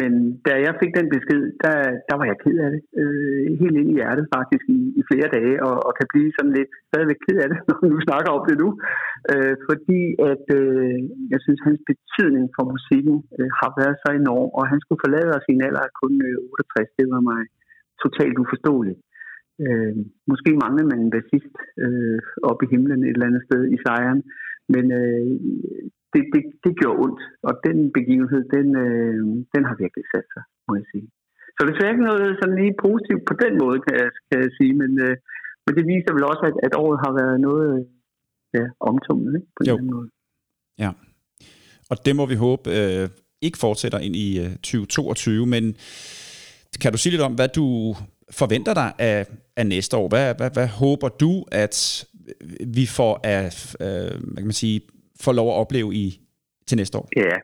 Men 0.00 0.12
da 0.46 0.52
jeg 0.66 0.74
fik 0.80 0.92
den 0.98 1.08
besked, 1.14 1.42
der, 1.64 1.76
der 2.08 2.14
var 2.20 2.26
jeg 2.30 2.38
ked 2.44 2.56
af 2.66 2.70
det. 2.74 2.82
Øh, 3.00 3.46
helt 3.60 3.76
ind 3.80 3.90
i 3.90 3.96
hjertet 3.98 4.26
faktisk 4.36 4.64
i, 4.78 4.80
i 5.00 5.02
flere 5.10 5.28
dage, 5.36 5.56
og, 5.68 5.76
og 5.86 5.92
kan 5.98 6.08
blive 6.12 6.30
sådan 6.36 6.54
lidt 6.58 6.72
stadigvæk 6.88 7.20
ked 7.26 7.38
af 7.44 7.48
det, 7.52 7.58
når 7.68 7.96
vi 7.96 8.08
snakker 8.08 8.30
om 8.38 8.44
det 8.48 8.56
nu. 8.64 8.68
Øh, 9.32 9.54
fordi 9.68 10.00
at 10.30 10.46
øh, 10.60 10.96
jeg 11.32 11.40
synes, 11.44 11.60
hans 11.68 11.80
betydning 11.90 12.46
for 12.56 12.64
musikken 12.74 13.16
øh, 13.38 13.50
har 13.60 13.70
været 13.80 13.96
så 14.02 14.08
enorm, 14.20 14.50
og 14.58 14.64
han 14.72 14.80
skulle 14.80 15.02
forlade 15.04 15.30
os 15.36 15.46
i 15.48 15.52
en 15.56 15.66
alder 15.66 15.82
af 15.88 15.92
kun 16.00 16.14
øh, 16.28 16.36
68. 16.78 16.98
Det 16.98 17.06
var 17.14 17.22
mig 17.30 17.42
totalt 18.04 18.36
uforståeligt. 18.42 19.00
Øh, 19.64 19.96
måske 20.30 20.50
manglede 20.62 20.90
man 20.90 21.00
en 21.00 21.14
bassist 21.16 21.56
øh, 21.84 22.18
oppe 22.50 22.62
i 22.64 22.70
himlen 22.72 23.02
et 23.02 23.14
eller 23.14 23.30
andet 23.30 23.46
sted 23.48 23.62
i 23.74 23.78
sejren, 23.84 24.20
men 24.74 24.84
øh, 25.00 25.26
det, 26.14 26.22
det, 26.34 26.42
det 26.64 26.72
gjorde 26.80 27.00
ondt, 27.04 27.20
og 27.48 27.52
den 27.66 27.78
begivenhed, 27.98 28.42
den, 28.56 28.68
øh, 28.84 29.20
den 29.54 29.62
har 29.68 29.76
virkelig 29.82 30.04
sat 30.14 30.26
sig, 30.34 30.42
må 30.68 30.72
jeg 30.80 30.86
sige. 30.92 31.08
Så 31.54 31.60
det 31.66 31.72
er 31.74 31.92
ikke 31.94 32.08
noget 32.10 32.26
sådan 32.40 32.56
lige 32.62 32.74
positivt 32.86 33.24
på 33.30 33.34
den 33.44 33.52
måde, 33.62 33.78
kan 33.86 33.94
jeg, 34.02 34.10
kan 34.28 34.38
jeg 34.44 34.50
sige, 34.58 34.72
men, 34.82 34.90
øh, 35.06 35.14
men 35.64 35.72
det 35.76 35.84
viser 35.92 36.12
vel 36.16 36.24
også, 36.30 36.42
at, 36.50 36.56
at 36.66 36.72
året 36.84 36.98
har 37.04 37.12
været 37.20 37.36
noget 37.48 37.70
ja, 38.58 38.64
omtumlet 38.90 39.32
ikke? 39.38 39.50
på 39.56 39.62
den 39.64 39.86
måde. 39.94 40.08
Ja, 40.84 40.90
og 41.90 41.96
det 42.04 42.16
må 42.16 42.24
vi 42.26 42.36
håbe 42.46 42.64
øh, 42.78 43.08
ikke 43.46 43.58
fortsætter 43.58 43.98
ind 43.98 44.16
i 44.16 44.28
øh, 44.44 44.50
2022, 44.50 45.46
men 45.46 45.64
kan 46.82 46.92
du 46.92 46.98
sige 46.98 47.12
lidt 47.12 47.22
om, 47.28 47.34
hvad 47.34 47.48
du 47.48 47.66
forventer 48.30 48.74
dig 48.74 48.92
af, 48.98 49.26
af 49.56 49.66
næste 49.66 49.96
år? 49.96 50.08
Hvad, 50.08 50.34
hvad, 50.34 50.50
hvad 50.50 50.68
håber 50.68 51.08
du, 51.08 51.44
at 51.52 52.04
vi 52.66 52.86
får 52.86 53.20
af, 53.24 53.44
øh, 53.80 54.20
hvad 54.30 54.36
kan 54.36 54.50
man 54.52 54.62
sige, 54.64 54.80
får 55.24 55.32
lov 55.40 55.48
at 55.52 55.60
opleve 55.62 55.90
i, 56.04 56.06
til 56.66 56.76
næste 56.80 56.98
år? 57.00 57.06
Ja, 57.26 57.36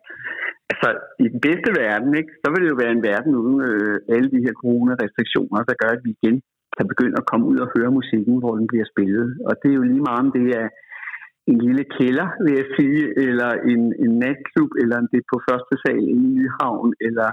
altså 0.73 0.89
i 1.25 1.27
den 1.35 1.41
bedste 1.49 1.71
verden, 1.83 2.11
ikke, 2.21 2.33
så 2.43 2.47
vil 2.51 2.63
det 2.63 2.73
jo 2.73 2.83
være 2.85 2.95
en 2.99 3.07
verden 3.11 3.33
uden 3.43 3.59
øh, 3.71 3.97
alle 4.15 4.29
de 4.35 4.45
her 4.45 4.55
corona-restriktioner, 4.63 5.61
der 5.69 5.77
gør, 5.83 5.91
at 5.97 6.05
vi 6.07 6.11
igen 6.17 6.37
kan 6.77 6.87
begynde 6.93 7.17
at 7.21 7.29
komme 7.31 7.45
ud 7.53 7.59
og 7.65 7.69
høre 7.77 7.97
musikken, 7.99 8.35
hvor 8.43 8.55
den 8.59 8.67
bliver 8.73 8.87
spillet. 8.93 9.27
Og 9.49 9.53
det 9.61 9.69
er 9.71 9.79
jo 9.81 9.87
lige 9.91 10.07
meget 10.09 10.23
om 10.25 10.33
det 10.39 10.47
er 10.61 10.69
en 11.51 11.59
lille 11.67 11.85
kælder, 11.97 12.29
vil 12.45 12.55
jeg 12.61 12.69
sige, 12.77 13.03
eller 13.29 13.51
en, 13.73 13.83
en 14.05 14.13
natklub, 14.23 14.71
eller 14.81 14.97
om 15.03 15.09
det 15.13 15.19
er 15.21 15.31
på 15.33 15.39
første 15.49 15.75
sal 15.83 16.05
i 16.15 16.19
Nyhavn, 16.37 16.91
eller, 17.07 17.31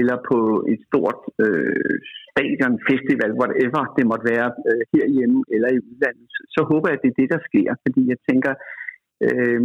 eller 0.00 0.16
på 0.30 0.38
et 0.72 0.80
stort 0.88 1.20
øh, 1.44 1.94
stadion, 2.30 2.74
festival, 2.90 3.30
whatever 3.40 3.82
det 3.96 4.04
måtte 4.10 4.26
være 4.32 4.48
øh, 4.70 4.82
herhjemme 4.92 5.40
eller 5.54 5.68
i 5.76 5.82
udlandet, 5.88 6.26
så, 6.34 6.40
så 6.56 6.60
håber 6.70 6.86
jeg, 6.88 6.96
at 6.98 7.02
det 7.04 7.10
er 7.10 7.20
det, 7.20 7.28
der 7.34 7.40
sker, 7.48 7.70
fordi 7.84 8.02
jeg 8.12 8.18
tænker, 8.28 8.52
øh, 9.26 9.60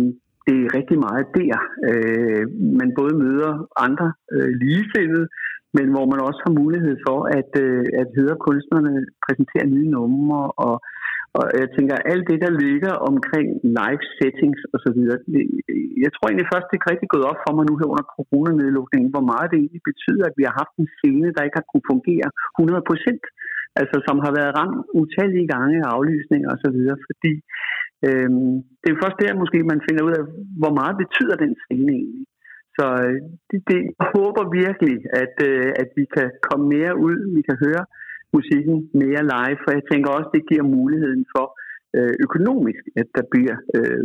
det 0.47 0.58
er 0.64 0.76
rigtig 0.78 0.97
meget 1.08 1.26
der. 1.39 1.60
Øh, 1.89 2.43
man 2.80 2.89
både 2.99 3.14
møder 3.24 3.51
andre 3.86 4.08
øh, 4.34 4.49
ligesindede, 4.62 5.28
men 5.78 5.88
hvor 5.93 6.06
man 6.12 6.20
også 6.28 6.41
har 6.45 6.53
mulighed 6.62 6.95
for 7.08 7.20
at, 7.39 7.51
øh, 7.66 7.86
at 8.01 8.08
høre 8.20 8.36
kunstnerne 8.47 8.93
præsentere 9.26 9.66
nye 9.76 9.89
numre, 9.95 10.41
og, 10.66 10.76
og 11.38 11.45
jeg 11.62 11.70
tænker, 11.76 11.95
alt 12.12 12.26
det, 12.32 12.39
der 12.45 12.51
ligger 12.66 12.93
omkring 13.10 13.47
live 13.80 14.03
settings 14.18 14.62
osv., 14.76 14.99
jeg 16.03 16.12
tror 16.12 16.26
egentlig 16.28 16.51
først, 16.53 16.68
det 16.70 16.78
er 16.78 16.91
rigtig 16.91 17.10
gået 17.14 17.30
op 17.32 17.39
for 17.43 17.53
mig 17.56 17.66
nu 17.66 17.74
her 17.80 17.91
under 17.93 18.08
coronanedlukningen, 18.16 19.10
hvor 19.14 19.26
meget 19.32 19.47
det 19.51 19.58
egentlig 19.60 19.84
betyder, 19.91 20.24
at 20.28 20.38
vi 20.39 20.43
har 20.47 20.56
haft 20.62 20.74
en 20.82 20.89
scene, 20.97 21.34
der 21.36 21.45
ikke 21.45 21.60
har 21.62 21.70
kunne 21.72 21.89
fungere 21.93 22.28
100 22.60 22.89
procent, 22.89 23.24
altså 23.82 23.97
som 24.08 24.18
har 24.26 24.32
været 24.39 24.56
ramt 24.60 24.80
utallige 25.01 25.47
gange 25.53 25.76
af 25.84 25.88
aflysninger 25.95 26.49
osv., 26.56 26.78
fordi 27.08 27.34
øhm, 28.08 28.53
det 28.82 28.89
er 28.89 29.01
først 29.03 29.18
der 29.22 29.41
måske, 29.41 29.60
man 29.74 29.86
finder 29.88 30.03
ud 30.08 30.14
af, 30.20 30.24
hvor 30.62 30.74
meget 30.80 30.95
betyder 31.03 31.36
den 31.43 31.53
scene 31.62 31.91
egentlig. 31.99 32.26
Så 32.78 32.86
øh, 33.06 33.20
det, 33.49 33.60
det, 33.70 33.80
jeg 33.99 34.08
håber 34.18 34.43
virkelig, 34.62 34.97
at, 35.24 35.36
øh, 35.49 35.70
at 35.82 35.89
vi 35.97 36.06
kan 36.16 36.28
komme 36.47 36.66
mere 36.76 36.93
ud, 37.08 37.18
vi 37.38 37.41
kan 37.49 37.58
høre 37.66 37.84
musikken 38.38 38.76
mere 39.03 39.24
live, 39.34 39.60
for 39.64 39.70
jeg 39.78 39.86
tænker 39.91 40.10
også, 40.18 40.30
det 40.38 40.49
giver 40.49 40.74
muligheden 40.78 41.24
for 41.34 41.45
øh, 41.97 42.14
økonomisk, 42.26 42.84
at 43.01 43.08
der 43.18 43.26
bliver 43.34 43.58
øh, 43.78 44.03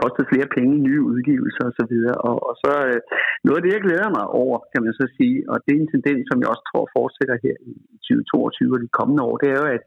postet 0.00 0.24
flere 0.32 0.48
penge 0.56 0.72
i 0.76 0.84
nye 0.88 1.02
udgivelser 1.12 1.64
osv. 1.70 1.94
Og, 2.28 2.36
og 2.48 2.54
så 2.62 2.72
øh, 2.90 3.00
noget 3.44 3.58
af 3.58 3.64
det, 3.64 3.74
jeg 3.74 3.86
glæder 3.86 4.10
mig 4.18 4.26
over, 4.42 4.56
kan 4.72 4.82
man 4.84 4.94
så 5.00 5.06
sige, 5.18 5.36
og 5.50 5.56
det 5.64 5.72
er 5.72 5.80
en 5.80 5.92
tendens, 5.94 6.22
som 6.26 6.38
jeg 6.40 6.48
også 6.52 6.64
tror 6.70 6.84
fortsætter 6.96 7.36
her 7.46 7.56
i 7.70 7.72
2022 8.06 8.74
og 8.76 8.80
de 8.84 8.96
kommende 8.98 9.22
år, 9.28 9.36
det 9.40 9.48
er 9.50 9.58
jo, 9.62 9.68
at 9.76 9.84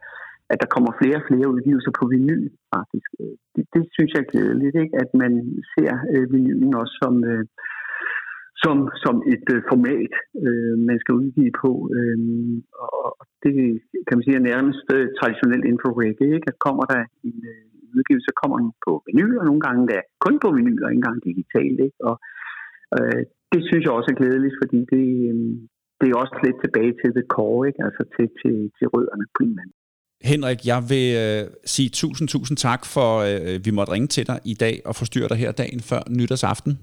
at 0.52 0.58
der 0.62 0.74
kommer 0.74 0.92
flere 1.00 1.18
og 1.22 1.26
flere 1.30 1.52
udgivelser 1.56 1.92
på 2.00 2.04
vinyl, 2.14 2.46
faktisk. 2.76 3.10
Øh, 3.22 3.36
det, 3.56 3.64
det 3.76 3.84
synes 3.96 4.12
jeg 4.14 4.22
er 4.24 4.32
glædeligt, 4.34 4.76
ikke? 4.84 4.96
at 5.04 5.10
man 5.22 5.34
ser 5.74 5.92
øh, 6.14 6.26
vinylen 6.34 6.74
også 6.82 6.96
som, 7.04 7.14
øh, 7.32 7.46
som, 8.64 8.78
som 9.04 9.16
et 9.34 9.48
øh, 9.56 9.62
format, 9.72 10.14
øh, 10.46 10.76
man 10.90 10.98
skal 11.02 11.18
udgive 11.22 11.54
på. 11.64 11.72
Øh, 11.98 12.18
og 12.84 13.26
det 13.44 13.54
kan 14.06 14.16
man 14.16 14.26
sige 14.26 14.40
er 14.40 14.50
nærmest 14.52 14.88
øh, 14.98 15.06
traditionelt 15.20 15.66
inden 15.66 15.84
for 15.84 15.92
reggae. 16.02 16.36
Ikke? 16.38 16.50
At 16.52 16.64
kommer 16.68 16.86
der 16.94 17.02
en 17.30 17.40
øh, 17.54 17.64
udgivelse, 17.98 18.28
så 18.30 18.36
kommer 18.42 18.58
den 18.62 18.72
på 18.86 18.92
vinyl, 19.08 19.34
og 19.40 19.46
nogle 19.50 19.62
gange 19.68 19.84
der 19.92 20.02
kun 20.26 20.36
på 20.44 20.50
vinyl, 20.58 20.84
og 20.84 20.90
ikke 20.90 21.02
engang 21.02 21.20
digitalt. 21.30 21.80
Ikke? 21.88 22.00
Og 22.10 22.16
øh, 22.98 23.22
det 23.52 23.62
synes 23.68 23.84
jeg 23.84 23.94
også 23.98 24.10
er 24.12 24.20
glædeligt, 24.22 24.56
fordi 24.62 24.80
det, 24.94 25.06
øh, 25.32 25.36
det 26.00 26.08
er 26.08 26.22
også 26.24 26.36
lidt 26.46 26.60
tilbage 26.64 26.94
til 27.02 27.12
det 27.18 27.26
core, 27.36 27.62
ikke? 27.70 27.82
altså 27.88 28.04
til, 28.16 28.28
til, 28.42 28.56
til 28.78 28.86
rødderne 28.94 29.26
på 29.36 29.42
en 29.48 29.60
Henrik, 30.24 30.66
jeg 30.66 30.84
vil 30.90 31.16
øh, 31.16 31.50
sige 31.66 31.90
tusind, 31.90 32.28
tusind 32.28 32.58
tak 32.58 32.86
for, 32.86 33.20
øh, 33.20 33.66
vi 33.66 33.72
måtte 33.72 33.94
ringe 33.94 34.08
til 34.08 34.28
dig 34.28 34.40
i 34.46 34.54
dag 34.54 34.82
og 34.86 34.96
forstyrre 34.96 35.28
dig 35.28 35.38
her 35.38 35.52
dagen 35.52 35.80
før 35.80 36.02
nytårsaften. 36.10 36.80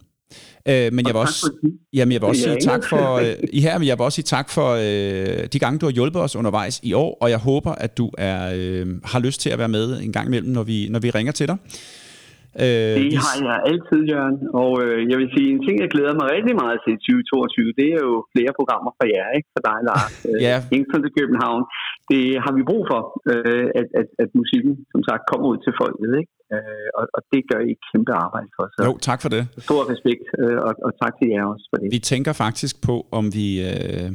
Øh, 0.68 0.88
men 0.92 1.06
jeg 1.06 1.14
vil 1.14 1.20
også, 1.20 1.50
jamen 1.92 2.12
jeg 2.12 2.20
vil 2.20 2.28
også 2.28 2.42
sige 2.42 2.60
tak 2.60 2.84
for, 2.88 3.16
øh, 3.16 3.34
i 3.52 3.60
her, 3.60 3.78
men 3.78 3.88
jeg 3.88 3.98
vil 3.98 4.04
også 4.04 4.16
sige 4.16 4.30
tak 4.36 4.50
for 4.50 4.68
øh, 4.70 5.46
de 5.52 5.58
gange, 5.58 5.78
du 5.78 5.86
har 5.86 5.92
hjulpet 5.92 6.22
os 6.22 6.36
undervejs 6.36 6.80
i 6.82 6.92
år, 6.92 7.18
og 7.20 7.30
jeg 7.30 7.38
håber, 7.38 7.72
at 7.72 7.98
du 7.98 8.10
er, 8.18 8.38
øh, 8.56 8.86
har 9.04 9.20
lyst 9.20 9.40
til 9.40 9.50
at 9.50 9.58
være 9.58 9.68
med 9.68 10.02
en 10.02 10.12
gang 10.12 10.26
imellem, 10.26 10.52
når 10.52 10.62
vi, 10.62 10.88
når 10.90 11.00
vi 11.00 11.10
ringer 11.10 11.32
til 11.32 11.48
dig. 11.48 11.56
Øh, 12.64 12.94
det 13.02 13.16
har 13.24 13.36
jeg 13.48 13.58
altid, 13.70 14.00
Jørgen. 14.12 14.38
Og 14.62 14.72
øh, 14.84 14.98
jeg 15.10 15.16
vil 15.20 15.28
sige, 15.34 15.48
en 15.56 15.62
ting, 15.66 15.76
jeg 15.84 15.90
glæder 15.94 16.14
mig 16.20 16.26
rigtig 16.36 16.54
meget 16.62 16.78
til 16.84 16.94
2022, 17.06 17.78
det 17.80 17.88
er 17.96 18.02
jo 18.10 18.16
flere 18.34 18.52
programmer 18.58 18.90
for 18.98 19.06
jer, 19.14 19.28
ikke? 19.38 19.48
For 19.54 19.62
dig, 19.68 19.78
Lars. 19.88 20.14
ja. 20.46 20.56
Kingston 20.72 21.00
til 21.04 21.12
København. 21.18 21.62
Det 22.10 22.24
har 22.44 22.52
vi 22.58 22.62
brug 22.70 22.82
for, 22.92 23.00
øh, 23.32 23.68
at, 23.80 23.88
at, 24.00 24.08
at 24.22 24.28
musikken, 24.40 24.72
som 24.92 25.02
sagt, 25.08 25.22
kommer 25.30 25.46
ud 25.52 25.58
til 25.64 25.72
folket, 25.82 26.10
ikke? 26.20 26.32
Øh, 26.54 26.88
og, 26.98 27.04
og 27.16 27.20
det 27.32 27.40
gør 27.50 27.60
I 27.68 27.70
et 27.76 27.82
kæmpe 27.90 28.12
arbejde 28.26 28.48
for. 28.56 28.64
Så 28.74 28.80
jo, 28.88 28.92
tak 29.08 29.20
for 29.24 29.30
det. 29.34 29.42
Stor 29.68 29.82
respekt, 29.92 30.24
øh, 30.42 30.58
og, 30.66 30.72
og 30.86 30.92
tak 31.02 31.12
til 31.18 31.26
jer 31.32 31.44
også 31.54 31.66
for 31.70 31.76
det. 31.80 31.86
Vi 31.96 32.00
tænker 32.12 32.32
faktisk 32.44 32.74
på, 32.88 32.94
om 33.18 33.24
vi... 33.38 33.46
Øh 33.68 34.10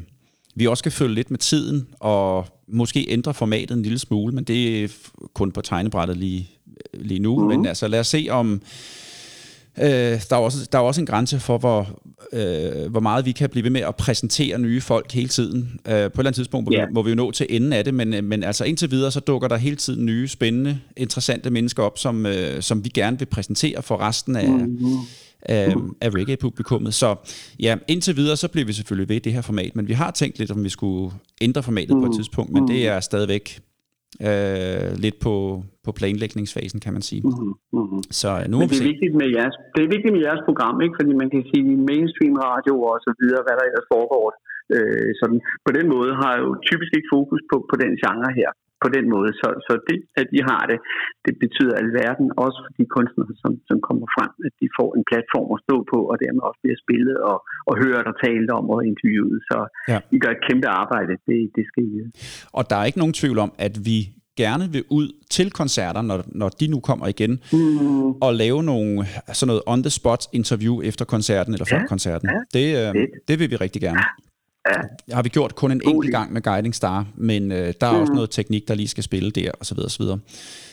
vi 0.59 0.67
også 0.67 0.81
skal 0.81 0.91
følge 0.91 1.15
lidt 1.15 1.31
med 1.31 1.39
tiden 1.39 1.87
og 1.99 2.45
måske 2.67 3.05
ændre 3.09 3.33
formatet 3.33 3.77
en 3.77 3.83
lille 3.83 3.99
smule, 3.99 4.35
men 4.35 4.43
det 4.43 4.83
er 4.83 4.87
kun 5.33 5.51
på 5.51 5.61
tegnebrættet 5.61 6.17
lige 6.17 6.49
lige 6.93 7.19
nu. 7.19 7.39
Mm. 7.39 7.47
Men 7.47 7.65
altså, 7.65 7.87
lad 7.87 7.99
os 7.99 8.07
se 8.07 8.27
om... 8.29 8.61
Øh, 9.81 10.21
der, 10.29 10.35
er 10.35 10.35
også, 10.35 10.67
der 10.71 10.77
er 10.77 10.81
også 10.81 11.01
en 11.01 11.07
grænse 11.07 11.39
for, 11.39 11.57
hvor, 11.57 11.99
øh, 12.33 12.91
hvor 12.91 12.99
meget 12.99 13.25
vi 13.25 13.31
kan 13.31 13.49
blive 13.49 13.63
ved 13.63 13.71
med 13.71 13.81
at 13.81 13.95
præsentere 13.95 14.59
nye 14.59 14.81
folk 14.81 15.11
hele 15.11 15.29
tiden. 15.29 15.79
Øh, 15.87 15.91
på 15.91 15.93
et 15.93 15.95
eller 15.95 16.11
andet 16.17 16.35
tidspunkt 16.35 16.69
yeah. 16.73 16.87
vi, 16.87 16.93
må 16.93 17.01
vi 17.01 17.09
jo 17.09 17.15
nå 17.15 17.31
til 17.31 17.47
enden 17.49 17.73
af 17.73 17.83
det, 17.83 17.93
men, 17.93 18.13
øh, 18.13 18.23
men 18.23 18.43
altså 18.43 18.63
indtil 18.63 18.91
videre, 18.91 19.11
så 19.11 19.19
dukker 19.19 19.47
der 19.47 19.55
hele 19.55 19.75
tiden 19.75 20.05
nye, 20.05 20.27
spændende, 20.27 20.79
interessante 20.97 21.49
mennesker 21.49 21.83
op, 21.83 21.97
som, 21.97 22.25
øh, 22.25 22.61
som 22.61 22.83
vi 22.83 22.89
gerne 22.89 23.19
vil 23.19 23.25
præsentere 23.25 23.81
for 23.81 23.97
resten 23.97 24.35
af, 24.35 24.49
mm. 24.49 24.97
af, 25.41 25.73
af 26.01 26.09
reggae-publikummet. 26.09 26.93
Så 26.93 27.15
ja, 27.59 27.75
indtil 27.87 28.15
videre, 28.15 28.37
så 28.37 28.47
bliver 28.47 28.65
vi 28.65 28.73
selvfølgelig 28.73 29.09
ved 29.09 29.15
i 29.15 29.19
det 29.19 29.33
her 29.33 29.41
format, 29.41 29.75
men 29.75 29.87
vi 29.87 29.93
har 29.93 30.11
tænkt 30.11 30.39
lidt, 30.39 30.51
om 30.51 30.63
vi 30.63 30.69
skulle 30.69 31.15
ændre 31.41 31.63
formatet 31.63 31.95
mm. 31.95 32.01
på 32.01 32.05
et 32.05 32.11
mm. 32.11 32.17
tidspunkt, 32.17 32.53
men 32.53 32.67
det 32.67 32.87
er 32.87 32.99
stadigvæk 32.99 33.59
øh, 34.27 34.87
lidt 35.03 35.17
på, 35.25 35.35
på 35.85 35.91
planlægningsfasen, 35.99 36.79
kan 36.85 36.93
man 36.97 37.03
sige. 37.09 37.21
Mm-hmm. 37.25 37.53
mm-hmm. 37.77 38.01
Så 38.21 38.29
øh, 38.39 38.45
nu 38.51 38.55
Men 38.59 38.69
det 38.71 38.79
er, 38.81 38.89
vigtigt 38.91 39.13
med 39.21 39.29
jeres, 39.37 39.55
det 39.75 39.81
er 39.83 39.91
vigtigt 39.95 40.13
med 40.15 40.21
jeres 40.27 40.43
program, 40.49 40.75
ikke? 40.85 40.95
fordi 40.99 41.11
man 41.21 41.29
kan 41.33 41.43
sige 41.51 41.69
mainstream 41.89 42.35
radio 42.49 42.73
og 42.91 42.97
så 43.05 43.11
videre, 43.21 43.41
hvad 43.45 43.55
der 43.59 43.65
ellers 43.69 43.87
foregår. 43.93 44.25
Øh, 44.75 45.09
sådan. 45.19 45.39
På 45.65 45.71
den 45.77 45.85
måde 45.95 46.11
har 46.21 46.29
jeg 46.35 46.41
jo 46.47 46.51
typisk 46.69 46.91
ikke 46.97 47.09
fokus 47.17 47.41
på, 47.51 47.55
på 47.69 47.75
den 47.83 47.91
genre 48.03 48.31
her 48.39 48.49
på 48.83 48.87
den 48.95 49.05
måde. 49.15 49.29
Så, 49.41 49.47
så 49.65 49.73
det, 49.87 49.97
at 50.21 50.27
de 50.33 50.39
har 50.49 50.63
det, 50.71 50.79
det 51.25 51.33
betyder 51.43 51.73
alverden, 51.83 52.27
også 52.45 52.57
for 52.65 52.71
de 52.79 52.85
kunstnere, 52.95 53.31
som, 53.43 53.51
som 53.69 53.77
kommer 53.87 54.07
frem, 54.15 54.31
at 54.47 54.53
de 54.61 54.67
får 54.77 54.89
en 54.97 55.05
platform 55.11 55.49
at 55.55 55.59
stå 55.65 55.77
på, 55.93 55.99
og 56.11 56.15
dermed 56.23 56.41
også 56.49 56.59
bliver 56.63 56.79
spillet 56.83 57.17
og, 57.31 57.37
og 57.69 57.73
hørt 57.83 58.05
og 58.11 58.15
talt 58.25 58.49
om 58.57 58.65
og 58.75 58.79
interviewet. 58.91 59.39
Så 59.49 59.57
ja. 59.91 59.97
I 60.15 60.17
gør 60.23 60.31
et 60.37 60.43
kæmpe 60.47 60.67
arbejde, 60.81 61.13
det, 61.29 61.39
det 61.57 61.63
skal 61.69 61.83
I. 61.93 61.97
Og 62.57 62.63
der 62.69 62.77
er 62.79 62.85
ikke 62.89 63.01
nogen 63.03 63.17
tvivl 63.21 63.37
om, 63.45 63.51
at 63.67 63.75
vi 63.89 63.97
gerne 64.43 64.65
vil 64.75 64.83
ud 64.89 65.07
til 65.29 65.51
koncerter, 65.51 66.01
når, 66.01 66.19
når 66.41 66.49
de 66.49 66.67
nu 66.67 66.79
kommer 66.79 67.07
igen, 67.07 67.33
mm. 67.53 68.11
og 68.25 68.31
lave 68.43 68.63
nogle 68.63 69.05
sådan 69.33 69.47
noget 69.47 69.63
on-the-spot 69.67 70.21
interview 70.33 70.81
efter 70.81 71.05
koncerten 71.05 71.53
eller 71.53 71.67
før 71.71 71.79
ja, 71.79 71.87
koncerten. 71.93 72.29
Ja, 72.29 72.39
det, 72.57 72.65
øh, 72.81 73.07
det 73.27 73.39
vil 73.39 73.51
vi 73.51 73.55
rigtig 73.55 73.81
gerne. 73.81 73.99
Ja. 73.99 74.26
Ja. 74.67 75.15
Har 75.15 75.23
vi 75.23 75.29
gjort 75.29 75.55
kun 75.55 75.71
en 75.71 75.81
enkelt 75.85 76.11
gang 76.11 76.33
med 76.33 76.41
Guiding 76.41 76.75
Star, 76.75 77.05
men 77.15 77.51
øh, 77.51 77.73
der 77.81 77.87
er 77.87 77.91
mm. 77.91 78.01
også 78.01 78.13
noget 78.13 78.29
teknik, 78.29 78.67
der 78.67 78.75
lige 78.75 78.87
skal 78.87 79.03
spille 79.03 79.31
der, 79.31 79.51
og 79.59 79.65
så 79.65 79.75
videre, 79.75 79.87
og 79.87 79.91
så 79.91 80.03
videre. 80.03 80.19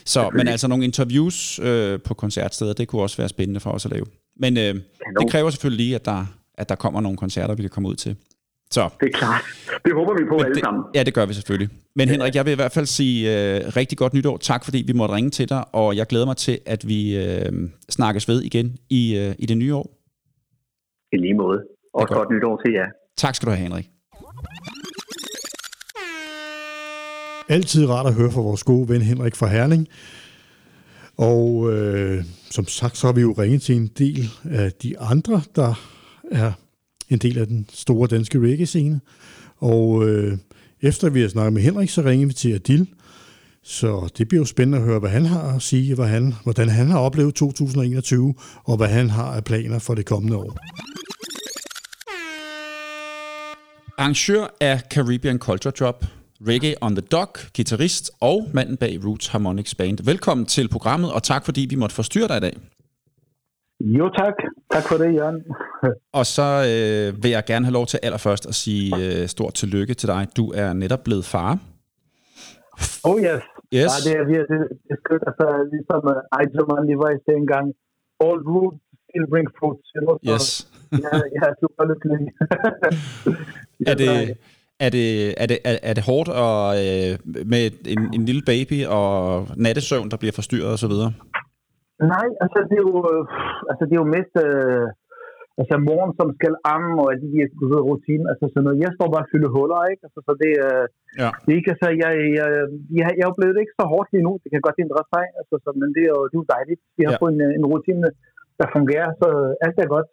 Så, 0.04 0.30
men 0.34 0.48
altså 0.48 0.68
nogle 0.68 0.84
interviews 0.84 1.58
øh, 1.58 2.00
på 2.00 2.14
koncertsteder, 2.14 2.72
det 2.72 2.88
kunne 2.88 3.02
også 3.02 3.16
være 3.16 3.28
spændende 3.28 3.60
for 3.60 3.70
os 3.70 3.84
at 3.84 3.92
lave. 3.92 4.04
Men 4.36 4.56
øh, 4.56 4.74
det 5.20 5.30
kræver 5.30 5.50
selvfølgelig 5.50 5.86
lige, 5.86 5.94
at 5.94 6.04
der, 6.04 6.26
at 6.54 6.68
der 6.68 6.74
kommer 6.74 7.00
nogle 7.00 7.18
koncerter, 7.18 7.54
vi 7.54 7.62
kan 7.62 7.70
komme 7.70 7.88
ud 7.88 7.94
til. 7.94 8.16
Så. 8.70 8.88
Det 9.00 9.06
er 9.14 9.18
klart. 9.18 9.42
Det 9.84 9.92
håber 9.94 10.12
vi 10.18 10.24
på 10.28 10.36
men 10.36 10.44
alle 10.44 10.54
det, 10.54 10.64
sammen. 10.64 10.82
Ja, 10.94 11.02
det 11.02 11.14
gør 11.14 11.26
vi 11.26 11.34
selvfølgelig. 11.34 11.68
Men 11.96 12.08
Henrik, 12.08 12.34
jeg 12.34 12.44
vil 12.44 12.52
i 12.52 12.54
hvert 12.54 12.72
fald 12.72 12.86
sige 12.86 13.18
øh, 13.30 13.76
rigtig 13.76 13.98
godt 13.98 14.14
nytår. 14.14 14.36
Tak 14.36 14.64
fordi 14.64 14.84
vi 14.86 14.92
måtte 14.92 15.14
ringe 15.14 15.30
til 15.30 15.48
dig, 15.48 15.64
og 15.72 15.96
jeg 15.96 16.06
glæder 16.06 16.26
mig 16.26 16.36
til, 16.36 16.58
at 16.66 16.88
vi 16.88 17.00
øh, 17.24 17.52
snakkes 17.90 18.28
ved 18.28 18.42
igen 18.42 18.76
i, 18.90 19.18
øh, 19.18 19.34
i 19.38 19.46
det 19.46 19.56
nye 19.56 19.74
år. 19.74 19.86
I 21.12 21.16
lige 21.16 21.34
måde. 21.34 21.58
Og 21.94 22.08
godt. 22.08 22.18
godt 22.18 22.30
nytår 22.30 22.60
til 22.64 22.72
jer. 22.72 22.86
Tak 23.16 23.34
skal 23.34 23.46
du 23.46 23.50
have, 23.50 23.62
Henrik. 23.62 23.88
Altid 27.48 27.86
rart 27.88 28.06
at 28.06 28.14
høre 28.14 28.30
fra 28.30 28.40
vores 28.40 28.64
gode 28.64 28.88
ven 28.88 29.02
Henrik 29.02 29.34
fra 29.36 29.46
Herning. 29.46 29.88
Og 31.16 31.72
øh, 31.72 32.24
som 32.50 32.66
sagt, 32.66 32.96
så 32.96 33.06
har 33.06 33.12
vi 33.12 33.20
jo 33.20 33.32
ringet 33.32 33.62
til 33.62 33.76
en 33.76 33.86
del 33.98 34.30
af 34.44 34.72
de 34.72 34.98
andre, 34.98 35.42
der 35.56 35.74
er 36.32 36.52
en 37.08 37.18
del 37.18 37.38
af 37.38 37.46
den 37.46 37.66
store 37.72 38.08
danske 38.08 38.38
reggae-scene. 38.38 39.00
Og 39.56 40.08
øh, 40.08 40.38
efter 40.82 41.10
vi 41.10 41.20
har 41.20 41.28
snakket 41.28 41.52
med 41.52 41.62
Henrik, 41.62 41.90
så 41.90 42.02
ringer 42.02 42.26
vi 42.26 42.32
til 42.32 42.52
Adil. 42.52 42.88
Så 43.62 44.08
det 44.18 44.28
bliver 44.28 44.40
jo 44.40 44.46
spændende 44.46 44.78
at 44.78 44.84
høre, 44.84 44.98
hvad 44.98 45.10
han 45.10 45.26
har 45.26 45.54
at 45.54 45.62
sige, 45.62 45.94
hvad 45.94 46.06
han, 46.06 46.34
hvordan 46.42 46.68
han 46.68 46.90
har 46.90 46.98
oplevet 46.98 47.34
2021, 47.34 48.34
og 48.64 48.76
hvad 48.76 48.88
han 48.88 49.10
har 49.10 49.24
af 49.36 49.44
planer 49.44 49.78
for 49.78 49.94
det 49.94 50.06
kommende 50.06 50.36
år. 50.36 50.58
Arrangør 53.98 54.44
af 54.60 54.76
Caribbean 54.92 55.38
Culture 55.38 55.72
Drop, 55.80 56.04
Reggae 56.48 56.74
on 56.80 56.92
the 56.96 57.04
Dock, 57.14 57.32
guitarist 57.56 58.10
og 58.20 58.38
manden 58.54 58.76
bag 58.76 58.94
Roots 59.06 59.26
Harmonics 59.28 59.74
Band. 59.74 59.98
Velkommen 60.04 60.46
til 60.46 60.68
programmet, 60.68 61.12
og 61.12 61.22
tak 61.22 61.44
fordi 61.44 61.66
vi 61.70 61.76
måtte 61.76 61.94
forstyrre 61.94 62.28
dig 62.28 62.36
i 62.36 62.40
dag. 62.40 62.54
Jo 63.80 64.08
tak. 64.08 64.34
Tak 64.72 64.82
for 64.88 64.96
det, 64.96 65.14
Jørgen. 65.14 65.40
og 66.18 66.26
så 66.26 66.48
øh, 66.70 67.22
vil 67.22 67.30
jeg 67.30 67.44
gerne 67.46 67.64
have 67.66 67.72
lov 67.72 67.86
til 67.86 67.98
allerførst 68.02 68.46
at 68.46 68.54
sige 68.54 68.86
øh, 69.02 69.28
stort 69.28 69.54
tillykke 69.54 69.94
til 69.94 70.08
dig. 70.08 70.26
Du 70.36 70.44
er 70.52 70.72
netop 70.72 71.04
blevet 71.04 71.24
far. 71.24 71.58
Oh 73.04 73.18
yes. 73.20 73.42
Yes. 73.78 73.90
Ja, 73.92 73.96
det 74.06 74.12
er 74.20 74.24
virkelig 74.34 74.60
det 74.86 74.92
er 74.94 75.00
skønt. 75.04 75.24
Altså, 75.30 75.46
ligesom 75.74 76.02
uh, 76.12 76.38
Eichmann 76.38 76.86
lige 76.88 76.98
var 77.04 77.10
i 77.16 77.18
sagde 77.24 77.40
engang, 77.44 77.66
all 78.26 78.40
roots 78.52 78.84
still 79.14 79.26
bring 79.32 79.48
fruits. 79.58 79.86
You 79.94 80.00
know? 80.04 80.16
Yes. 80.32 80.46
ja, 81.04 81.12
jeg 81.36 81.44
er 81.50 81.54
super 81.62 81.82
lykkelig. 81.90 82.20
Er 83.92 83.96
det, 84.02 84.10
er 84.86 84.90
det, 84.96 85.06
er 85.42 85.46
det, 85.50 85.58
er, 85.70 85.74
er 85.90 85.94
det 85.98 86.04
hårdt 86.10 86.28
og, 86.44 86.58
øh, 86.84 87.12
med 87.52 87.62
en, 87.94 88.00
en 88.16 88.22
lille 88.30 88.42
baby 88.52 88.78
og 88.98 89.06
nattesøvn, 89.64 90.08
der 90.12 90.18
bliver 90.22 90.34
forstyrret 90.40 90.72
osv.? 90.76 90.94
Nej, 92.14 92.26
altså 92.44 92.58
det 92.70 92.76
er 92.80 92.84
jo, 92.88 92.94
øh, 93.12 93.22
altså, 93.70 93.82
det 93.88 93.94
er 93.96 94.02
jo 94.04 94.10
mest 94.16 94.34
øh, 94.46 94.86
altså 95.60 95.74
moren, 95.88 96.12
som 96.20 96.28
skal 96.38 96.54
amme, 96.74 96.92
og 97.02 97.06
alle 97.10 97.22
de 97.26 97.32
her 97.38 97.46
du 97.60 97.64
ved, 97.72 97.80
rutiner. 97.90 98.28
Altså 98.32 98.44
sådan 98.52 98.64
noget. 98.66 98.78
Jeg 98.84 98.90
står 98.96 99.08
bare 99.14 99.24
og 99.26 99.30
fylder 99.32 99.50
huller, 99.56 99.80
ikke? 99.92 100.02
Altså, 100.06 100.20
så 100.26 100.32
det, 100.42 100.52
øh, 100.68 100.84
Ja. 101.22 101.30
det 101.44 101.50
er 101.52 101.58
ikke, 101.60 101.72
altså, 101.74 101.88
jeg, 102.02 102.12
jeg, 102.38 102.48
jeg, 102.98 103.08
jeg 103.18 103.26
oplevede 103.30 103.54
det 103.56 103.62
ikke 103.64 103.78
så 103.80 103.84
hårdt 103.92 104.08
lige 104.14 104.26
nu. 104.28 104.32
Det 104.42 104.48
kan 104.52 104.62
godt 104.66 104.78
ændre 104.84 105.02
sig, 105.14 105.24
altså, 105.40 105.54
så, 105.64 105.68
men 105.80 105.88
det 105.96 106.02
er 106.06 106.12
jo, 106.16 106.20
det 106.30 106.34
er 106.36 106.42
jo 106.42 106.48
dejligt. 106.56 106.80
Vi 106.98 107.02
har 107.06 107.12
Ja. 107.12 107.16
ja. 107.18 107.22
fået 107.22 107.32
en, 107.36 107.42
en 107.58 107.64
rutine, 107.72 108.08
der 108.60 108.66
fungerer, 108.76 109.08
så 109.20 109.28
alt 109.64 109.76
er 109.84 109.88
godt. 109.96 110.08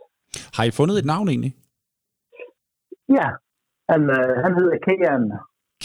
Har 0.57 0.63
I 0.69 0.71
fundet 0.79 0.95
et 1.01 1.07
navn 1.13 1.27
egentlig? 1.33 1.53
Ja, 3.19 3.27
han, 3.91 4.01
øh, 4.17 4.33
han 4.43 4.51
hedder 4.59 4.75
Kajan, 4.85 5.25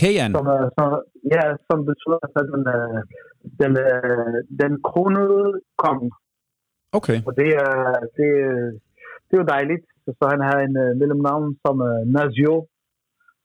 Kajan? 0.00 0.30
som, 0.36 0.46
er, 0.56 0.62
som, 0.76 0.88
ja, 1.34 1.42
som 1.68 1.78
betyder 1.90 2.18
altså, 2.26 2.40
den, 2.52 2.62
øh, 2.76 2.98
den, 3.60 3.72
øh, 3.86 4.36
den 4.62 4.72
kronede 4.88 5.46
konge. 5.84 6.10
Okay. 6.98 7.18
Og 7.26 7.32
det 7.40 7.50
er, 7.64 7.74
det, 8.16 8.28
det 9.26 9.34
er 9.34 9.42
jo 9.42 9.52
dejligt. 9.56 9.84
Så, 10.04 10.10
så 10.18 10.24
han 10.32 10.42
har 10.48 10.58
en 10.66 10.74
uh, 10.84 10.92
mellemnavn 11.00 11.48
som 11.62 11.76
uh, 11.90 12.02
Nazio. 12.16 12.54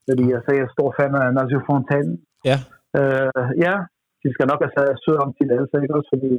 Fordi 0.08 0.24
jeg 0.34 0.42
sagde, 0.42 0.60
jeg 0.60 0.68
er 0.70 0.76
stor 0.76 0.90
fan 0.98 1.14
af 1.22 1.34
Nazio 1.38 1.60
Fontaine. 1.68 2.14
Ja. 2.50 2.58
Uh, 3.00 3.50
ja, 3.66 3.76
de 4.22 4.28
skal 4.34 4.48
nok 4.52 4.62
altså 4.68 4.82
søge 5.04 5.24
om 5.26 5.32
tilladelse, 5.40 5.76
ikke 5.84 5.98
også? 5.98 6.10
Fordi 6.14 6.32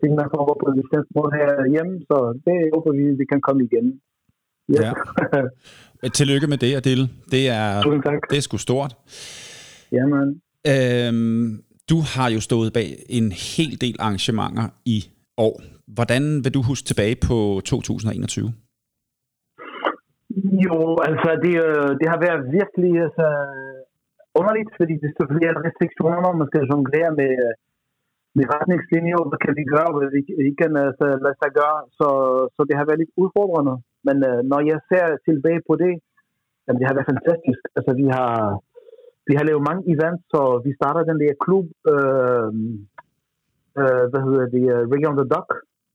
tingene 0.00 0.30
kommer 0.32 0.54
på 0.62 0.66
et 0.70 0.76
bestemt 0.82 1.08
måde 1.16 1.32
her 1.38 1.50
hjemme, 1.74 1.94
så 2.08 2.16
det 2.46 2.56
håber 2.74 2.92
vi, 2.98 3.04
vi 3.20 3.26
kan 3.32 3.40
komme 3.46 3.62
igen. 3.68 3.86
Ja. 4.68 4.92
Tillykke 6.14 6.46
med 6.46 6.58
det, 6.58 6.74
Adil. 6.76 7.08
Det 7.30 7.48
er, 7.48 7.82
Tusind 7.82 8.02
tak. 8.02 8.18
det 8.30 8.36
er 8.36 8.40
sgu 8.40 8.56
stort. 8.56 8.96
Jamen, 9.92 10.40
Øhm, 10.72 11.46
du 11.90 11.98
har 12.14 12.28
jo 12.34 12.40
stået 12.48 12.70
bag 12.78 12.88
en 13.18 13.26
hel 13.54 13.72
del 13.84 13.96
arrangementer 14.04 14.66
i 14.96 14.98
år. 15.46 15.56
Hvordan 15.96 16.22
vil 16.44 16.54
du 16.56 16.62
huske 16.70 16.86
tilbage 16.90 17.16
på 17.28 17.36
2021? 17.64 18.52
Jo, 20.66 20.78
altså 21.08 21.30
det, 21.44 21.54
øh, 21.68 21.90
det 22.00 22.06
har 22.12 22.20
været 22.26 22.42
virkelig 22.58 22.92
altså, 23.06 23.26
underligt, 24.38 24.70
fordi 24.80 24.94
det 25.02 25.10
selvfølgelig 25.18 25.48
er 25.48 25.62
restriktioner, 25.66 26.38
man 26.40 26.48
skal 26.50 26.68
jonglere 26.72 27.10
med, 27.20 27.32
øh, 27.46 27.54
med 28.36 28.44
retningslinjer, 28.54 29.18
hvad 29.28 29.40
kan 29.44 29.54
vi 29.58 29.64
gøre, 29.74 29.90
hvad 29.96 30.08
vi 30.14 30.20
ikke 30.48 30.60
kan 30.62 30.72
altså, 30.88 31.06
lade 31.24 31.36
sig 31.42 31.50
gøre, 31.60 31.78
så, 31.98 32.08
så 32.54 32.60
det 32.68 32.74
har 32.78 32.86
været 32.88 33.00
lidt 33.02 33.14
udfordrende. 33.22 33.74
Men 34.06 34.16
øh, 34.30 34.38
når 34.50 34.60
jeg 34.70 34.78
ser 34.90 35.04
tilbage 35.26 35.60
på 35.68 35.74
det, 35.82 35.92
jamen, 36.64 36.78
det 36.78 36.86
har 36.88 36.96
været 36.96 37.12
fantastisk. 37.14 37.62
Altså 37.76 37.92
vi 38.00 38.06
har, 38.16 38.32
vi 39.28 39.32
har 39.38 39.44
lavet 39.48 39.66
mange 39.68 39.82
events, 39.94 40.22
så 40.32 40.40
vi 40.66 40.70
starter 40.78 41.02
den 41.10 41.18
der 41.22 41.32
klub, 41.44 41.66
øh, 41.92 42.48
øh, 43.80 44.04
hvad 44.10 44.22
hedder 44.26 44.46
det, 44.56 44.64
uh, 44.74 44.82
Reggae 44.92 45.10
on 45.10 45.18
the 45.20 45.28
Dock, 45.34 45.48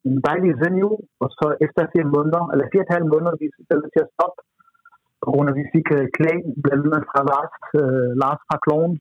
en 0.07 0.18
dejlig 0.28 0.51
venue, 0.64 0.97
og 1.24 1.28
så 1.38 1.45
efter 1.66 1.82
fire 1.93 2.07
måneder, 2.16 2.43
eller 2.51 2.66
fire 2.72 2.84
og 2.84 2.88
et 2.88 2.95
halvt 2.95 3.10
måneder, 3.14 3.34
vi 3.41 3.45
er 3.47 3.89
til 3.95 4.05
at 4.05 4.12
stoppe, 4.16 4.39
på 5.24 5.28
grund 5.34 5.45
af, 5.47 5.53
at 5.53 5.60
vi 5.62 5.66
fik 5.76 5.88
uh, 5.97 6.05
klagen, 6.18 6.49
blandt 6.64 6.82
andet 6.86 7.03
fra 7.12 7.22
Lars, 7.32 7.55
uh, 7.82 8.10
Lars 8.24 8.41
fra 8.47 8.57
Kloven. 8.66 8.93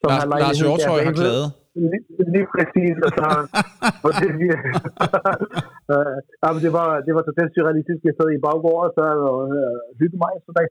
som 0.00 0.08
Lars, 0.10 0.20
har 0.22 0.28
Lars 0.44 0.58
Hjortøj 0.62 1.00
har 1.08 1.14
klaget. 1.20 1.48
Lige, 1.76 2.04
lige 2.34 2.48
præcis, 2.54 2.96
altså. 3.06 3.26
og 4.06 4.10
det, 4.20 4.30
vi, 4.40 4.46
uh, 5.94 6.16
jamen, 6.42 6.60
det, 6.64 6.72
var, 6.78 6.88
det 7.06 7.12
var 7.16 7.24
totalt 7.24 7.52
surrealistisk. 7.52 8.00
Jeg 8.08 8.16
sad 8.16 8.28
i 8.32 8.44
baggården 8.46 8.86
og 8.88 8.92
så 8.96 9.04
og, 9.30 9.40
uh, 9.60 9.76
hyggede 9.98 10.22
mig. 10.24 10.34
Så 10.44 10.50
der 10.56 10.62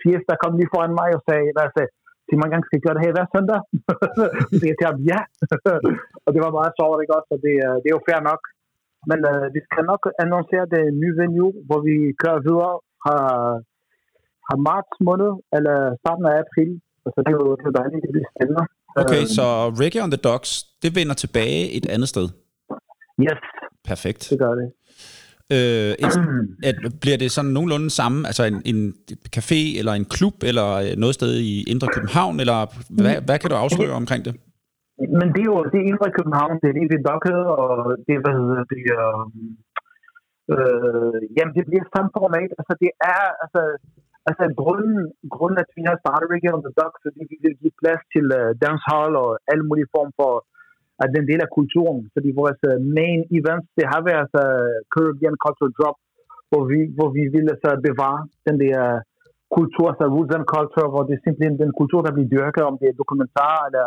Fies, 0.00 0.24
der 0.30 0.36
kom 0.42 0.52
lige 0.58 0.72
foran 0.74 0.94
mig 1.00 1.10
og 1.16 1.22
sagde, 1.28 1.52
hvad 1.54 1.64
jeg 1.66 1.74
sagde, 1.76 1.90
sig 2.26 2.38
mange 2.40 2.52
gange, 2.52 2.66
skal 2.66 2.78
jeg 2.78 2.84
gøre 2.86 2.96
det 2.96 3.04
her 3.06 3.16
hver 3.16 3.28
søndag? 3.34 3.60
så 4.58 4.64
jeg 4.68 4.76
til 4.78 4.88
ham, 4.90 5.00
ja. 5.12 5.20
og 6.24 6.30
det 6.34 6.40
var 6.44 6.58
meget 6.58 6.76
sjovt, 6.78 7.02
ikke 7.02 7.16
også? 7.18 7.30
Og 7.34 7.40
det, 7.46 7.54
øh, 7.66 7.76
det 7.80 7.88
er 7.88 7.96
jo 7.98 8.06
fair 8.08 8.20
nok. 8.30 8.42
Men 9.10 9.18
uh, 9.30 9.46
vi 9.54 9.60
skal 9.66 9.84
nok 9.92 10.02
annoncere 10.22 10.64
det 10.74 10.84
nye 11.02 11.14
venue, 11.20 11.52
hvor 11.66 11.80
vi 11.88 11.96
kører 12.22 12.44
videre 12.48 12.74
fra, 13.02 13.16
fra 14.44 14.54
marts 14.68 14.96
måned, 15.08 15.32
eller 15.56 15.76
starten 16.02 16.24
af 16.30 16.36
april. 16.44 16.70
Altså, 17.06 17.18
det 17.24 17.32
er 17.32 17.38
jo 17.40 17.46
dejligt, 17.80 18.04
det 18.04 18.12
bliver 18.14 18.30
spændende. 18.32 18.64
Okay, 18.96 19.20
Øh, 19.20 19.26
så 19.26 19.46
Reggae 19.80 20.02
on 20.02 20.10
the 20.10 20.20
Docks, 20.28 20.64
det 20.82 20.96
vender 20.96 21.14
tilbage 21.14 21.72
et 21.76 21.86
andet 21.86 22.08
sted. 22.08 22.28
Yes, 23.20 23.40
Perfekt. 23.84 24.30
det 24.30 24.38
gør 24.38 24.54
det. 24.60 24.68
Øh, 25.56 25.92
et, 26.04 26.14
at, 26.68 26.76
bliver 27.02 27.18
det 27.22 27.30
sådan 27.30 27.50
nogenlunde 27.50 27.90
samme, 27.90 28.18
altså 28.30 28.44
en, 28.44 28.62
en 28.72 28.94
café 29.36 29.60
eller 29.78 29.92
en 30.00 30.06
klub 30.14 30.36
eller 30.50 30.68
øh, 30.84 30.92
noget 31.02 31.14
sted 31.14 31.32
i 31.50 31.52
Indre 31.72 31.88
København, 31.94 32.40
eller 32.40 32.58
hvad, 33.02 33.16
hvad 33.26 33.38
kan 33.38 33.50
du 33.50 33.56
afsløre 33.64 33.94
omkring 34.02 34.22
det? 34.24 34.34
Men 35.18 35.26
det 35.34 35.40
er 35.44 35.50
jo 35.52 35.58
det 35.72 35.78
er 35.80 35.86
indre 35.92 36.08
København, 36.18 36.54
det 36.62 36.68
er 36.68 36.76
det, 36.78 36.86
vi 36.92 36.98
dokket, 37.10 37.40
og 37.62 37.70
det, 38.06 38.14
hvad 38.24 38.34
hedder 38.40 38.64
det, 38.72 38.82
øh, 38.98 39.22
øh, 40.52 41.20
jamen 41.36 41.52
det 41.56 41.64
bliver 41.68 41.84
samme 41.94 42.10
format, 42.18 42.50
altså 42.60 42.72
det 42.82 42.90
er, 43.14 43.22
altså, 43.44 43.60
altså 44.28 44.44
grunden, 44.62 44.98
grunden 45.34 45.58
at 45.64 45.70
vi 45.76 45.82
har 45.88 45.96
startet 46.02 46.30
Reggae 46.32 46.54
on 46.56 46.64
the 46.66 46.72
Dock, 46.80 46.94
fordi 47.04 47.20
vi 47.30 47.36
vil 47.44 47.54
give 47.62 47.78
plads 47.80 48.02
til 48.14 48.26
uh, 48.40 48.50
dancehall 48.64 49.12
og 49.24 49.30
alle 49.50 49.64
mulige 49.68 49.92
former 49.94 50.14
for 50.20 50.32
at 51.02 51.08
den 51.16 51.24
del 51.30 51.40
af 51.46 51.50
kulturen, 51.58 52.00
fordi 52.14 52.30
vores 52.40 52.60
uh, 52.70 52.76
main 52.98 53.20
events, 53.38 53.68
det 53.78 53.86
har 53.92 54.00
været 54.08 54.22
altså, 54.24 54.42
Caribbean 54.92 55.36
Cultural 55.44 55.72
Drop, 55.78 55.98
hvor 56.50 56.62
vi, 56.70 56.78
hvor 56.96 57.08
vi 57.16 57.22
vil 57.34 57.46
altså 57.54 57.70
bevare 57.88 58.20
den 58.46 58.56
der 58.64 58.80
kultur, 59.56 59.86
altså 59.92 60.06
roots 60.14 60.34
and 60.38 60.46
culture, 60.54 60.88
hvor 60.92 61.02
det 61.06 61.14
er 61.14 61.24
simpelthen 61.24 61.56
den 61.62 61.72
kultur, 61.80 62.00
der 62.02 62.12
bliver 62.14 62.32
dyrket, 62.36 62.62
om 62.70 62.76
det 62.80 62.86
er 62.88 63.00
dokumentar, 63.02 63.56
eller 63.68 63.86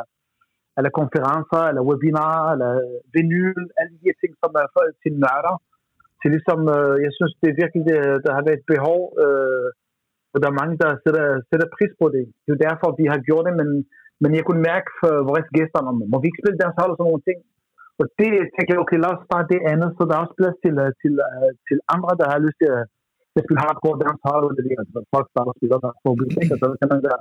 eller 0.78 0.92
konferencer, 1.02 1.62
eller 1.70 1.84
webinarer, 1.90 2.50
eller 2.54 2.72
øh, 2.86 2.98
vinyl, 3.16 3.64
alle 3.80 3.94
de 4.00 4.08
her 4.08 4.18
ting, 4.22 4.32
som 4.42 4.52
er 4.62 4.68
for, 4.74 4.84
til 5.04 5.14
nørder. 5.24 5.56
Så 6.20 6.26
ligesom, 6.36 6.60
øh, 6.76 6.96
jeg 7.06 7.12
synes, 7.18 7.34
det 7.42 7.48
er 7.50 7.60
virkelig, 7.62 7.84
det, 7.90 8.00
der 8.26 8.32
har 8.38 8.44
været 8.46 8.60
et 8.60 8.70
behov, 8.74 9.00
øh, 9.24 9.68
og 10.34 10.38
der 10.42 10.48
er 10.50 10.60
mange, 10.62 10.76
der 10.84 10.90
sætter, 11.04 11.26
sætter 11.50 11.68
pris 11.76 11.94
på 12.02 12.06
det. 12.16 12.24
Det 12.44 12.50
er 12.50 12.56
jo 12.56 12.66
derfor, 12.68 12.88
vi 13.02 13.06
har 13.14 13.20
gjort 13.28 13.46
det, 13.48 13.56
men, 13.62 13.70
men 14.22 14.32
jeg 14.38 14.44
kunne 14.46 14.64
mærke 14.72 14.90
for 15.02 15.14
vores 15.30 15.48
gæster, 15.58 15.80
om, 15.90 15.98
må 16.12 16.18
vi 16.20 16.28
ikke 16.28 16.42
spille 16.42 16.62
deres 16.62 16.78
hold 16.80 16.92
og 16.94 16.98
sådan 16.98 17.10
nogle 17.12 17.28
ting. 17.28 17.40
Og 18.00 18.06
det 18.20 18.32
tænker 18.56 18.72
jeg, 18.74 18.84
okay, 18.84 19.00
lad 19.00 19.14
os 19.16 19.26
starte 19.28 19.52
det 19.54 19.62
andet, 19.72 19.90
så 19.96 20.02
der 20.08 20.14
er 20.16 20.24
også 20.24 20.38
plads 20.40 20.58
til, 20.64 20.76
øh, 20.84 20.92
til, 21.02 21.14
øh, 21.28 21.52
til 21.68 21.78
andre, 21.96 22.12
der 22.20 22.28
har 22.34 22.40
lyst 22.46 22.58
til 22.62 22.70
at, 22.78 22.84
til 23.32 23.40
at 23.42 23.46
spille 23.46 23.64
hardcore 23.64 24.02
dancehall, 24.04 24.44
og 24.48 24.54
det 24.56 24.62
er 24.64 24.82
altså, 24.84 25.00
folk 25.14 25.28
starter 25.30 25.52
og 25.54 25.58
spiller 25.60 25.78
der, 25.84 25.94
på 26.04 26.10
ikke, 26.42 26.62
så 26.62 26.68
kan 26.80 26.90
man 26.94 27.02
der. 27.08 27.18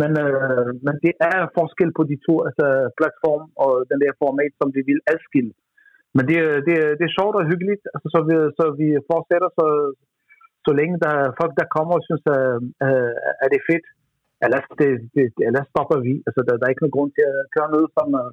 Men, 0.00 0.10
øh, 0.24 0.68
men 0.86 0.94
det 1.04 1.12
er 1.30 1.38
forskel 1.58 1.90
på 1.98 2.02
de 2.10 2.16
to 2.26 2.34
altså 2.46 2.66
platform 2.98 3.44
og 3.64 3.72
den 3.90 3.98
der 4.04 4.12
format, 4.22 4.52
som 4.60 4.68
vi 4.76 4.82
vil 4.90 5.00
adskille. 5.12 5.52
Men 6.16 6.24
det, 6.30 6.38
det, 6.66 6.76
det 6.98 7.04
er 7.06 7.16
sjovt 7.18 7.36
og 7.40 7.44
hyggeligt, 7.50 7.84
altså, 7.94 8.08
så, 8.14 8.18
vi, 8.28 8.34
så 8.58 8.64
vi 8.80 8.88
fortsætter, 9.10 9.48
så, 9.58 9.66
så 10.66 10.72
længe 10.80 10.96
der 11.04 11.12
er 11.22 11.36
folk, 11.40 11.52
der 11.60 11.72
kommer 11.76 11.94
og 11.98 12.04
synes, 12.08 12.24
at, 12.36 12.44
øh, 12.86 13.12
at 13.42 13.48
det 13.52 13.58
er 13.60 13.68
fedt. 13.72 13.86
Ellers, 14.44 14.66
det, 14.80 14.90
det, 15.16 15.24
ellers 15.48 15.66
stopper 15.72 15.98
vi. 16.06 16.12
Altså, 16.26 16.40
der, 16.46 16.52
der 16.58 16.64
er 16.64 16.72
ikke 16.72 16.84
nogen 16.84 16.96
grund 16.98 17.10
til 17.16 17.24
at 17.32 17.44
køre 17.54 17.68
noget, 17.74 17.88
som, 17.96 18.08
øh, 18.22 18.30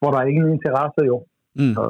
hvor 0.00 0.10
der 0.10 0.18
er 0.20 0.30
ingen 0.32 0.48
interesse 0.56 1.00
jo. 1.10 1.16
Mm. 1.60 1.74
Så, 1.76 1.82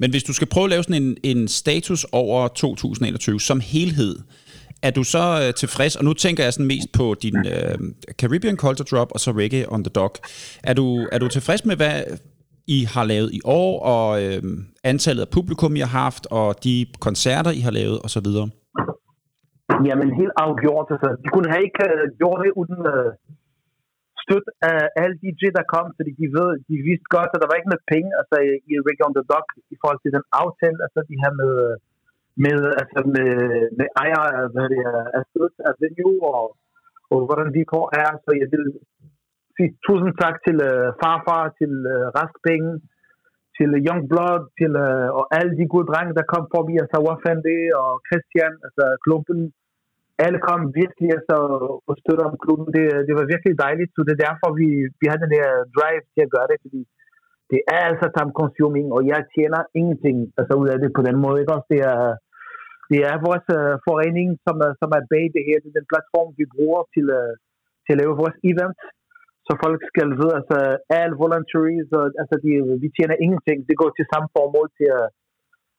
Men 0.00 0.08
hvis 0.10 0.24
du 0.28 0.32
skal 0.32 0.48
prøve 0.52 0.66
at 0.68 0.72
lave 0.74 0.82
sådan 0.86 1.02
en, 1.02 1.16
en 1.32 1.48
status 1.48 2.02
over 2.12 2.48
2021 2.48 3.40
som 3.40 3.60
helhed, 3.72 4.14
er 4.82 4.90
du 4.90 5.02
så 5.04 5.24
øh, 5.42 5.54
tilfreds, 5.54 5.96
og 5.96 6.04
nu 6.04 6.12
tænker 6.12 6.44
jeg 6.44 6.52
sådan 6.52 6.66
mest 6.66 6.92
på 6.92 7.14
din 7.22 7.36
øh, 7.36 7.78
Caribbean 8.20 8.56
Culture 8.56 8.86
Drop 8.90 9.12
og 9.12 9.20
så 9.20 9.30
Reggae 9.30 9.72
on 9.72 9.84
the 9.84 9.90
Dock. 9.90 10.18
Er 10.64 10.74
du, 10.74 11.08
er 11.12 11.18
du 11.18 11.28
tilfreds 11.28 11.64
med, 11.64 11.76
hvad 11.76 12.02
I 12.66 12.84
har 12.84 13.04
lavet 13.04 13.30
i 13.32 13.40
år, 13.44 13.82
og 13.82 14.22
øh, 14.22 14.42
antallet 14.84 15.22
af 15.22 15.28
publikum, 15.28 15.76
I 15.76 15.80
har 15.80 15.86
haft, 15.86 16.26
og 16.30 16.64
de 16.64 16.86
koncerter, 17.00 17.50
I 17.50 17.60
har 17.60 17.70
lavet 17.70 18.00
osv.? 18.04 18.26
Jamen 19.86 20.08
helt 20.20 20.34
afgjort. 20.44 20.88
Altså, 20.94 21.08
de 21.22 21.28
kunne 21.34 21.50
have 21.52 21.64
ikke 21.68 21.84
uh, 21.88 22.04
gjort 22.20 22.40
det 22.44 22.52
uden 22.60 22.80
uh, 22.94 23.10
støtte 24.24 24.50
af 24.70 24.80
alle 25.02 25.16
DJ, 25.22 25.42
der 25.58 25.70
kom, 25.74 25.86
fordi 25.98 26.12
de, 26.20 26.26
ved, 26.36 26.48
de 26.70 26.76
vidste 26.88 27.08
godt, 27.16 27.30
at 27.34 27.40
der 27.40 27.48
var 27.48 27.56
ikke 27.58 27.72
noget 27.72 27.90
penge 27.94 28.10
altså, 28.20 28.36
i 28.70 28.72
Reggae 28.86 29.06
on 29.06 29.16
the 29.18 29.24
Dock 29.32 29.48
i 29.74 29.76
forhold 29.80 30.00
til 30.02 30.12
den 30.16 30.24
aftale, 30.42 30.78
altså 30.86 31.00
de 31.10 31.20
her 31.22 31.32
med, 31.40 31.52
øh, 31.66 31.74
med, 32.44 32.58
altså, 32.82 33.00
med, 33.14 33.30
med 33.78 33.86
ejer 34.04 34.24
af, 34.38 34.46
hvad 34.54 34.66
det 34.72 34.80
er, 34.92 35.00
af 35.18 35.22
støt 35.30 35.54
af 35.68 35.72
venue 35.82 36.18
og, 36.34 36.46
og 37.12 37.18
hvordan 37.26 37.48
de 37.56 37.62
går 37.74 37.86
er. 38.02 38.10
Så 38.12 38.16
altså, 38.16 38.30
jeg 38.40 38.48
vil 38.52 38.64
sige 39.56 39.70
tusind 39.86 40.12
tak 40.22 40.36
til 40.46 40.56
uh, 40.70 40.88
farfar, 41.00 41.44
til 41.60 41.72
uh, 41.94 42.06
Raskpenge, 42.18 42.72
til 43.56 43.70
Young 43.86 44.02
Blood, 44.10 44.42
til, 44.58 44.72
uh, 44.86 45.08
og 45.18 45.24
alle 45.38 45.52
de 45.58 45.72
gode 45.72 45.88
drenge, 45.90 46.16
der 46.18 46.30
kom 46.32 46.44
forbi, 46.54 46.74
altså 46.82 46.96
Wafande 47.06 47.56
og 47.82 47.90
Christian, 48.08 48.54
altså 48.66 48.84
Klumpen, 49.04 49.40
alle 50.24 50.38
kom 50.48 50.60
virkelig 50.80 51.08
altså, 51.18 51.36
og 51.88 51.94
støtte 52.02 52.22
om 52.30 52.36
klubben. 52.44 52.68
Det, 52.76 52.84
det 53.08 53.14
var 53.18 53.32
virkelig 53.32 53.54
dejligt, 53.66 53.90
så 53.92 54.00
det 54.06 54.12
er 54.14 54.24
derfor, 54.26 54.48
vi, 54.60 54.68
vi 55.00 55.06
har 55.10 55.18
den 55.20 55.32
der 55.36 55.48
drive 55.76 56.02
til 56.14 56.22
at 56.26 56.32
gøre 56.34 56.50
det, 56.52 56.58
fordi 56.64 56.80
det 57.52 57.60
er 57.76 57.82
altså 57.90 58.06
time 58.16 58.32
consuming, 58.40 58.88
og 58.96 59.00
jeg 59.12 59.20
tjener 59.34 59.60
ingenting 59.80 60.16
altså, 60.38 60.54
ud 60.62 60.68
af 60.74 60.78
det 60.82 60.90
på 60.96 61.02
den 61.08 61.16
måde. 61.24 61.38
Ikke? 61.40 61.54
Også 61.56 61.68
det 61.74 61.80
er, 61.94 62.02
det 62.90 63.00
er 63.10 63.24
vores 63.26 63.46
uh, 63.58 63.74
forening, 63.88 64.28
som 64.46 64.56
er, 64.66 64.72
som 64.80 64.90
er 64.98 65.02
bag 65.12 65.24
det 65.36 65.46
her. 65.48 65.58
Det 65.62 65.68
er 65.70 65.78
den 65.80 65.90
platform, 65.92 66.28
vi 66.40 66.44
bruger 66.54 66.80
til, 66.94 67.06
uh, 67.20 67.32
til 67.84 67.92
at 67.94 68.00
lave 68.02 68.20
vores 68.22 68.36
event. 68.50 68.80
Så 69.46 69.52
folk 69.64 69.80
skal 69.90 70.08
vide, 70.18 70.34
altså 70.38 70.58
alle 70.98 71.16
volunteers, 71.24 71.88
og, 71.98 72.04
altså 72.22 72.36
de, 72.44 72.50
vi 72.82 72.88
tjener 72.96 73.16
ingenting. 73.24 73.58
Det 73.68 73.76
går 73.80 73.90
til 73.92 74.10
samme 74.12 74.28
formål 74.36 74.68
til 74.78 74.88
at, 75.00 75.06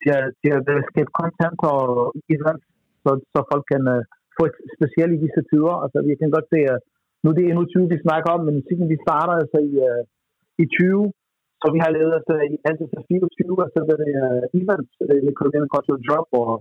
til 0.01 0.11
at, 0.17 0.25
til 0.41 0.49
at 0.55 0.89
skabe 0.91 1.11
content 1.19 1.59
og 1.73 1.81
events, 2.35 2.65
så, 3.03 3.11
så 3.33 3.39
folk 3.51 3.65
kan 3.73 3.83
uh, 3.95 4.01
et 4.49 4.57
specielt 4.77 5.13
i 5.15 5.23
disse 5.25 5.41
tider. 5.49 5.75
Altså 5.83 5.97
vi 6.09 6.13
kan 6.19 6.29
godt 6.35 6.47
se, 6.53 6.59
uh, 6.73 6.77
nu 7.21 7.27
er 7.29 7.35
det 7.37 7.45
endnu 7.45 7.63
20, 7.65 7.93
vi 7.93 8.05
snakker 8.05 8.29
om, 8.35 8.41
men 8.47 8.55
siden 8.67 8.85
vi 8.93 8.97
starter 9.05 9.35
altså 9.41 9.59
i, 9.69 9.73
uh, 9.89 10.01
i 10.63 10.65
20, 10.65 11.11
så 11.61 11.67
vi 11.75 11.79
har 11.83 11.91
lavet 11.97 12.13
altså 12.19 12.35
i 12.53 12.57
alt 12.67 12.79
til 12.79 13.01
24, 13.09 13.63
altså 13.65 13.79
det 13.89 13.95
er 14.21 14.29
uh, 14.43 14.59
events, 14.59 14.91
det 15.09 15.37
Korean 15.39 15.67
Cultural 15.73 16.01
Drop 16.07 16.29
og, 16.41 16.51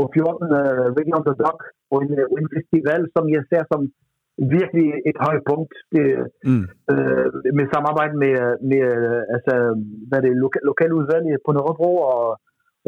og 0.00 0.06
14 0.14 0.50
uh, 0.58 0.84
Reggae 0.96 1.16
on 1.18 1.26
the 1.28 1.34
Dock, 1.42 1.60
og 1.92 1.98
en, 2.04 2.12
en 2.38 2.48
festival, 2.56 3.00
som 3.14 3.24
jeg 3.36 3.42
ser 3.50 3.64
som 3.72 3.80
virkelig 4.56 4.88
et 5.10 5.18
højpunkt 5.26 5.74
det, 5.94 6.06
mm. 6.50 6.64
øh, 6.92 7.26
med 7.58 7.66
samarbejde 7.74 8.14
med, 8.24 8.36
med 8.70 8.84
altså, 9.34 9.54
hvad 10.08 10.20
det, 10.24 10.32
loka, 10.42 10.58
lokaludvalg 10.70 11.26
på 11.46 11.50
Nørrebro 11.52 11.92
og, 12.12 12.24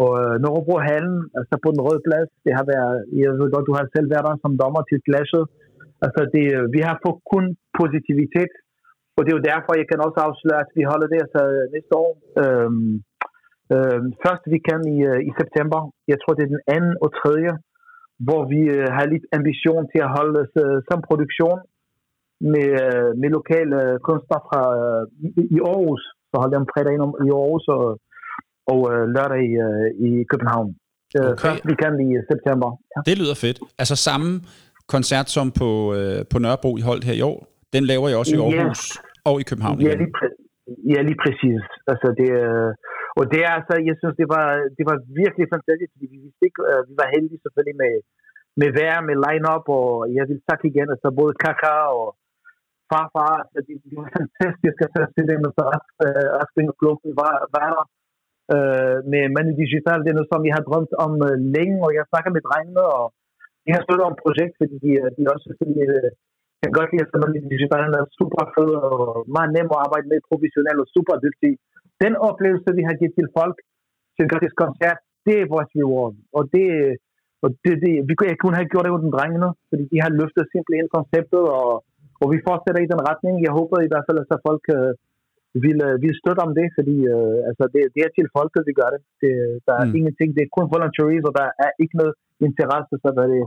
og 0.03 0.13
øh, 0.23 0.35
Nørrebro 0.43 0.77
Hallen, 0.89 1.19
altså 1.39 1.55
på 1.65 1.69
den 1.75 1.85
røde 1.87 2.03
plads. 2.09 2.31
Det 2.47 2.53
har 2.59 2.67
været, 2.73 2.97
jeg 3.23 3.31
ved 3.41 3.49
godt, 3.55 3.69
du 3.71 3.77
har 3.79 3.87
selv 3.95 4.09
været 4.13 4.27
der 4.29 4.37
som 4.45 4.59
dommer 4.63 4.83
til 4.87 4.99
clashet. 5.07 5.45
Altså 6.07 6.21
det, 6.35 6.47
øh, 6.57 6.65
vi 6.75 6.81
har 6.89 6.97
fået 7.05 7.19
kun 7.33 7.45
positivitet, 7.81 8.53
og 9.17 9.21
det 9.23 9.31
er 9.31 9.39
jo 9.39 9.49
derfor, 9.53 9.73
jeg 9.81 9.89
kan 9.89 10.05
også 10.07 10.19
afsløre, 10.27 10.61
at 10.65 10.71
vi 10.79 10.83
holder 10.91 11.09
det 11.13 11.21
altså 11.25 11.43
næste 11.75 11.93
år. 12.05 12.11
Øhm, 12.43 12.93
øhm, 13.75 14.07
første 14.25 14.47
weekend 14.55 14.83
i, 14.95 14.99
øh, 15.11 15.21
i 15.29 15.31
september, 15.41 15.81
jeg 16.13 16.19
tror 16.19 16.33
det 16.35 16.45
er 16.45 16.55
den 16.57 16.65
anden 16.77 16.95
og 17.05 17.11
tredje, 17.21 17.53
hvor 18.27 18.43
vi 18.53 18.61
øh, 18.77 18.89
har 18.97 19.05
lidt 19.13 19.27
ambition 19.39 19.83
til 19.93 20.01
at 20.07 20.13
holde 20.17 20.41
øh, 20.63 20.79
som 20.89 20.99
produktion 21.09 21.59
med, 22.53 22.71
øh, 22.85 23.11
med 23.21 23.29
lokale 23.39 23.79
kunstnere 24.07 24.43
fra 24.49 24.63
i, 25.27 25.29
i 25.57 25.59
Aarhus. 25.71 26.03
Så 26.31 26.35
holder 26.41 26.55
jeg 26.57 26.65
om 26.65 26.71
fredag 26.73 26.93
i 27.29 27.31
Aarhus 27.39 27.67
og, 27.77 27.85
og 28.73 28.81
lørdag 29.15 29.41
i, 29.51 29.53
i 30.07 30.11
København. 30.31 30.71
Okay. 31.15 31.37
Først 31.45 31.63
vi 31.71 31.75
kan 31.83 31.93
i 32.07 32.09
september. 32.33 32.69
Ja. 32.93 33.01
Det 33.09 33.15
lyder 33.21 33.37
fedt. 33.45 33.59
Altså 33.83 33.95
samme 34.09 34.31
koncert 34.95 35.29
som 35.37 35.47
på, 35.61 35.71
på 36.31 36.37
Nørrebro 36.43 36.71
i 36.81 36.83
holdt 36.89 37.05
her 37.09 37.17
i 37.21 37.25
år, 37.31 37.39
den 37.75 37.83
laver 37.91 38.07
jeg 38.09 38.17
også 38.21 38.35
i 38.37 38.41
Aarhus 38.45 38.81
ja. 38.91 39.31
og 39.31 39.35
i 39.43 39.45
København 39.51 39.77
ja, 39.89 39.95
lige 40.03 40.13
præ- 40.17 40.39
ja, 40.93 41.01
lige 41.09 41.21
præcis. 41.25 41.63
Altså 41.93 42.09
det, 42.21 42.31
og 43.21 43.25
det 43.33 43.41
er 43.47 43.53
altså, 43.59 43.75
jeg 43.89 43.97
synes, 44.01 44.17
det 44.23 44.29
var, 44.37 44.47
det 44.79 44.85
var 44.91 44.97
virkelig 45.23 45.47
fantastisk, 45.55 45.91
fordi 45.95 46.07
vi, 46.13 46.19
ikke, 46.47 46.61
uh, 46.71 46.81
vi 46.89 46.95
var 47.01 47.09
heldige 47.15 47.41
selvfølgelig 47.45 47.77
med, 47.85 47.95
med 48.61 48.71
vejr, 48.79 48.99
med 49.09 49.17
line-up, 49.27 49.67
og 49.81 49.89
jeg 50.17 50.25
vil 50.31 50.41
takke 50.49 50.65
igen, 50.73 50.89
altså 50.95 51.09
både 51.21 51.33
Kaka 51.43 51.77
og 52.01 52.07
Farfar, 52.91 53.35
altså 53.43 53.59
det, 53.67 53.75
det 53.91 53.97
var 54.01 54.09
fantastisk 54.19 54.77
at 54.85 55.09
se 55.15 55.23
dem, 55.33 55.41
så 55.57 55.65
Aspen 56.43 56.71
og 56.73 56.77
Klubben 56.81 57.11
var, 57.23 57.35
var 57.57 57.69
der. 57.75 57.85
Øh, 58.55 58.97
med 59.13 59.23
Manu 59.35 59.53
Digital, 59.63 59.99
det 60.03 60.11
er 60.11 60.19
noget, 60.19 60.33
som 60.33 60.43
jeg 60.47 60.55
har 60.59 60.65
drømt 60.69 60.93
om 61.05 61.13
øh, 61.29 61.37
længe, 61.57 61.79
og 61.87 61.91
jeg 61.97 62.11
snakker 62.13 62.31
med 62.37 62.43
drengene, 62.49 62.85
og 62.99 63.05
de 63.65 63.71
har 63.75 63.83
støttet 63.83 64.09
om 64.11 64.21
projekt, 64.25 64.55
fordi 64.61 64.77
de, 64.85 64.93
øh, 65.03 65.09
de 65.17 65.23
også 65.33 65.45
selvfølgelig 65.49 65.85
øh, 65.97 66.09
uh, 66.09 66.11
kan 66.63 66.73
godt 66.79 66.91
lide, 66.91 67.05
at 67.05 67.21
Manu 67.23 67.41
Digital 67.55 67.91
er 68.01 68.05
super 68.19 68.45
fed, 68.55 68.73
og 68.89 69.01
meget 69.37 69.51
nem 69.55 69.73
at 69.75 69.83
arbejde 69.85 70.07
med, 70.11 70.29
professionel 70.31 70.77
og 70.83 70.89
super 70.97 71.15
dygtig 71.27 71.53
den 72.05 72.15
oplevelse, 72.31 72.69
vi 72.79 72.83
har 72.89 72.95
givet 72.99 73.15
til 73.19 73.29
folk 73.39 73.57
til 74.15 74.23
en 74.25 74.31
gratis 74.33 74.55
koncert, 74.63 74.99
det 75.27 75.35
er 75.39 75.53
vores 75.55 75.71
reward. 75.79 76.15
Og 76.39 76.43
det, 76.55 76.67
og 77.43 77.49
det, 77.63 77.73
det, 77.83 77.93
vi 78.09 78.13
kunne, 78.15 78.31
jeg 78.33 78.41
kunne 78.41 78.59
have 78.61 78.71
gjort 78.73 78.87
det 78.87 78.95
uden 78.97 79.15
drengene, 79.17 79.49
fordi 79.71 79.85
de 79.93 79.99
har 80.05 80.11
løftet 80.21 80.45
simpelthen 80.53 80.89
konceptet, 80.97 81.45
og, 81.59 81.71
og 82.23 82.27
vi 82.33 82.47
fortsætter 82.49 82.81
i 82.83 82.93
den 82.93 83.03
retning. 83.11 83.35
Jeg 83.47 83.53
håber 83.59 83.77
i 83.81 83.91
hvert 83.91 84.07
fald, 84.07 84.19
at 84.23 84.45
folk 84.49 84.65
øh, 84.77 84.91
vil, 85.65 85.79
uh, 85.89 85.95
vil 86.03 86.15
støtte 86.21 86.45
om 86.47 86.53
det, 86.59 86.67
fordi 86.79 86.97
uh, 87.17 87.39
altså 87.51 87.65
det, 87.75 87.83
det 87.95 88.01
er 88.03 88.11
til 88.13 88.29
folket, 88.37 88.63
vi 88.69 88.75
gør 88.81 88.91
det. 88.95 89.01
det 89.23 89.33
der 89.67 89.75
er 89.83 89.87
mm. 89.89 89.97
ingenting, 89.99 90.29
det 90.37 90.43
er 90.45 90.55
kun 90.57 90.73
voluntaries, 90.75 91.25
og 91.29 91.35
der 91.41 91.47
er 91.65 91.71
ikke 91.83 91.97
noget 92.01 92.15
interesse, 92.49 92.95
så 93.03 93.09
hvad 93.17 93.29
det 93.33 93.43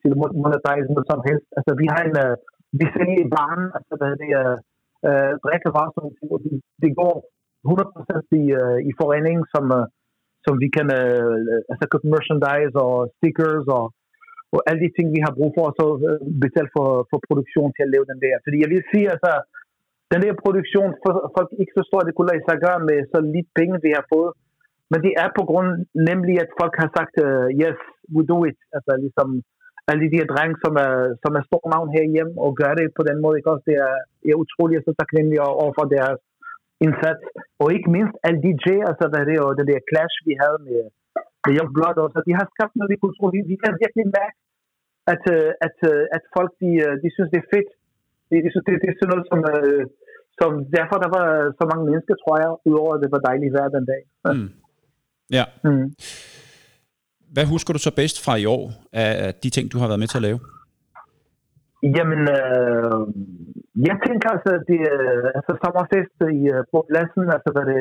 til 0.00 0.10
noget 0.96 1.06
som 1.12 1.20
helst. 1.28 1.48
Altså 1.58 1.72
vi 1.80 1.86
har 1.92 2.02
en, 2.08 2.16
uh, 2.24 2.34
vi 2.78 2.84
sælger 2.94 3.18
i 3.24 3.32
barn, 3.36 3.62
altså 3.78 3.92
hvad 4.00 4.12
det 4.22 4.30
er, 4.42 4.50
uh, 5.08 5.32
drikkevarer, 5.44 5.90
som 5.94 6.04
det, 6.44 6.52
det 6.82 6.90
går 7.00 7.14
100% 7.68 8.40
i, 8.42 8.44
uh, 8.62 8.78
i 8.90 8.92
foreningen, 9.00 9.44
som, 9.54 9.64
uh, 9.78 9.84
som 10.46 10.54
vi 10.62 10.68
kan 10.76 10.88
uh, 11.00 11.70
altså 11.72 11.84
købe 11.90 12.06
merchandise 12.14 12.76
og 12.86 12.94
stickers 13.16 13.66
og, 13.78 13.84
og 14.54 14.60
alle 14.68 14.80
de 14.84 14.90
ting, 14.96 15.06
vi 15.16 15.20
har 15.26 15.32
brug 15.38 15.50
for, 15.56 15.64
og 15.70 15.74
så 15.78 15.86
betale 16.44 16.70
for, 16.76 16.88
for 17.10 17.18
produktion 17.28 17.70
til 17.72 17.84
at 17.86 17.92
lave 17.94 18.06
den 18.10 18.20
der. 18.24 18.36
Fordi 18.44 18.56
jeg 18.62 18.70
vil 18.72 18.82
sige, 18.92 19.06
altså, 19.14 19.32
den 20.12 20.20
der 20.24 20.34
produktion, 20.44 20.90
for, 21.02 21.12
folk 21.36 21.50
ikke 21.62 21.76
forstår, 21.80 21.98
at 22.00 22.06
det 22.08 22.14
kunne 22.14 22.30
lade 22.32 22.46
sig 22.48 22.58
gøre 22.66 22.80
med 22.88 22.98
så 23.12 23.18
lidt 23.34 23.48
penge, 23.58 23.84
vi 23.86 23.92
har 23.98 24.06
fået. 24.14 24.32
Men 24.90 24.98
det 25.06 25.12
er 25.22 25.28
på 25.38 25.42
grund 25.50 25.70
nemlig, 26.10 26.34
at 26.44 26.50
folk 26.60 26.74
har 26.82 26.90
sagt, 26.96 27.14
uh, 27.26 27.46
yes, 27.62 27.78
we 28.14 28.22
do 28.32 28.38
it. 28.50 28.58
Altså 28.76 28.92
ligesom 29.04 29.28
alle 29.90 30.02
de 30.12 30.18
her 30.20 30.28
drenge, 30.32 30.56
som 30.64 30.74
er, 30.86 30.94
som 31.22 31.32
er 31.38 31.44
stor 31.50 31.64
navn 31.74 31.88
herhjemme, 31.96 32.34
og 32.44 32.50
gør 32.60 32.72
det 32.80 32.86
på 32.98 33.02
den 33.08 33.18
måde. 33.24 33.36
Ikke? 33.36 33.52
Også 33.52 33.66
det 33.70 33.76
er, 33.86 33.94
jeg 34.26 34.32
er 34.34 34.42
utrolig 34.44 34.74
så 34.78 34.92
taknemmelig 35.00 35.38
over 35.62 35.72
for 35.78 35.86
deres 35.96 36.20
indsats. 36.86 37.22
Og 37.62 37.66
ikke 37.76 37.88
mindst 37.96 38.16
alle 38.26 38.40
DJ, 38.44 38.66
altså 38.90 39.04
der 39.12 39.28
det, 39.30 39.38
og 39.46 39.50
det 39.58 39.66
der 39.70 39.88
clash, 39.90 40.14
vi 40.28 40.34
havde 40.42 40.58
med, 40.68 40.80
med 41.44 41.52
Young 41.56 41.72
Blood 41.76 41.96
også, 42.04 42.28
de 42.28 42.38
har 42.40 42.46
skabt 42.54 42.74
noget 42.76 42.94
i 42.94 43.02
kultur. 43.04 43.26
Vi, 43.36 43.40
vi 43.52 43.56
kan 43.62 43.72
virkelig 43.82 44.06
mærke, 44.18 44.36
at, 45.12 45.22
øh, 45.36 45.50
at, 45.66 45.76
øh, 45.90 46.02
at 46.16 46.22
folk, 46.36 46.50
de, 46.62 46.70
de 47.02 47.08
synes, 47.14 47.30
det 47.32 47.40
er 47.40 47.52
fedt. 47.54 47.70
De 48.30 48.50
synes, 48.52 48.66
det, 48.66 48.74
det 48.82 48.88
er 48.90 48.96
sådan 48.98 49.12
noget, 49.12 49.26
som, 49.30 49.40
som 50.40 50.50
derfor 50.78 50.96
der 51.04 51.10
var 51.18 51.26
så 51.58 51.64
mange 51.70 51.84
mennesker, 51.88 52.14
tror 52.22 52.36
jeg, 52.42 52.50
udover 52.68 52.92
at 52.94 53.02
det 53.04 53.10
var 53.14 53.22
dejligt 53.28 53.54
vejr 53.56 53.68
den 53.76 53.86
dag. 53.92 54.02
Mm. 54.34 54.48
Ja. 55.36 55.44
Mm. 55.66 55.86
Hvad 57.34 57.46
husker 57.52 57.72
du 57.72 57.80
så 57.82 57.92
bedst 58.00 58.16
fra 58.24 58.34
i 58.42 58.46
år 58.56 58.64
af 58.92 59.34
de 59.42 59.50
ting, 59.50 59.64
du 59.72 59.78
har 59.78 59.88
været 59.90 60.02
med 60.02 60.10
til 60.10 60.20
at 60.20 60.26
lave? 60.28 60.40
Jamen, 61.96 62.22
øh, 62.38 63.00
jeg 63.88 63.96
tænker 64.06 64.28
altså, 64.36 64.52
det 64.70 64.80
øh, 64.96 65.24
altså 65.38 65.52
sommerfest 65.62 66.16
i, 66.38 66.40
øh, 66.54 66.62
på 66.72 66.78
pladsen, 66.88 67.24
altså 67.36 67.50
hvad 67.54 67.66
det 67.72 67.80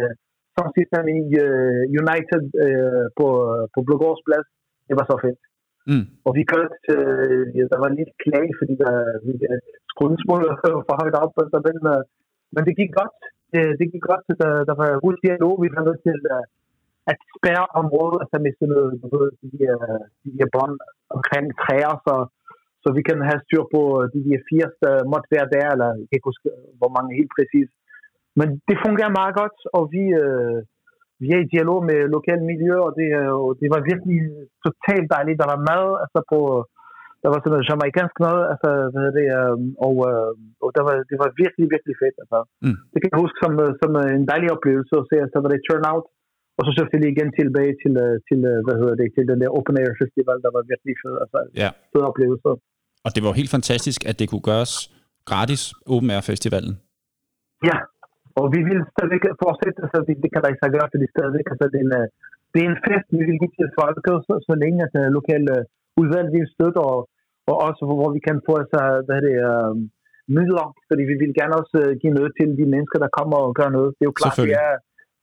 som 0.55 0.67
sidst 0.75 0.93
i 1.17 1.21
uh, 1.45 1.81
United 2.01 2.43
uh, 2.65 3.05
på, 3.19 3.27
på 3.73 3.79
Blågårds 3.87 4.21
plads, 4.27 4.47
det 4.87 4.95
var 4.99 5.05
så 5.11 5.15
fedt. 5.25 5.39
Mm. 5.87 6.05
Og 6.25 6.31
vi 6.37 6.43
kørte 6.51 6.75
øh, 6.95 7.43
ja, 7.55 7.63
der 7.73 7.79
var 7.83 7.97
lidt 7.99 8.13
klag, 8.23 8.47
fordi 8.59 8.73
der 8.83 8.93
vi 9.25 9.33
skulle 9.91 10.15
for 10.87 10.95
højt 11.01 11.19
op 11.23 11.31
på 11.35 11.41
tabellen, 11.53 11.87
men 12.53 12.61
det 12.67 12.73
gik 12.79 12.91
godt. 12.99 13.17
Det, 13.53 13.63
det 13.79 13.85
gik 13.93 14.03
godt, 14.11 14.23
så 14.27 14.33
der, 14.41 14.51
der 14.69 14.75
var 14.81 15.03
god 15.05 15.15
dialog, 15.25 15.53
vi 15.63 15.69
var 15.75 15.83
nødt 15.87 16.01
til 16.07 16.19
øh, 16.35 16.43
at 17.11 17.17
spærre 17.37 17.65
området, 17.81 18.17
og 18.21 18.27
så 18.31 18.37
miste 18.45 18.65
noget, 18.73 18.87
ved, 19.13 19.27
de, 19.39 19.45
de, 19.53 19.65
de 20.23 20.29
her 20.39 20.49
bånd 20.55 20.75
omkring 21.15 21.45
træer, 21.63 21.93
så 22.05 22.15
så 22.83 22.89
vi 22.97 23.01
kan 23.09 23.19
have 23.29 23.43
styr 23.45 23.63
på 23.75 23.81
øh, 23.99 24.05
de 24.13 24.21
her 24.27 24.39
80, 24.49 24.83
der 24.85 24.93
måtte 25.11 25.29
være 25.35 25.47
der, 25.55 25.67
eller 25.73 25.89
jeg 25.99 26.05
kan 26.07 26.17
ikke 26.17 26.31
huske, 26.31 26.49
øh, 26.55 26.67
hvor 26.79 26.91
mange 26.95 27.17
helt 27.19 27.33
præcis. 27.37 27.69
Men 28.39 28.47
det 28.67 28.83
fungerer 28.85 29.17
meget 29.19 29.33
godt, 29.41 29.57
og 29.77 29.83
vi, 29.95 30.03
øh, 30.23 30.57
vi 31.21 31.27
er 31.35 31.39
i 31.41 31.51
dialog 31.55 31.79
med 31.89 31.99
lokale 32.15 32.43
miljø, 32.51 32.75
og 32.87 32.91
det, 32.99 33.07
og 33.45 33.49
det 33.61 33.67
var 33.73 33.87
virkelig 33.91 34.19
totalt 34.65 35.07
dejligt. 35.15 35.41
Der 35.41 35.49
var 35.53 35.65
mad, 35.71 35.85
altså 36.03 36.19
på, 36.31 36.39
der 37.21 37.29
var 37.31 37.39
sådan 37.39 37.53
noget 37.53 37.69
jamaikansk 37.69 38.15
mad, 38.25 38.37
altså, 38.51 38.69
hvad 38.93 39.07
det, 39.17 39.27
øh, 39.39 39.55
og, 39.87 39.95
øh, 40.09 40.31
og 40.65 40.69
der 40.75 40.83
var, 40.87 40.95
det 41.11 41.17
var 41.23 41.29
virkelig, 41.43 41.65
virkelig 41.75 41.95
fedt. 42.03 42.17
Altså. 42.23 42.39
Mm. 42.65 42.77
Det 42.91 42.97
kan 42.99 43.09
jeg 43.11 43.23
huske 43.23 43.37
som, 43.43 43.53
som 43.81 43.91
en 44.17 44.25
dejlig 44.31 44.49
oplevelse 44.55 44.93
at 45.01 45.07
se, 45.09 45.15
altså, 45.25 45.37
var 45.43 45.51
det 45.51 45.65
turnout, 45.67 46.05
og 46.57 46.61
så 46.65 46.71
selvfølgelig 46.73 47.11
igen 47.11 47.29
tilbage 47.39 47.73
til, 47.81 47.93
til, 48.27 48.39
hvad 48.65 48.77
hedder 48.81 48.95
det, 49.01 49.07
til 49.15 49.23
den 49.31 49.37
der 49.41 49.49
Open 49.57 49.75
Air 49.81 49.93
Festival, 50.01 50.37
der 50.45 50.51
var 50.55 50.63
virkelig 50.71 50.95
fed, 51.03 51.15
altså, 51.23 51.39
ja. 51.63 51.69
fed 51.93 52.03
oplevelse. 52.11 52.49
Og 53.05 53.09
det 53.15 53.21
var 53.25 53.39
helt 53.39 53.51
fantastisk, 53.57 53.99
at 54.09 54.15
det 54.19 54.27
kunne 54.31 54.45
gøres 54.51 54.73
gratis 55.29 55.61
Open 55.93 56.09
Air 56.15 56.23
Festivalen. 56.31 56.73
Ja, 57.69 57.77
og 58.39 58.45
vi 58.55 58.59
vil 58.69 58.79
stadigvæk 58.93 59.23
fortsætte, 59.43 59.81
så 59.91 59.97
det, 60.07 60.15
det 60.23 60.29
kan 60.31 60.41
der 60.41 60.49
ikke 60.51 60.75
gøre, 60.75 60.91
fordi 60.93 61.05
stadigvæk, 61.15 61.47
altså 61.53 61.65
det 61.73 61.79
er 61.81 61.85
en, 61.87 61.95
det 62.53 62.59
er 62.61 62.69
en 62.71 62.81
fest, 62.87 63.07
vi 63.17 63.23
vil 63.29 63.39
give 63.41 63.55
til 63.59 63.69
folket, 63.79 64.17
så, 64.27 64.33
så 64.47 64.53
længe 64.63 64.79
at 64.87 64.93
uh, 65.01 65.07
lokale 65.17 65.53
udvalg 66.01 66.27
vil 66.35 66.47
støtte, 66.55 66.79
og, 66.91 66.97
og 67.49 67.55
også 67.67 67.81
hvor 67.99 68.09
vi 68.15 68.21
kan 68.27 68.37
få 68.47 68.53
altså, 68.61 68.79
hvad 69.05 69.17
er 69.19 69.23
det, 69.27 69.35
uh, 69.49 69.73
midler, 70.37 70.67
fordi 70.89 71.03
vi 71.11 71.15
vil 71.21 71.31
gerne 71.39 71.53
også 71.61 71.75
uh, 71.83 71.91
give 72.01 72.13
noget 72.17 72.31
til 72.37 72.49
de 72.59 72.65
mennesker, 72.73 72.97
der 73.05 73.15
kommer 73.19 73.37
og 73.45 73.51
gør 73.59 73.69
noget. 73.77 73.89
Det 73.95 74.03
er 74.03 74.11
jo 74.11 74.19
klart, 74.21 74.37
det 74.49 74.55
er 74.67 74.73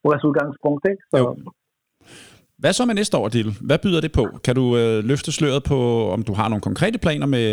vores 0.07 0.23
udgangspunkt, 0.29 0.83
ikke? 0.93 1.03
Så. 1.11 1.17
Jo. 1.21 1.29
Hvad 2.63 2.73
så 2.73 2.83
med 2.89 2.95
næste 3.01 3.17
år, 3.21 3.29
Dil? 3.29 3.51
Hvad 3.69 3.79
byder 3.85 4.01
det 4.07 4.13
på? 4.19 4.25
Kan 4.45 4.55
du 4.61 4.65
øh, 4.81 4.99
løfte 5.11 5.31
sløret 5.39 5.63
på, 5.73 5.79
om 6.15 6.21
du 6.29 6.33
har 6.41 6.49
nogle 6.49 6.67
konkrete 6.69 6.99
planer 7.05 7.29
med 7.37 7.47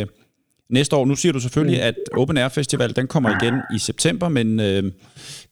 næste 0.70 0.96
år? 0.96 1.06
Nu 1.06 1.16
siger 1.16 1.34
du 1.34 1.40
selvfølgelig, 1.40 1.82
at 1.82 1.96
Open 2.18 2.38
Air 2.38 2.50
Festival 2.50 2.96
den 2.96 3.08
kommer 3.08 3.30
igen 3.38 3.56
i 3.76 3.80
september, 3.80 4.28
men 4.30 4.48
øh, 4.60 4.84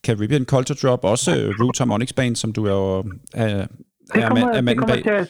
Caribbean 0.06 0.46
Culture 0.46 0.78
Drop, 0.82 1.04
også 1.14 1.32
øh, 1.32 1.48
Root 1.60 1.78
Harmonics 1.80 2.14
Band, 2.14 2.36
som 2.36 2.54
du 2.54 2.66
er, 2.66 2.72
jo, 2.72 2.98
er, 3.34 3.46
er, 3.46 3.66
det 4.14 4.24
kommer, 4.28 4.48
er 4.48 4.54
det 4.54 4.64
manden 4.64 4.88
bag. 4.88 5.04
til 5.04 5.28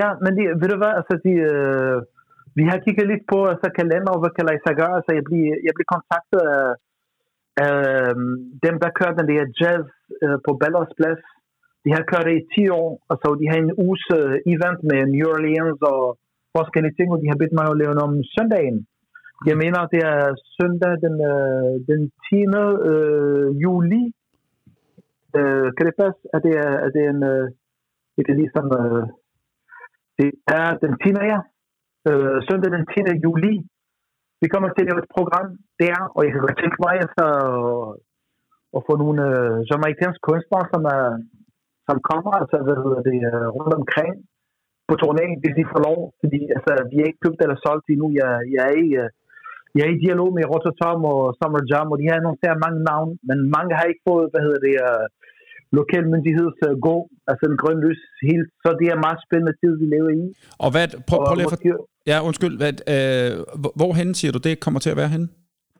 Ja, 0.00 0.08
men 0.22 0.32
de, 0.36 0.42
ved 0.60 0.68
du 0.72 0.78
hvad, 0.82 0.92
altså 1.00 1.14
de, 1.26 1.32
øh, 1.52 1.96
vi 2.58 2.62
har 2.70 2.78
kigget 2.84 3.06
lidt 3.12 3.24
på 3.32 3.38
altså, 3.52 3.68
kalender, 3.80 4.10
og 4.14 4.20
hvad 4.20 4.32
kan 4.34 4.48
lade 4.48 4.64
sig 4.66 4.74
gøre. 4.80 4.94
Altså, 4.98 5.12
jeg 5.18 5.24
bliver, 5.28 5.54
jeg 5.66 5.72
bliver 5.74 5.92
kontaktet 5.94 6.40
af, 6.56 6.68
af 7.66 7.76
øhm, 8.08 8.34
dem, 8.66 8.74
der 8.82 8.96
kører 8.98 9.18
den 9.18 9.26
der 9.32 9.42
jazz 9.60 9.86
øh, 10.24 10.38
på 10.46 10.50
Ballers 10.60 10.92
Plads. 10.98 11.22
De 11.84 11.90
har 11.96 12.04
kørt 12.10 12.26
det 12.28 12.36
i 12.40 12.48
10 12.54 12.68
år, 12.80 12.90
og 13.10 13.14
så 13.22 13.28
de 13.40 13.46
har 13.50 13.58
en 13.60 13.72
uges 13.84 14.04
øh, 14.18 14.34
event 14.54 14.80
med 14.90 15.00
New 15.14 15.26
Orleans 15.34 15.80
og 15.94 16.02
forskellige 16.58 16.96
ting, 16.96 17.08
og 17.12 17.18
de 17.22 17.30
har 17.30 17.40
bedt 17.40 17.56
mig 17.58 17.66
at 17.68 17.80
lave 17.80 17.94
noget 17.94 18.08
om 18.10 18.16
søndagen. 18.36 18.78
Jeg 19.48 19.56
mener, 19.62 19.90
det 19.94 20.02
er 20.14 20.22
søndag 20.58 20.92
den, 21.04 21.16
øh, 21.32 21.72
den 21.90 22.00
10. 22.26 22.44
Øh, 22.90 23.48
juli. 23.64 24.02
Øh, 25.38 25.68
kan 25.76 25.86
det 25.86 25.94
passe? 26.02 26.20
at 26.34 26.40
det, 26.46 26.54
er 26.64 26.72
at 26.84 26.90
det 26.94 27.02
er 27.06 27.12
en... 27.16 27.22
Øh, 27.32 27.46
det 28.16 28.32
er 28.32 28.40
ligesom... 28.42 28.66
Øh, 28.80 29.04
det 30.18 30.28
er 30.58 30.66
den 30.84 30.92
10. 31.02 31.10
ja. 31.32 31.40
Øh, 32.08 32.36
søndag 32.48 32.70
den 32.76 32.84
10. 32.86 33.24
juli. 33.24 33.54
Vi 34.42 34.48
kommer 34.52 34.68
til 34.68 34.82
at 34.82 34.88
lave 34.88 35.02
et 35.04 35.14
program 35.16 35.48
der, 35.82 35.96
og 36.16 36.20
jeg 36.24 36.32
kan 36.32 36.44
godt 36.46 36.58
tænke 36.62 36.78
mig 36.86 36.94
altså, 37.04 37.26
at, 38.76 38.80
få 38.86 38.92
nogle 39.02 39.20
øh, 39.30 39.56
jamaikanske 39.70 40.26
kunstnere, 40.28 40.64
som, 40.72 40.82
er, 40.96 41.04
som 41.88 41.96
kommer 42.10 42.32
altså, 42.40 42.56
hvad 42.64 42.76
hedder 42.84 43.02
det, 43.10 43.18
øh, 43.30 43.46
rundt 43.56 43.74
omkring 43.80 44.14
på 44.90 44.94
turné, 45.02 45.26
hvis 45.42 45.54
de 45.58 45.64
får 45.72 45.80
lov. 45.88 45.98
Fordi 46.22 46.40
altså, 46.56 46.72
vi 46.90 46.96
er 47.00 47.06
ikke 47.08 47.24
købt 47.26 47.40
eller 47.44 47.58
solgt 47.66 47.86
endnu. 47.94 48.06
Jeg, 48.20 48.30
jeg, 48.54 48.62
er 48.72 48.76
i, 48.86 48.88
øh, 49.02 49.08
jeg 49.76 49.82
er 49.86 49.92
i 49.96 50.02
dialog 50.06 50.28
med 50.36 50.44
Rototom 50.52 51.00
og 51.12 51.18
Summer 51.38 51.62
Jam, 51.70 51.88
og 51.92 51.98
de 52.00 52.06
har 52.10 52.16
annonceret 52.20 52.62
mange 52.66 52.80
navne, 52.90 53.12
men 53.28 53.38
mange 53.56 53.72
har 53.78 53.86
ikke 53.90 54.04
fået, 54.10 54.26
hvad 54.32 54.42
hedder 54.46 54.60
det, 54.68 54.76
øh, 54.88 55.04
lokal 55.78 56.04
myndigheds 56.12 56.58
uh, 56.68 56.74
gå, 56.88 56.96
altså 57.30 57.44
en 57.50 57.58
grøn 57.62 57.78
lys 57.84 58.00
helt. 58.28 58.48
Så 58.64 58.68
det 58.80 58.86
er 58.92 59.04
meget 59.06 59.20
spændende 59.26 59.54
tid, 59.62 59.72
vi 59.82 59.86
lever 59.94 60.10
i. 60.22 60.24
Og 60.64 60.68
hvad, 60.74 60.86
prøv, 61.08 61.18
prøv 61.26 61.34
lige 61.40 61.48
at 61.48 61.54
for, 61.54 61.78
ja, 62.12 62.16
undskyld, 62.28 62.54
hvad, 62.62 62.74
øh, 62.94 63.30
hvor- 63.62 63.74
hvorhen 63.80 64.08
siger 64.18 64.32
du, 64.36 64.40
det 64.48 64.54
kommer 64.64 64.80
til 64.84 64.90
at 64.94 64.98
være 65.02 65.10
henne? 65.14 65.28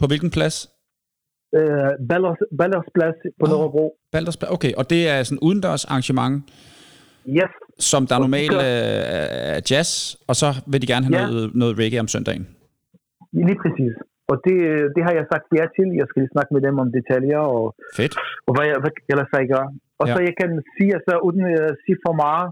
På 0.01 0.07
hvilken 0.11 0.31
plads? 0.37 0.57
øh, 1.59 1.91
Ballers, 2.11 2.41
Ballers 2.61 2.89
Plads 2.97 3.19
på 3.41 3.45
Åh. 3.47 3.51
Nørrebro. 3.53 3.85
Balders 4.15 4.37
Plads. 4.37 4.53
Okay, 4.57 4.73
og 4.81 4.85
det 4.93 5.01
er 5.13 5.17
sådan 5.23 5.37
en 5.39 5.43
udendørs 5.49 5.85
arrangement, 5.85 6.35
Yes, 7.39 7.53
som 7.91 8.03
der 8.11 8.17
de 8.19 8.23
normalt 8.27 8.57
øh, 8.69 9.57
er 9.57 9.61
jazz, 9.71 9.91
og 10.31 10.35
så 10.41 10.49
vil 10.71 10.79
de 10.83 10.89
gerne 10.93 11.05
have 11.07 11.17
Ja. 11.19 11.25
noget, 11.31 11.47
noget 11.63 11.75
reggae 11.81 12.01
om 12.05 12.11
søndagen. 12.15 12.45
lige 13.49 13.59
præcis. 13.65 13.95
Og 14.31 14.37
det, 14.47 14.57
det 14.95 15.03
har 15.07 15.13
jeg 15.19 15.27
sagt 15.33 15.47
ja 15.59 15.65
til. 15.77 15.89
Jeg 16.01 16.07
skal 16.09 16.19
lige 16.23 16.35
snakke 16.37 16.51
med 16.57 16.63
dem 16.67 16.75
om 16.83 16.89
detaljer 16.99 17.43
og, 17.59 17.65
Fedt. 17.99 18.15
og 18.47 18.51
hvad, 18.55 18.65
jeg, 18.71 18.77
hvad 18.83 18.93
jeg 18.97 19.13
ellers 19.15 19.33
jeg 19.43 19.49
gør. 19.55 19.67
Og 20.01 20.05
Ja. 20.07 20.13
så 20.15 20.19
jeg 20.29 20.35
kan 20.41 20.51
sige, 20.77 20.91
altså 20.99 21.13
uden 21.27 21.43
at 21.67 21.73
sige 21.85 21.99
for 22.07 22.15
meget, 22.25 22.49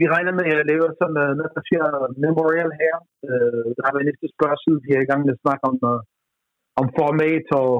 vi 0.00 0.04
regner 0.14 0.32
med 0.38 0.46
at 0.62 0.66
lave 0.70 0.86
sådan 1.00 1.18
uh, 1.24 1.30
noget, 1.38 1.52
der 1.56 1.62
siger 1.68 1.84
memorial 2.26 2.70
her. 2.82 2.94
Uh, 3.28 3.66
der 3.76 3.82
har 3.86 3.92
været 3.94 4.08
næste 4.10 4.26
spørgsmål. 4.36 4.76
Vi 4.86 4.90
er 4.96 5.02
i 5.04 5.08
gang 5.10 5.20
med 5.24 5.34
at 5.36 5.42
snakke 5.44 5.62
om, 5.70 5.76
uh, 5.92 6.00
om 6.80 6.86
format 6.98 7.46
og 7.62 7.70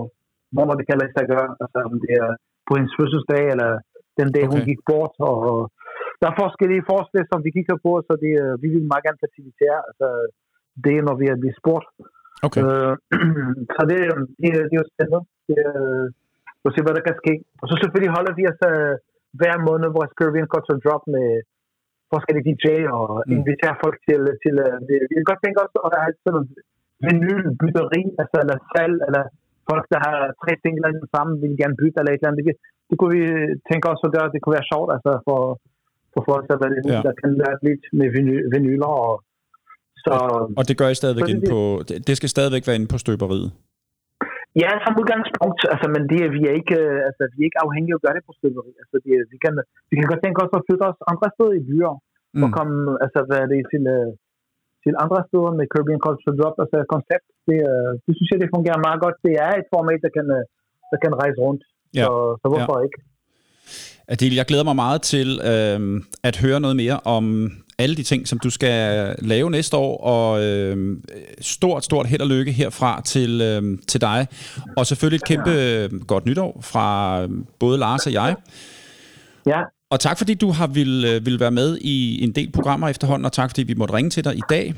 hvornår 0.55 0.75
det 0.79 0.87
kan 0.89 0.99
lade 1.03 1.13
sig 1.17 1.27
gøre. 1.35 1.49
Altså 1.63 1.79
om 1.89 1.95
det 2.05 2.13
er 2.25 2.31
på 2.67 2.73
hendes 2.77 2.95
fødselsdag, 2.99 3.45
eller 3.55 3.71
den 4.21 4.29
dag, 4.37 4.45
hun 4.53 4.61
Okay. 4.63 4.69
gik 4.71 4.81
bort. 4.91 5.15
Og 5.31 5.39
der 6.21 6.27
er 6.29 6.41
forskellige 6.45 6.87
forslag, 6.93 7.23
som 7.33 7.41
vi 7.47 7.51
kigger 7.57 7.77
på, 7.87 7.91
så 8.07 8.13
det, 8.25 8.33
uh, 8.45 8.55
vi 8.63 8.69
vil 8.75 8.91
meget 8.91 9.05
gerne 9.07 9.23
facilitere. 9.27 9.79
Altså, 9.89 10.09
det 10.85 10.97
når 11.07 11.17
vi 11.21 11.27
er 11.33 11.41
blevet 11.43 11.61
spurgt. 11.61 11.87
Okay. 12.47 12.61
Øh, 12.65 12.95
så 13.77 13.83
det, 13.91 13.99
det, 14.41 14.49
det 14.69 14.75
er 14.77 14.81
jo 14.83 14.87
spændende. 14.93 15.21
Det, 15.49 15.59
øh, 15.71 16.07
at 16.67 16.73
se, 16.75 16.81
hvad 16.85 16.97
der 16.97 17.09
kan 17.09 17.21
ske. 17.23 17.35
Og 17.63 17.67
så 17.71 17.75
selvfølgelig 17.83 18.13
holder 18.17 18.35
vi 18.39 18.45
øh, 18.71 18.95
hver 19.41 19.57
måned 19.69 19.89
vores 19.99 20.13
Caribbean 20.19 20.51
Culture 20.53 20.81
Drop 20.85 21.05
med 21.15 21.29
forskellige 22.13 22.47
DJ 22.49 22.67
og 22.99 23.07
Mm. 23.27 23.33
inviterer 23.37 23.77
folk 23.85 23.97
til, 24.09 24.23
til 24.43 24.55
øh, 24.67 24.77
det. 24.89 24.97
Vi 25.09 25.15
kan 25.17 25.31
godt 25.31 25.43
tænke 25.45 25.61
os, 25.65 25.73
at 25.87 25.93
der 25.95 26.01
er 26.03 26.09
sådan 26.11 26.35
noget 26.37 26.49
vinylbytteri, 27.07 28.03
altså 28.23 28.37
eller 28.43 28.57
salg, 28.73 28.97
eller 29.07 29.25
folk, 29.71 29.85
der 29.93 30.01
har 30.07 30.19
tre 30.43 30.53
singler 30.63 30.89
i 30.91 30.99
den 31.01 31.09
samme, 31.15 31.33
vil 31.43 31.61
gerne 31.63 31.79
bytte 31.81 31.99
eller 31.99 32.13
et 32.13 32.21
eller 32.21 32.31
andet. 32.31 32.47
Det, 32.49 32.57
det 32.89 32.95
kunne 32.99 33.15
vi 33.19 33.25
tænke 33.69 33.87
os 33.93 34.07
at 34.07 34.15
gøre, 34.17 34.33
det 34.35 34.41
kunne 34.41 34.59
være 34.59 34.71
sjovt, 34.73 34.91
altså 34.97 35.13
for, 35.27 35.41
for 36.17 36.23
folk, 36.31 36.45
der, 36.51 36.57
der, 36.63 36.69
Ja. 36.95 37.01
der 37.07 37.15
kan 37.23 37.31
lære 37.41 37.57
lidt 37.69 37.85
med 37.99 38.09
vinyl, 38.17 38.43
vinyler. 38.55 38.93
Og, 39.07 39.13
så, 40.05 40.13
Og 40.59 40.65
det 40.69 40.75
gør 40.81 40.89
I 40.95 40.97
stadigvæk 41.03 41.29
inde 41.33 41.45
på... 41.55 41.61
Det, 42.07 42.15
skal 42.19 42.31
stadigvæk 42.37 42.65
være 42.69 42.79
inde 42.79 42.91
på 42.95 42.99
støberiet. 43.05 43.49
Ja, 44.63 44.71
som 44.85 44.93
udgangspunkt, 45.01 45.61
altså, 45.73 45.87
men 45.95 46.03
det, 46.13 46.21
vi, 46.37 46.41
er 46.51 46.55
ikke, 46.61 46.77
øh, 46.85 47.09
altså, 47.09 47.23
vi 47.35 47.39
er 47.43 47.49
ikke 47.51 47.63
afhængige 47.67 47.93
af 47.95 47.99
at 47.99 48.05
gøre 48.05 48.17
det 48.19 48.25
på 48.29 48.35
støberi. 48.39 48.71
Altså, 48.83 48.97
det, 49.05 49.13
vi, 49.33 49.37
kan, 49.45 49.53
vi 49.91 49.95
kan 49.99 50.07
godt 50.11 50.23
tænke 50.25 50.41
os 50.45 50.57
at 50.59 50.65
flytte 50.67 50.85
os 50.91 50.99
andre 51.13 51.29
steder 51.35 51.55
i 51.61 51.63
byer, 51.69 51.95
mm. 52.01 52.43
og 52.45 52.49
Mm. 52.51 52.55
komme 52.59 52.77
altså, 53.05 53.19
hvad 53.29 53.39
er 53.45 53.49
det, 53.53 53.61
til, 53.73 53.83
øh, 53.97 54.11
til 54.85 54.93
andre 55.05 55.21
steder 55.29 55.51
med 55.59 55.67
Caribbean 55.73 56.03
Culture 56.07 56.37
Drop, 56.39 56.57
altså 56.63 56.77
koncept. 56.95 57.27
Det, 57.49 57.59
øh, 57.71 57.91
det 58.05 58.13
synes 58.17 58.31
jeg, 58.33 58.41
det 58.43 58.55
fungerer 58.57 58.85
meget 58.87 59.01
godt. 59.05 59.17
Det 59.27 59.35
er 59.47 59.53
et 59.61 59.69
format, 59.75 60.01
der 60.07 60.13
kan, 60.17 60.27
der 60.91 60.99
kan 61.05 61.13
rejse 61.23 61.39
rundt. 61.47 61.63
Ja. 61.99 62.05
Så, 62.07 62.13
så 62.41 62.47
hvorfor 62.53 62.77
ikke? 62.87 62.99
Adil, 64.09 64.35
jeg 64.35 64.45
glæder 64.47 64.65
mig 64.65 64.77
meget 64.77 65.03
til 65.03 65.41
øh, 65.45 66.01
at 66.23 66.37
høre 66.37 66.61
noget 66.61 66.77
mere 66.77 67.01
om 67.05 67.51
alle 67.79 67.97
de 67.97 68.03
ting, 68.03 68.29
som 68.29 68.39
du 68.39 68.51
skal 68.51 69.15
lave 69.19 69.51
næste 69.51 69.77
år, 69.77 70.01
og 70.01 70.45
øh, 70.45 70.97
stort, 71.41 71.85
stort 71.85 72.07
held 72.07 72.21
og 72.21 72.29
lykke 72.29 72.53
herfra 72.53 73.03
til, 73.03 73.41
øh, 73.41 73.79
til 73.89 74.01
dig. 74.01 74.27
Og 74.77 74.87
selvfølgelig 74.87 75.17
et 75.17 75.25
kæmpe 75.25 75.51
øh, 75.51 76.01
godt 76.07 76.27
nytår 76.27 76.61
fra 76.63 77.23
øh, 77.23 77.29
både 77.61 77.79
Lars 77.79 78.07
og 78.07 78.13
jeg. 78.13 78.37
Ja, 79.47 79.61
Og 79.91 80.01
tak 80.01 80.19
fordi 80.19 80.35
du 80.35 80.51
har 80.51 80.67
vil, 80.67 81.05
øh, 81.11 81.27
vil 81.27 81.41
være 81.41 81.51
med 81.51 81.79
i 81.81 82.25
en 82.25 82.33
del 82.33 82.53
programmer 82.53 82.89
efterhånden, 82.89 83.25
og 83.25 83.33
tak 83.33 83.51
fordi 83.51 83.63
vi 83.63 83.75
måtte 83.75 83.95
ringe 83.95 84.11
til 84.11 84.25
dig 84.25 84.35
i 84.37 84.43
dag. 84.51 84.75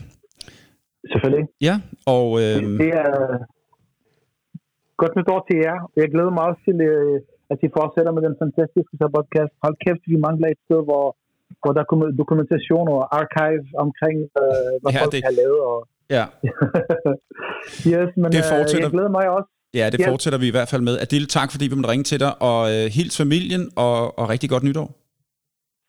selvfølgelig. 1.13 1.47
Ja, 1.61 1.81
og 2.07 2.27
øh, 2.41 2.63
Det 2.63 2.91
er 3.05 3.13
godt 4.97 5.17
nytår 5.17 5.47
til 5.51 5.59
jer. 5.67 5.91
Jeg 5.97 6.09
glæder 6.15 6.31
mig 6.31 6.43
også 6.51 6.61
til, 6.69 6.81
øh, 6.81 7.21
at 7.53 7.59
I 7.67 7.69
fortsætter 7.79 8.13
med 8.17 8.23
den 8.29 8.35
fantastiske 8.43 8.95
podcast. 9.17 9.53
Hold 9.65 9.77
kæft, 9.85 10.03
vi 10.13 10.17
mangler 10.27 10.49
et 10.55 10.61
sted, 10.67 10.81
hvor, 10.89 11.07
hvor 11.63 11.71
der 11.75 11.81
er 11.85 11.89
kommet 11.93 12.09
dokumentation 12.23 12.87
og 12.97 13.01
archive 13.21 13.63
omkring, 13.85 14.17
øh, 14.43 14.73
hvad 14.83 14.91
Ja, 14.95 14.99
folk 15.03 15.13
det- 15.15 15.23
har 15.29 15.35
lavet. 15.43 15.61
Og, 15.71 15.79
ja, 16.17 16.25
yes, 17.93 18.11
men 18.23 18.29
Det 18.37 18.43
øh, 18.43 18.49
fortsætter- 18.55 18.87
jeg 18.87 18.95
glæder 18.97 19.13
mig 19.19 19.25
også. 19.37 19.49
ja, 19.81 19.85
det 19.93 19.99
Ja. 20.01 20.07
fortsætter 20.11 20.39
vi 20.45 20.49
i 20.53 20.55
hvert 20.57 20.69
fald 20.73 20.83
med. 20.89 20.95
Adil, 21.05 21.25
tak 21.39 21.49
fordi 21.53 21.65
vi 21.71 21.75
måtte 21.79 21.91
ringe 21.95 22.07
til 22.11 22.19
dig, 22.25 22.33
og 22.51 22.61
øh, 22.75 22.85
hils 22.97 23.15
familien, 23.23 23.63
og, 23.87 23.97
og 24.19 24.25
rigtig 24.33 24.49
godt 24.55 24.65
nytår. 24.69 24.89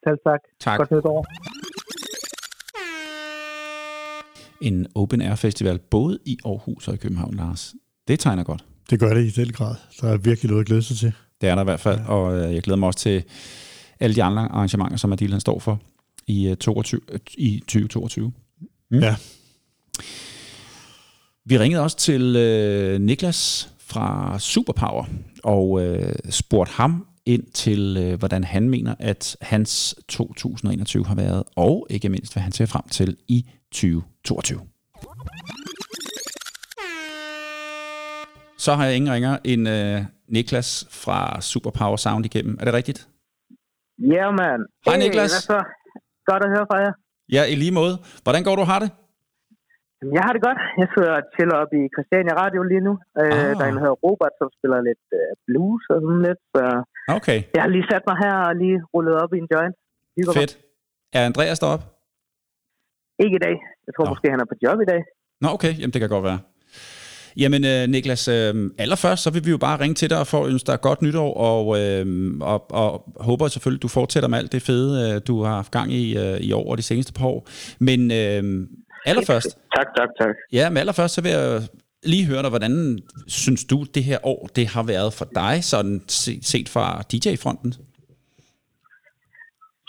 Selv 0.05 0.19
tak. 0.27 0.41
Tak. 0.65 0.77
Godt 0.81 0.91
nytår. 0.95 1.19
En 4.61 4.87
open 4.95 5.21
air 5.21 5.35
festival 5.35 5.79
både 5.79 6.19
i 6.25 6.37
Aarhus 6.45 6.87
og 6.87 6.93
i 6.93 6.97
København, 6.97 7.33
Lars. 7.33 7.73
Det 8.07 8.19
tegner 8.19 8.43
godt. 8.43 8.65
Det 8.89 8.99
gør 8.99 9.13
det 9.13 9.23
i 9.23 9.41
den 9.41 9.51
grad. 9.57 9.75
Der 10.01 10.07
er 10.13 10.17
virkelig 10.17 10.49
noget 10.51 10.63
at 10.63 10.67
glæde 10.67 10.81
sig 10.81 10.97
til. 10.97 11.13
Det 11.41 11.49
er 11.49 11.55
der 11.55 11.61
i 11.61 11.63
hvert 11.63 11.79
fald, 11.79 11.99
og 12.07 12.37
øh, 12.37 12.53
jeg 12.53 12.61
glæder 12.63 12.77
mig 12.77 12.87
også 12.87 12.99
til 12.99 13.23
alle 13.99 14.15
de 14.15 14.23
andre 14.23 14.41
arrangementer, 14.41 14.97
som 14.97 15.13
Adil 15.13 15.31
han 15.31 15.39
står 15.39 15.59
for 15.59 15.79
i, 16.27 16.47
øh, 16.47 16.57
22, 16.57 17.01
øh, 17.11 17.19
i 17.37 17.59
2022. 17.59 18.31
Mm. 18.91 18.99
Ja. 18.99 19.15
Vi 21.45 21.59
ringede 21.59 21.83
også 21.83 21.97
til 21.97 22.35
øh, 22.35 23.01
Niklas 23.01 23.69
fra 23.79 24.39
Superpower 24.39 25.05
og 25.43 25.81
øh, 25.81 26.13
spurgte 26.29 26.73
ham 26.73 27.05
ind 27.25 27.43
til, 27.53 27.97
øh, 27.99 28.19
hvordan 28.19 28.43
han 28.43 28.69
mener, 28.69 28.95
at 28.99 29.37
hans 29.41 29.95
2021 30.07 31.05
har 31.05 31.15
været, 31.15 31.43
og 31.55 31.87
ikke 31.89 32.09
mindst, 32.09 32.33
hvad 32.33 32.43
han 32.43 32.51
ser 32.51 32.65
frem 32.65 32.83
til 32.91 33.17
i 33.27 33.45
2022. 33.71 34.59
Så 38.57 38.75
har 38.75 38.85
jeg 38.85 38.95
ingen 38.95 39.13
ringer 39.13 39.37
end 39.43 39.69
øh, 39.69 40.01
Niklas 40.35 40.69
fra 41.03 41.19
Superpower 41.51 41.97
Sound 42.05 42.23
igennem. 42.29 42.53
Er 42.59 42.65
det 42.67 42.73
rigtigt? 42.79 42.99
Ja, 43.97 44.05
yeah, 44.15 44.29
man. 44.41 44.59
Hej, 44.85 44.95
Niklas. 45.03 45.31
Hvad 45.33 45.45
så? 45.51 45.59
Godt 46.29 46.41
at 46.45 46.49
høre 46.55 46.65
fra 46.71 46.77
jer. 46.85 46.93
Ja, 47.35 47.41
i 47.53 47.55
lige 47.63 47.73
måde. 47.79 47.93
Hvordan 48.25 48.43
går 48.47 48.55
du 48.61 48.65
har 48.71 48.79
det? 48.83 48.89
Jeg 50.17 50.23
har 50.25 50.33
det 50.35 50.41
godt. 50.47 50.59
Jeg 50.81 50.87
sidder 50.93 51.11
og 51.19 51.23
chiller 51.35 51.55
op 51.63 51.71
i 51.79 51.81
Christiania 51.95 52.33
Radio 52.43 52.61
lige 52.71 52.83
nu. 52.87 52.93
Øh, 53.21 53.33
Ah. 53.33 53.51
Der 53.57 53.63
er 53.65 53.69
en, 53.71 53.77
der 53.77 53.83
hedder 53.85 53.99
Robert, 54.07 54.33
som 54.39 54.47
spiller 54.57 54.79
lidt 54.89 55.03
øh, 55.19 55.31
blues 55.47 55.83
og 55.93 55.97
sådan 56.03 56.21
lidt. 56.27 56.41
Så 56.55 56.61
Okay, 57.17 57.39
jeg 57.55 57.61
har 57.65 57.71
lige 57.75 57.87
sat 57.91 58.03
mig 58.09 58.17
her 58.25 58.35
og 58.49 58.53
lige 58.63 58.77
rullet 58.93 59.15
op 59.23 59.31
i 59.35 59.37
en 59.43 59.47
joint. 59.53 59.75
Hygger 60.15 60.31
mig. 60.33 60.37
fedt. 60.41 60.53
Er 61.17 61.21
Andreas 61.29 61.59
deroppe? 61.63 61.85
Ikke 63.23 63.35
i 63.39 63.43
dag. 63.47 63.55
Jeg 63.87 63.91
tror 63.95 64.05
Nå. 64.05 64.11
måske, 64.13 64.27
han 64.33 64.39
er 64.43 64.47
på 64.51 64.57
job 64.65 64.77
i 64.85 64.87
dag. 64.93 65.01
Nå, 65.43 65.47
okay. 65.57 65.73
Jamen, 65.79 65.93
det 65.93 65.99
kan 66.01 66.09
godt 66.15 66.25
være. 66.29 66.39
Jamen, 67.41 67.63
øh, 67.65 67.87
Niklas, 67.93 68.27
øh, 68.27 68.53
allerførst, 68.83 69.23
så 69.23 69.29
vil 69.33 69.45
vi 69.45 69.51
jo 69.51 69.57
bare 69.57 69.79
ringe 69.79 69.95
til 69.95 70.09
dig 70.09 70.27
for 70.27 70.43
at 70.43 70.49
ønske 70.51 70.67
dig 70.71 70.81
godt 70.81 71.01
nytår, 71.01 71.33
og, 71.51 71.63
øh, 71.81 72.05
og, 72.41 72.59
og 72.71 72.89
håber 73.27 73.47
selvfølgelig, 73.47 73.81
du 73.83 73.87
fortsætter 73.87 74.29
med 74.29 74.37
alt 74.37 74.51
det 74.51 74.61
fede, 74.61 74.91
øh, 75.15 75.21
du 75.27 75.43
har 75.43 75.55
haft 75.55 75.71
gang 75.71 75.91
i 75.93 76.17
øh, 76.17 76.37
i 76.47 76.51
år 76.51 76.71
og 76.71 76.77
de 76.77 76.83
seneste 76.83 77.13
par 77.13 77.25
år. 77.25 77.47
Men 77.79 77.99
øh, 78.21 78.67
allerførst, 79.05 79.49
Tak, 79.77 79.87
tak, 79.97 80.09
tak. 80.21 80.35
ja, 80.51 80.69
men 80.69 80.77
allerførst, 80.77 81.13
så 81.15 81.21
vil 81.21 81.31
jeg 81.31 81.61
lige 82.03 82.25
høre 82.31 82.41
dig, 82.41 82.49
hvordan 82.49 82.99
synes 83.27 83.65
du, 83.65 83.77
det 83.95 84.03
her 84.03 84.19
år, 84.23 84.41
det 84.55 84.65
har 84.67 84.83
været 84.83 85.11
for 85.13 85.27
dig, 85.41 85.63
sådan 85.63 86.01
se- 86.07 86.43
set 86.51 86.69
fra 86.69 86.85
DJ-fronten? 87.11 87.73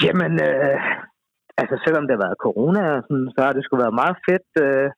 Jamen, 0.05 0.33
øh, 0.49 0.77
altså 1.61 1.75
selvom 1.85 2.05
det 2.07 2.13
har 2.17 2.25
været 2.27 2.43
corona, 2.47 2.83
og 2.97 3.01
sådan, 3.09 3.29
så 3.35 3.41
har 3.47 3.53
det 3.53 3.63
sgu 3.65 3.75
været 3.85 4.01
meget 4.03 4.17
fedt, 4.29 4.51
øh, 4.67 4.89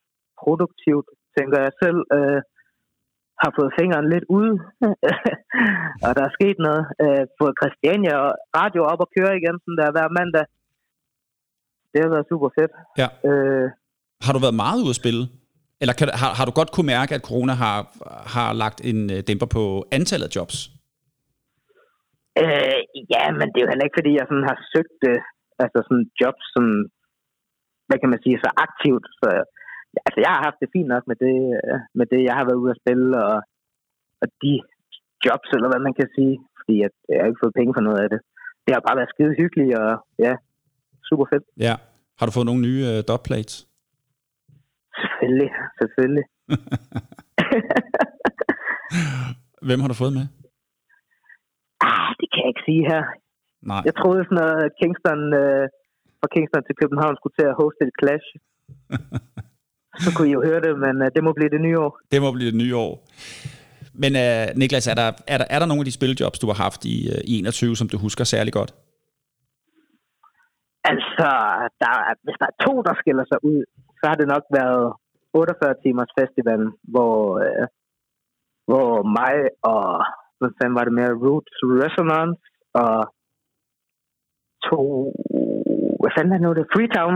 produktivt, 0.43 1.09
tænker 1.37 1.57
jeg 1.65 1.73
selv. 1.83 1.99
Øh, 2.17 2.41
har 3.43 3.51
fået 3.57 3.75
fingeren 3.79 4.07
lidt 4.13 4.25
ud, 4.39 4.49
og 6.05 6.11
der 6.17 6.23
er 6.25 6.35
sket 6.37 6.57
noget. 6.67 6.83
Øh, 7.03 7.23
fået 7.39 7.53
Christiania 7.59 8.13
og 8.25 8.31
radio 8.59 8.81
op 8.91 8.99
og 9.05 9.09
køre 9.17 9.37
igen, 9.39 9.55
sådan 9.63 9.79
der 9.81 9.95
hver 9.95 10.07
mandag. 10.19 10.45
Det 11.91 11.99
har 12.03 12.11
været 12.15 12.29
super 12.31 12.49
fedt. 12.57 12.73
Ja. 13.01 13.07
Øh, 13.29 13.67
Har 14.25 14.33
du 14.33 14.39
været 14.45 14.61
meget 14.65 14.79
ude 14.85 14.95
at 14.95 15.01
spille? 15.03 15.23
Eller 15.81 15.93
kan, 15.99 16.07
har, 16.21 16.31
har 16.37 16.45
du 16.47 16.53
godt 16.59 16.71
kunne 16.71 16.91
mærke, 16.95 17.11
at 17.17 17.25
corona 17.29 17.53
har, 17.63 17.77
har 18.35 18.49
lagt 18.63 18.79
en 18.91 18.99
øh, 19.13 19.19
dæmper 19.27 19.49
på 19.57 19.63
antallet 19.97 20.27
af 20.29 20.35
jobs? 20.37 20.57
Øh, 22.41 22.81
ja, 23.13 23.23
men 23.39 23.47
det 23.49 23.57
er 23.57 23.65
jo 23.65 23.71
heller 23.71 23.87
ikke, 23.87 23.99
fordi 23.99 24.11
jeg 24.19 24.25
sådan 24.27 24.49
har 24.51 24.57
søgt 24.73 24.99
øh, 25.11 25.19
altså 25.63 25.79
sådan 25.87 26.05
jobs, 26.21 26.45
som, 26.53 26.65
hvad 27.87 27.97
kan 28.01 28.11
man 28.13 28.23
sige, 28.23 28.37
så 28.43 28.49
aktivt. 28.67 29.05
Så, 29.19 29.29
altså, 30.05 30.19
jeg 30.25 30.31
har 30.33 30.41
haft 30.47 30.59
det 30.61 30.73
fint 30.75 30.89
nok 30.93 31.03
med 31.11 31.17
det, 31.25 31.37
øh, 31.57 31.77
med 31.99 32.05
det 32.13 32.21
jeg 32.27 32.35
har 32.37 32.45
været 32.47 32.61
ude 32.63 32.73
at 32.73 32.81
spille, 32.83 33.07
og, 33.29 33.37
og 34.21 34.27
de 34.43 34.53
jobs, 35.25 35.49
eller 35.55 35.69
hvad 35.71 35.81
man 35.87 35.95
kan 35.99 36.07
sige, 36.17 36.35
fordi 36.57 36.75
at, 36.87 36.93
jeg 37.09 37.17
har 37.21 37.29
ikke 37.29 37.43
fået 37.43 37.57
penge 37.59 37.75
for 37.77 37.83
noget 37.87 37.99
af 38.05 38.09
det. 38.13 38.19
Det 38.63 38.71
har 38.75 38.83
bare 38.87 38.99
været 38.99 39.13
skide 39.13 39.33
hyggeligt, 39.41 39.73
og 39.83 39.91
ja, 40.25 40.33
super 41.09 41.25
fedt. 41.31 41.45
Ja. 41.67 41.75
Har 42.17 42.25
du 42.25 42.31
fået 42.35 42.49
nogle 42.49 42.65
nye 42.67 42.83
øh, 42.91 42.99
dubplates? 43.09 43.55
Selvfølgelig, 45.01 45.51
selvfølgelig. 45.79 46.25
Hvem 49.67 49.79
har 49.81 49.89
du 49.91 49.97
fået 50.03 50.13
med? 50.19 50.25
Ah, 51.87 52.09
det 52.19 52.27
kan 52.31 52.39
jeg 52.43 52.49
ikke 52.53 52.67
sige 52.69 52.83
her. 52.91 53.03
Nej. 53.71 53.81
Jeg 53.87 53.93
troede 54.01 54.23
sådan, 54.29 54.43
at 54.65 54.71
Kingston, 54.79 55.21
øh, 55.41 55.65
fra 56.19 56.27
Kingston 56.33 56.63
til 56.65 56.75
København 56.81 57.15
skulle 57.15 57.35
til 57.37 57.45
at 57.51 57.57
hoste 57.61 57.81
et 57.87 57.95
clash. 58.01 58.29
Så 59.99 60.09
kunne 60.15 60.29
I 60.29 60.31
jo 60.31 60.41
høre 60.49 60.61
det, 60.61 60.79
men 60.79 60.95
øh, 61.03 61.11
det 61.15 61.23
må 61.23 61.31
blive 61.33 61.49
det 61.49 61.61
nye 61.61 61.79
år. 61.79 61.99
Det 62.11 62.21
må 62.21 62.31
blive 62.31 62.51
det 62.51 62.57
nye 62.63 62.75
år. 62.75 62.93
Men 64.03 64.11
uh, 64.23 64.45
Niklas, 64.59 64.87
er 64.87 64.95
der, 65.01 65.07
er, 65.33 65.37
der, 65.37 65.47
er 65.49 65.59
der 65.59 65.65
nogle 65.67 65.81
af 65.81 65.85
de 65.85 65.97
spiljobs, 65.99 66.39
du 66.39 66.47
har 66.47 66.57
haft 66.65 66.85
i, 66.85 66.95
uh, 67.13 67.21
i 67.31 67.33
21, 67.39 67.75
som 67.75 67.87
du 67.89 67.97
husker 67.97 68.23
særlig 68.23 68.53
godt? 68.53 68.71
Altså, 70.91 71.29
der, 71.81 71.91
er- 72.09 72.19
hvis 72.25 72.37
der 72.41 72.47
er 72.51 72.57
to, 72.65 72.73
der 72.87 72.93
skiller 73.01 73.25
sig 73.31 73.39
ud, 73.51 73.59
så 73.99 74.03
har 74.09 74.15
det 74.21 74.27
nok 74.33 74.45
været 74.59 74.93
48 75.33 75.75
timers 75.83 76.11
festivalen, 76.19 76.69
hvor, 76.93 77.15
øh, 77.45 77.65
hvor 78.69 78.89
mig 79.19 79.35
og, 79.71 79.85
hvad 80.39 80.51
fanden 80.57 80.75
var 80.79 80.83
det 80.87 80.93
mere, 80.99 81.19
Roots 81.25 81.57
Resonance 81.83 82.41
og 82.83 82.95
to, 84.69 84.81
hvad 86.01 86.11
fanden 86.15 86.31
er 86.33 86.37
det 86.37 86.45
nu, 86.47 86.53
det 86.53 86.71
Freetown 86.73 87.15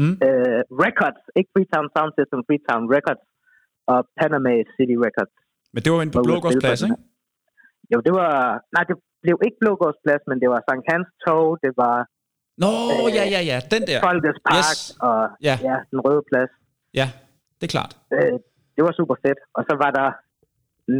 Mm. 0.00 0.14
øh, 0.26 0.60
Records, 0.84 1.20
ikke 1.38 1.50
Freetown 1.54 1.86
Sound 1.94 2.10
System, 2.18 2.40
Freetown 2.48 2.84
Records 2.94 3.24
og 3.92 3.98
Panama 4.20 4.52
City 4.76 4.96
Records. 5.06 5.34
Men 5.72 5.80
det 5.84 5.90
var 5.92 5.98
inde 6.04 6.14
på 6.16 6.22
Blågårdsplads, 6.28 6.80
ikke? 6.86 6.98
Jo, 7.92 7.98
det 8.06 8.12
var, 8.20 8.32
nej, 8.74 8.82
det 8.90 8.96
blev 9.24 9.36
ikke 9.46 9.58
Blågårdsplads, 9.62 10.22
men 10.30 10.36
det 10.42 10.48
var 10.54 10.60
Sankt 10.68 10.86
Hans 10.92 11.08
Tog, 11.24 11.46
det 11.64 11.72
var 11.82 11.96
Nå, 12.62 12.70
ja, 13.18 13.24
ja, 13.34 13.40
ja, 13.50 13.58
den 13.74 13.82
der. 13.90 13.98
Folkets 14.08 14.40
Park 14.48 14.64
Yes. 14.70 14.80
og 15.08 15.18
Ja. 15.48 15.54
ja, 15.68 15.76
den 15.90 15.98
røde 16.06 16.22
plads. 16.30 16.52
Ja, 17.00 17.06
det 17.58 17.64
er 17.68 17.72
klart. 17.76 17.92
Øh, 18.14 18.36
det 18.76 18.82
var 18.86 18.92
super 19.00 19.16
fedt. 19.24 19.40
Og 19.56 19.62
så 19.68 19.74
var 19.84 19.90
der 19.98 20.08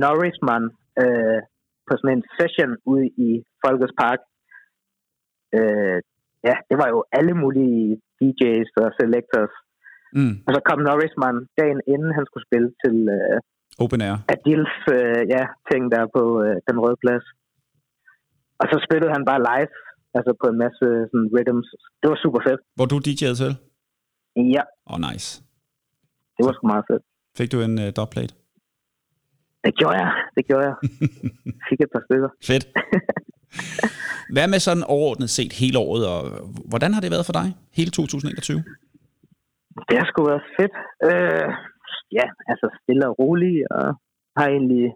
Norrisman 0.03 0.65
øh, 1.03 1.39
på 1.87 1.93
sådan 1.99 2.17
en 2.17 2.25
session 2.37 2.73
ude 2.93 3.07
i 3.27 3.31
Folkets 3.65 3.95
Park. 4.03 4.21
Øh, 5.59 5.99
ja, 6.49 6.55
det 6.69 6.77
var 6.83 6.89
jo 6.95 6.99
alle 7.19 7.35
mulige 7.43 8.01
DJ's 8.19 8.71
og 8.83 8.89
selectors. 8.99 9.55
Mm. 10.19 10.35
Og 10.47 10.51
så 10.55 10.61
kom 10.69 10.79
Norrisman 10.89 11.39
dagen 11.59 11.81
inden 11.93 12.13
han 12.19 12.25
skulle 12.29 12.47
spille 12.49 12.71
til 12.83 12.97
øh, 13.17 13.37
Open 13.83 14.01
Air. 14.07 14.17
Adils 14.35 14.77
øh, 14.97 15.23
ja, 15.35 15.43
ting 15.71 15.83
der 15.95 16.03
på 16.17 16.23
øh, 16.45 16.57
den 16.69 16.77
røde 16.85 16.99
plads. 17.05 17.25
Og 18.61 18.67
så 18.71 18.77
spillede 18.87 19.13
han 19.17 19.25
bare 19.31 19.41
live, 19.51 19.73
altså 20.19 20.33
på 20.43 20.47
en 20.53 20.59
masse 20.65 20.87
sådan, 21.11 21.29
rhythms. 21.35 21.69
Det 22.01 22.07
var 22.13 22.19
super 22.25 22.41
fedt. 22.47 22.61
Hvor 22.77 22.87
du 22.93 22.97
DJ'ede 23.07 23.37
til? 23.43 23.53
Ja, 24.57 24.65
Åh, 24.91 24.93
oh, 24.93 24.99
nice. 25.09 25.29
det 26.37 26.43
var 26.47 26.53
sgu 26.53 26.67
meget 26.75 26.87
fedt. 26.91 27.05
Fik 27.39 27.49
du 27.53 27.59
en 27.69 27.75
uh, 27.85 27.89
dubplate? 27.99 28.35
Det 29.65 29.73
gjorde 29.79 29.97
jeg, 30.03 30.11
det 30.37 30.43
gjorde 30.49 30.65
jeg. 30.69 30.77
Fik 31.69 31.81
et 31.85 31.91
par 31.95 32.03
stykker. 32.07 32.31
Fedt. 32.49 32.65
Hvad 34.35 34.47
med 34.53 34.61
sådan 34.67 34.85
overordnet 34.95 35.31
set 35.31 35.53
hele 35.63 35.79
året, 35.79 36.03
og 36.15 36.21
hvordan 36.71 36.91
har 36.95 37.01
det 37.03 37.11
været 37.15 37.29
for 37.29 37.37
dig, 37.41 37.49
hele 37.79 37.91
2021? 37.91 38.65
Det 39.89 39.97
har 40.01 40.07
sgu 40.09 40.21
været 40.33 40.47
fedt. 40.59 40.77
Øh, 41.09 41.49
ja, 42.19 42.27
altså 42.51 42.67
stille 42.81 43.09
og 43.11 43.15
roligt, 43.23 43.63
og 43.79 43.87
har 44.39 44.47
egentlig 44.57 44.87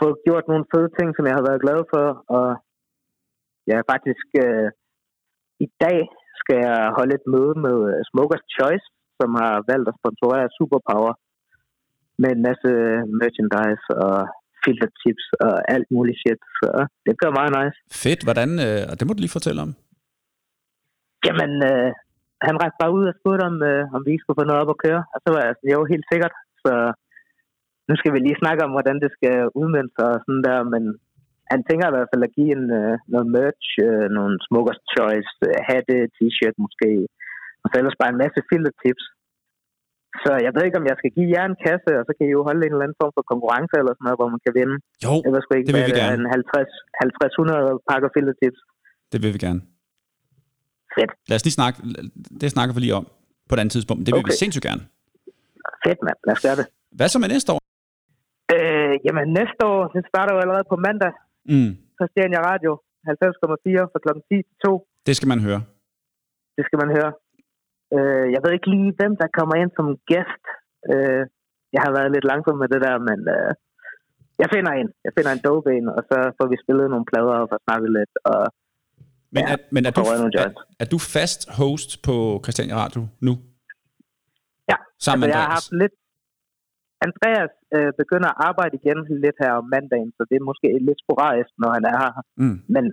fået 0.00 0.16
gjort 0.26 0.44
nogle 0.48 0.64
fede 0.72 0.90
ting, 0.98 1.08
som 1.14 1.26
jeg 1.28 1.34
har 1.38 1.46
været 1.48 1.64
glad 1.64 1.80
for, 1.92 2.06
og 2.36 2.48
ja, 3.70 3.78
faktisk 3.92 4.26
øh, 4.44 4.68
i 5.66 5.68
dag 5.84 5.98
skal 6.40 6.58
jeg 6.68 6.80
holde 6.98 7.14
et 7.18 7.26
møde 7.34 7.54
med 7.66 7.76
øh, 7.90 8.00
Smokers 8.10 8.44
Choice, 8.56 8.86
som 9.18 9.30
har 9.40 9.54
valgt 9.70 9.88
at 9.88 9.98
sponsorere 10.00 10.54
Superpower 10.56 11.12
med 12.22 12.30
en 12.32 12.42
masse 12.48 12.70
merchandise 13.20 13.86
og 14.06 14.16
filter 14.64 14.90
tips 15.00 15.24
og 15.46 15.54
alt 15.74 15.88
muligt 15.96 16.18
shit, 16.22 16.40
så 16.60 16.70
det 17.06 17.12
bliver 17.18 17.34
meget 17.38 17.52
nice. 17.58 17.78
Fedt, 18.04 18.22
hvordan, 18.26 18.50
øh, 18.66 18.82
og 18.90 18.94
det 18.96 19.04
må 19.04 19.12
du 19.12 19.22
lige 19.22 19.38
fortælle 19.38 19.64
om. 19.66 19.72
Jamen, 21.26 21.52
øh, 21.70 21.90
han 22.46 22.60
rejste 22.62 22.80
bare 22.82 22.96
ud 22.98 23.04
og 23.10 23.16
spurgte, 23.20 23.44
om, 23.50 23.56
øh, 23.70 23.82
om 23.94 24.00
vi 24.04 24.10
ikke 24.10 24.24
skulle 24.24 24.40
få 24.40 24.46
noget 24.48 24.62
op 24.62 24.74
at 24.74 24.82
køre. 24.84 25.02
Og 25.14 25.18
så 25.22 25.28
var 25.34 25.40
jeg 25.44 25.54
sådan, 25.54 25.72
jo, 25.74 25.80
helt 25.92 26.06
sikkert. 26.12 26.34
Så 26.64 26.72
nu 27.88 27.94
skal 27.96 28.12
vi 28.14 28.18
lige 28.20 28.42
snakke 28.42 28.64
om, 28.66 28.72
hvordan 28.76 28.96
det 29.04 29.10
skal 29.16 29.36
udmønte 29.60 29.94
sig 29.96 30.08
og 30.14 30.20
sådan 30.24 30.44
der. 30.48 30.58
Men 30.74 30.82
han 31.52 31.60
tænker 31.68 31.86
i 31.86 31.94
hvert 31.94 32.10
fald 32.12 32.26
at 32.26 32.34
give 32.36 32.52
en, 32.58 32.66
øh, 32.80 32.94
noget 33.12 33.28
merch, 33.36 33.68
øh, 33.86 34.06
nogle 34.16 34.34
Smokers 34.46 34.82
Choice, 34.92 35.32
øh, 35.48 35.58
hatte, 35.68 35.96
t-shirt 36.16 36.56
måske. 36.64 36.90
Og 37.62 37.66
så 37.68 37.74
ellers 37.76 38.00
bare 38.00 38.12
en 38.12 38.22
masse 38.24 38.40
filtertips. 38.50 39.04
Så 40.24 40.30
jeg 40.46 40.52
ved 40.54 40.62
ikke, 40.66 40.78
om 40.82 40.86
jeg 40.90 40.96
skal 41.00 41.12
give 41.16 41.30
jer 41.36 41.44
en 41.52 41.58
kasse, 41.66 41.90
og 42.00 42.04
så 42.08 42.12
kan 42.16 42.24
I 42.28 42.30
jo 42.36 42.40
holde 42.48 42.62
en 42.66 42.72
eller 42.74 42.86
anden 42.86 43.00
form 43.02 43.12
for 43.16 43.24
konkurrence 43.32 43.74
eller 43.80 43.92
sådan 43.94 44.06
noget, 44.06 44.18
hvor 44.20 44.28
man 44.34 44.40
kan 44.46 44.52
vinde. 44.60 44.76
Jo, 45.04 45.12
Jeg 45.24 45.30
ved 45.34 45.40
sgu 45.42 45.50
ikke, 45.58 45.68
det 45.70 45.76
vil 45.78 45.86
vi 45.90 45.94
er, 45.96 46.00
gerne. 46.02 46.16
en 46.20 46.26
50 46.38 46.70
50-100 47.78 47.88
pakker 47.90 48.08
filtertips. 48.16 48.60
det 49.12 49.18
vil 49.22 49.32
vi 49.36 49.40
gerne. 49.46 49.60
Fedt, 50.94 51.12
Lad 51.28 51.36
os 51.38 51.44
lige 51.48 51.56
snakke, 51.60 51.76
det 52.42 52.48
snakker 52.56 52.72
vi 52.76 52.80
lige 52.84 52.96
om 53.00 53.06
på 53.48 53.52
et 53.56 53.60
andet 53.62 53.72
tidspunkt. 53.76 54.00
Det 54.06 54.10
vil 54.14 54.20
okay. 54.22 54.32
vi 54.32 54.40
sindssygt 54.42 54.64
gerne. 54.68 54.82
fedt 55.84 56.00
mand. 56.06 56.18
Lad 56.26 56.34
os 56.36 56.42
gøre 56.46 56.56
det. 56.60 56.66
Hvad 56.98 57.08
så 57.12 57.18
med 57.22 57.28
næste 57.34 57.48
år? 57.54 57.60
Øh, 58.56 58.94
jamen 59.06 59.26
næste 59.40 59.60
år, 59.72 59.82
det 59.94 60.02
starter 60.12 60.32
jo 60.34 60.40
allerede 60.44 60.66
på 60.72 60.76
mandag. 60.86 61.12
Mm, 61.52 61.70
Christiania 61.98 62.40
Radio, 62.50 62.72
90,4 63.08 63.90
fra 63.92 63.98
kl. 64.04 64.08
10 64.28 64.36
til 64.48 64.56
2. 64.64 64.86
det 65.06 65.14
skal 65.18 65.28
man 65.32 65.40
høre. 65.46 65.60
Det 66.56 66.62
skal 66.68 66.78
man 66.82 66.90
høre. 66.96 67.10
Øh, 67.96 68.26
jeg 68.34 68.40
ved 68.42 68.52
ikke 68.54 68.70
lige, 68.74 68.90
hvem 68.98 69.14
der 69.22 69.28
kommer 69.38 69.54
ind 69.62 69.70
som 69.78 69.86
gæst. 70.10 70.44
Øh, 70.92 71.22
jeg 71.74 71.80
har 71.84 71.92
været 71.96 72.10
lidt 72.14 72.26
langsom 72.30 72.56
med 72.62 72.68
det 72.72 72.80
der, 72.86 72.96
men 73.08 73.18
øh, 73.36 73.52
jeg 74.42 74.48
finder 74.54 74.72
en. 74.80 74.88
Jeg 75.06 75.12
finder 75.16 75.32
en 75.32 75.42
dope 75.46 75.68
en, 75.76 75.86
og 75.96 76.02
så 76.10 76.16
får 76.38 76.46
vi 76.52 76.56
spillet 76.64 76.86
nogle 76.92 77.06
plader 77.10 77.34
og 77.42 77.48
får 77.52 77.60
snakket 77.66 77.90
lidt. 77.98 78.14
Og 78.32 78.40
Men, 79.34 79.42
Ja, 79.42 79.52
er, 79.54 79.58
men 79.74 79.82
er, 79.88 79.92
du, 79.98 80.02
er, 80.44 80.50
er 80.82 80.88
du 80.94 80.98
fast 81.16 81.40
host 81.60 81.90
på 82.06 82.14
Christiania 82.44 82.76
Radio 82.84 83.02
nu? 83.26 83.32
ja, 84.70 84.76
Sammen 85.06 85.24
altså, 85.24 85.36
jeg 85.36 85.42
har 85.46 85.52
haft 85.58 85.72
lidt... 85.82 85.94
Andreas 87.06 87.52
øh, 87.76 87.90
begynder 88.02 88.28
at 88.32 88.40
arbejde 88.48 88.74
igen 88.80 88.98
lidt 89.24 89.38
her 89.42 89.52
om 89.60 89.66
mandagen, 89.74 90.10
så 90.16 90.22
det 90.28 90.36
er 90.36 90.48
måske 90.50 90.68
lidt 90.88 91.00
sporadisk, 91.04 91.52
når 91.62 91.70
han 91.76 91.84
er 91.92 91.96
her. 92.04 92.12
Mm, 92.42 92.58
Men 92.74 92.84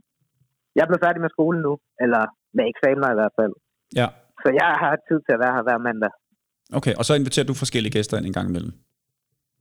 jeg 0.80 0.86
blev 0.88 1.00
færdig 1.06 1.22
med 1.26 1.32
skolen 1.36 1.62
nu, 1.68 1.74
eller 2.04 2.24
med 2.58 2.66
eksamener 2.72 3.10
i 3.12 3.18
hvert 3.20 3.36
fald. 3.40 3.54
ja, 4.00 4.08
Så 4.44 4.50
jeg 4.62 4.72
har 4.84 4.94
tid 5.08 5.20
til 5.26 5.34
at 5.36 5.40
være 5.40 5.54
her 5.56 5.64
hver 5.64 5.78
mandag. 5.78 6.10
okay. 6.74 6.94
Og 7.00 7.06
så 7.06 7.14
inviterer 7.14 7.46
du 7.46 7.54
forskellige 7.54 7.92
gæster 7.92 8.18
ind 8.18 8.26
en 8.26 8.34
gang 8.34 8.50
imellem? 8.50 8.72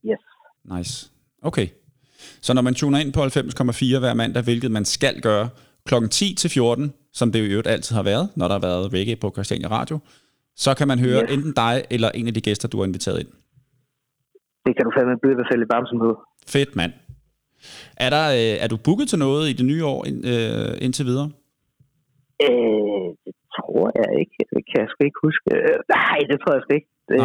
Yes. 0.09 0.19
Nice. 0.75 1.11
Okay. 1.41 1.67
Så 2.41 2.53
når 2.53 2.61
man 2.61 2.73
tuner 2.73 2.99
ind 2.99 3.13
på 3.13 3.19
90,4 3.23 3.99
hver 3.99 4.13
mandag, 4.13 4.43
hvilket 4.43 4.71
man 4.71 4.85
skal 4.85 5.21
gøre, 5.21 5.49
klokken 5.85 6.09
10 6.09 6.35
til 6.35 6.49
14, 6.49 6.93
som 7.13 7.31
det 7.31 7.39
jo 7.39 7.45
øvrigt 7.51 7.67
altid 7.67 7.95
har 7.95 8.03
været, 8.03 8.29
når 8.35 8.47
der 8.47 8.53
har 8.53 8.59
været 8.61 8.93
reggae 8.93 9.15
på 9.15 9.31
Christiania 9.35 9.67
Radio, 9.67 9.99
så 10.55 10.73
kan 10.73 10.87
man 10.87 10.99
høre 10.99 11.23
Yes. 11.23 11.31
enten 11.33 11.53
dig 11.53 11.83
eller 11.89 12.09
en 12.11 12.27
af 12.27 12.33
de 12.33 12.41
gæster, 12.41 12.67
du 12.67 12.77
har 12.77 12.85
inviteret 12.85 13.19
ind. 13.19 13.27
Det 14.65 14.75
kan 14.75 14.85
du 14.85 14.91
fandme 14.97 15.15
byde 15.23 15.35
dig 15.37 15.45
selv 15.51 15.61
i 15.61 15.65
på. 15.99 16.21
Fedt, 16.47 16.75
mand. 16.75 16.93
Er, 17.97 18.09
der, 18.09 18.25
øh, 18.29 18.63
er 18.63 18.67
du 18.67 18.77
booket 18.77 19.09
til 19.09 19.19
noget 19.19 19.49
i 19.49 19.53
det 19.53 19.65
nye 19.65 19.85
år 19.85 20.05
ind, 20.05 20.25
øh, 20.25 20.77
indtil 20.81 21.05
videre? 21.05 21.31
Øh, 22.41 23.07
tror 23.67 23.87
jeg 24.01 24.09
ikke. 24.21 24.37
Det 24.53 24.61
kan 24.69 24.79
jeg 24.83 24.89
sgu 24.89 24.99
ikke 25.05 25.25
huske. 25.27 25.49
Nej, 25.97 26.19
det 26.29 26.37
tror 26.39 26.53
jeg 26.55 26.63
sgu 26.63 26.73
ikke. 26.79 26.93
Det, 27.09 27.19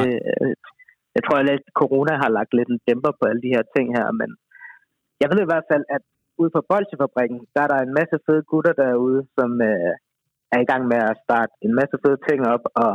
jeg 1.17 1.23
tror, 1.25 1.37
at 1.39 1.65
corona 1.81 2.13
har 2.23 2.31
lagt 2.39 2.53
lidt 2.59 2.71
en 2.73 2.85
dæmper 2.89 3.13
på 3.19 3.25
alle 3.31 3.43
de 3.47 3.55
her 3.57 3.65
ting 3.75 3.87
her, 3.99 4.07
men 4.21 4.31
jeg 5.21 5.29
ved 5.33 5.41
i 5.43 5.51
hvert 5.51 5.69
fald, 5.73 5.85
at 5.97 6.03
ude 6.41 6.51
på 6.57 6.63
Bolsjefabrikken, 6.71 7.41
der 7.55 7.61
er 7.63 7.71
der 7.73 7.81
en 7.81 7.97
masse 8.01 8.17
fede 8.27 8.43
gutter 8.51 8.75
derude, 8.85 9.21
som 9.37 9.51
øh, 9.71 9.93
er 10.55 10.61
i 10.63 10.69
gang 10.71 10.83
med 10.93 11.01
at 11.11 11.21
starte 11.25 11.53
en 11.67 11.75
masse 11.81 11.97
fede 12.03 12.19
ting 12.29 12.41
op 12.55 12.65
og 12.85 12.95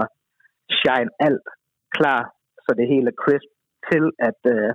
shine 0.80 1.12
alt 1.28 1.48
klar, 1.96 2.22
så 2.66 2.70
det 2.80 2.86
hele 2.94 3.08
er 3.12 3.22
crisp 3.24 3.50
til, 3.90 4.04
at 4.30 4.42
øh, 4.56 4.70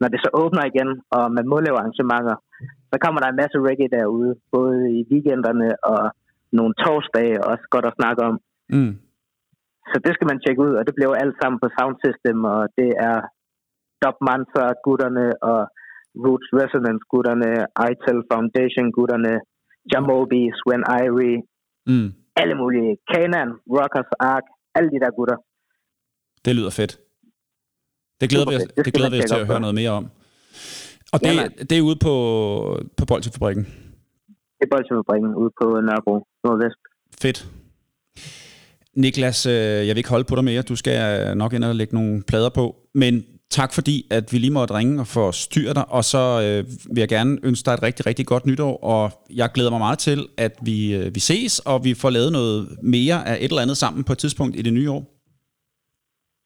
når 0.00 0.08
det 0.12 0.20
så 0.24 0.30
åbner 0.42 0.64
igen, 0.72 0.90
og 1.16 1.24
man 1.36 1.46
må 1.52 1.56
lave 1.60 1.80
arrangementer, 1.80 2.36
så 2.90 2.96
kommer 3.02 3.20
der 3.20 3.28
en 3.28 3.40
masse 3.42 3.58
reggae 3.68 3.94
derude, 3.98 4.32
både 4.56 4.78
i 4.98 5.00
weekenderne 5.10 5.68
og 5.92 6.02
nogle 6.58 6.74
torsdage 6.84 7.36
også 7.50 7.64
godt 7.74 7.86
at 7.90 7.96
snakke 8.00 8.20
om. 8.30 8.34
Mm. 8.76 8.92
Så 9.90 9.96
det 10.04 10.12
skal 10.14 10.28
man 10.30 10.40
tjekke 10.44 10.60
ud, 10.66 10.72
og 10.78 10.82
det 10.86 10.94
bliver 10.94 11.10
jo 11.12 11.20
alt 11.22 11.36
sammen 11.40 11.58
på 11.62 11.68
Sound 11.76 11.96
System, 12.04 12.38
og 12.54 12.60
det 12.78 12.90
er 13.08 13.16
Dub 14.02 14.16
Mantra 14.28 14.64
gutterne 14.86 15.26
og 15.52 15.60
Roots 16.24 16.48
Resonance 16.60 17.04
gutterne, 17.12 17.50
ITEL 17.88 18.20
Foundation 18.30 18.86
gutterne, 18.98 19.32
Jamobi, 19.92 20.42
Sven 20.60 20.84
Irie, 21.02 21.38
Mm. 21.90 22.08
alle 22.40 22.54
mulige, 22.62 22.90
Kanan, 23.10 23.48
Rockers 23.76 24.10
Ark, 24.34 24.42
alle 24.76 24.88
de 24.94 25.00
der 25.04 25.10
gutter. 25.18 25.36
Det 26.44 26.56
lyder 26.56 26.70
fedt. 26.70 26.92
Det 28.20 28.26
glæder 28.30 28.46
vi, 28.50 28.54
Super 28.54 28.56
os, 28.56 28.62
fedt. 28.62 28.76
Det 28.76 28.84
det 28.84 28.94
glæder 28.94 29.10
vi 29.10 29.18
os 29.18 29.24
til 29.30 29.40
at 29.40 29.46
høre 29.46 29.60
noget 29.60 29.74
mere 29.74 29.90
om. 29.90 30.04
Og 31.12 31.18
det, 31.20 31.26
Jamen. 31.36 31.50
det 31.68 31.78
er 31.78 31.82
ude 31.88 31.98
på, 32.06 32.14
på 32.98 33.04
Bolsjefabrikken. 33.10 33.64
Det 34.60 34.66
er 34.68 34.76
Bolsjefabrikken 34.76 35.34
ude 35.34 35.50
på 35.60 35.66
Nørrebro, 35.86 36.14
Nordvest. 36.44 36.80
Fedt. 37.22 37.38
Niklas, 38.96 39.46
øh, 39.46 39.52
jeg 39.86 39.92
vil 39.92 39.96
ikke 39.96 40.14
holde 40.16 40.28
på 40.30 40.36
dig 40.36 40.44
mere. 40.44 40.62
Du 40.62 40.76
skal 40.76 40.96
øh, 41.10 41.34
nok 41.34 41.52
ind 41.52 41.64
og 41.64 41.74
lægge 41.74 41.94
nogle 41.94 42.22
plader 42.28 42.50
på. 42.54 42.76
Men 42.94 43.14
tak 43.50 43.70
fordi, 43.74 43.96
at 44.10 44.24
vi 44.32 44.38
lige 44.38 44.56
måtte 44.58 44.74
ringe 44.74 45.00
og 45.00 45.06
forstyrre 45.06 45.74
dig. 45.74 45.84
Og 45.96 46.04
så 46.12 46.22
øh, 46.44 46.60
vil 46.94 47.00
jeg 47.04 47.08
gerne 47.08 47.32
ønske 47.48 47.66
dig 47.66 47.74
et 47.74 47.82
rigtig, 47.82 48.06
rigtig 48.06 48.26
godt 48.26 48.46
nytår. 48.46 48.74
Og 48.94 49.10
jeg 49.40 49.48
glæder 49.54 49.70
mig 49.70 49.82
meget 49.86 49.98
til, 49.98 50.18
at 50.38 50.54
vi, 50.68 50.78
øh, 50.98 51.14
vi 51.16 51.20
ses, 51.20 51.52
og 51.70 51.84
vi 51.84 51.92
får 52.02 52.10
lavet 52.10 52.32
noget 52.32 52.58
mere 52.82 53.18
af 53.30 53.36
et 53.44 53.50
eller 53.52 53.62
andet 53.62 53.76
sammen 53.76 54.04
på 54.04 54.12
et 54.12 54.18
tidspunkt 54.18 54.56
i 54.56 54.62
det 54.62 54.72
nye 54.72 54.90
år. 54.90 55.02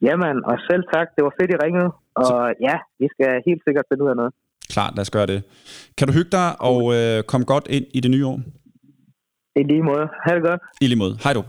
Jamen, 0.09 0.37
og 0.51 0.57
selv 0.69 0.85
tak. 0.95 1.07
Det 1.17 1.23
var 1.27 1.35
fedt, 1.41 1.51
I 1.55 1.57
ringede. 1.65 1.91
Og 2.23 2.55
ja, 2.69 2.77
vi 3.01 3.07
skal 3.15 3.31
helt 3.49 3.63
sikkert 3.67 3.85
finde 3.89 4.05
ud 4.05 4.11
af 4.13 4.17
noget. 4.17 4.33
Klart, 4.69 4.95
lad 4.97 5.03
os 5.03 5.11
gøre 5.11 5.27
det. 5.27 5.43
Kan 5.99 6.09
du 6.09 6.15
hygge 6.15 6.31
dig 6.31 6.61
og 6.61 6.95
øh, 6.95 7.23
komme 7.23 7.45
godt 7.45 7.67
ind 7.71 7.85
i 7.95 8.01
det 8.01 8.11
nye 8.11 8.27
år? 8.27 8.41
I 9.57 9.63
lige 9.63 9.83
måde. 9.83 10.09
Ha' 10.27 10.35
det 10.35 10.43
godt. 10.43 10.61
I 10.81 10.87
lige 10.87 10.99
måde. 10.99 11.19
Hej 11.25 11.33
du. 11.33 11.45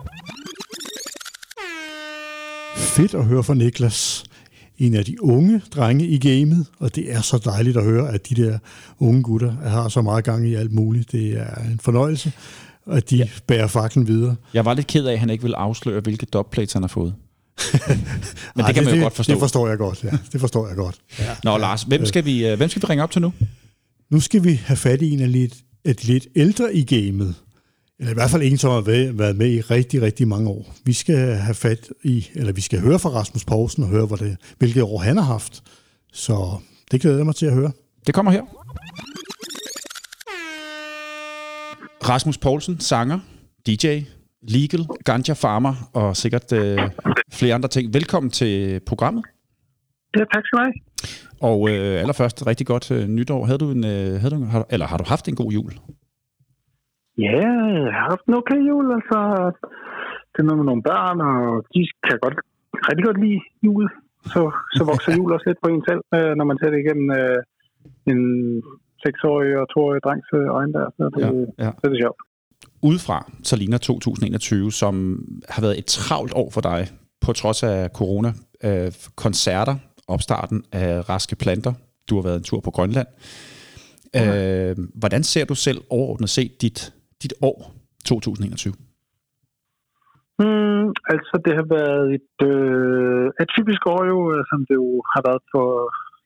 Fedt 2.76 3.14
at 3.14 3.26
høre 3.26 3.44
fra 3.44 3.54
Niklas. 3.54 4.24
En 4.78 4.94
af 4.94 5.06
de 5.06 5.24
unge 5.24 5.62
drenge 5.76 6.08
i 6.08 6.20
gamet, 6.20 6.68
og 6.80 6.96
det 6.96 7.14
er 7.14 7.22
så 7.22 7.38
dejligt 7.46 7.78
at 7.78 7.84
høre, 7.84 8.10
at 8.10 8.30
de 8.30 8.36
der 8.36 8.58
unge 9.00 9.24
gutter 9.24 9.52
har 9.52 9.90
så 9.90 10.02
meget 10.02 10.24
gang 10.24 10.48
i 10.48 10.56
alt 10.56 10.72
muligt. 10.72 11.12
Det 11.12 11.38
er 11.38 11.56
en 11.72 11.80
fornøjelse, 11.80 12.32
at 12.92 13.10
de 13.10 13.18
ja. 13.18 13.28
bærer 13.48 13.68
faklen 13.68 14.08
videre. 14.08 14.36
Jeg 14.54 14.66
var 14.66 14.74
lidt 14.74 14.88
ked 14.88 15.06
af, 15.06 15.14
at 15.14 15.20
han 15.20 15.30
ikke 15.30 15.42
ville 15.42 15.58
afsløre, 15.58 16.00
hvilke 16.00 16.26
dubplates 16.26 16.74
han 16.74 16.84
har 16.84 16.88
fået. 16.88 17.16
Men 18.56 18.66
Ej, 18.66 18.68
det 18.68 18.76
kan 18.76 18.86
man 18.86 18.96
jo 18.96 19.02
godt 19.04 19.16
forstå. 19.16 19.34
Det 19.34 19.40
forstår 19.40 19.68
jeg 19.68 19.78
godt, 19.78 20.04
ja. 20.04 20.10
Det 20.32 20.40
forstår 20.42 20.68
jeg 20.68 20.76
godt. 20.76 20.96
Ja. 21.20 21.36
Nå, 21.44 21.58
Lars, 21.58 21.84
hvem 21.84 22.06
skal, 22.06 22.26
vi, 22.26 22.48
øh, 22.48 22.58
hvem 22.58 22.70
skal 22.70 22.82
vi 22.82 22.86
ringe 22.88 23.04
op 23.04 23.12
til 23.12 23.22
nu? 23.22 23.34
Nu 24.10 24.20
skal 24.20 24.44
vi 24.44 24.54
have 24.66 24.78
fat 24.78 25.02
i 25.02 25.12
en 25.12 25.20
af 25.22 25.32
lidt, 25.32 25.54
et 25.86 26.04
lidt 26.04 26.28
ældre 26.36 26.76
i 26.76 26.84
gamet. 26.84 27.36
Eller 28.00 28.12
i 28.12 28.14
hvert 28.14 28.30
fald 28.32 28.44
en, 28.44 28.58
som 28.58 28.72
har 28.72 28.82
væ- 28.82 29.12
været 29.18 29.36
med 29.36 29.52
i 29.52 29.62
rigtig, 29.62 30.02
rigtig 30.02 30.28
mange 30.28 30.50
år. 30.50 30.76
Vi 30.86 30.94
skal 30.94 31.36
have 31.36 31.56
fat 31.56 31.90
i, 32.04 32.28
eller 32.34 32.54
vi 32.54 32.62
skal 32.62 32.80
høre 32.80 33.00
fra 33.00 33.10
Rasmus 33.10 33.46
Poulsen 33.46 33.84
og 33.84 33.90
høre, 33.90 34.06
hvor 34.06 34.16
det, 34.16 34.38
hvilket 34.58 34.84
år 34.84 34.98
han 35.00 35.18
har 35.18 35.24
haft. 35.24 35.64
Så 36.14 36.58
det 36.92 37.02
glæder 37.02 37.18
jeg 37.18 37.26
mig 37.26 37.36
til 37.36 37.46
at 37.46 37.54
høre. 37.54 37.72
Det 38.08 38.14
kommer 38.16 38.32
her. 38.32 38.42
Rasmus 42.10 42.38
Poulsen, 42.38 42.80
sanger, 42.80 43.20
DJ, 43.68 44.00
legal, 44.56 44.84
ganja 45.06 45.34
farmer 45.34 45.74
og 45.94 46.16
sikkert 46.16 46.48
øh, 46.60 46.80
flere 47.40 47.54
andre 47.58 47.70
ting. 47.70 47.94
Velkommen 47.94 48.30
til 48.30 48.80
programmet. 48.88 49.24
Ja, 50.18 50.24
tak 50.34 50.44
skal 50.46 50.58
du 50.58 50.64
have. 50.66 50.76
Og 51.50 51.60
øh, 51.72 52.02
allerførst, 52.04 52.48
rigtig 52.48 52.68
godt 52.68 52.86
øh, 52.96 53.04
nytår. 53.18 53.42
Havde 53.46 53.62
du 53.64 53.70
en, 53.78 53.84
øh, 53.94 54.12
havde 54.22 54.34
du, 54.36 54.40
har, 54.54 54.66
eller 54.74 54.88
har 54.92 54.98
du 54.98 55.06
haft 55.14 55.26
en 55.28 55.36
god 55.42 55.52
jul? 55.58 55.74
Ja, 57.18 57.42
jeg 57.86 57.94
har 57.98 58.08
haft 58.12 58.26
en 58.28 58.34
okay 58.42 58.60
jul, 58.70 58.86
altså. 58.98 59.20
Det 60.32 60.40
er 60.40 60.48
noget 60.48 60.62
med 60.62 60.70
nogle 60.72 60.84
børn, 60.92 61.18
og 61.32 61.40
de 61.74 61.82
kan 62.08 62.18
godt, 62.26 62.38
rigtig 62.90 63.06
godt 63.10 63.20
lide 63.26 63.40
jul. 63.68 63.86
Så, 64.34 64.42
så 64.76 64.82
vokser 64.92 65.12
jul 65.18 65.34
også 65.36 65.48
lidt 65.48 65.62
på 65.64 65.70
en 65.74 65.84
selv, 65.90 66.04
øh, 66.18 66.34
når 66.38 66.46
man 66.50 66.58
ser 66.60 66.70
det 66.72 66.80
igennem 66.84 67.08
øh, 67.20 67.40
en 68.12 68.20
seksårig 69.04 69.52
og 69.62 69.66
toårig 69.74 70.02
drengs 70.06 70.30
øh, 70.40 70.48
øjne 70.58 70.74
der. 70.78 70.88
Så 70.98 71.04
det, 71.14 71.22
Ja, 71.24 71.66
ja. 71.66 71.72
så 71.80 71.84
er 71.88 71.92
det 71.94 72.02
sjovt. 72.04 72.22
Udefra, 72.84 73.32
så 73.44 73.56
ligner 73.56 73.78
2021, 73.78 74.72
som 74.72 75.26
har 75.50 75.62
været 75.62 75.80
et 75.80 75.86
travlt 75.86 76.34
år 76.36 76.50
for 76.54 76.62
dig, 76.62 76.88
på 77.22 77.34
trods 77.34 77.64
af 77.64 77.90
corona. 77.90 78.34
Øh, 78.64 78.92
koncerter, 79.16 79.76
opstarten 80.08 80.64
af 80.72 81.10
Raske 81.10 81.36
Planter. 81.36 81.74
Du 82.10 82.16
har 82.16 82.24
været 82.24 82.38
en 82.38 82.44
tur 82.44 82.60
på 82.60 82.72
Grønland. 82.72 83.08
Øh, 84.20 84.76
hvordan 85.02 85.24
ser 85.24 85.46
du 85.46 85.56
selv 85.56 85.80
overordnet 85.90 86.30
set 86.30 86.62
dit, 86.62 86.94
dit 87.24 87.34
år 87.42 87.58
2021? 88.06 88.74
Mm, 90.40 90.88
altså, 91.14 91.36
det 91.46 91.54
har 91.60 91.68
været 91.78 92.06
et 92.18 92.36
øh, 92.52 93.26
atypisk 93.44 93.82
år 93.94 94.02
jo, 94.12 94.20
øh, 94.34 94.42
som 94.50 94.60
det 94.70 94.76
jo 94.84 94.90
har 95.14 95.22
været 95.28 95.44
for, 95.54 95.68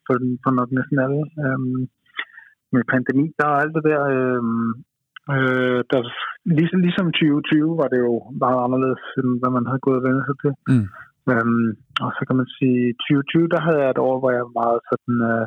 for, 0.05 0.13
for 0.43 0.51
nok 0.59 0.69
næsten 0.77 0.97
alle. 1.05 1.23
Øhm, 1.45 1.80
med 2.73 2.84
pandemi 2.93 3.26
der 3.39 3.47
og 3.53 3.61
alt 3.63 3.76
det 3.77 3.84
der. 3.89 4.01
Øhm, 4.15 4.71
øh, 5.34 5.80
der 5.91 5.99
ligesom, 6.60 6.80
ligesom 6.88 7.07
2020 7.11 7.81
var 7.81 7.88
det 7.93 7.99
jo 8.07 8.14
meget 8.43 8.60
anderledes, 8.65 9.03
end 9.19 9.30
hvad 9.39 9.51
man 9.57 9.65
havde 9.69 9.85
gået 9.85 9.99
og 9.99 10.06
vendt 10.07 10.27
sig 10.27 10.38
til. 10.43 10.53
Mm. 10.72 10.88
Øhm, 11.31 11.69
og 12.03 12.10
så 12.18 12.22
kan 12.27 12.35
man 12.41 12.49
sige, 12.57 12.81
2020, 13.07 13.53
der 13.53 13.61
havde 13.65 13.81
jeg 13.84 13.91
et 13.91 14.06
år, 14.10 14.15
hvor 14.19 14.31
jeg 14.38 14.57
meget 14.61 14.80
sådan, 14.89 15.18
øh, 15.31 15.45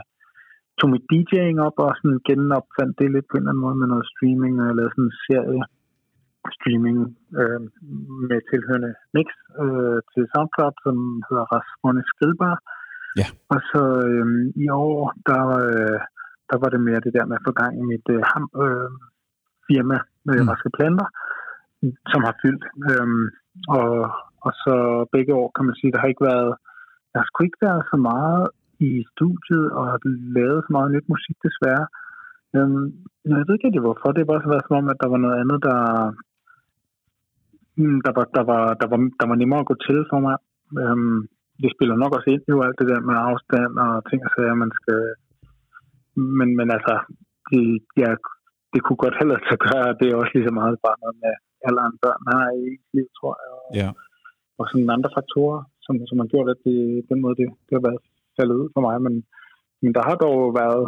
tog 0.78 0.88
mit 0.94 1.08
DJ'ing 1.10 1.58
op 1.66 1.76
og 1.84 1.90
sådan 1.98 2.18
genopfandt 2.28 2.94
det 2.98 3.08
lidt 3.14 3.26
på 3.28 3.34
en 3.34 3.42
eller 3.42 3.52
anden 3.52 3.64
måde 3.66 3.76
med 3.80 3.88
noget 3.92 4.10
streaming, 4.12 4.54
og 4.60 4.66
jeg 4.68 4.76
lavede 4.76 4.94
sådan 4.94 5.08
en 5.10 5.20
serie 5.26 5.62
streaming 6.56 6.98
øh, 7.40 7.60
med 8.28 8.38
tilhørende 8.50 8.92
mix 9.16 9.28
øh, 9.62 9.98
til 10.12 10.22
SoundCloud, 10.32 10.74
som 10.84 10.96
hedder 11.26 11.46
Rasmus 11.52 12.06
Skridbar. 12.10 12.56
Ja. 13.20 13.28
Og 13.52 13.60
så 13.70 13.82
øh, 14.08 14.26
i 14.64 14.66
år, 14.86 14.98
der, 15.28 15.44
øh, 15.66 15.98
der 16.50 16.56
var 16.62 16.68
det 16.74 16.80
mere 16.88 17.04
det 17.06 17.12
der 17.16 17.26
med 17.28 17.36
at 17.38 17.46
få 17.48 17.52
gang 17.62 17.72
i 17.82 17.84
mit 17.92 18.06
øh, 18.14 18.22
ham, 18.32 18.44
øh, 18.64 18.90
firma 19.68 19.98
med 20.26 20.34
Mm. 20.34 20.42
mm. 20.42 20.48
Raske 20.50 20.70
Planter, 20.76 21.08
som 22.12 22.20
har 22.28 22.34
fyldt. 22.42 22.64
Øh, 22.90 23.08
og, 23.78 23.90
og 24.46 24.52
så 24.62 24.74
begge 25.14 25.32
år, 25.40 25.48
kan 25.54 25.64
man 25.68 25.76
sige, 25.78 25.92
der 25.92 26.00
har 26.00 26.10
ikke 26.12 26.28
været, 26.32 26.52
der 27.10 27.18
har 27.20 27.26
sgu 27.26 27.38
ikke 27.44 27.64
været 27.68 27.82
så 27.92 27.96
meget 28.10 28.44
i 28.88 28.90
studiet 29.12 29.66
og 29.78 29.84
lavet 30.38 30.60
så 30.66 30.70
meget 30.76 30.92
nyt 30.94 31.08
musik 31.14 31.36
desværre. 31.46 31.86
Øhm, 32.56 32.84
jeg 33.24 33.36
ved 33.46 33.54
ikke 33.54 33.66
rigtig 33.66 33.84
hvorfor. 33.84 34.08
Det 34.12 34.20
har 34.22 34.30
bare 34.32 34.52
været 34.54 34.66
som 34.66 34.78
om, 34.80 34.88
at 34.92 35.00
der 35.02 35.08
var 35.14 35.20
noget 35.24 35.36
andet, 35.42 35.58
der, 35.68 35.80
mm, 37.80 37.98
der, 38.06 38.12
var, 38.16 38.26
der, 38.36 38.44
var, 38.50 38.64
der, 38.80 38.86
var, 38.92 38.98
der 39.20 39.26
var 39.30 39.36
nemmere 39.38 39.62
at 39.62 39.70
gå 39.70 39.76
til 39.86 39.98
for 40.10 40.20
mig. 40.26 40.36
Øhm, 40.82 41.18
det 41.62 41.70
spiller 41.74 41.96
nok 41.96 42.14
også 42.16 42.28
ind 42.34 42.44
jo 42.48 42.62
alt 42.66 42.78
det 42.80 42.88
der 42.92 43.00
med 43.08 43.16
afstand 43.30 43.72
og 43.84 43.92
ting 44.08 44.20
og 44.26 44.30
sager, 44.34 44.54
man 44.64 44.72
skal... 44.80 45.00
Men, 46.38 46.48
men 46.58 46.68
altså, 46.76 46.94
det, 47.50 47.62
ja, 48.02 48.10
det 48.72 48.80
kunne 48.82 49.00
godt 49.04 49.16
heller 49.20 49.38
så 49.50 49.56
gøre, 49.68 49.88
det 50.00 50.06
er 50.08 50.16
også 50.20 50.32
lige 50.34 50.48
så 50.48 50.54
meget 50.60 50.76
bare 50.86 50.98
noget 51.02 51.16
med 51.24 51.32
alderen 51.68 51.96
børn 52.04 52.22
har 52.32 52.44
i 52.58 52.60
ens 52.72 52.88
liv, 52.96 53.08
tror 53.18 53.32
jeg. 53.42 53.50
Og, 53.58 53.68
Ja. 53.80 53.88
og 54.58 54.64
sådan 54.70 54.94
andre 54.96 55.10
faktorer, 55.18 55.60
som, 55.84 55.94
som 56.08 56.18
har 56.22 56.28
gjort, 56.32 56.48
at 56.54 56.60
det, 56.66 56.78
den 57.10 57.18
måde, 57.24 57.36
det, 57.40 57.46
det 57.66 57.72
har 57.76 57.84
været 57.88 58.00
faldet 58.36 58.56
ud 58.62 58.68
for 58.74 58.82
mig. 58.88 58.96
Men, 59.06 59.14
men 59.82 59.90
der 59.96 60.02
har 60.08 60.16
dog 60.24 60.36
været 60.62 60.82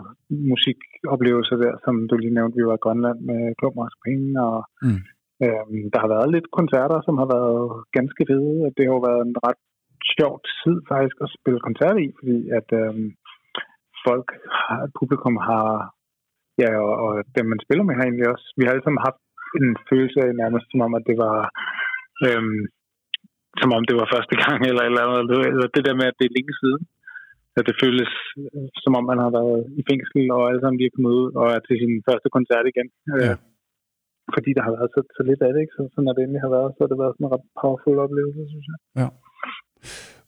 musikoplevelser 0.52 1.56
der, 1.65 1.74
som 1.85 1.94
du 2.09 2.15
lige 2.16 2.36
nævnte, 2.39 2.56
vi 2.59 2.66
var 2.70 2.77
i 2.78 2.85
Grønland 2.85 3.19
med 3.31 3.40
Klummersk 3.59 3.97
Penge, 4.06 4.31
og 4.51 4.59
Mm. 4.86 5.01
øhm, 5.47 5.82
der 5.93 5.98
har 6.05 6.11
været 6.16 6.28
lidt 6.35 6.48
koncerter, 6.59 6.98
som 7.06 7.15
har 7.23 7.28
været 7.36 7.62
ganske 7.98 8.23
fede. 8.31 8.55
og 8.66 8.70
Det 8.77 8.82
har 8.86 8.94
jo 8.97 9.02
været 9.11 9.23
en 9.28 9.36
ret 9.47 9.61
sjov 10.16 10.32
tid 10.62 10.77
faktisk 10.93 11.16
at 11.24 11.32
spille 11.39 11.61
koncert 11.66 11.97
i, 12.05 12.06
fordi 12.19 12.36
at 12.59 12.69
øhm, 12.82 13.06
folk, 14.06 14.28
har, 14.65 14.81
publikum 14.98 15.36
har, 15.48 15.94
ja, 16.62 16.70
og, 16.86 16.94
og 17.05 17.10
dem 17.36 17.47
man 17.52 17.64
spiller 17.64 17.85
med 17.85 17.94
har 17.97 18.05
egentlig 18.06 18.28
også, 18.35 18.47
vi 18.56 18.62
har 18.64 18.72
alle 18.72 18.86
sammen 18.86 19.06
haft 19.09 19.20
en 19.59 19.68
følelse 19.90 20.18
af 20.26 20.31
nærmest 20.43 20.66
som 20.70 20.81
om, 20.86 20.93
at 20.98 21.05
det 21.10 21.16
var 21.24 21.36
øhm, 22.26 22.60
som 23.60 23.70
om 23.76 23.82
det 23.89 23.97
var 24.01 24.12
første 24.14 24.35
gang, 24.43 24.59
eller, 24.70 24.85
eller, 24.89 25.02
eller, 25.22 25.39
eller 25.52 25.68
det 25.76 25.82
der 25.86 25.94
med, 26.01 26.06
at 26.10 26.18
det 26.18 26.26
er 26.26 26.36
længe 26.39 26.55
siden. 26.62 26.82
at 27.59 27.66
det 27.68 27.81
føles 27.85 28.12
øh, 28.43 28.68
som 28.82 28.93
om, 28.98 29.05
man 29.12 29.20
har 29.24 29.32
været 29.39 29.59
i 29.81 29.82
fængsel, 29.90 30.20
og 30.36 30.43
alle 30.48 30.60
sammen 30.60 30.78
lige 30.78 30.90
er 30.90 30.97
kommet 30.97 31.12
ud 31.20 31.28
og 31.40 31.47
er 31.55 31.60
til 31.66 31.76
sin 31.82 31.94
første 32.09 32.28
koncert 32.36 32.66
igen. 32.72 32.89
Ja. 33.09 33.31
Øh, 33.31 33.36
fordi 34.35 34.51
der 34.56 34.62
har 34.66 34.72
været 34.76 34.90
så, 34.94 35.01
så 35.16 35.22
lidt 35.31 35.43
af 35.47 35.51
det, 35.52 35.60
ikke? 35.64 35.76
Så, 35.76 35.82
så 35.94 35.98
når 36.01 36.12
det 36.12 36.22
endelig 36.22 36.43
har 36.47 36.52
været, 36.56 36.70
så 36.72 36.81
har 36.82 36.90
det 36.90 37.02
været 37.02 37.14
sådan 37.14 37.26
en 37.26 37.35
ret 37.35 37.47
powerful 37.60 37.98
oplevelse, 38.05 38.43
synes 38.52 38.66
jeg. 38.70 38.78
Ja. 39.01 39.09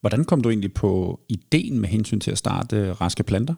Hvordan 0.03 0.23
kom 0.31 0.41
du 0.41 0.49
egentlig 0.49 0.75
på 0.85 0.91
ideen 1.37 1.77
med 1.83 1.89
hensyn 1.97 2.21
til 2.25 2.33
at 2.35 2.43
starte 2.45 2.77
Raske 3.01 3.25
Planter? 3.31 3.57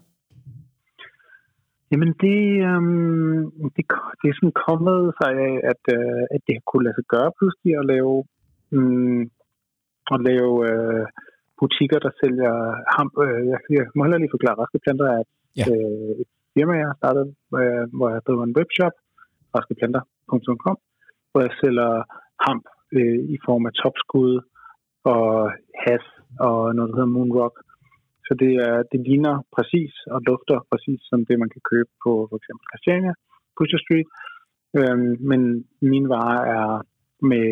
Jamen 1.91 2.13
det, 2.25 2.41
øhm, 2.69 3.41
det, 3.77 3.85
det 4.21 4.27
er 4.29 4.37
sådan 4.39 4.59
kommet 4.67 5.01
sig 5.21 5.33
af, 5.49 5.55
at, 5.73 5.83
øh, 5.97 6.23
at 6.35 6.41
det 6.49 6.57
kunne 6.69 6.85
lade 6.85 6.97
sig 6.99 7.07
gøre 7.15 7.31
pludselig 7.39 7.73
at 7.81 7.87
lave, 7.93 8.15
mm, 8.75 9.23
at 10.15 10.19
lave 10.31 10.53
øh, 10.71 11.07
butikker, 11.61 11.99
der 12.07 12.13
sælger 12.23 12.55
ham. 12.97 13.09
Øh, 13.25 13.41
jeg, 13.51 13.59
jeg 13.77 13.85
må 13.97 14.01
heller 14.05 14.19
lige 14.23 14.37
forklare, 14.37 14.59
Raske 14.61 14.81
Planter 14.85 15.09
er 15.19 15.23
Ja. 15.61 15.65
øh, 15.73 16.11
et 16.23 16.31
firma, 16.55 16.73
jeg 16.83 16.89
har 16.91 16.99
startet, 17.03 17.27
øh, 17.61 17.85
hvor 17.97 18.09
jeg 18.15 18.21
driver 18.27 18.45
en 18.45 18.57
webshop, 18.59 18.95
raskeplanter.com, 19.55 20.77
hvor 21.31 21.41
jeg 21.47 21.53
sælger 21.63 21.91
hamp 22.47 22.65
øh, 22.99 23.19
i 23.35 23.37
form 23.47 23.67
af 23.69 23.73
topskud 23.83 24.33
og 25.13 25.27
has 25.87 26.05
og 26.47 26.75
noget, 26.75 26.89
der 26.91 26.97
hedder 26.97 27.15
Moonrock. 27.17 27.55
Så 28.29 28.33
det, 28.43 28.53
er, 28.69 28.77
det 28.93 29.01
ligner 29.09 29.35
præcis 29.57 29.93
og 30.15 30.21
dufter 30.31 30.59
præcis 30.71 31.01
som 31.11 31.21
det, 31.29 31.37
man 31.39 31.51
kan 31.55 31.63
købe 31.71 31.91
på 32.05 32.13
for 32.29 32.37
eksempel 32.41 32.65
Christiania, 32.71 33.13
Pusher 33.57 33.81
Street. 33.85 34.09
Øhm, 34.79 35.13
men 35.31 35.41
mine 35.93 36.09
varer 36.17 36.43
er 36.59 36.69
med 37.33 37.49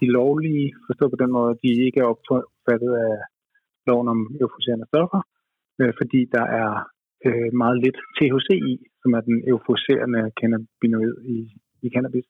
de 0.00 0.06
lovlige, 0.18 0.66
forstået 0.86 1.12
på 1.12 1.22
den 1.22 1.32
måde, 1.38 1.60
de 1.62 1.70
ikke 1.86 2.00
er 2.00 2.10
opfattet 2.12 2.92
af 3.06 3.14
loven 3.86 4.08
om 4.14 4.20
euforiserende 4.40 4.86
stoffer, 4.92 5.20
øh, 5.80 5.92
fordi 6.00 6.20
der 6.36 6.46
er 6.62 6.70
øh, 7.26 7.50
meget 7.62 7.76
lidt 7.84 7.98
THC 8.16 8.48
i, 8.72 8.74
som 9.02 9.10
er 9.16 9.22
den 9.30 9.38
euforiserende 9.50 10.22
cannabinoid 10.38 11.14
i, 11.34 11.38
i 11.86 11.88
cannabis. 11.94 12.26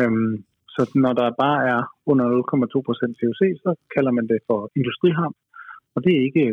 Øhm, 0.00 0.34
så 0.74 0.82
når 1.04 1.12
der 1.20 1.38
bare 1.44 1.58
er 1.72 1.80
under 2.10 2.24
0,2% 2.28 3.16
THC, 3.18 3.42
så 3.64 3.70
kalder 3.94 4.12
man 4.18 4.26
det 4.32 4.38
for 4.48 4.60
industriham, 4.78 5.34
og 5.94 6.04
det 6.04 6.12
er 6.16 6.22
ikke 6.28 6.46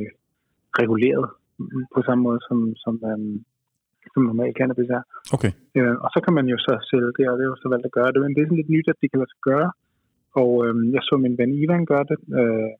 reguleret 0.81 1.27
på 1.93 1.99
samme 2.07 2.21
måde 2.27 2.39
som, 2.47 2.57
som, 2.83 2.93
øhm, 3.09 3.35
som 4.13 4.21
normal 4.29 4.51
cannabis 4.59 4.89
er. 4.99 5.03
Okay. 5.35 5.51
Øh, 5.77 5.95
og 6.03 6.09
så 6.13 6.19
kan 6.25 6.33
man 6.37 6.47
jo 6.53 6.57
så 6.67 6.73
sælge 6.89 7.11
det, 7.17 7.25
og 7.29 7.35
det 7.37 7.43
er 7.43 7.51
jo 7.53 7.61
så 7.63 7.69
valgt 7.73 7.89
at 7.89 7.95
gøre 7.97 8.11
det. 8.13 8.19
Men 8.21 8.31
det 8.33 8.39
er 8.39 8.47
sådan 8.47 8.61
lidt 8.61 8.75
nyt, 8.75 8.87
at 8.91 8.99
det 9.01 9.07
kan 9.09 9.19
lade 9.19 9.31
sig 9.33 9.43
gøre. 9.51 9.69
Og 10.41 10.51
øhm, 10.65 10.85
jeg 10.95 11.01
så 11.03 11.15
min 11.17 11.37
ven 11.39 11.51
Ivan 11.61 11.85
gøre 11.91 12.05
det. 12.11 12.17
Øh, 12.39 12.71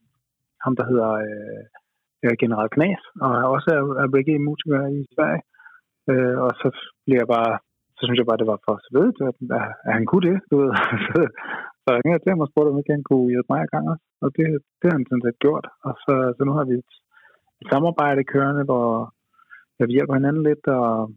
ham, 0.65 0.74
der 0.80 0.86
hedder 0.90 1.10
øh, 1.26 1.64
øh, 2.24 2.34
General 2.41 2.70
Knas, 2.76 3.03
og 3.26 3.32
også 3.56 3.70
er, 3.78 3.84
er 4.02 4.07
reggae-musiker 4.15 4.80
i 4.99 5.02
Sverige. 5.14 5.44
Øh, 6.11 6.36
og 6.45 6.52
så 6.61 6.68
bliver 7.06 7.20
jeg 7.24 7.30
bare, 7.38 7.52
så 7.98 8.02
synes 8.03 8.20
jeg 8.20 8.30
bare, 8.30 8.41
det 8.41 8.52
var 8.52 8.60
for 8.65 8.76
så 8.84 8.90
ved, 8.98 9.07
at, 9.30 9.38
at, 9.57 9.65
at 9.88 9.94
han 9.98 10.06
kunne 10.10 10.26
det, 10.30 10.38
du 10.49 10.56
ved. 10.61 10.72
så, 11.84 11.88
jeg 11.94 12.02
ringede 12.03 12.24
til 12.24 12.34
ham 12.34 12.44
og 12.45 12.49
spurgte, 12.49 12.70
om 12.72 12.80
ikke 12.80 12.95
han 12.98 13.07
kunne 13.10 13.32
hjælpe 13.34 13.52
mig 13.53 13.61
i 13.64 13.72
gang 13.74 13.86
også. 13.94 14.03
Og 14.24 14.30
det, 14.36 14.45
det 14.80 14.86
har 14.88 14.98
han 14.98 15.07
sådan 15.10 15.26
set 15.26 15.44
gjort. 15.45 15.65
Og 15.88 15.94
så, 16.03 16.14
så 16.36 16.41
nu 16.48 16.53
har 16.57 16.65
vi 16.70 16.74
et 16.82 16.94
samarbejde 17.72 18.23
kørende, 18.23 18.64
hvor 18.64 19.14
ja, 19.80 19.85
vi 19.85 19.94
hjælper 19.94 20.14
hinanden 20.14 20.44
lidt, 20.44 20.68
og, 20.68 21.11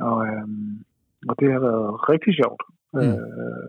og, 0.00 0.18
øhm, 0.26 0.84
og 1.28 1.34
det 1.40 1.52
har 1.52 1.60
været 1.68 2.08
rigtig 2.12 2.34
sjovt. 2.40 2.62
Mm. 2.94 3.00
Øh, 3.00 3.68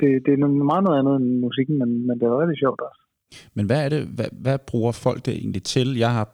det, 0.00 0.26
det 0.26 0.32
er 0.32 0.46
meget 0.72 0.84
noget 0.84 0.98
andet 0.98 1.16
end 1.16 1.40
musikken, 1.46 1.78
men, 1.78 2.06
men 2.06 2.14
det 2.20 2.26
er 2.26 2.40
rigtig 2.42 2.58
sjovt 2.58 2.80
også. 2.80 3.00
Men 3.54 3.66
hvad 3.66 3.84
er 3.84 3.88
det, 3.88 4.02
hvad, 4.16 4.30
hvad 4.42 4.58
bruger 4.70 4.92
folk 4.92 5.26
det 5.26 5.34
egentlig 5.34 5.62
til? 5.62 5.88
Jeg 5.98 6.12
har 6.18 6.28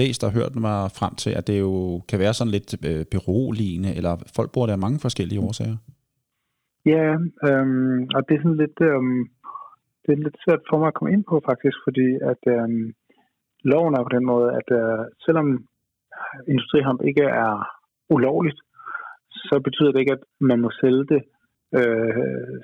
læst 0.00 0.24
og 0.24 0.32
hørt 0.32 0.54
mig 0.54 0.90
frem 0.98 1.14
til, 1.14 1.30
at 1.30 1.46
det 1.46 1.60
jo 1.60 2.00
kan 2.08 2.18
være 2.18 2.34
sådan 2.34 2.54
lidt 2.56 2.70
øh, 2.90 3.04
beroligende, 3.14 3.90
eller 3.98 4.12
folk 4.36 4.52
bruger 4.52 4.66
det 4.66 4.72
af 4.72 4.84
mange 4.86 4.98
forskellige 4.98 5.40
årsager. 5.40 5.76
Ja, 6.86 7.08
øhm, 7.48 7.98
og 8.14 8.20
det 8.26 8.34
er 8.34 8.42
sådan 8.42 8.62
lidt, 8.64 8.78
øhm, 8.90 9.20
det 10.02 10.10
er 10.12 10.24
lidt 10.26 10.38
svært 10.44 10.62
for 10.70 10.78
mig 10.78 10.88
at 10.88 10.94
komme 10.94 11.12
ind 11.12 11.24
på 11.30 11.36
faktisk, 11.50 11.76
fordi 11.86 12.08
at 12.32 12.42
øhm, 12.54 12.86
loven 13.70 13.94
er 13.94 14.02
på 14.06 14.14
den 14.16 14.24
måde, 14.32 14.48
at 14.60 14.68
øh, 14.80 15.04
selvom 15.26 15.48
industrihamp 16.52 17.00
ikke 17.10 17.26
er 17.44 17.54
ulovligt, 18.16 18.60
så 19.48 19.54
betyder 19.66 19.90
det 19.92 20.00
ikke, 20.00 20.16
at 20.18 20.24
man 20.50 20.58
må 20.64 20.70
sælge 20.80 21.04
det 21.12 21.22
øh, 21.78 22.58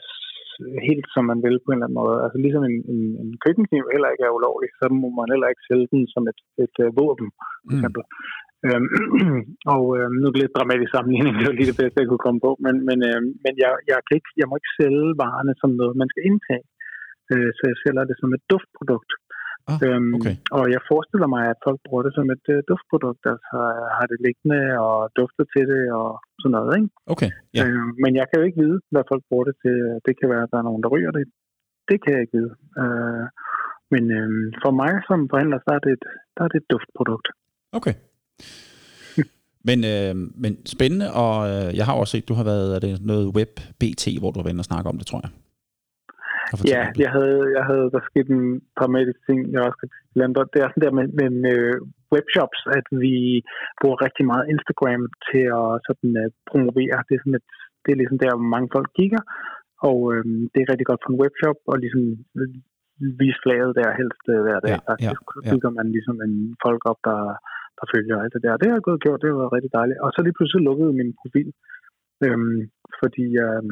helt 0.88 1.06
som 1.14 1.24
man 1.30 1.40
vil 1.46 1.56
på 1.60 1.68
en 1.70 1.76
eller 1.76 1.86
anden 1.86 2.00
måde. 2.02 2.16
Altså 2.24 2.38
ligesom 2.44 2.62
en, 2.70 2.76
en, 2.92 3.02
en 3.22 3.30
køkkenkniv 3.44 3.84
heller 3.94 4.08
ikke 4.10 4.24
er 4.28 4.36
ulovlig, 4.38 4.70
så 4.80 4.84
må 5.02 5.08
man 5.18 5.30
heller 5.32 5.48
ikke 5.52 5.66
sælge 5.68 5.86
den 5.94 6.02
som 6.14 6.22
et, 6.32 6.40
et 6.64 6.76
øh, 6.84 6.88
våben, 7.00 7.28
for 7.36 7.72
Mm. 7.72 7.74
eksempel. 7.76 8.02
Øhm, 8.66 8.88
og 9.74 9.84
øhm, 9.98 10.16
nu 10.22 10.26
bliver 10.28 10.44
det 10.44 10.48
lidt 10.48 10.58
dramatisk 10.58 10.90
sammenligning, 10.92 11.32
det 11.38 11.46
var 11.48 11.56
lige 11.58 11.72
det 11.72 11.80
bedste, 11.82 12.00
jeg 12.00 12.08
kunne 12.10 12.26
komme 12.26 12.40
på, 12.46 12.50
men, 12.64 12.74
men, 12.88 12.98
øhm, 13.10 13.28
men 13.44 13.52
jeg, 13.62 13.70
jeg, 13.90 13.98
kan 14.06 14.14
ikke, 14.18 14.32
jeg 14.40 14.46
må 14.48 14.54
ikke 14.60 14.74
sælge 14.80 15.08
varerne 15.24 15.54
som 15.60 15.70
noget, 15.80 15.94
man 16.02 16.10
skal 16.12 16.26
indtage. 16.30 16.64
Øh, 17.32 17.50
så 17.56 17.62
jeg 17.70 17.76
sælger 17.84 18.04
det 18.10 18.16
som 18.22 18.30
et 18.36 18.42
duftprodukt. 18.52 19.10
Ah, 19.70 19.78
øhm, 19.86 20.10
okay. 20.16 20.34
Og 20.56 20.64
jeg 20.74 20.82
forestiller 20.90 21.28
mig, 21.34 21.42
at 21.52 21.58
folk 21.66 21.78
bruger 21.86 22.02
det 22.06 22.12
som 22.18 22.26
et 22.36 22.46
øh, 22.54 22.58
duftprodukt, 22.70 23.22
altså 23.34 23.58
har 23.96 24.06
det 24.10 24.18
liggende 24.26 24.60
og 24.86 24.96
dufter 25.18 25.44
til 25.54 25.64
det 25.72 25.84
og 26.00 26.10
sådan 26.40 26.54
noget. 26.56 26.72
Ikke? 26.78 26.90
Okay, 27.14 27.30
ja. 27.56 27.62
Øh, 27.64 27.86
men 28.02 28.12
jeg 28.20 28.26
kan 28.26 28.38
jo 28.38 28.44
ikke 28.48 28.62
vide, 28.64 28.78
hvad 28.92 29.04
folk 29.10 29.22
bruger 29.28 29.46
det 29.50 29.56
til. 29.64 29.76
Det 30.06 30.14
kan 30.18 30.28
være, 30.32 30.44
at 30.46 30.52
der 30.52 30.58
er 30.58 30.68
nogen, 30.68 30.82
der 30.84 30.90
ryger 30.94 31.12
det. 31.18 31.24
Det 31.90 31.96
kan 32.02 32.10
jeg 32.14 32.20
ikke 32.24 32.36
vide. 32.40 32.52
Øh, 32.82 33.24
men 33.92 34.04
øh, 34.18 34.30
for 34.62 34.72
mig 34.80 34.92
som 35.08 35.18
forhandler, 35.32 35.58
så 35.66 35.70
er 35.76 35.80
det 35.84 35.92
et, 35.98 36.04
der 36.36 36.42
er 36.44 36.50
det 36.52 36.58
et 36.62 36.68
duftprodukt. 36.72 37.28
Okay. 37.78 37.94
Men, 39.68 39.78
øh, 39.94 40.14
men 40.42 40.52
spændende, 40.66 41.12
og 41.12 41.34
øh, 41.50 41.76
jeg 41.78 41.84
har 41.86 41.94
også 41.94 42.10
set, 42.10 42.28
du 42.28 42.34
har 42.34 42.44
været 42.44 42.74
er 42.76 42.80
det 42.86 42.92
noget 43.12 43.26
web 43.36 43.52
BT, 43.80 44.04
hvor 44.20 44.30
du 44.30 44.38
har 44.38 44.44
været 44.44 44.58
og 44.58 44.64
snakke 44.64 44.88
om 44.90 44.98
det, 44.98 45.06
tror 45.06 45.20
jeg. 45.24 45.30
Ja, 46.72 46.82
jeg 47.04 47.10
havde, 47.16 47.40
jeg 47.56 47.64
havde, 47.70 47.86
der 47.94 48.00
skete 48.10 48.30
en 48.38 48.48
dramatisk 48.78 49.20
ting, 49.28 49.38
jeg 49.52 49.60
også 49.66 49.78
kan 49.82 49.90
glemme. 50.14 50.34
Det 50.52 50.58
er 50.60 50.68
sådan 50.70 50.84
der 50.86 50.94
med, 50.98 51.06
med, 51.18 51.30
med 51.44 51.58
webshops, 52.14 52.60
at 52.78 52.86
vi 53.04 53.14
bruger 53.80 53.98
rigtig 54.06 54.24
meget 54.32 54.50
Instagram 54.54 55.02
til 55.28 55.44
at 55.62 55.70
sådan, 55.86 56.12
uh, 56.22 56.28
promovere. 56.50 56.96
Det 57.08 57.14
er, 57.14 57.22
sådan 57.22 57.38
et, 57.40 57.46
det 57.82 57.90
er 57.90 58.00
ligesom 58.00 58.18
der, 58.24 58.30
hvor 58.38 58.52
mange 58.54 58.68
folk 58.76 58.88
kigger, 58.98 59.22
og 59.88 59.98
øhm, 60.14 60.42
det 60.52 60.58
er 60.60 60.70
rigtig 60.72 60.88
godt 60.90 61.02
for 61.02 61.10
en 61.12 61.20
webshop, 61.22 61.58
og 61.70 61.76
ligesom 61.84 62.02
øh, 62.38 62.50
vise 63.20 63.40
flaget 63.44 63.72
der 63.78 63.98
helst 64.00 64.24
øh, 64.34 64.40
hver 64.46 64.58
dag. 64.64 64.76
Ja, 64.76 64.88
faktisk. 64.90 65.24
ja, 65.26 65.32
Så 65.34 65.38
ja. 65.44 65.50
bygger 65.50 65.70
man 65.78 65.86
ligesom 65.96 66.16
en 66.26 66.34
folk 66.64 66.82
op, 66.90 67.00
der, 67.08 67.20
der 67.78 67.84
følger 67.92 68.16
alt 68.22 68.34
det 68.34 68.44
der. 68.44 68.58
Det 68.60 68.66
har 68.68 68.76
jeg 68.76 68.86
gået 68.88 69.04
gjort, 69.04 69.20
det 69.20 69.40
været 69.42 69.56
rigtig 69.56 69.72
dejligt. 69.78 70.00
Og 70.04 70.08
så 70.14 70.18
lige 70.22 70.36
pludselig 70.36 70.62
lukkede 70.68 70.98
min 71.00 71.10
profil, 71.20 71.48
øhm, 72.26 72.58
fordi 73.00 73.26
øh, 73.46 73.62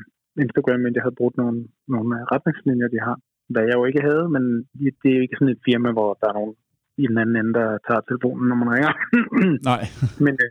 Instagram 0.44 0.80
mente, 0.80 0.98
jeg 0.98 1.06
havde 1.06 1.20
brugt 1.20 1.36
nogle, 1.42 1.58
nogle 1.94 2.10
øh, 2.16 2.22
retningslinjer, 2.32 2.88
de 2.94 3.00
har. 3.06 3.16
Hvad 3.52 3.64
jeg 3.68 3.76
jo 3.78 3.84
ikke 3.84 4.06
havde, 4.08 4.24
men 4.34 4.44
det 5.00 5.08
er 5.08 5.16
jo 5.18 5.24
ikke 5.24 5.38
sådan 5.38 5.54
et 5.54 5.66
firma, 5.68 5.88
hvor 5.96 6.10
der 6.20 6.26
er 6.28 6.36
nogen 6.38 6.54
i 7.02 7.04
den 7.10 7.18
anden 7.22 7.36
ende, 7.40 7.54
der 7.60 7.68
tager 7.86 8.02
telefonen, 8.08 8.44
når 8.48 8.56
man 8.60 8.72
ringer. 8.74 8.92
Nej, 9.70 9.82
men, 10.24 10.34
øh, 10.44 10.50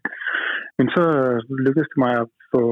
men 0.78 0.88
så 0.96 1.04
lykkedes 1.66 1.90
det 1.92 2.00
mig 2.06 2.14
at 2.24 2.30
få 2.54 2.64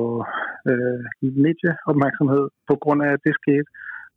øh, 0.70 1.00
medieopmærksomhed 1.46 2.46
på 2.70 2.76
grund 2.84 3.00
af, 3.06 3.10
at 3.14 3.24
det 3.26 3.34
skete. 3.42 3.68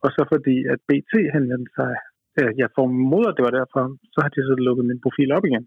Og 0.05 0.09
så 0.17 0.23
fordi, 0.33 0.57
at 0.73 0.79
BT 0.89 1.13
henvendte 1.35 1.73
sig, 1.79 1.93
øh, 2.39 2.51
jeg 2.61 2.69
formoder, 2.79 3.33
det 3.33 3.45
var 3.49 3.55
derfor, 3.61 3.83
så 4.13 4.19
har 4.23 4.31
de 4.31 4.41
så 4.51 4.55
lukket 4.67 4.85
min 4.91 5.05
profil 5.05 5.31
op 5.37 5.45
igen. 5.51 5.65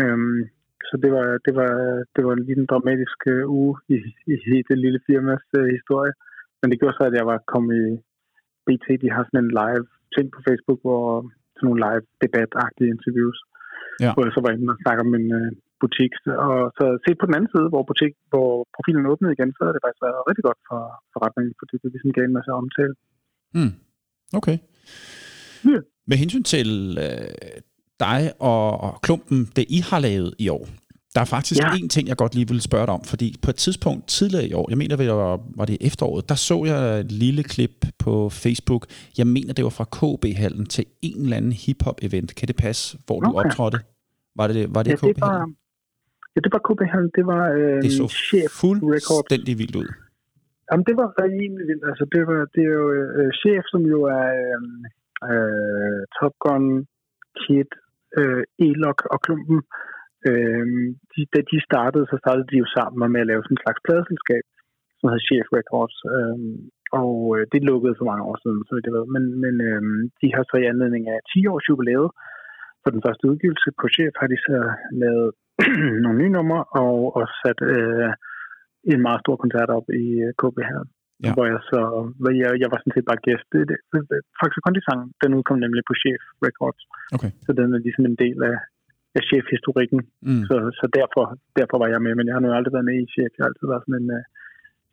Øhm, 0.00 0.40
så 0.88 0.94
det 1.02 1.10
var, 1.16 1.26
det 1.46 1.54
var, 1.60 1.72
det 2.14 2.22
var 2.26 2.34
lige 2.34 2.60
en 2.60 2.70
dramatisk 2.72 3.20
øh, 3.34 3.44
uge 3.60 3.74
i, 3.94 3.96
i, 4.32 4.34
i 4.56 4.62
det 4.68 4.78
lille 4.84 5.00
firmas 5.06 5.44
øh, 5.58 5.68
historie. 5.76 6.12
Men 6.60 6.66
det 6.70 6.78
gjorde 6.80 6.96
så, 6.98 7.04
at 7.10 7.18
jeg 7.20 7.26
var 7.32 7.38
kommet 7.52 7.76
i 7.86 7.90
BT. 8.66 8.86
De 9.02 9.14
har 9.14 9.22
sådan 9.24 9.44
en 9.44 9.56
live 9.62 9.84
ting 10.14 10.26
på 10.34 10.40
Facebook, 10.46 10.80
hvor 10.86 11.04
sådan 11.56 11.66
nogle 11.68 11.82
live 11.86 12.04
debatagtige 12.24 12.92
interviews. 12.96 13.38
Ja. 14.04 14.10
Hvor 14.14 14.24
jeg 14.24 14.34
så 14.34 14.40
var 14.44 14.50
inde 14.52 14.72
og 14.74 14.82
snakke 14.84 15.00
om 15.04 15.10
min 15.16 15.28
øh, 15.40 15.50
butik. 15.82 16.12
Og 16.48 16.56
så 16.78 16.84
set 17.04 17.18
på 17.18 17.26
den 17.28 17.36
anden 17.36 17.52
side, 17.54 17.68
hvor, 17.72 17.82
butik, 17.90 18.12
hvor 18.32 18.50
profilen 18.76 19.10
åbnede 19.12 19.34
igen, 19.36 19.50
så 19.56 19.60
har 19.66 19.72
det 19.74 19.82
faktisk 19.84 20.04
været 20.06 20.26
rigtig 20.30 20.44
godt 20.48 20.60
for 20.68 20.80
forretningen, 21.14 21.54
fordi 21.60 21.74
det 21.82 21.88
ligesom 21.92 22.12
gav 22.16 22.24
en 22.26 22.36
masse 22.38 22.52
omtale. 22.60 22.94
Mm. 23.58 23.74
Okay. 24.38 24.56
Ja. 25.72 25.80
Med 26.10 26.16
hensyn 26.22 26.44
til 26.54 26.68
øh, 27.06 27.58
dig 28.06 28.20
og, 28.50 28.66
og 28.84 28.92
klumpen, 29.04 29.38
det 29.56 29.64
I 29.76 29.78
har 29.90 30.00
lavet 30.08 30.30
i 30.44 30.46
år, 30.56 30.64
der 31.14 31.20
er 31.20 31.24
faktisk 31.36 31.60
Ja. 31.62 31.70
en 31.82 31.88
ting, 31.88 32.08
jeg 32.08 32.16
godt 32.16 32.34
lige 32.34 32.48
ville 32.48 32.62
spørge 32.70 32.86
dig 32.86 32.94
om, 32.94 33.04
fordi 33.12 33.28
på 33.44 33.50
et 33.50 33.56
tidspunkt 33.56 34.08
tidligere 34.08 34.46
i 34.50 34.52
år, 34.60 34.66
jeg 34.72 34.78
mener, 34.78 34.96
det 34.96 35.08
var, 35.08 35.40
var 35.60 35.64
det 35.64 35.76
efteråret, 35.88 36.28
der 36.28 36.34
så 36.34 36.56
jeg 36.64 37.00
et 37.00 37.12
lille 37.12 37.42
klip 37.42 37.74
på 38.04 38.12
Facebook. 38.44 38.82
Jeg 39.18 39.26
mener, 39.26 39.52
det 39.54 39.64
var 39.68 39.74
fra 39.80 39.86
KB-hallen 39.98 40.66
til 40.66 40.84
en 41.02 41.22
eller 41.24 41.36
anden 41.36 41.52
hip-hop-event. 41.64 42.30
Kan 42.38 42.48
det 42.48 42.56
passe, 42.56 42.98
hvor 43.06 43.20
du 43.20 43.28
Okay. 43.28 43.38
optrådte? 43.48 43.78
Var 44.38 44.46
det, 44.48 44.74
var 44.74 44.82
det 44.82 44.90
Ja, 44.90 44.96
det 44.96 45.02
var, 45.02 45.12
KB-hallen? 45.12 45.56
ja, 46.34 46.38
det 46.44 46.50
var 46.54 46.62
KB 46.68 46.80
Hallen. 46.92 47.10
Det 47.18 47.24
var 47.32 47.42
øh, 47.58 47.82
Det 47.82 47.92
så 48.00 48.06
chef 48.28 48.50
fuldstændig 48.62 49.54
vildt 49.62 49.76
ud. 49.82 49.88
Jamen, 50.72 50.84
det 50.88 50.96
var 51.00 51.08
rimelig 51.24 51.64
vildt. 51.70 51.84
Altså, 51.90 52.04
det, 52.14 52.22
var, 52.28 52.38
det 52.54 52.62
er 52.70 52.74
jo 52.82 52.86
øh, 53.18 53.30
chef, 53.42 53.62
som 53.72 53.82
jo 53.94 53.98
er 54.18 54.26
øh, 54.44 54.60
øh, 55.30 56.00
Top 56.18 56.34
Gun, 56.44 56.64
Kid, 57.40 57.70
øh, 58.18 58.42
Elok 58.66 59.00
og 59.12 59.18
Klumpen, 59.24 59.60
øh, 60.28 60.66
de, 61.12 61.20
da 61.34 61.40
de 61.50 61.58
startede, 61.68 62.06
så 62.10 62.16
startede 62.22 62.48
de 62.52 62.56
jo 62.62 62.66
sammen 62.76 63.12
med 63.12 63.20
at 63.22 63.30
lave 63.30 63.42
sådan 63.42 63.56
en 63.56 63.64
slags 63.64 63.80
pladeselskab, 63.86 64.44
som 64.96 65.06
hedder 65.08 65.26
Chef 65.28 65.46
Records. 65.58 65.96
Øh, 66.14 66.38
og 67.02 67.14
øh, 67.34 67.42
det 67.52 67.68
lukkede 67.70 67.98
for 67.98 68.06
mange 68.10 68.24
år 68.30 68.36
siden, 68.42 68.60
så 68.66 68.72
det 68.84 68.92
ved. 68.96 69.06
Men, 69.14 69.24
men 69.44 69.54
øh, 69.68 69.82
de 70.20 70.26
har 70.34 70.44
så 70.46 70.56
i 70.60 70.70
anledning 70.72 71.04
af 71.14 71.18
10 71.32 71.46
års 71.52 71.68
jubilæet 71.70 72.08
for 72.82 72.90
den 72.94 73.04
første 73.06 73.24
udgivelse 73.30 73.68
på 73.80 73.86
Chef, 73.94 74.12
har 74.20 74.28
de 74.32 74.38
så 74.46 74.58
lavet 75.02 75.28
nogle 76.04 76.18
nye 76.20 76.34
numre 76.36 76.60
og, 76.82 76.96
og 77.16 77.24
sat 77.40 77.60
øh, 77.74 78.10
en 78.92 79.00
meget 79.06 79.20
stor 79.24 79.36
koncert 79.42 79.70
op 79.78 79.86
i 80.04 80.06
øh, 80.26 80.32
KB 80.40 80.58
her. 80.72 80.82
Ja. 81.24 81.32
Hvor 81.34 81.46
jeg 81.52 81.60
så, 81.70 81.80
hvor 82.20 82.32
jeg, 82.42 82.50
jeg 82.62 82.68
var 82.72 82.78
sådan 82.78 82.94
set 82.96 83.10
bare 83.10 83.24
gæst. 83.26 83.46
Det, 83.52 83.62
det, 83.70 83.76
faktisk 84.40 84.62
Kondi 84.64 84.82
sang, 84.88 85.00
den 85.22 85.36
udkom 85.38 85.58
nemlig 85.64 85.82
på 85.86 85.94
Chef 86.02 86.22
Records. 86.46 86.82
Okay. 87.16 87.30
Så 87.44 87.50
den 87.58 87.68
er 87.76 87.80
ligesom 87.86 88.04
en 88.10 88.18
del 88.24 88.38
af, 88.50 88.56
af 89.18 89.22
chefhistorikken. 89.28 90.00
Mm. 90.28 90.42
Så, 90.48 90.54
så 90.78 90.84
derfor, 90.98 91.24
derfor 91.60 91.76
var 91.82 91.88
jeg 91.94 92.00
med, 92.06 92.12
men 92.14 92.26
jeg 92.26 92.34
har 92.36 92.42
nu 92.42 92.48
aldrig 92.58 92.74
været 92.76 92.88
med 92.90 92.96
i 93.02 93.10
chef. 93.14 93.30
Jeg 93.34 93.42
har 93.42 93.50
altid 93.50 93.66
været 93.72 93.84
sådan 93.86 94.00
en, 94.02 94.08
uh, 94.18 94.22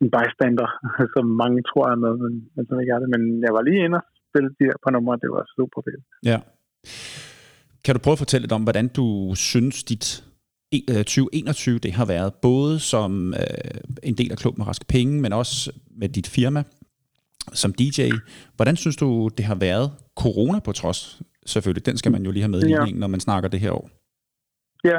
en 0.02 0.08
bystander, 0.14 0.68
som 1.14 1.24
mange 1.42 1.58
tror 1.70 1.86
er 1.94 1.98
med, 2.04 2.14
men, 2.24 2.32
men 2.54 2.62
som 2.68 2.80
ikke 2.80 2.92
er 2.96 3.00
det. 3.02 3.08
Men 3.14 3.22
jeg 3.46 3.52
var 3.56 3.62
lige 3.68 3.84
inde 3.84 3.98
og 4.00 4.04
spille 4.30 4.48
de 4.58 4.64
her 4.68 4.76
på 4.84 4.88
numre, 4.94 5.22
det 5.24 5.30
var 5.36 5.44
super 5.56 5.80
fedt. 5.86 6.02
Ja. 6.30 6.38
Kan 7.84 7.94
du 7.94 8.00
prøve 8.04 8.16
at 8.18 8.24
fortælle 8.24 8.44
lidt 8.44 8.58
om, 8.58 8.62
hvordan 8.68 8.88
du 8.98 9.06
synes, 9.50 9.76
dit 9.90 10.06
e- 10.76 10.86
øh, 10.92 11.04
2021 11.04 11.78
det 11.78 11.92
har 11.92 12.06
været, 12.14 12.30
både 12.48 12.74
som 12.92 13.34
øh, 13.42 13.80
en 14.02 14.14
del 14.20 14.30
af 14.32 14.38
klubben 14.38 14.66
Raske 14.68 14.86
Penge, 14.94 15.14
men 15.24 15.32
også 15.32 15.72
med 16.00 16.08
dit 16.08 16.28
firma 16.36 16.62
som 17.52 17.72
DJ. 17.72 18.00
Hvordan 18.56 18.76
synes 18.76 18.96
du, 18.96 19.28
det 19.36 19.44
har 19.44 19.54
været 19.54 19.90
corona 20.16 20.58
på 20.58 20.72
trods? 20.72 21.22
Selvfølgelig, 21.46 21.86
den 21.86 21.96
skal 21.96 22.12
man 22.12 22.24
jo 22.24 22.30
lige 22.30 22.42
have 22.42 22.50
med 22.50 22.62
i 22.62 22.70
Ja. 22.70 22.84
når 22.94 23.06
man 23.06 23.20
snakker 23.20 23.48
det 23.48 23.60
her 23.60 23.72
år. 23.72 23.90
Ja, 24.84 24.98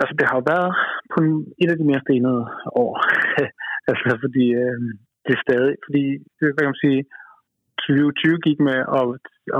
altså 0.00 0.14
det 0.18 0.24
har 0.28 0.36
jo 0.36 0.44
været 0.54 0.72
på 1.12 1.18
et 1.62 1.70
af 1.72 1.76
de 1.78 1.88
mere 1.90 2.04
stenede 2.06 2.42
år. 2.84 2.92
altså 3.90 4.10
fordi 4.24 4.44
øh, 4.62 4.80
det 5.24 5.32
er 5.34 5.44
stadig, 5.46 5.74
fordi 5.86 6.04
det, 6.36 6.44
hvad 6.46 6.62
kan 6.62 6.72
man 6.74 6.84
sige, 6.86 7.00
2020 7.78 8.38
gik 8.46 8.58
med 8.68 8.78
at, 8.98 9.06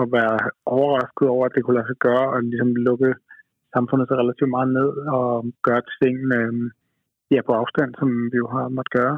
at 0.00 0.06
være 0.18 0.38
overrasket 0.78 1.28
over, 1.34 1.44
at 1.46 1.54
det 1.54 1.62
kunne 1.62 1.78
lade 1.78 1.90
sig 1.90 2.00
gøre, 2.08 2.26
og 2.32 2.42
ligesom 2.42 2.74
lukke 2.88 3.10
samfundet 3.74 4.08
så 4.08 4.14
relativt 4.14 4.54
meget 4.56 4.70
ned, 4.78 4.90
og 5.18 5.30
gøre 5.66 5.82
ting 6.02 6.16
øh, 6.38 6.54
ja, 7.34 7.40
på 7.46 7.52
afstand, 7.60 7.90
som 8.00 8.08
vi 8.32 8.36
jo 8.42 8.48
har 8.54 8.68
måttet 8.68 8.96
gøre. 9.00 9.16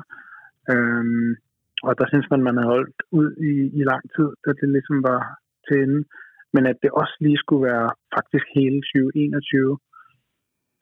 Øh, 0.73 1.05
og 1.87 1.93
der 1.99 2.07
synes 2.09 2.27
man, 2.31 2.43
man 2.43 2.57
havde 2.57 2.73
holdt 2.75 3.01
ud 3.21 3.29
i, 3.51 3.53
i 3.81 3.83
lang 3.91 4.05
tid, 4.17 4.29
da 4.45 4.51
det 4.61 4.69
ligesom 4.77 4.97
var 5.11 5.21
til 5.67 5.77
ende. 5.85 6.01
Men 6.55 6.63
at 6.71 6.79
det 6.83 6.91
også 6.91 7.17
lige 7.21 7.43
skulle 7.43 7.65
være 7.73 7.89
faktisk 8.17 8.47
hele 8.59 8.79
2021, 8.81 9.79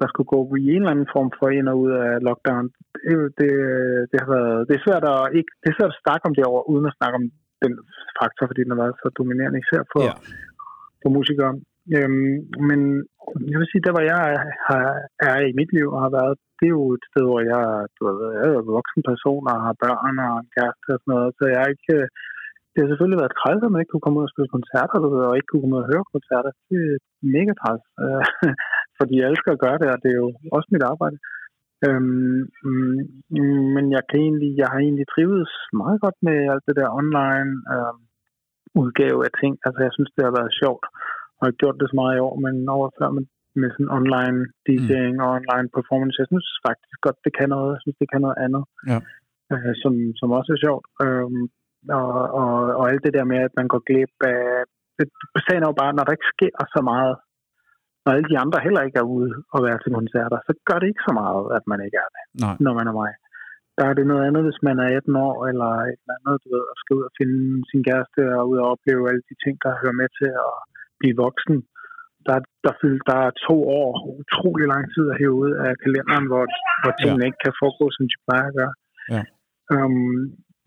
der 0.03 0.09
skulle 0.11 0.33
gå 0.35 0.41
i 0.63 0.67
en 0.75 0.83
eller 0.83 0.95
anden 0.95 1.13
form 1.17 1.31
for 1.39 1.49
ind 1.59 1.69
og 1.73 1.77
ud 1.85 1.93
af 2.05 2.11
lockdown. 2.27 2.67
Det, 3.07 3.17
det, 3.41 3.53
det, 4.11 4.19
har 4.23 4.31
været, 4.37 4.61
det, 4.69 4.75
er 4.77 4.85
svært 4.87 5.05
at, 5.15 5.21
ikke, 5.39 5.53
det 5.63 5.69
er 5.69 5.77
svært 5.79 5.95
at 5.95 6.03
snakke 6.05 6.25
om 6.29 6.35
det 6.37 6.45
over, 6.51 6.63
uden 6.73 6.87
at 6.91 6.97
snakke 6.99 7.17
om 7.21 7.27
den 7.65 7.73
faktor, 8.21 8.45
fordi 8.47 8.61
den 8.65 8.73
har 8.75 8.81
været 8.83 9.01
så 9.03 9.09
dominerende, 9.21 9.63
især 9.65 9.83
for, 9.93 10.03
Ja. 10.09 10.15
for 11.03 11.11
musikere. 11.19 11.53
Øhm, 11.97 12.35
men 12.69 12.81
jeg 13.51 13.59
vil 13.59 13.71
sige, 13.71 13.85
der 13.87 13.93
hvor 13.95 14.05
jeg 14.13 14.19
har, 14.69 14.87
er 15.29 15.37
i 15.51 15.53
mit 15.61 15.71
liv 15.77 15.87
og 15.97 16.01
har 16.07 16.13
været, 16.19 16.35
det 16.59 16.67
er 16.69 16.77
jo 16.81 16.85
et 16.99 17.05
sted, 17.11 17.25
hvor 17.29 17.41
jeg, 17.53 17.65
du 17.97 18.01
ved, 18.09 18.19
jeg 18.39 18.47
er 18.61 18.73
voksen 18.79 19.03
person 19.11 19.45
og 19.53 19.59
har 19.67 19.75
børn 19.85 20.17
og 20.27 20.35
en 20.43 20.51
kæreste 20.57 20.89
og 20.95 21.01
sådan 21.01 21.13
noget, 21.15 21.31
så 21.39 21.43
jeg 21.53 21.61
er 21.65 21.71
ikke... 21.77 21.97
Det 22.73 22.81
har 22.83 22.89
selvfølgelig 22.91 23.23
været 23.23 23.39
træls, 23.41 23.63
at 23.65 23.73
man 23.73 23.81
ikke 23.81 23.93
kunne 23.93 24.07
komme 24.07 24.19
ud 24.21 24.29
og 24.29 24.33
spille 24.35 24.55
koncerter, 24.57 24.97
du 25.05 25.09
ved, 25.15 25.23
og 25.29 25.37
ikke 25.37 25.49
kunne 25.49 25.63
komme 25.63 25.77
ud 25.79 25.85
og 25.85 25.91
høre 25.93 26.13
koncerter. 26.15 26.51
Det 26.71 26.79
er 26.89 26.99
mega 27.37 27.53
træls, 27.61 27.85
øh, 28.05 28.23
fordi 29.03 29.15
jeg 29.19 29.29
elsker 29.33 29.51
at 29.53 29.63
gøre 29.65 29.79
det, 29.83 29.89
og 29.95 29.99
det 30.03 30.11
er 30.13 30.19
jo 30.25 30.29
også 30.57 30.69
mit 30.75 30.85
arbejde. 30.93 31.19
Øhm, 31.87 32.41
mm, 32.69 33.67
men 33.77 33.85
jeg 33.97 34.03
kan 34.11 34.21
egentlig, 34.27 34.51
jeg 34.61 34.69
har 34.73 34.79
egentlig 34.87 35.07
trivet 35.15 35.49
meget 35.83 35.99
godt 36.05 36.19
med 36.27 36.37
alt 36.53 36.65
det 36.69 36.77
der 36.81 36.97
online 37.01 37.51
øh, 37.75 37.95
udgave 38.83 39.19
af 39.29 39.33
ting. 39.43 39.55
Altså 39.67 39.81
jeg 39.87 39.93
synes, 39.97 40.11
det 40.17 40.23
har 40.27 40.35
været 40.39 40.59
sjovt, 40.63 40.85
og 41.39 41.43
jeg 41.45 41.53
har 41.53 41.61
gjort 41.63 41.77
det 41.81 41.87
så 41.91 41.97
meget 42.01 42.17
i 42.17 42.25
år, 42.29 42.35
men 42.45 42.55
over 42.77 42.89
før 42.99 43.09
med, 43.17 43.25
med 43.61 43.69
sådan 43.73 43.95
online 43.99 44.39
DJ'ing 44.67 45.17
og 45.25 45.29
online 45.39 45.69
performance. 45.77 46.17
Jeg 46.23 46.29
synes 46.33 46.49
faktisk 46.69 46.99
godt, 47.07 47.19
det 47.27 47.33
kan 47.39 47.49
noget. 47.57 47.71
Jeg 47.75 47.83
synes, 47.83 47.99
det 48.03 48.09
kan 48.13 48.21
noget 48.27 48.39
andet, 48.45 48.65
Ja. 48.91 48.99
øh, 49.53 49.73
som, 49.83 49.93
som 50.21 50.29
også 50.39 50.51
er 50.57 50.61
sjovt. 50.67 50.87
Øhm, 51.05 51.43
og, 52.01 52.11
og, 52.41 52.51
og 52.79 52.85
alt 52.91 53.03
det 53.07 53.13
der 53.19 53.25
med, 53.33 53.39
at 53.49 53.55
man 53.59 53.69
går 53.73 53.83
glip 53.89 54.15
af... 54.35 54.41
Det- 54.99 55.13
Sagen 55.47 55.63
er 55.65 55.71
jo 55.73 55.81
bare, 55.83 55.93
når 55.97 56.05
der 56.05 56.17
ikke 56.17 56.33
sker 56.35 56.55
så 56.75 56.81
meget, 56.93 57.15
når 58.03 58.11
alle 58.15 58.29
de 58.33 58.39
andre 58.45 58.59
heller 58.67 58.83
ikke 58.87 58.99
er 59.05 59.09
ude 59.17 59.33
og 59.55 59.61
være 59.67 59.79
til 59.81 59.93
koncerter, 60.01 60.39
så 60.49 60.53
gør 60.69 60.79
det 60.81 60.89
ikke 60.93 61.07
så 61.09 61.13
meget, 61.23 61.45
at 61.57 61.65
man 61.71 61.81
ikke 61.87 61.99
er 62.05 62.09
det 62.15 62.23
Nej. 62.45 62.57
når 62.65 62.73
man 62.79 62.87
er 62.91 62.97
mig. 63.03 63.13
Der 63.79 63.85
er 63.91 63.95
det 63.99 64.07
noget 64.11 64.25
andet, 64.29 64.43
hvis 64.47 64.61
man 64.69 64.77
er 64.85 64.89
18 64.97 65.17
år, 65.27 65.37
eller 65.51 65.71
et 65.91 66.01
eller 66.03 66.17
andet, 66.19 66.37
du 66.45 66.49
ved, 66.55 66.65
og 66.73 66.77
skal 66.81 66.97
ud 66.99 67.05
og 67.11 67.15
finde 67.21 67.39
sin 67.71 67.83
kæreste, 67.89 68.21
og 68.39 68.43
ud 68.51 68.59
og 68.63 68.67
opleve 68.73 69.09
alle 69.11 69.25
de 69.31 69.37
ting, 69.45 69.55
der 69.65 69.81
hører 69.83 69.97
med 70.03 70.09
til 70.21 70.31
at 70.47 70.55
blive 71.01 71.17
voksen. 71.27 71.57
Der, 72.27 72.35
er- 72.39 72.51
der, 72.67 72.73
fyldt, 72.81 73.03
der 73.11 73.19
er 73.27 73.33
to 73.49 73.57
år, 73.81 73.89
utrolig 74.23 74.67
lang 74.75 74.85
tid 74.95 75.05
at 75.11 75.19
hæve 75.21 75.37
ud 75.45 75.53
af 75.67 75.71
kalenderen, 75.85 76.27
hvor, 76.31 76.45
hvor 76.83 76.93
tingene 77.01 77.25
ja. 77.25 77.29
ikke 77.29 77.43
kan 77.45 77.55
foregå, 77.63 77.85
som 77.97 78.05
de 78.11 78.17
plejer 78.27 78.47
at 78.51 78.57
gøre. 78.61 78.75
Ja. 79.15 79.23
Um, 79.75 80.19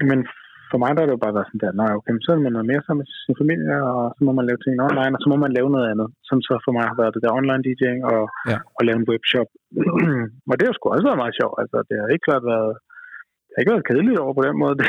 men 0.09 0.19
for 0.71 0.77
mig 0.81 0.89
der 0.93 1.01
er 1.01 1.07
det 1.07 1.15
jo 1.17 1.23
bare 1.25 1.37
været 1.37 1.49
sådan 1.49 1.63
der, 1.63 1.71
nej, 1.81 1.91
okay, 1.97 2.13
så 2.25 2.29
er 2.35 2.43
man 2.45 2.53
noget 2.57 2.69
mere 2.71 2.83
sammen 2.83 3.01
med 3.01 3.09
sin 3.25 3.35
familie, 3.41 3.75
og 3.91 4.03
så 4.17 4.21
må 4.27 4.31
man 4.37 4.45
lave 4.49 4.59
ting 4.61 4.75
online, 4.89 5.13
og 5.17 5.21
så 5.23 5.27
må 5.31 5.37
man 5.45 5.51
lave 5.57 5.69
noget 5.75 5.87
andet, 5.93 6.07
som 6.29 6.37
så 6.47 6.53
for 6.65 6.71
mig 6.77 6.85
har 6.91 6.97
været 7.01 7.13
det 7.15 7.21
der 7.25 7.37
online 7.39 7.61
DJ'ing 7.67 7.99
og, 8.13 8.23
Ja. 8.51 8.57
og 8.77 8.81
lave 8.87 8.97
en 9.01 9.09
webshop. 9.11 9.49
og 10.51 10.55
det 10.57 10.65
har 10.67 10.73
sgu 10.75 10.85
også 10.89 11.07
været 11.09 11.21
meget 11.23 11.37
sjovt. 11.39 11.55
Altså, 11.61 11.77
det 11.89 11.95
har 12.01 12.07
ikke 12.15 12.27
klart 12.29 12.43
været, 12.53 12.71
det 13.45 13.53
har 13.55 13.61
ikke 13.63 13.73
været 13.75 13.87
kedeligt 13.89 14.21
over 14.23 14.33
på 14.39 14.43
den 14.47 14.57
måde. 14.63 14.75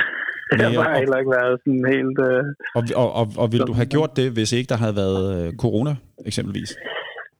Det, 0.50 0.62
har 0.66 0.72
bare 0.82 0.94
og- 0.96 1.02
heller 1.02 1.18
ikke 1.22 1.34
været 1.40 1.54
sådan 1.62 1.84
helt... 1.94 2.18
Øh, 2.28 2.42
Og, 2.78 2.82
og, 3.02 3.08
og, 3.20 3.26
og 3.42 3.46
ville 3.52 3.66
du 3.70 3.74
have 3.80 3.92
gjort 3.94 4.12
det, 4.18 4.26
hvis 4.36 4.50
ikke 4.58 4.70
der 4.72 4.78
havde 4.84 4.96
været 5.04 5.22
øh, 5.36 5.48
corona, 5.62 5.92
eksempelvis? 6.30 6.70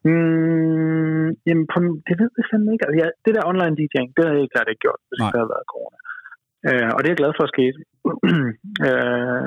Mm, 0.09 1.27
jamen, 1.49 1.67
på, 1.73 1.77
det 2.09 2.15
ved 2.21 2.31
jeg 2.39 2.47
fandme 2.51 2.69
ikke. 2.75 2.85
Altså, 2.87 2.99
ja, 3.03 3.09
det 3.25 3.33
der 3.37 3.49
online 3.53 3.75
DJ'ing, 3.79 4.09
det 4.17 4.23
havde 4.29 4.41
jeg 4.45 4.53
klart 4.55 4.69
ikke 4.73 4.85
gjort, 4.87 5.01
hvis 5.09 5.21
Nej. 5.23 5.31
det 5.33 5.39
havde 5.41 5.53
været 5.55 5.67
corona. 5.75 5.97
Uh, 6.71 6.89
og 6.95 6.99
det 6.99 7.07
er 7.09 7.15
jeg 7.15 7.23
glad 7.23 7.33
for 7.37 7.45
at 7.47 7.55
skete. 7.55 7.79
uh, 8.89 9.47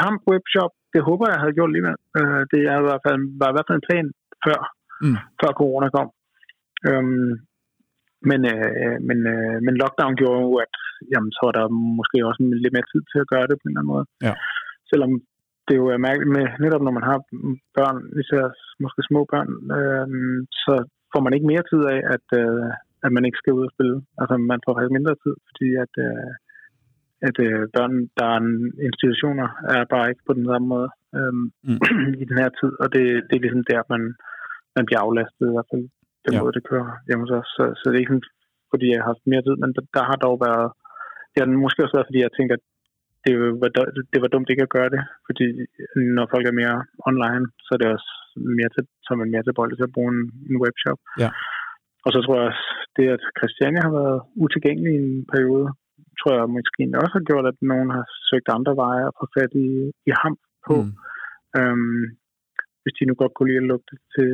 Hamp 0.00 0.20
Webshop, 0.32 0.72
det 0.94 1.00
håber 1.08 1.24
jeg 1.32 1.40
havde 1.42 1.56
gjort 1.56 1.70
alligevel. 1.70 1.96
Uh, 2.18 2.42
det 2.52 2.60
er 2.72 2.76
i 2.78 2.86
hvert 2.88 3.04
fald, 3.06 3.18
var 3.40 3.48
i 3.50 3.54
hvert 3.54 3.68
fald 3.68 3.80
en 3.80 3.88
plan 3.90 4.06
før, 4.46 4.60
Mm. 5.04 5.18
før 5.40 5.50
corona 5.60 5.88
kom. 5.96 6.08
Um, 6.90 7.30
men, 8.30 8.40
uh, 8.54 8.94
men, 9.08 9.18
uh, 9.34 9.56
men 9.66 9.74
lockdown 9.82 10.14
gjorde 10.20 10.40
jo, 10.46 10.52
at 10.64 10.74
jamen, 11.12 11.32
så 11.36 11.40
var 11.46 11.54
der 11.58 11.66
måske 12.00 12.18
også 12.28 12.40
lidt 12.62 12.74
mere 12.76 12.90
tid 12.92 13.02
til 13.12 13.18
at 13.22 13.30
gøre 13.32 13.46
det 13.50 13.56
på 13.58 13.64
en 13.64 13.70
eller 13.70 13.80
anden 13.80 13.92
måde. 13.94 14.06
Ja. 14.26 14.34
Selvom 14.90 15.12
det 15.68 15.74
jo 15.80 15.86
er 15.94 16.04
mærkeligt 16.06 16.32
med, 16.36 16.46
netop 16.64 16.82
når 16.84 16.94
man 16.98 17.06
har 17.10 17.18
børn, 17.78 17.98
især 18.22 18.44
måske 18.84 19.00
små 19.10 19.20
børn, 19.32 19.50
øh, 19.78 20.06
så 20.64 20.74
får 21.12 21.20
man 21.24 21.34
ikke 21.34 21.50
mere 21.52 21.64
tid 21.70 21.82
af, 21.94 22.00
at, 22.14 22.26
øh, 22.42 22.68
at 23.04 23.10
man 23.16 23.24
ikke 23.24 23.40
skal 23.42 23.56
ud 23.58 23.64
og 23.68 23.74
spille. 23.76 23.96
Altså 24.20 24.34
man 24.50 24.60
får 24.64 24.72
faktisk 24.74 24.96
mindre 24.98 25.16
tid, 25.24 25.34
fordi 25.48 25.68
at, 25.84 25.92
øh, 26.06 26.30
at 27.28 27.36
øh, 27.46 27.60
børn, 27.76 27.94
der 28.18 28.26
er 28.32 28.38
en 28.44 28.54
institutioner, 28.88 29.48
er 29.74 29.92
bare 29.94 30.08
ikke 30.10 30.26
på 30.28 30.34
den 30.38 30.46
samme 30.50 30.66
måde 30.74 30.88
øh, 31.18 31.32
Mm. 31.68 31.80
i 32.22 32.24
den 32.30 32.38
her 32.42 32.50
tid, 32.60 32.72
og 32.82 32.86
det, 32.94 33.04
det 33.28 33.34
er 33.36 33.44
ligesom 33.44 33.64
der, 33.72 33.80
man, 33.94 34.02
man 34.76 34.84
bliver 34.86 35.00
aflastet 35.06 35.44
i 35.48 35.54
hvert 35.54 35.70
fald, 35.72 35.84
den 36.26 36.32
Ja. 36.34 36.40
måde, 36.40 36.56
det 36.56 36.68
kører 36.70 36.88
hjemme 37.06 37.22
hos 37.24 37.34
os. 37.40 37.48
Så, 37.56 37.62
så 37.78 37.84
det 37.86 37.96
er 37.96 38.02
ikke 38.04 38.14
sådan, 38.14 38.30
fordi 38.72 38.86
jeg 38.90 38.98
har 39.00 39.10
haft 39.12 39.24
mere 39.32 39.44
tid, 39.46 39.56
men 39.62 39.70
der, 39.76 39.82
der 39.96 40.02
har 40.10 40.18
dog 40.26 40.36
været, 40.48 40.68
det 41.32 41.38
har 41.40 41.48
måske 41.66 41.82
også 41.84 41.96
været, 41.96 42.08
fordi 42.10 42.20
jeg 42.26 42.32
tænker, 42.38 42.54
at 42.58 42.64
det 43.26 43.34
var, 43.62 43.68
det 44.12 44.18
var 44.22 44.30
dumt 44.34 44.48
ikke 44.50 44.66
at 44.66 44.74
gøre 44.76 44.90
det, 44.94 45.02
fordi 45.26 45.44
når 46.16 46.26
folk 46.32 46.44
er 46.46 46.58
mere 46.62 46.76
online, 47.08 47.44
så 47.64 47.70
er 47.74 47.78
det 47.80 47.88
også 47.96 48.10
mere 48.58 48.70
til, 48.74 48.82
så 49.04 49.08
er 49.14 49.18
man 49.22 49.30
mere 49.34 49.44
tilbøjelig 49.46 49.76
til 49.78 49.88
at 49.88 49.94
bruge 49.96 50.10
en, 50.14 50.22
en 50.50 50.56
webshop. 50.64 51.00
Ja. 51.22 51.30
Og 52.04 52.10
så 52.14 52.18
tror 52.20 52.36
jeg 52.38 52.46
også, 52.50 52.66
det 52.96 53.06
at 53.16 53.22
Christiania 53.38 53.80
har 53.86 53.94
været 54.00 54.20
utilgængelig 54.44 54.92
i 54.94 55.02
en 55.04 55.26
periode, 55.32 55.66
tror 56.18 56.32
jeg 56.38 56.54
måske 56.56 56.82
også 57.02 57.14
har 57.18 57.24
gjort, 57.30 57.46
at 57.52 57.58
nogen 57.72 57.90
har 57.96 58.04
søgt 58.28 58.48
andre 58.56 58.74
veje 58.84 59.04
at 59.10 59.16
få 59.20 59.24
fat 59.36 59.52
i, 59.66 59.68
i 60.10 60.12
ham 60.22 60.34
på. 60.66 60.74
Mm. 60.82 60.92
Øhm, 61.58 62.02
hvis 62.82 62.94
de 62.98 63.08
nu 63.08 63.14
godt 63.22 63.34
kunne 63.34 63.50
lide 63.50 63.62
at 63.64 63.70
lugte 63.72 63.94
til, 64.14 64.30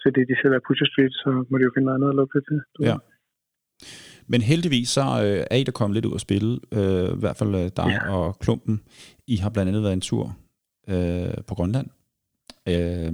til 0.00 0.10
det, 0.16 0.22
de 0.30 0.34
sælger 0.40 0.60
Pusher 0.66 0.88
Street, 0.90 1.14
så 1.22 1.28
må 1.48 1.54
de 1.58 1.66
jo 1.66 1.72
finde 1.74 1.86
noget 1.86 1.98
andet 1.98 2.14
at 2.14 2.18
lugte 2.20 2.40
til. 2.48 2.58
du 2.74 2.78
ved. 2.82 2.88
Ja. 2.90 2.96
Men 4.32 4.40
heldigvis 4.50 4.88
så 4.88 5.04
øh, 5.26 5.40
er 5.52 5.56
I 5.60 5.64
der 5.64 5.78
kommet 5.78 5.94
lidt 5.94 6.08
ud 6.08 6.14
at 6.18 6.26
spille, 6.26 6.50
øh, 6.78 7.08
i 7.16 7.20
hvert 7.22 7.36
fald 7.40 7.52
øh, 7.60 7.68
dig 7.80 7.90
ja. 7.94 8.00
og 8.14 8.38
Klumpen. 8.42 8.76
I 9.26 9.36
har 9.42 9.50
blandt 9.50 9.68
andet 9.68 9.82
været 9.82 9.98
en 10.00 10.08
tur 10.10 10.24
øh, 10.92 11.38
på 11.48 11.52
Grønland. 11.58 11.88
Øh, 12.72 13.12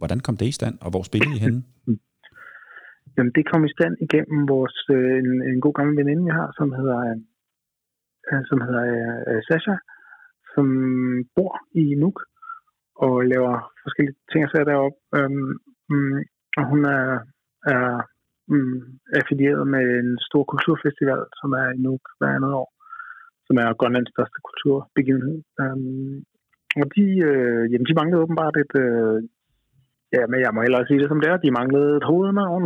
hvordan 0.00 0.20
kom 0.20 0.36
det 0.36 0.46
i 0.46 0.58
stand, 0.58 0.74
og 0.80 0.90
hvor 0.90 1.02
spillede 1.02 1.36
I 1.36 1.42
henne? 1.44 1.62
Jamen, 3.20 3.36
det 3.38 3.50
kom 3.50 3.64
i 3.64 3.74
stand 3.76 3.94
igennem 4.06 4.48
vores, 4.54 4.78
øh, 4.96 5.14
en, 5.22 5.30
en 5.50 5.60
god 5.60 5.74
gammel 5.78 5.96
veninde, 6.00 6.24
vi 6.28 6.32
har, 6.38 6.48
som 6.58 6.68
hedder, 6.78 6.98
øh, 7.08 7.18
øh 8.30 8.42
som 8.48 8.58
hedder 8.66 8.84
øh, 8.94 9.20
øh 9.30 9.40
Sasha, 9.48 9.76
som 10.54 10.66
bor 11.36 11.54
i 11.82 11.84
Nuuk. 12.02 12.18
og 13.06 13.14
laver 13.32 13.54
forskellige 13.84 14.16
ting 14.30 14.42
og 14.44 14.50
sager 14.50 14.68
deroppe. 14.70 14.98
Øhm, 15.16 15.52
mm, 15.90 16.18
og 16.58 16.64
hun 16.70 16.80
er, 16.98 17.06
er 17.74 17.86
mm, 18.52 18.80
affilieret 19.20 19.64
med 19.74 19.86
en 20.00 20.10
stor 20.28 20.44
kulturfestival, 20.52 21.22
som 21.40 21.50
er 21.62 21.68
i 21.70 21.82
Nuuk 21.84 22.04
hver 22.18 22.32
andet 22.36 22.52
år, 22.62 22.68
som 23.46 23.56
er 23.62 23.78
Grønlands 23.78 24.12
største 24.14 24.38
kulturbegivenhed. 24.48 25.38
Øhm, 25.60 26.16
og 26.80 26.86
de, 26.94 27.06
øh, 27.30 27.64
jamen, 27.70 27.86
de 27.88 27.98
manglede 27.98 28.22
åbenbart 28.24 28.56
et, 28.64 28.74
øh, 28.84 29.18
ja, 30.16 30.22
men 30.30 30.38
jeg 30.44 30.50
må 30.52 30.60
hellere 30.62 30.86
sige 30.86 31.00
det 31.00 31.08
som 31.10 31.20
det 31.20 31.28
er, 31.30 31.36
de 31.44 31.56
manglede 31.58 31.90
et 32.00 32.08
hovednavn, 32.10 32.64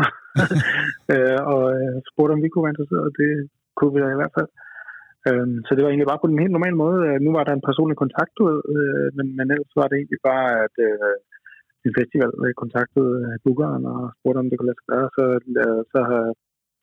øh, 1.14 1.40
og 1.54 1.62
øh, 1.78 1.96
spurgte, 2.10 2.32
om 2.36 2.42
vi 2.42 2.48
kunne 2.48 2.64
være 2.64 2.74
interesseret, 2.74 3.08
og 3.08 3.14
det 3.20 3.30
kunne 3.76 3.92
vi 3.94 4.00
da 4.00 4.08
i 4.12 4.20
hvert 4.20 4.36
fald. 4.38 4.50
Øhm, 5.28 5.58
så 5.66 5.70
det 5.72 5.82
var 5.82 5.90
egentlig 5.90 6.10
bare 6.10 6.22
på 6.22 6.30
den 6.30 6.42
helt 6.42 6.54
normale 6.54 6.78
måde. 6.84 6.98
Øh, 7.08 7.16
Nu 7.24 7.30
var 7.36 7.44
der 7.44 7.54
en 7.54 7.68
personlig 7.68 7.96
kontakt 8.02 8.34
ud, 8.46 8.56
øh, 8.74 9.08
men, 9.16 9.26
men 9.36 9.46
ellers 9.54 9.80
var 9.80 9.88
det 9.88 9.96
egentlig 9.96 10.22
bare, 10.30 10.46
at 10.66 10.74
øh, 10.88 11.14
en 11.86 11.96
festival 11.98 12.32
øh, 12.44 12.54
kontaktede 12.62 13.12
øh, 13.26 13.34
bookeren 13.44 13.84
og 13.94 14.00
spurgte, 14.18 14.40
om 14.42 14.48
det 14.48 14.56
kunne 14.56 14.70
lade 14.70 14.80
sig 14.80 14.90
gøre. 14.92 15.08
Så, 15.16 15.24
øh, 15.62 15.82
så, 15.92 16.00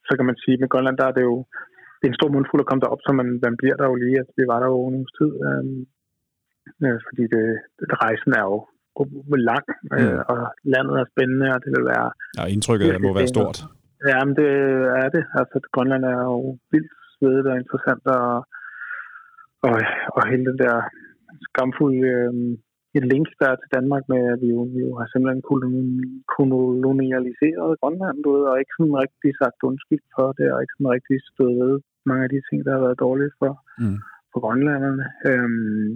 så 0.07 0.11
kan 0.17 0.27
man 0.29 0.38
sige, 0.43 0.57
med 0.61 0.71
Grønland, 0.71 0.97
der 0.99 1.07
er 1.07 1.15
det 1.17 1.23
jo 1.31 1.38
det 1.97 2.05
er 2.05 2.13
en 2.13 2.19
stor 2.19 2.33
mundfuld 2.35 2.63
at 2.63 2.69
komme 2.69 2.83
derop, 2.83 3.03
så 3.05 3.11
man, 3.19 3.27
man 3.47 3.55
bliver 3.61 3.77
der 3.77 3.88
jo 3.91 3.95
lige. 4.03 4.19
Altså, 4.21 4.33
vi 4.39 4.45
var 4.51 4.59
der 4.59 4.67
jo 4.75 4.79
en 4.88 4.97
uges 4.99 5.13
tid, 5.19 5.31
øh, 5.47 5.65
øh, 6.83 6.99
fordi 7.07 7.23
det, 7.33 7.45
det, 7.77 7.85
rejsen 8.05 8.31
er 8.39 8.43
jo 8.51 8.57
lang, 9.51 9.65
øh, 9.97 10.19
og 10.31 10.38
landet 10.73 10.95
er 11.01 11.05
spændende, 11.13 11.47
og 11.55 11.59
det 11.63 11.69
vil 11.76 11.85
være 11.93 12.07
Ja, 12.38 12.43
indtrykket 12.53 12.85
Virkelig 12.88 13.07
må 13.07 13.13
være 13.19 13.34
stort. 13.35 13.57
Ja, 14.11 14.19
men 14.26 14.34
det 14.41 14.49
er 15.03 15.09
det. 15.15 15.23
Altså, 15.39 15.55
Grønland 15.73 16.03
er 16.13 16.19
jo 16.34 16.39
vildt 16.73 16.93
svedigt 17.13 17.47
og 17.51 17.57
interessant, 17.63 18.03
og, 18.18 18.26
og, 19.68 19.76
og 20.15 20.22
hele 20.31 20.45
den 20.49 20.57
der 20.63 20.76
skamfulde 21.47 21.99
øh, 22.15 22.34
et 22.99 23.05
link 23.13 23.27
der 23.39 23.47
er 23.51 23.57
til 23.59 23.73
Danmark 23.77 24.03
med, 24.13 24.22
at 24.34 24.39
vi 24.43 24.47
jo, 24.55 24.61
vi 24.76 24.80
jo 24.88 24.91
har 24.99 25.07
simpelthen 25.09 25.43
koloni- 25.49 26.22
kolonialiseret 26.38 27.80
Grønland, 27.81 28.18
du 28.23 28.30
ved, 28.35 28.43
og 28.51 28.55
ikke 28.61 28.76
sådan 28.77 28.97
rigtig 29.03 29.31
sagt 29.41 29.59
undskyld 29.69 30.03
for 30.15 30.27
det, 30.38 30.47
og 30.53 30.57
ikke 30.61 30.76
sådan 30.76 30.93
rigtig 30.97 31.18
stået 31.31 31.55
ved 31.63 31.76
mange 32.09 32.23
af 32.26 32.30
de 32.34 32.41
ting, 32.47 32.59
der 32.65 32.72
har 32.76 32.84
været 32.85 33.03
dårlige 33.05 33.34
for, 33.39 33.53
Mm. 33.81 33.97
for 34.31 34.39
grønlanderne. 34.45 35.05
Øhm, 35.30 35.89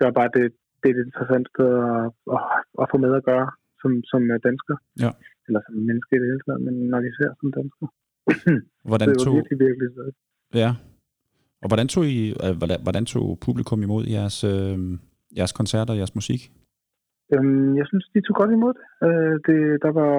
gør 0.00 0.10
bare 0.18 0.30
det, 0.36 0.46
det 0.86 0.94
er 0.94 1.00
et 1.00 1.06
interessant 1.08 1.46
sted 1.52 1.70
at, 1.88 2.04
at, 2.36 2.42
at 2.82 2.86
få 2.92 2.96
med 3.04 3.12
at 3.20 3.24
gøre 3.30 3.48
som, 3.80 3.90
som 4.10 4.20
dansker. 4.48 4.76
Ja. 5.04 5.10
Eller 5.46 5.60
som 5.66 5.74
menneske 5.88 6.12
i 6.16 6.20
det 6.20 6.28
hele 6.30 6.42
taget, 6.46 6.62
men 6.66 6.74
når 6.92 7.00
vi 7.06 7.10
ser 7.18 7.30
som 7.40 7.48
dansker. 7.58 7.86
Hvordan 8.90 9.08
det 9.08 9.16
er 9.16 9.20
jo 9.20 9.24
tog, 9.24 9.34
virkelig, 9.38 9.58
virkelig 9.66 9.88
svært. 9.94 10.14
ja. 10.62 10.70
Og 11.62 11.66
hvordan 11.70 11.88
tog, 11.94 12.04
I, 12.16 12.18
øh, 12.44 12.54
hvordan, 12.60 12.78
hvordan 12.86 13.04
tog 13.12 13.26
publikum 13.46 13.80
imod 13.86 14.02
jeres, 14.16 14.38
øh, 14.52 14.78
jeres 15.38 15.52
koncerter 15.60 15.92
og 15.94 15.98
jeres 16.00 16.14
musik? 16.20 16.40
Øhm, 17.34 17.70
jeg 17.80 17.86
synes, 17.90 18.04
de 18.14 18.20
tog 18.22 18.36
godt 18.40 18.52
imod 18.56 18.72
det. 18.78 18.86
Øh, 19.06 19.34
det 19.46 19.60
der, 19.84 19.92
var, 20.00 20.14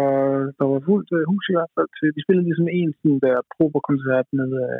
der 0.59 0.65
var 0.71 0.79
fuldt 0.89 1.09
øh, 1.17 1.23
hus 1.31 1.43
i 1.51 1.55
hvert 1.57 1.71
fald. 1.75 1.89
Til, 1.97 2.07
de 2.15 2.23
spillede 2.25 2.47
ligesom 2.47 2.69
en 2.79 2.91
sådan 2.97 3.19
der 3.25 3.35
proberkoncert 3.55 4.27
med, 4.39 4.49
øh, 4.65 4.79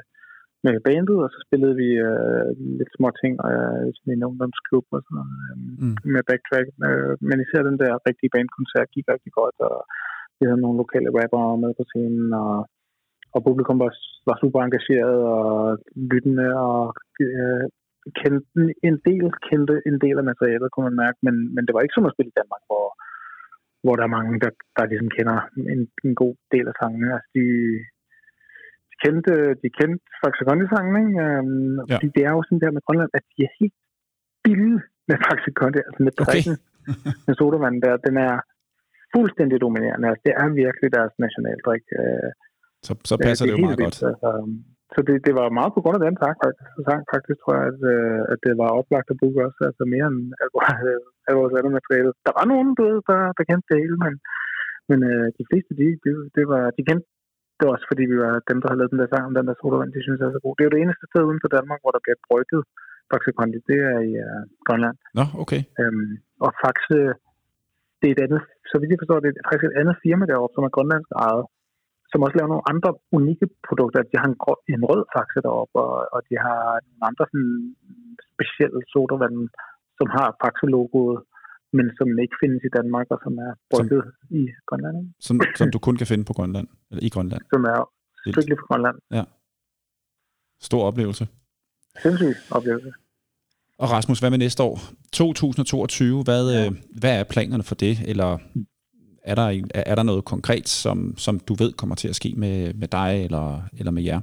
med 0.76 0.85
bandet, 0.89 1.18
og 1.26 1.30
så 1.34 1.39
spillede 1.45 1.76
vi 1.81 1.89
øh, 2.10 2.49
lidt 2.80 2.91
små 2.98 3.07
ting 3.22 3.34
og 3.45 3.49
øh, 3.60 3.85
sådan 3.98 4.14
en 4.14 4.27
ungdomsklub 4.30 4.85
og 4.95 4.99
sådan 5.03 5.18
noget, 5.19 5.35
øh, 5.48 5.56
Mm. 5.81 5.95
med 6.14 6.23
backtrack. 6.30 6.68
Øh, 6.88 7.14
men 7.30 7.38
især 7.45 7.61
den 7.69 7.77
der 7.84 8.03
rigtige 8.07 8.34
bandkoncert 8.35 8.94
gik 8.95 9.06
rigtig 9.14 9.31
godt, 9.39 9.57
og 9.69 9.77
vi 10.38 10.44
havde 10.48 10.64
nogle 10.64 10.81
lokale 10.84 11.10
rappere 11.18 11.61
med 11.64 11.72
på 11.80 11.84
scenen, 11.91 12.27
og, 12.44 12.56
og 13.35 13.39
publikum 13.48 13.77
var, 13.84 13.91
var 14.30 14.38
super 14.44 14.60
engageret 14.61 15.18
og 15.35 15.49
lyttende, 16.11 16.48
og 16.69 16.81
øh, 17.26 17.65
kendte 18.22 18.64
en 18.88 18.95
del, 19.10 19.26
kendte 19.49 19.76
en 19.89 19.98
del 20.03 20.15
af 20.22 20.26
materialet, 20.31 20.72
kunne 20.72 20.88
man 20.89 21.02
mærke, 21.03 21.18
men, 21.26 21.35
men 21.56 21.64
det 21.64 21.73
var 21.73 21.81
ikke 21.81 21.98
som 21.98 22.10
at 22.10 22.15
spille 22.15 22.31
i 22.34 22.39
Danmark, 22.41 22.64
hvor, 22.69 22.85
hvor 23.84 23.95
der 23.95 24.03
er 24.06 24.15
mange, 24.18 24.34
der, 24.44 24.52
der 24.77 24.84
ligesom 24.91 25.10
kender 25.18 25.38
en, 25.73 25.81
en 26.06 26.14
god 26.23 26.35
del 26.53 26.65
af 26.72 26.76
sangene. 26.81 27.07
Altså, 27.15 27.30
de 27.35 27.45
kendte, 29.03 29.34
de 29.61 29.68
kendte 29.80 30.03
Faxe 30.22 30.44
Kondi-sangen, 30.48 30.95
ikke? 31.03 31.15
Øhm, 31.26 31.76
Ja. 31.80 31.95
fordi 31.95 32.07
det 32.15 32.24
er 32.28 32.34
jo 32.38 32.41
sådan 32.45 32.61
der 32.64 32.72
med 32.76 32.84
Grønland, 32.88 33.11
at 33.19 33.26
de 33.34 33.38
er 33.48 33.52
helt 33.60 33.78
billige 34.45 34.80
med 35.10 35.18
Faxe 35.26 35.52
Kondi, 35.60 35.80
altså 35.88 36.02
med 36.07 36.14
Okay. 36.15 36.26
drikken, 36.28 36.56
med 37.28 37.34
sodavand 37.40 37.76
der, 37.86 37.94
den 38.07 38.15
er 38.30 38.36
fuldstændig 39.15 39.57
dominerende. 39.65 40.06
Altså, 40.10 40.22
det 40.28 40.34
er 40.41 40.48
virkelig 40.64 40.90
deres 40.98 41.14
nationaldrik. 41.26 41.84
Øh, 42.02 42.30
Så, 42.88 42.91
så 43.10 43.15
passer 43.26 43.44
det, 43.45 43.52
er 43.53 43.57
jo 43.57 43.65
meget 43.65 43.80
godt. 43.84 43.84
vildt, 43.84 44.03
Altså, 44.11 44.30
så 44.94 44.99
det, 45.07 45.15
det 45.28 45.34
var 45.40 45.48
meget 45.60 45.72
på 45.76 45.82
grund 45.84 45.98
af 45.99 46.03
den 46.07 46.15
sang, 46.24 46.36
faktisk, 46.44 46.69
sang, 46.90 47.02
faktisk 47.14 47.38
tror 47.41 47.53
jeg, 47.60 47.65
at, 47.74 47.80
øh, 47.94 48.22
at 48.32 48.38
det 48.45 48.53
var 48.61 48.69
oplagt 48.80 49.07
at 49.14 49.18
booke 49.22 49.40
også, 49.48 49.61
altså 49.69 49.84
mere 49.94 50.07
end 50.11 50.19
at 51.30 51.34
vores 51.40 51.53
andet 51.60 51.74
materiale. 51.80 52.11
Der 52.28 52.34
var 52.40 52.45
nogen, 52.53 52.69
ved, 52.82 52.94
der, 53.10 53.19
der 53.38 53.44
kendte 53.49 53.68
det 53.72 53.78
hele, 53.84 53.98
men, 54.06 54.14
men 54.90 54.99
øh, 55.11 55.26
de 55.38 55.44
fleste, 55.49 55.72
de, 55.82 55.88
de, 56.03 56.10
det 56.38 56.45
var, 56.53 56.64
de 56.78 56.82
kendte 56.90 57.07
det 57.58 57.64
var 57.66 57.74
også 57.76 57.88
fordi, 57.92 58.04
vi 58.12 58.18
var 58.24 58.34
dem, 58.50 58.58
der 58.60 58.68
havde 58.68 58.80
lavet 58.80 58.94
den 58.94 59.02
der 59.02 59.12
sang 59.12 59.24
om 59.30 59.36
den 59.38 59.48
der 59.50 59.56
sodavand, 59.58 59.92
de 59.96 60.06
synes 60.06 60.22
er 60.22 60.32
så 60.36 60.42
god. 60.44 60.54
Det 60.56 60.64
er 60.64 60.70
jo 60.70 60.76
det 60.76 60.84
eneste 60.84 61.06
sted 61.10 61.22
uden 61.30 61.44
for 61.44 61.52
Danmark, 61.58 61.80
hvor 61.82 61.94
der 61.96 62.04
bliver 62.06 62.20
brygget 62.28 62.62
Faxe 63.10 63.32
Kondi, 63.38 63.60
det 63.70 63.80
er 63.92 64.00
i 64.10 64.12
uh, 64.26 64.42
Grønland. 64.66 64.98
Nå, 65.20 65.26
okay. 65.44 65.62
Øhm, 65.82 66.12
og 66.46 66.52
Faxe, 66.62 67.00
det 68.00 68.08
er 68.08 68.16
et 68.16 68.24
andet, 68.26 68.42
så 68.70 68.76
vidt 68.78 68.92
jeg 68.94 69.02
forstår, 69.02 69.20
det 69.24 69.30
er 69.32 69.48
faktisk 69.48 69.68
et 69.68 69.80
andet 69.82 69.96
firma 70.04 70.24
deroppe, 70.32 70.54
som 70.56 70.66
er 70.68 70.76
grønlandsk 70.76 71.12
ejet, 71.26 71.46
som 72.12 72.24
også 72.26 72.36
laver 72.38 72.52
nogle 72.52 72.70
andre 72.72 72.92
unikke 73.18 73.48
produkter. 73.68 74.00
De 74.12 74.20
har 74.22 74.28
en, 74.32 74.40
grå, 74.44 74.54
en 74.74 74.84
rød 74.90 75.04
Faxe 75.14 75.40
deroppe, 75.48 75.78
og, 75.88 75.96
og 76.16 76.20
de 76.30 76.36
har 76.46 76.62
nogle 76.86 77.04
andre 77.10 77.24
sådan, 77.32 77.56
specielle 78.32 78.82
sodavand, 78.94 79.38
som 79.98 80.08
har 80.18 80.28
Faxe-logoet, 80.42 81.18
men 81.73 81.85
som 81.98 82.07
ikke 82.19 82.35
findes 82.44 82.61
i 82.69 82.72
Danmark, 82.77 83.07
og 83.10 83.19
som 83.23 83.34
er 83.38 83.52
brygget 83.72 84.03
i 84.30 84.41
Grønland, 84.69 84.95
ikke? 85.02 85.11
Som, 85.19 85.35
som 85.56 85.72
du 85.72 85.80
kun 85.80 85.95
kan 85.95 86.07
finde 86.07 86.26
på 86.26 86.34
Grønland, 86.34 86.68
eller 86.91 87.03
i 87.03 87.10
Grønland. 87.10 87.41
som 87.53 87.64
er 87.64 87.80
strictly 88.31 88.56
for 88.60 88.68
Grønland. 88.72 88.98
Stor 90.61 90.84
oplevelse. 90.84 91.27
Sindssyg 92.02 92.34
oplevelse. 92.52 92.91
Og 93.77 93.91
Rasmus, 93.91 94.19
hvad 94.19 94.30
med 94.30 94.38
næste 94.38 94.64
år? 94.64 94.80
2022, 95.14 96.23
hvad, 96.23 96.44
øh, 96.57 96.72
hvad 97.02 97.19
er 97.19 97.23
planerne 97.23 97.64
for 97.64 97.76
det? 97.76 97.95
Eller 98.07 98.38
er 99.23 99.35
der, 99.35 99.48
er, 99.77 99.84
er 99.91 99.95
der 99.95 100.03
noget 100.03 100.26
konkret, 100.26 100.68
som, 100.68 100.98
som 101.18 101.39
du 101.39 101.53
ved 101.61 101.72
kommer 101.73 101.95
til 101.95 102.07
at 102.07 102.15
ske 102.15 102.34
med, 102.38 102.73
med 102.73 102.88
dig 102.88 103.11
eller, 103.26 103.61
eller 103.80 103.91
med 103.91 104.03
jer? 104.03 104.22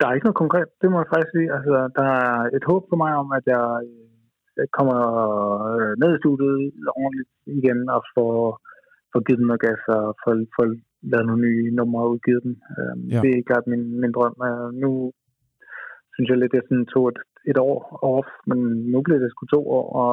Der 0.00 0.06
er 0.06 0.14
ikke 0.14 0.26
noget 0.28 0.42
konkret, 0.44 0.68
det 0.82 0.90
må 0.90 0.96
jeg 1.02 1.08
faktisk 1.14 1.32
sige. 1.36 1.48
Altså, 1.56 1.74
der 1.98 2.08
er 2.24 2.36
et 2.56 2.64
håb 2.70 2.82
for 2.90 2.96
mig 3.04 3.12
om, 3.22 3.28
at 3.38 3.44
jeg 3.54 3.64
øh, 3.88 4.05
kommer 4.78 5.00
øh, 5.72 5.92
ned 6.00 6.10
i 6.12 6.22
studiet 6.22 6.58
ordentligt 7.02 7.32
igen 7.58 7.80
og 7.96 8.00
får, 8.14 8.32
får 9.12 9.20
givet 9.26 9.40
dem 9.40 9.48
noget 9.50 9.64
gas 9.66 9.82
og 9.96 10.04
får, 10.22 10.34
får 10.56 10.66
lavet 11.10 11.26
nogle 11.26 11.44
nye 11.46 11.74
numre 11.78 12.04
og 12.04 12.10
udgivet 12.14 12.42
dem. 12.46 12.54
Um, 12.78 12.98
Ja. 13.12 13.20
Det 13.22 13.30
er 13.32 13.48
klart 13.48 13.66
min, 13.72 13.84
min 14.00 14.12
drøm. 14.16 14.36
Uh, 14.48 14.68
nu 14.82 14.90
synes 16.12 16.28
jeg 16.28 16.38
lidt, 16.38 16.54
at 16.54 16.58
jeg 16.58 16.66
sådan 16.68 16.92
tog 16.94 17.04
et, 17.12 17.20
et 17.50 17.58
år 17.68 17.78
off, 18.12 18.28
men 18.48 18.58
nu 18.92 18.98
bliver 19.02 19.20
det 19.20 19.30
sgu 19.30 19.42
to 19.46 19.60
år, 19.78 19.86
og 20.02 20.12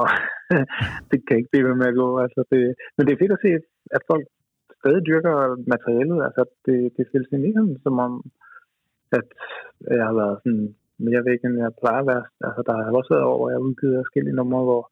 det 1.10 1.20
kan 1.26 1.38
ikke 1.38 1.52
blive 1.52 1.68
ved 1.68 1.76
med 1.82 1.88
at 1.91 1.99
gå. 2.02 2.07
Altså, 2.26 2.40
det, 2.52 2.61
men 2.95 3.03
det 3.03 3.11
er 3.14 3.22
fedt 3.22 3.38
at 3.38 3.44
se, 3.45 3.52
at 3.98 4.02
folk 4.11 4.26
stadig 4.80 5.02
dyrker 5.10 5.36
materialet. 5.74 6.20
Altså, 6.28 6.44
det, 6.65 6.78
det 6.95 7.03
føles 7.11 7.28
sådan, 7.30 7.78
som 7.86 7.95
om, 8.06 8.14
at 9.18 9.28
jeg 9.98 10.06
har 10.10 10.15
været 10.22 10.38
sådan 10.44 10.76
mere 11.07 11.23
væk, 11.30 11.39
end 11.45 11.55
jeg 11.63 11.71
plejer 11.81 12.01
at 12.03 12.09
være. 12.13 12.25
Altså, 12.47 12.61
der 12.67 12.73
har 12.77 12.85
også 12.99 13.11
været 13.13 13.27
år, 13.31 13.38
hvor 13.39 13.49
jeg 13.49 13.57
har 13.59 13.67
udgivet 13.69 14.01
forskellige 14.03 14.38
numre, 14.39 14.63
hvor, 14.69 14.84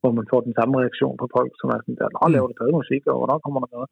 hvor 0.00 0.12
man 0.18 0.26
får 0.32 0.40
den 0.48 0.54
samme 0.58 0.74
reaktion 0.82 1.14
fra 1.20 1.28
folk, 1.36 1.52
som 1.60 1.68
er 1.74 1.78
sådan 1.80 1.98
der, 2.00 2.08
nå, 2.14 2.22
laver 2.34 2.48
du 2.48 2.54
stadig 2.56 2.74
musik, 2.80 3.02
og 3.10 3.16
hvornår 3.18 3.38
kommer 3.44 3.60
der 3.62 3.70
noget? 3.76 3.90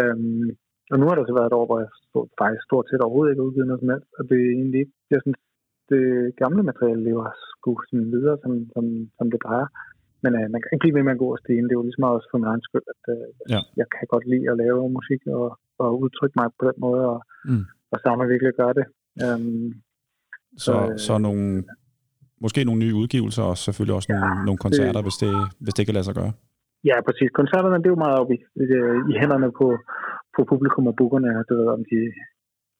Øhm, 0.00 0.46
og 0.92 0.96
nu 0.98 1.04
har 1.06 1.14
der 1.16 1.24
så 1.26 1.34
været 1.38 1.50
et 1.50 1.58
år, 1.60 1.66
hvor 1.68 1.78
jeg 1.82 1.90
stort, 2.08 2.28
faktisk 2.42 2.64
stort 2.68 2.86
set 2.88 3.02
overhovedet 3.04 3.30
ikke 3.30 3.42
har 3.42 3.48
udgivet 3.48 3.68
noget 3.68 3.82
som 3.82 3.92
helst, 3.94 4.10
og 4.18 4.22
det 4.28 4.36
er 4.44 4.50
egentlig 4.58 4.80
ikke, 4.84 4.96
jeg 5.14 5.20
synes, 5.24 5.38
det 5.92 6.04
gamle 6.42 6.62
materiale 6.70 7.02
lever 7.08 7.26
sgu 7.50 7.70
sådan 7.88 8.06
videre, 8.14 8.36
som, 8.42 8.52
som, 8.74 8.84
som 9.18 9.26
det 9.32 9.40
plejer. 9.46 9.68
Men 10.24 10.32
øh, 10.38 10.46
man 10.52 10.60
kan 10.60 10.70
ikke 10.72 10.84
blive 10.84 10.96
ved 10.98 11.04
med 11.06 11.16
at 11.16 11.22
gå 11.24 11.28
og 11.34 11.40
stene. 11.44 11.64
Det 11.66 11.74
er 11.74 11.80
jo 11.80 11.86
ligesom 11.88 12.04
også 12.16 12.28
for 12.30 12.38
egen 12.52 12.64
skyld, 12.66 12.86
at 12.94 13.02
øh, 13.14 13.26
Ja. 13.52 13.60
jeg 13.80 13.86
kan 13.94 14.06
godt 14.14 14.26
lide 14.32 14.50
at 14.52 14.56
lave 14.64 14.80
musik 14.98 15.22
og, 15.38 15.48
og 15.82 15.90
udtrykke 16.04 16.36
mig 16.40 16.48
på 16.58 16.62
den 16.68 16.78
måde, 16.86 17.04
og, 17.14 17.20
Mm. 17.50 17.64
og 17.92 17.96
savner 18.02 18.26
virkelig 18.32 18.50
at 18.52 18.60
gøre 18.62 18.74
det. 18.80 18.86
Øhm, 19.24 19.66
Så, 20.64 20.74
øh, 20.90 20.98
så 21.06 21.12
nogle, 21.26 21.44
måske 22.44 22.60
nogle 22.68 22.80
nye 22.84 22.94
udgivelser, 23.02 23.42
og 23.50 23.56
selvfølgelig 23.66 23.94
også 23.98 24.08
nogle, 24.12 24.26
Ja, 24.38 24.44
nogle 24.48 24.60
koncerter, 24.66 25.00
det- 25.00 25.06
hvis, 25.06 25.18
det, 25.24 25.32
hvis 25.64 25.74
det 25.76 25.84
kan 25.86 25.94
lade 25.98 26.06
sig 26.08 26.14
gøre. 26.20 26.32
Ja, 26.90 26.96
præcis. 27.06 27.28
Koncerterne, 27.40 27.76
det 27.82 27.88
er 27.88 27.94
jo 27.96 28.04
meget 28.06 28.16
oppe 28.20 28.32
i, 28.36 28.38
øh, 28.76 28.96
i 29.10 29.12
hænderne 29.20 29.48
på, 29.60 29.66
på 30.36 30.40
publikum 30.52 30.84
og 30.90 30.94
bookerne, 31.00 31.28
du 31.48 31.54
ved, 31.60 31.68
om 31.76 31.82
de, 31.90 31.98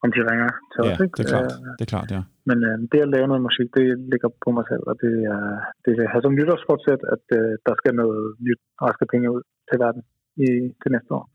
om 0.03 0.09
de 0.15 0.19
ringer 0.29 0.49
til 0.73 0.79
Ja, 0.85 0.91
os. 0.91 0.99
Ikke? 1.03 1.15
det 1.17 1.23
er 1.25 1.31
klart. 1.33 1.51
Øh, 1.53 1.71
Det 1.77 1.83
er 1.87 1.91
klart, 1.95 2.09
ja. 2.15 2.21
Men 2.49 2.57
øh, 2.69 2.75
det 2.91 2.97
at 3.07 3.11
lave 3.15 3.27
noget 3.31 3.43
musik, 3.49 3.67
det 3.77 3.85
ligger 4.11 4.29
på 4.43 4.49
mig 4.57 4.65
selv, 4.71 4.83
og 4.91 4.95
det 5.03 5.13
er 5.35 5.41
det 5.83 5.91
jeg 5.99 6.09
have 6.13 6.23
som 6.25 6.33
nytårsfortsæt, 6.39 7.01
at 7.15 7.23
øh, 7.39 7.51
der 7.67 7.73
skal 7.79 7.93
noget 8.01 8.21
nyt 8.47 8.61
raske 8.85 9.05
penge 9.11 9.27
ud 9.35 9.41
til 9.69 9.77
verden 9.83 10.01
i 10.45 10.47
til 10.81 10.89
næste 10.95 11.11
år. 11.19 11.25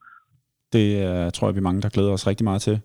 Det 0.75 0.87
er, 1.11 1.31
tror 1.35 1.47
jeg, 1.49 1.55
vi 1.57 1.63
er 1.63 1.69
mange, 1.69 1.83
der 1.85 1.95
glæder 1.97 2.13
os 2.17 2.27
rigtig 2.31 2.45
meget 2.51 2.63
til. 2.69 2.77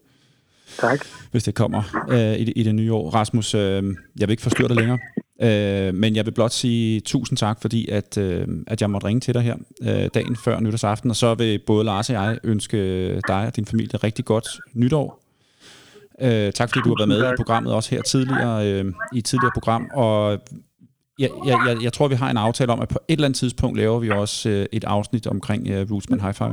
Tak. 0.80 1.00
hvis 1.32 1.44
det 1.44 1.56
kommer 1.56 1.84
øh, 2.10 2.40
i, 2.40 2.44
det, 2.44 2.54
i 2.56 2.64
det 2.64 2.76
nye 2.76 2.94
år. 2.94 3.10
Rasmus, 3.10 3.56
øh, 3.56 3.84
jeg 4.20 4.28
vil 4.28 4.30
ikke 4.30 4.44
forstyrre 4.44 4.68
dig 4.68 4.76
længere, 4.76 5.00
øh, 5.42 5.94
men 5.94 6.16
jeg 6.16 6.26
vil 6.26 6.32
blot 6.32 6.52
sige 6.52 7.00
tusind 7.00 7.38
tak, 7.38 7.62
fordi 7.62 7.90
at, 7.90 8.18
øh, 8.18 8.48
at 8.68 8.82
jeg 8.82 8.90
måtte 8.90 9.08
ringe 9.08 9.20
til 9.20 9.34
dig 9.34 9.42
her 9.42 9.56
øh, 9.82 10.10
dagen 10.14 10.36
før 10.36 10.60
nytårsaften, 10.60 11.10
og 11.10 11.16
så 11.16 11.34
vil 11.34 11.60
både 11.68 11.86
Lars 11.86 12.10
og 12.10 12.16
jeg 12.16 12.40
ønske 12.44 12.78
dig 13.28 13.48
og 13.48 13.56
din 13.56 13.66
familie 13.66 13.98
rigtig 13.98 14.26
godt 14.26 14.48
nytår. 14.74 15.24
Øh, 16.22 16.52
tak 16.52 16.70
fordi 16.70 16.82
du 16.84 16.90
har 16.90 17.08
været 17.08 17.24
med 17.24 17.34
i 17.34 17.36
programmet 17.38 17.74
også 17.74 17.96
her 17.96 18.02
tidligere, 18.02 18.72
øh, 18.72 18.86
i 19.14 19.18
et 19.18 19.26
tidligere 19.26 19.52
program, 19.54 19.90
og 19.94 20.40
jeg, 21.20 21.30
jeg, 21.46 21.58
jeg, 21.68 21.84
jeg 21.84 21.94
tror, 21.94 22.08
vi 22.08 22.16
har 22.16 22.30
en 22.30 22.38
aftale 22.38 22.72
om, 22.72 22.80
at 22.80 22.90
på 22.90 23.00
et 23.08 23.14
eller 23.14 23.26
andet 23.26 23.38
tidspunkt 23.38 23.78
laver 23.78 24.00
vi 24.00 24.10
også 24.10 24.50
øh, 24.50 24.66
et 24.72 24.84
afsnit 24.84 25.28
omkring 25.28 25.68
øh, 25.68 25.92
Rootsman 25.92 26.20
Hi-Fi. 26.20 26.52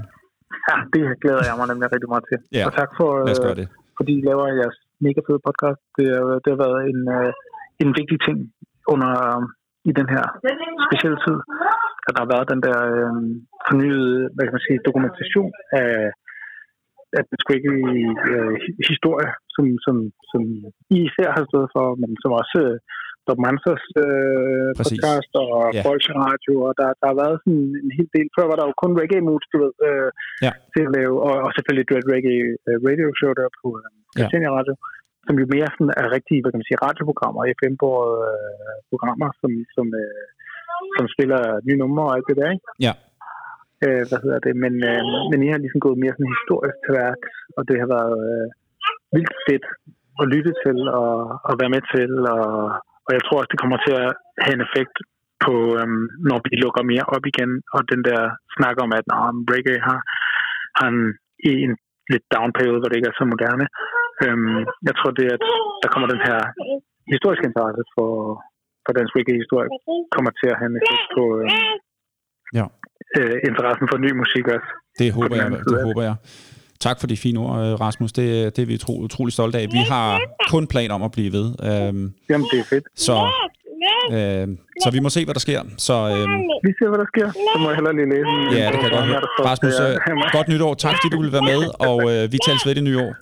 Ja, 0.68 0.76
det 0.92 1.20
glæder 1.22 1.44
jeg 1.44 1.54
mig 1.58 1.66
nemlig 1.68 1.92
rigtig 1.92 2.08
meget 2.08 2.24
til. 2.30 2.38
Ja, 2.58 2.66
Og 2.66 2.72
tak 2.74 2.88
for, 2.96 3.26
Lad 3.26 3.32
os 3.32 3.38
øh, 3.38 3.44
gøre 3.44 3.54
det 3.54 3.68
fordi 3.98 4.12
I 4.18 4.26
laver 4.28 4.58
jeres 4.60 4.78
mega 5.06 5.20
fede 5.26 5.44
podcast. 5.46 5.80
Det, 5.98 6.06
er, 6.16 6.22
det 6.42 6.50
har 6.52 6.60
været 6.66 6.80
en, 6.92 7.00
øh, 7.16 7.30
en 7.82 7.90
vigtig 7.98 8.18
ting 8.26 8.38
under 8.92 9.12
øh, 9.28 9.42
i 9.90 9.92
den 9.98 10.08
her 10.14 10.24
specielle 10.86 11.18
tid, 11.26 11.38
at 12.06 12.12
der 12.14 12.20
har 12.24 12.32
været 12.34 12.50
den 12.52 12.60
der 12.66 12.78
øh, 12.92 13.12
fornyede 13.68 14.14
hvad 14.34 14.44
kan 14.44 14.56
man 14.56 14.66
sige, 14.66 14.86
dokumentation 14.88 15.52
af, 15.80 15.92
af 17.18 17.22
den 17.28 17.36
Squiggy 17.42 17.76
øh, 18.30 18.54
historie, 18.90 19.30
som, 19.54 19.64
som, 19.84 19.96
som 20.30 20.42
I 20.94 20.96
især 21.08 21.28
har 21.36 21.44
stået 21.50 21.68
for, 21.74 21.86
men 22.00 22.10
som 22.22 22.30
også 22.40 22.58
øh, 22.66 22.78
Bob 23.26 23.38
Mansers 23.46 23.84
øh, 24.04 24.70
Præcis. 24.78 24.98
podcast 25.00 25.32
og 25.44 25.52
Ja. 25.62 25.68
ja. 25.76 25.82
Bolsje 25.86 26.12
Radio, 26.26 26.54
og 26.68 26.72
der, 26.80 26.88
der 27.00 27.06
har 27.10 27.18
været 27.22 27.36
sådan 27.42 27.64
en 27.84 27.90
hel 27.98 28.08
del. 28.16 28.26
Før 28.36 28.44
var 28.50 28.56
der 28.58 28.64
jo 28.68 28.74
kun 28.82 28.92
reggae 29.00 29.26
moods, 29.28 29.46
du 29.52 29.56
ved, 29.64 29.72
øh, 29.90 30.08
Ja. 30.46 30.52
til 30.74 30.82
at 30.88 30.92
lave, 30.98 31.14
og, 31.26 31.34
og 31.46 31.50
selvfølgelig 31.56 31.86
Dread 31.90 32.06
Reggae 32.14 32.40
øh, 32.68 32.76
Radio 32.88 33.06
Show 33.18 33.32
der 33.40 33.48
på 33.60 33.66
øh, 33.80 33.88
Christiania 34.16 34.50
Radio, 34.58 34.74
som 35.26 35.34
jo 35.42 35.46
mere 35.54 35.68
sådan 35.74 35.92
er 36.02 36.06
rigtige, 36.16 36.40
hvad 36.40 36.50
kan 36.50 36.60
man 36.60 36.68
sige, 36.70 36.82
radioprogrammer, 36.86 37.40
FM-bårede 37.60 38.18
øh, 38.32 38.74
programmer, 38.90 39.28
som, 39.40 39.50
som, 39.74 39.86
øh, 40.02 40.24
som 40.96 41.04
spiller 41.14 41.40
nye 41.66 41.78
numre 41.82 42.04
og 42.08 42.14
alt 42.16 42.28
det 42.30 42.36
der, 42.40 42.48
ikke? 42.56 42.66
Ja. 42.86 42.92
Øh, 43.84 44.02
hvad 44.08 44.18
hedder 44.24 44.40
det? 44.46 44.54
Men, 44.64 44.74
øh, 44.90 45.00
men 45.30 45.38
I 45.46 45.48
har 45.52 45.58
ligesom 45.64 45.80
gået 45.86 45.98
mere 46.02 46.14
sådan 46.16 46.34
historisk 46.38 46.76
til 46.84 46.92
værks, 47.02 47.32
og 47.56 47.62
det 47.68 47.76
har 47.82 47.88
været 47.96 48.16
øh, 48.32 48.46
vildt 49.16 49.34
fedt 49.48 49.66
at 50.22 50.26
lytte 50.34 50.52
til 50.64 50.78
og, 51.02 51.12
og 51.48 51.54
være 51.60 51.72
med 51.76 51.82
til, 51.94 52.10
og, 52.36 52.46
og 53.06 53.10
jeg 53.16 53.22
tror 53.24 53.38
også, 53.38 53.52
det 53.52 53.62
kommer 53.62 53.78
til 53.86 53.94
at 54.04 54.10
have 54.44 54.54
en 54.58 54.66
effekt 54.68 54.96
på, 55.44 55.54
øhm, 55.80 56.04
når 56.28 56.38
vi 56.44 56.50
lukker 56.64 56.82
mere 56.92 57.06
op 57.14 57.24
igen, 57.32 57.52
og 57.74 57.80
den 57.92 58.00
der 58.08 58.20
snak 58.56 58.76
om, 58.84 58.90
at 58.98 59.06
nah, 59.12 59.32
reggae 59.54 59.80
har, 59.88 60.00
har 60.78 60.86
en, 60.94 61.00
i 61.48 61.50
en 61.66 61.74
lidt 62.12 62.26
down 62.34 62.50
periode, 62.58 62.78
hvor 62.80 62.88
det 62.88 62.98
ikke 62.98 63.10
er 63.12 63.18
så 63.20 63.24
moderne. 63.32 63.66
Øhm, 64.24 64.58
jeg 64.88 64.94
tror, 64.98 65.10
det 65.18 65.26
at 65.36 65.42
der 65.82 65.88
kommer 65.92 66.08
den 66.14 66.22
her 66.28 66.38
historiske 67.12 67.46
interesse 67.50 67.82
for, 67.94 68.10
for 68.84 68.92
dansk 68.98 69.12
reggae-historie, 69.18 69.68
kommer 70.14 70.30
til 70.40 70.48
at 70.52 70.58
have 70.60 70.70
en 70.72 70.78
effekt 70.80 71.06
på 71.16 71.22
øh, 71.40 71.48
Ja. 72.58 72.66
øh, 73.18 73.36
interessen 73.50 73.86
for 73.90 73.98
ny 74.06 74.10
musik 74.22 74.44
også. 74.56 74.70
Det 75.00 75.08
håber 75.18 75.36
jeg. 75.42 75.48
Det 75.70 75.78
håber 75.86 76.02
jeg. 76.08 76.16
Tak 76.86 76.96
for 77.00 77.06
de 77.06 77.16
fine 77.16 77.38
ord, 77.40 77.58
øh, 77.66 77.80
Rasmus. 77.80 78.12
Det, 78.12 78.56
det 78.56 78.62
er 78.62 78.66
vi 78.66 78.74
utro, 78.74 78.92
utrolig 79.00 79.32
stolte 79.32 79.58
af. 79.58 79.66
Vi 79.72 79.78
har 79.88 80.20
kun 80.48 80.66
plan 80.66 80.90
om 80.90 81.02
at 81.02 81.12
blive 81.16 81.32
ved. 81.32 81.46
Øhm, 81.68 82.12
Jamen, 82.30 82.46
det 82.52 82.58
er 82.60 82.64
fedt. 82.64 82.84
så, 82.96 83.16
øh, 84.12 84.48
så 84.84 84.88
vi 84.92 85.00
må 85.00 85.08
se, 85.08 85.24
hvad 85.24 85.34
der 85.34 85.40
sker. 85.40 85.60
Så 85.78 85.92
øhm, 85.94 86.42
Vi 86.66 86.70
ser, 86.78 86.88
hvad 86.88 86.98
der 86.98 87.08
sker. 87.14 87.28
Så 87.52 87.58
må 87.58 87.68
jeg 87.68 87.76
hellere 87.76 87.94
lige 87.98 88.08
læse. 88.14 88.28
i- 88.56 88.60
ja, 88.60 88.66
det 88.72 88.74
kan 88.80 88.82
jeg 88.82 88.90
godt 88.98 89.06
høre. 89.06 89.20
Rasmus, 89.50 89.72
øh, 89.80 89.96
godt 90.32 90.48
nytår. 90.48 90.74
Tak, 90.74 90.94
fordi 91.02 91.08
du 91.14 91.18
ville 91.20 91.32
være 91.32 91.42
med, 91.52 91.60
og 91.90 91.98
øh, 92.12 92.32
vi 92.32 92.38
tales 92.46 92.66
ved 92.66 92.74
det 92.74 92.84
nye 92.84 92.98
år. 93.06 93.12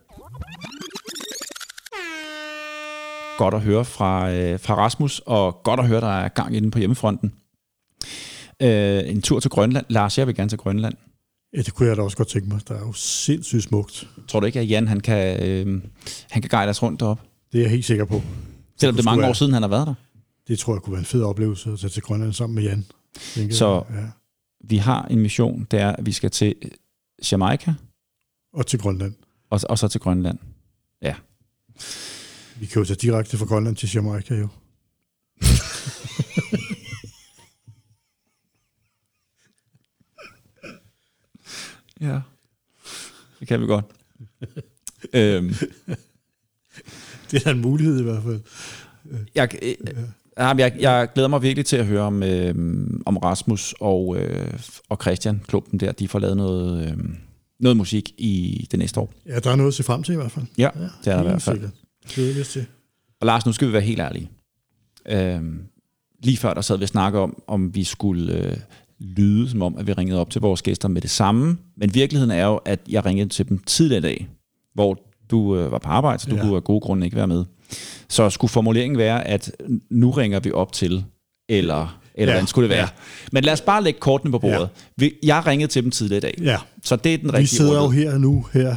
Godt 3.38 3.54
at 3.54 3.60
høre 3.60 3.84
fra, 3.84 4.32
øh, 4.32 4.60
fra 4.60 4.74
Rasmus, 4.74 5.22
og 5.26 5.60
godt 5.64 5.80
at 5.80 5.86
høre, 5.86 6.00
der 6.00 6.14
er 6.24 6.28
gang 6.28 6.56
inde 6.56 6.70
på 6.70 6.78
hjemmefronten. 6.78 7.32
Øh, 8.62 9.00
en 9.12 9.22
tur 9.22 9.40
til 9.40 9.50
Grønland. 9.50 9.86
Lars, 9.88 10.18
jeg 10.18 10.26
vil 10.26 10.34
gerne 10.34 10.48
til 10.48 10.58
Grønland. 10.58 10.94
Ja, 11.56 11.62
det 11.62 11.74
kunne 11.74 11.88
jeg 11.88 11.96
da 11.96 12.02
også 12.02 12.16
godt 12.16 12.28
tænke 12.28 12.48
mig. 12.48 12.68
Der 12.68 12.74
er 12.74 12.80
jo 12.80 12.92
sindssygt 12.92 13.62
smukt. 13.62 14.08
Tror 14.28 14.40
du 14.40 14.46
ikke, 14.46 14.60
at 14.60 14.68
Jan 14.70 14.88
han 14.88 15.00
kan, 15.00 15.42
øh, 15.48 15.82
han 16.30 16.42
kan 16.42 16.48
guide 16.48 16.70
os 16.70 16.82
rundt 16.82 17.00
derop? 17.00 17.20
Det 17.52 17.58
er 17.58 17.62
jeg 17.62 17.70
helt 17.70 17.84
sikker 17.84 18.04
på. 18.04 18.22
Selvom 18.80 18.96
det 18.96 19.02
er 19.02 19.10
mange 19.10 19.26
år 19.26 19.32
siden, 19.32 19.52
han 19.52 19.62
har 19.62 19.68
været 19.68 19.86
der. 19.86 19.94
Det 20.48 20.58
tror 20.58 20.74
jeg 20.74 20.82
kunne 20.82 20.92
være 20.92 21.00
en 21.00 21.04
fed 21.06 21.22
oplevelse 21.22 21.72
at 21.72 21.78
tage 21.78 21.90
til 21.90 22.02
Grønland 22.02 22.32
sammen 22.32 22.54
med 22.54 22.62
Jan. 22.62 22.84
Så- 23.50 23.84
jeg. 23.90 23.98
Ja. 23.98 24.06
Vi 24.64 24.76
har 24.76 25.02
en 25.04 25.18
mission, 25.18 25.66
det 25.70 25.80
er, 25.80 25.92
at 25.92 26.06
vi 26.06 26.12
skal 26.12 26.30
til 26.30 26.54
Jamaica, 27.32 27.74
Og 28.52 28.66
til 28.66 28.78
Grønland. 28.78 29.14
og, 29.50 29.60
og 29.68 29.78
så 29.78 29.88
til 29.88 30.00
Grønland. 30.00 30.38
Vi 32.60 32.66
kan 32.66 32.78
jo 32.82 32.84
tage 32.84 32.96
direkte 32.96 33.38
fra 33.38 33.44
Grønland 33.46 33.76
til 33.76 33.90
Jamaica 33.94 34.34
jo. 34.34 34.48
Ja. 42.02 42.20
Det 43.40 43.48
kan 43.48 43.60
vi 43.60 43.66
godt. 43.66 43.84
øhm, 45.12 45.54
Det 47.30 47.40
er 47.40 47.44
da 47.44 47.50
en 47.50 47.60
mulighed 47.60 48.00
i 48.00 48.02
hvert 48.02 48.22
fald. 48.22 48.40
jeg, 49.34 49.48
øh, 49.62 49.74
ja, 50.38 50.52
men 50.54 50.60
jeg, 50.60 50.76
jeg 50.80 51.08
glæder 51.14 51.28
mig 51.28 51.42
virkelig 51.42 51.66
til 51.66 51.76
at 51.76 51.86
høre 51.86 52.02
om, 52.02 52.22
øh, 52.22 52.54
om 53.06 53.16
Rasmus 53.16 53.74
og, 53.80 54.16
øh, 54.18 54.60
og 54.88 54.98
Christian, 55.02 55.40
klubben 55.48 55.80
der, 55.80 55.92
de 55.92 56.08
får 56.08 56.18
lavet 56.18 56.36
noget, 56.36 56.88
øh, 56.90 56.96
noget 57.60 57.76
musik 57.76 58.10
i 58.18 58.66
det 58.70 58.78
næste 58.78 59.00
år. 59.00 59.12
Ja, 59.26 59.38
der 59.38 59.50
er 59.50 59.56
noget 59.56 59.70
at 59.70 59.74
se 59.74 59.82
frem 59.82 60.02
til 60.02 60.12
i 60.12 60.16
hvert 60.16 60.30
fald. 60.32 60.46
Ja, 60.58 60.70
det 61.04 61.12
er 61.12 61.14
der 61.16 61.20
i 61.20 61.28
hvert 61.28 61.42
fald. 61.42 61.70
sikkert. 62.06 62.34
Er 62.34 62.36
jeg 62.38 62.46
til. 62.46 62.66
Og 63.20 63.26
Lars, 63.26 63.46
nu 63.46 63.52
skal 63.52 63.68
vi 63.68 63.72
være 63.72 63.82
helt 63.82 64.00
ærlige. 64.00 64.30
Øhm, 65.08 65.62
lige 66.22 66.36
før 66.36 66.54
der 66.54 66.60
sad 66.60 66.76
vi 66.76 66.82
og 66.82 66.88
snakkede 66.88 67.22
om, 67.22 67.42
om 67.46 67.74
vi 67.74 67.84
skulle 67.84 68.34
øh, 68.46 68.56
lyde, 69.02 69.50
som 69.50 69.62
om, 69.62 69.76
at 69.78 69.86
vi 69.86 69.92
ringede 69.92 70.20
op 70.20 70.30
til 70.30 70.40
vores 70.40 70.62
gæster 70.62 70.88
med 70.88 71.00
det 71.00 71.10
samme. 71.10 71.58
Men 71.76 71.94
virkeligheden 71.94 72.30
er 72.30 72.46
jo, 72.46 72.56
at 72.56 72.80
jeg 72.88 73.04
ringede 73.04 73.28
til 73.28 73.48
dem 73.48 73.58
tidligere 73.58 73.98
i 73.98 74.02
dag, 74.02 74.28
hvor 74.74 74.98
du 75.30 75.56
øh, 75.56 75.72
var 75.72 75.78
på 75.78 75.88
arbejde, 75.88 76.22
så 76.22 76.28
du 76.30 76.36
ja. 76.36 76.42
Kunne 76.42 76.56
af 76.56 76.64
gode 76.64 76.80
grunde 76.80 77.06
ikke 77.06 77.16
være 77.16 77.26
med. 77.26 77.44
Så 78.08 78.30
skulle 78.30 78.50
formuleringen 78.50 78.98
være, 78.98 79.26
at 79.28 79.52
nu 79.90 80.10
ringer 80.10 80.40
vi 80.40 80.52
op 80.52 80.72
til, 80.72 81.04
eller, 81.48 81.98
eller 82.14 82.32
ja. 82.32 82.36
Hvordan 82.36 82.46
skulle 82.46 82.68
det 82.68 82.76
være? 82.76 82.84
ja. 82.84 82.88
Men 83.32 83.44
lad 83.44 83.52
os 83.52 83.60
bare 83.60 83.82
lægge 83.84 84.00
kortene 84.00 84.30
på 84.32 84.38
bordet. 84.38 84.68
Ja. 85.00 85.08
Jeg 85.22 85.46
ringede 85.46 85.72
til 85.72 85.82
dem 85.82 85.90
tidligere 85.90 86.18
i 86.18 86.20
dag, 86.20 86.34
Ja, 86.42 86.56
så 86.82 86.96
det 86.96 87.14
er 87.14 87.18
den 87.18 87.26
vi 87.26 87.30
rigtige 87.32 87.48
sidder 87.48 87.74
jo 87.74 87.80
ordlyd. 87.84 87.98
her 88.02 88.18
nu, 88.18 88.46
her, 88.52 88.76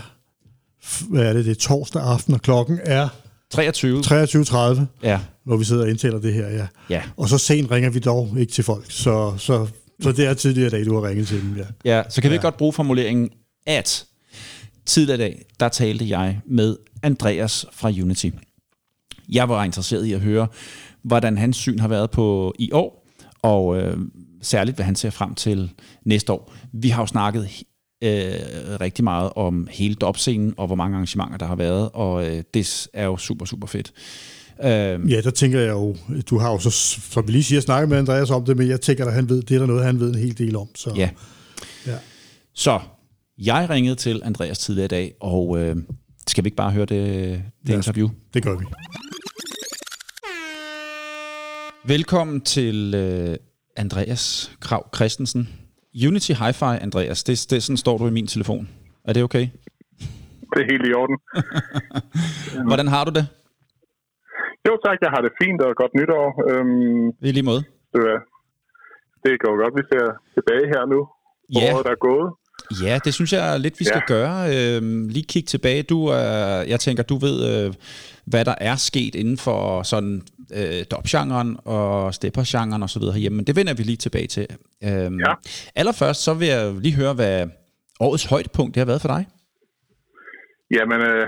hvad 1.10 1.24
er 1.26 1.34
det, 1.34 1.46
det 1.46 1.52
er 1.52 1.56
torsdag 1.56 2.02
aften, 2.02 2.34
og 2.34 2.42
klokken 2.42 2.80
er 2.84 3.08
23. 3.52 4.00
23.30, 4.00 4.82
Ja, 5.04 5.20
når 5.46 5.58
vi 5.58 5.64
sidder 5.64 5.84
og 5.84 5.90
indtaler 5.90 6.20
det 6.20 6.34
her, 6.34 6.48
ja. 6.50 6.68
ja. 6.90 7.02
Og 7.18 7.30
så 7.30 7.38
sent 7.38 7.72
ringer 7.72 7.90
vi 7.90 8.00
dog 8.00 8.30
ikke 8.40 8.54
til 8.54 8.64
folk, 8.64 8.86
så, 8.90 9.34
så, 9.38 9.68
så 10.02 10.12
det 10.12 10.26
er 10.26 10.34
tidligere 10.34 10.70
dag, 10.70 10.86
du 10.86 10.94
har 10.94 11.10
ringet 11.10 11.28
til 11.28 11.42
dem, 11.42 11.58
ja. 11.58 11.66
Ja, 11.86 12.04
så 12.10 12.22
kan 12.22 12.32
vi 12.32 12.38
godt 12.38 12.58
bruge 12.58 12.74
formuleringen, 12.74 13.30
at 13.68 14.06
tidligere 14.86 15.18
i 15.18 15.22
dag, 15.22 15.46
der 15.60 15.70
talte 15.70 16.10
jeg 16.10 16.40
med 16.46 16.78
Andreas 17.04 17.66
fra 17.74 17.90
Unity. 17.90 18.30
Jeg 19.30 19.50
var 19.50 19.64
interesseret 19.64 20.06
i 20.06 20.14
at 20.14 20.22
høre, 20.22 20.48
hvordan 21.04 21.38
hans 21.38 21.58
syn 21.58 21.80
har 21.80 21.88
været 21.88 22.12
på 22.12 22.54
i 22.60 22.72
år, 22.72 23.08
og 23.42 23.78
øh, 23.78 23.98
særligt, 24.42 24.78
hvad 24.78 24.86
han 24.86 24.96
ser 24.96 25.10
frem 25.10 25.36
til 25.36 25.72
næste 26.06 26.34
år. 26.34 26.54
Vi 26.74 26.90
har 26.90 27.02
jo 27.02 27.08
snakket 27.08 27.44
øh, 28.04 28.34
rigtig 28.82 29.04
meget 29.04 29.32
om 29.36 29.68
hele 29.72 29.96
dopscenen, 29.96 30.54
og 30.58 30.68
hvor 30.68 30.76
mange 30.76 30.96
arrangementer 30.96 31.38
der 31.38 31.46
har 31.46 31.56
været, 31.56 31.90
og 31.94 32.28
øh, 32.28 32.44
det 32.54 32.88
er 32.94 33.06
jo 33.06 33.18
super, 33.18 33.46
super 33.46 33.68
fedt. 33.68 33.94
Øh, 34.64 35.12
Ja, 35.12 35.22
der 35.22 35.30
tænker 35.32 35.60
jeg 35.60 35.70
jo, 35.70 35.96
du 36.30 36.38
har 36.38 36.52
jo 36.52 36.60
så, 36.60 36.70
som 37.12 37.28
vi 37.28 37.32
lige 37.32 37.44
siger, 37.44 37.62
snakket 37.62 37.90
med 37.90 37.98
Andreas 37.98 38.30
om 38.32 38.46
det, 38.46 38.58
men 38.58 38.68
jeg 38.68 38.82
tænker, 38.82 39.06
at 39.06 39.14
han 39.14 39.30
ved, 39.30 39.42
det 39.42 39.56
er 39.56 39.60
der 39.60 39.66
noget, 39.66 39.86
han 39.86 40.00
ved 40.00 40.10
en 40.10 40.20
hel 40.20 40.38
del 40.38 40.56
om. 40.56 40.68
Så. 40.76 40.94
Ja. 40.96 41.10
Ja. 41.88 41.96
Så 42.54 42.80
jeg 43.38 43.68
ringede 43.70 43.96
til 43.96 44.22
Andreas 44.26 44.58
tidligere 44.60 44.86
i 44.86 44.88
dag, 44.88 45.14
og 45.22 45.58
øh, 45.60 45.76
skal 46.28 46.44
vi 46.44 46.48
ikke 46.48 46.56
bare 46.58 46.72
høre 46.72 46.86
det, 46.86 47.42
det 47.62 47.70
Ja. 47.70 47.76
interview? 47.76 48.10
Det 48.34 48.44
gør 48.44 48.56
vi. 48.58 48.66
Velkommen 51.88 52.42
til 52.42 52.94
øh, 52.96 53.38
Andreas 53.78 54.52
Krav 54.60 54.90
Christensen. 54.96 55.50
Unity 56.08 56.32
Hi-Fi, 56.32 56.66
Andreas. 56.66 57.24
Det, 57.24 57.46
det, 57.50 57.64
sådan 57.64 57.78
står 57.78 57.98
du 57.98 58.08
i 58.08 58.12
min 58.12 58.28
telefon. 58.28 58.70
Er 59.06 59.14
det 59.14 59.24
okay? 59.24 59.48
Det 60.56 60.62
er 60.62 60.72
helt 60.72 60.88
i 60.90 60.94
orden. 60.94 61.18
Hvordan 62.68 62.88
har 62.88 63.04
du 63.04 63.12
det? 63.12 63.28
Jo 64.68 64.74
tak, 64.86 64.98
jeg 65.02 65.10
har 65.16 65.22
det 65.22 65.32
fint 65.42 65.62
og 65.62 65.76
godt 65.82 65.94
nytår. 66.00 66.26
Øhm, 66.50 67.08
I 67.28 67.32
lige 67.32 67.44
måde. 67.52 67.64
det, 67.94 68.02
er, 68.14 68.20
det 69.26 69.34
går 69.44 69.54
godt, 69.64 69.74
vi 69.80 69.84
ser 69.92 70.06
tilbage 70.36 70.66
her 70.74 70.84
nu. 70.94 71.00
Ja. 71.56 71.74
Året 71.74 71.86
der 71.86 71.92
er 71.92 72.04
gået. 72.10 72.30
Ja, 72.84 73.00
det 73.06 73.14
synes 73.14 73.34
jeg 73.34 73.60
lidt, 73.60 73.80
vi 73.80 73.86
skal 73.86 74.02
Ja. 74.10 74.14
gøre. 74.14 74.36
Øhm, 74.56 75.08
lige 75.08 75.26
kigge 75.30 75.48
tilbage. 75.48 75.84
Du, 75.84 76.06
er, 76.08 76.64
jeg 76.68 76.80
tænker, 76.80 77.04
du 77.04 77.16
ved, 77.18 77.38
øh, 77.68 77.74
hvad 78.26 78.46
der 78.46 78.56
er 78.58 78.76
sket 78.76 79.16
inden 79.16 79.38
for 79.38 79.84
sådan 79.84 80.22
øh, 80.60 80.86
dopgenren 80.92 81.58
og 81.66 82.14
stepper-genren 82.14 82.84
og 82.84 82.90
så 82.90 83.00
videre 83.00 83.14
herhjemme. 83.14 83.36
Men 83.36 83.48
det 83.48 83.56
vender 83.56 83.74
vi 83.74 83.84
lige 83.84 83.98
tilbage 83.98 84.28
til. 84.28 84.48
Øhm, 84.84 85.20
Ja. 85.20 85.34
Allerførst 85.76 86.24
så 86.24 86.34
vil 86.34 86.48
jeg 86.48 86.74
lige 86.74 86.96
høre, 86.96 87.14
hvad 87.14 87.48
årets 88.00 88.26
højdepunkt 88.26 88.76
det 88.76 88.82
har 88.82 88.86
været 88.86 89.02
for 89.02 89.08
dig. 89.08 89.28
Jamen, 90.76 91.02
øh, 91.02 91.28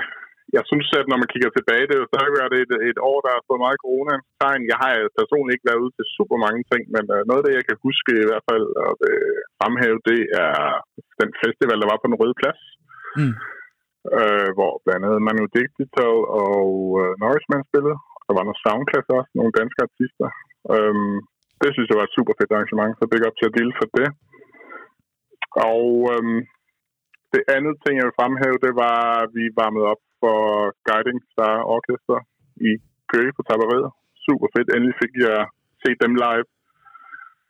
jeg 0.56 0.64
synes, 0.70 0.88
at 1.00 1.06
når 1.10 1.18
man 1.22 1.32
kigger 1.34 1.52
tilbage, 1.54 1.88
det 1.88 1.96
er 1.96 2.04
jo 2.04 2.12
stadig 2.12 2.32
været 2.40 2.56
et, 2.64 2.74
et 2.90 3.00
år, 3.12 3.20
der 3.26 3.32
har 3.36 3.44
fået 3.48 3.64
meget 3.66 3.84
corona-tegn. 3.86 4.62
Jeg 4.72 4.78
har 4.84 4.92
personligt 5.20 5.56
ikke 5.56 5.70
været 5.70 5.84
ude 5.84 5.94
til 5.96 6.06
super 6.18 6.38
mange 6.46 6.62
ting, 6.72 6.84
men 6.96 7.06
uh, 7.16 7.22
noget 7.30 7.42
af 7.42 7.46
det, 7.46 7.58
jeg 7.60 7.66
kan 7.68 7.78
huske 7.88 8.12
i 8.24 8.28
hvert 8.30 8.46
fald 8.50 8.66
at 8.88 9.00
uh, 9.12 9.38
fremhæve, 9.60 10.00
det 10.10 10.22
er 10.46 10.58
den 11.22 11.32
festival, 11.44 11.78
der 11.80 11.92
var 11.92 12.00
på 12.00 12.08
den 12.10 12.20
røde 12.22 12.40
plads. 12.42 12.62
Mm. 13.20 13.36
Uh, 14.20 14.50
hvor 14.58 14.74
blandt 14.86 15.04
andet 15.08 15.26
Manu 15.26 15.46
Digital 15.58 16.18
og 16.42 16.66
uh, 17.00 17.12
Norrisman 17.22 17.68
spillede. 17.70 17.98
Der 18.28 18.34
var 18.38 18.44
noget 18.46 18.64
soundclass 18.66 19.08
også, 19.20 19.32
nogle 19.40 19.58
danske 19.60 19.82
artister. 19.88 20.28
Um, 20.76 21.14
det 21.62 21.70
synes 21.72 21.88
jeg 21.90 22.00
var 22.00 22.08
et 22.08 22.18
super 22.18 22.34
fedt 22.38 22.54
arrangement, 22.54 22.94
så 22.96 23.04
big 23.12 23.24
up 23.28 23.36
til 23.38 23.50
Adil 23.50 23.72
for 23.80 23.88
det. 23.98 24.10
Og 25.72 25.86
um, 26.14 26.36
det 27.34 27.44
andet 27.56 27.76
ting, 27.84 27.94
jeg 27.98 28.08
vil 28.08 28.20
fremhæve, 28.20 28.64
det 28.66 28.74
var, 28.84 29.00
at 29.24 29.30
vi 29.38 29.44
varmede 29.62 29.90
op 29.94 30.02
for 30.22 30.40
Guiding 30.90 31.20
Star 31.34 31.56
Orchestra 31.76 32.18
i 32.70 32.72
Køge 33.12 33.32
på 33.38 33.42
Taberiet. 33.50 33.90
Super 34.26 34.48
fedt. 34.54 34.68
Endelig 34.76 34.96
fik 35.04 35.14
jeg 35.28 35.40
set 35.84 35.98
dem 36.06 36.14
live. 36.26 36.48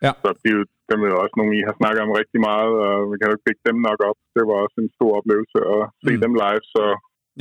Ja. 0.06 0.12
Så 0.24 0.30
de, 0.44 0.50
dem 0.90 1.00
er 1.06 1.10
jo 1.14 1.18
også 1.24 1.36
nogle, 1.40 1.54
I 1.60 1.62
har 1.68 1.76
snakket 1.80 2.02
om 2.06 2.12
rigtig 2.22 2.40
meget, 2.50 2.74
og 2.88 2.96
vi 3.12 3.16
kan 3.18 3.28
jo 3.28 3.34
ikke 3.36 3.48
pikke 3.48 3.64
dem 3.70 3.78
nok 3.90 4.00
op. 4.10 4.20
Det 4.36 4.44
var 4.50 4.58
også 4.66 4.78
en 4.84 4.92
stor 4.98 5.12
oplevelse 5.20 5.60
at 5.76 5.82
se 6.06 6.14
Mm. 6.16 6.22
dem 6.26 6.34
live, 6.44 6.64
så 6.76 6.84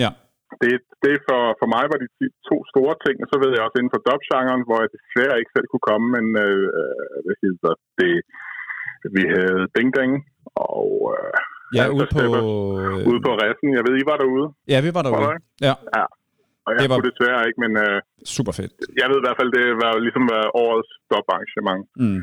Ja. 0.03 0.11
det, 0.63 0.73
det 1.05 1.15
for, 1.29 1.43
for 1.61 1.69
mig 1.75 1.85
var 1.91 1.99
de 2.03 2.09
to 2.51 2.57
store 2.73 2.95
ting, 3.05 3.17
og 3.23 3.29
så 3.31 3.37
ved 3.43 3.51
jeg 3.53 3.63
også 3.67 3.79
inden 3.79 3.95
for 3.95 4.03
dub-genren, 4.09 4.63
hvor 4.67 4.79
jeg 4.83 4.91
desværre 4.97 5.39
ikke 5.41 5.55
selv 5.57 5.69
kunne 5.71 5.89
komme, 5.91 6.07
men 6.17 6.27
øh, 6.47 6.67
øh, 6.81 7.17
hvad 7.25 7.37
hedder 7.45 7.73
det, 8.03 8.15
vi 9.17 9.23
havde 9.35 9.63
Ding 9.77 9.91
Ding, 9.99 10.13
og 10.73 10.91
øh, 11.17 11.35
Ja, 11.79 11.85
ude 11.97 12.07
på... 12.17 12.21
Øh, 12.39 13.09
ude 13.11 13.21
på 13.27 13.31
resten. 13.45 13.69
Jeg 13.79 13.83
ved, 13.87 13.95
I 14.03 14.05
var 14.11 14.17
derude, 14.23 14.47
Ja, 14.73 14.79
vi 14.87 14.91
var 14.95 14.95
var 14.97 15.03
derude. 15.07 15.25
der 15.27 15.33
ikke? 15.39 15.47
Ja, 15.69 15.75
og 16.67 16.71
jeg 16.75 16.81
Det 16.83 16.89
var- 16.91 16.97
kunne 16.99 17.11
desværre 17.13 17.43
ikke, 17.49 17.61
men 17.65 17.73
øh, 17.85 17.97
super 18.37 18.53
fedt. 18.59 18.73
jeg 19.01 19.07
ved 19.11 19.19
i 19.23 19.25
hvert 19.27 19.39
fald, 19.41 19.51
det 19.59 19.67
var 19.85 19.93
ligesom 20.07 20.25
øh, 20.39 20.47
årets 20.65 20.91
dub-arrangement. 21.11 21.83
Mm. 22.05 22.21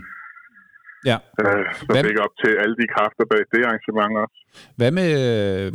Ja. 1.10 1.18
Øh, 1.42 1.66
så 1.78 1.84
Hvad- 1.94 2.24
up 2.26 2.34
til 2.44 2.52
alle 2.64 2.76
de 2.82 2.86
kræfter 2.96 3.24
bag 3.32 3.42
det 3.54 3.62
arrangement 3.68 4.14
også. 4.24 4.38
Hvad 4.80 4.92
med... 5.00 5.10
øh, 5.24 5.70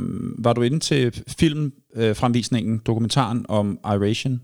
Var 0.46 0.52
du 0.56 0.60
inde 0.68 0.80
til 0.90 1.02
filmfremvisningen, 1.40 2.74
dokumentaren 2.88 3.40
om 3.48 3.66
Iration? 3.94 4.34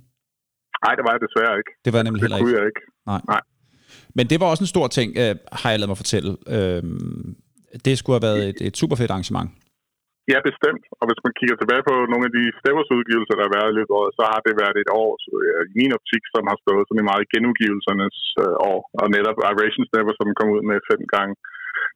Nej, 0.85 0.93
det 0.97 1.03
var 1.07 1.13
jeg 1.17 1.21
desværre 1.27 1.55
ikke. 1.61 1.73
Det 1.85 1.91
var 1.93 1.99
jeg 1.99 2.05
nemlig 2.09 2.21
Det 2.23 2.27
heller 2.27 2.39
kunne 2.39 2.51
ikke. 2.51 2.61
jeg 2.61 2.67
ikke. 2.73 2.81
Nej. 3.13 3.21
Nej. 3.35 3.41
Men 4.17 4.25
det 4.31 4.41
var 4.41 4.47
også 4.53 4.63
en 4.67 4.73
stor 4.77 4.87
ting, 4.99 5.09
øh, 5.23 5.35
har 5.63 5.71
jeg 5.71 5.79
lavet 5.81 5.89
mig 5.93 5.97
fortælle. 6.05 6.31
Øh, 6.57 6.83
det 7.87 7.95
skulle 7.99 8.17
have 8.19 8.29
været 8.29 8.43
et, 8.51 8.59
et 8.69 8.75
super 8.81 8.97
fedt 9.01 9.13
arrangement. 9.15 9.51
Ja, 10.33 10.39
bestemt. 10.51 10.85
Og 11.01 11.05
hvis 11.09 11.23
man 11.25 11.37
kigger 11.39 11.57
tilbage 11.59 11.85
på 11.91 11.95
nogle 12.13 12.27
af 12.29 12.33
de 12.39 12.45
Steppers 12.61 12.91
udgivelser, 12.97 13.35
der 13.37 13.45
har 13.47 13.57
været 13.59 13.71
i 13.71 13.77
løbet 13.79 13.93
af 13.95 13.99
året, 14.01 14.13
så 14.19 14.25
har 14.33 14.41
det 14.47 14.55
været 14.63 14.77
et 14.83 14.91
år 15.03 15.11
så, 15.25 15.33
øh, 15.49 15.63
i 15.71 15.75
min 15.81 15.97
optik, 15.99 16.23
som 16.35 16.45
har 16.51 16.59
stået 16.65 16.85
som 16.87 17.01
i 17.03 17.09
meget 17.11 17.31
genudgivelsernes 17.33 18.19
øh, 18.43 18.57
år. 18.73 18.81
Og 19.01 19.07
netop 19.17 19.39
Iration 19.53 19.87
Stepper, 19.89 20.15
som 20.17 20.37
kom 20.39 20.49
ud 20.55 20.63
med 20.71 20.79
fem 20.91 21.03
gange 21.15 21.35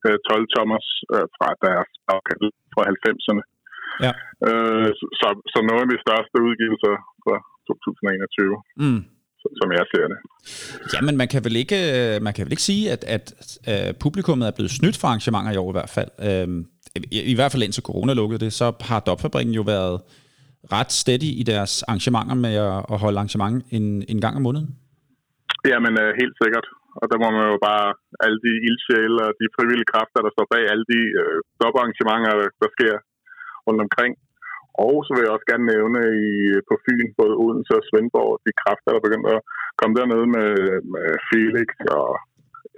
øh, 0.06 0.18
12 0.30 0.46
Thomas 0.54 0.86
øh, 1.14 1.26
fra 1.36 1.48
deres 1.64 1.90
fra 2.74 2.82
90'erne. 2.92 3.44
Ja. 4.04 4.12
Øh, 4.48 4.90
så, 5.20 5.28
så, 5.52 5.58
nogle 5.68 5.82
af 5.84 5.90
de 5.92 6.04
største 6.06 6.36
udgivelser 6.48 6.94
fra 7.24 7.36
2021, 7.68 8.56
Mm. 8.84 9.02
Som 9.60 9.68
jeg 9.72 9.84
ser 9.92 10.04
det. 10.12 10.18
Jamen, 10.94 11.16
man 11.16 11.28
kan 11.28 11.44
vel 11.46 11.56
ikke, 11.62 11.78
øh, 11.96 12.22
man 12.26 12.32
kan 12.34 12.44
vel 12.44 12.52
ikke 12.52 12.68
sige, 12.70 12.84
at, 12.94 13.02
at, 13.16 13.24
at 13.64 13.96
publikummet 14.04 14.46
er 14.46 14.54
blevet 14.58 14.70
snydt 14.70 14.96
for 15.00 15.08
arrangementer 15.08 15.52
i 15.52 15.56
år 15.56 15.70
i 15.72 15.76
hvert 15.78 15.92
fald. 15.96 16.10
Øhm, 16.28 16.60
i, 17.16 17.20
I 17.32 17.34
hvert 17.34 17.52
fald 17.52 17.62
indtil 17.62 17.88
corona 17.90 18.12
lukkede 18.12 18.44
det, 18.44 18.52
så 18.52 18.66
har 18.90 19.00
Dopfabrikken 19.00 19.54
jo 19.54 19.62
været 19.74 19.96
ret 20.76 20.92
steady 21.02 21.30
i 21.42 21.44
deres 21.52 21.72
arrangementer 21.82 22.36
med 22.46 22.54
at, 22.68 22.78
at 22.92 22.96
holde 23.02 23.18
arrangement 23.18 23.56
en, 23.76 23.86
en 24.12 24.20
gang 24.24 24.34
om 24.38 24.42
måneden. 24.42 24.68
Jamen, 25.72 25.94
øh, 26.02 26.10
helt 26.20 26.36
sikkert. 26.42 26.66
Og 27.00 27.06
der 27.10 27.18
må 27.22 27.28
man 27.36 27.46
jo 27.54 27.58
bare, 27.70 27.86
alle 28.24 28.38
de 28.46 28.52
ildsjæle 28.68 29.18
og 29.28 29.32
de 29.40 29.46
frivillige 29.56 29.90
kræfter, 29.92 30.20
der 30.26 30.32
står 30.34 30.46
bag 30.54 30.62
alle 30.72 30.86
de 30.94 31.00
øh, 31.20 31.38
stoparrangementer, 31.56 32.32
der, 32.40 32.48
der 32.62 32.70
sker 32.76 32.94
rundt 33.66 33.80
omkring. 33.86 34.12
Og 34.86 34.94
så 35.04 35.10
vil 35.12 35.24
jeg 35.24 35.34
også 35.36 35.48
gerne 35.50 35.66
nævne 35.74 36.00
i, 36.28 36.30
på 36.68 36.74
Fyn, 36.84 37.08
både 37.20 37.34
Odense 37.42 37.72
og 37.80 37.84
Svendborg, 37.88 38.32
de 38.46 38.52
kræfter, 38.62 38.90
der 38.92 39.06
begyndte 39.06 39.30
at 39.36 39.40
komme 39.78 39.94
dernede 39.98 40.26
med, 40.36 40.50
med 40.94 41.08
Felix 41.28 41.68
og 42.00 42.10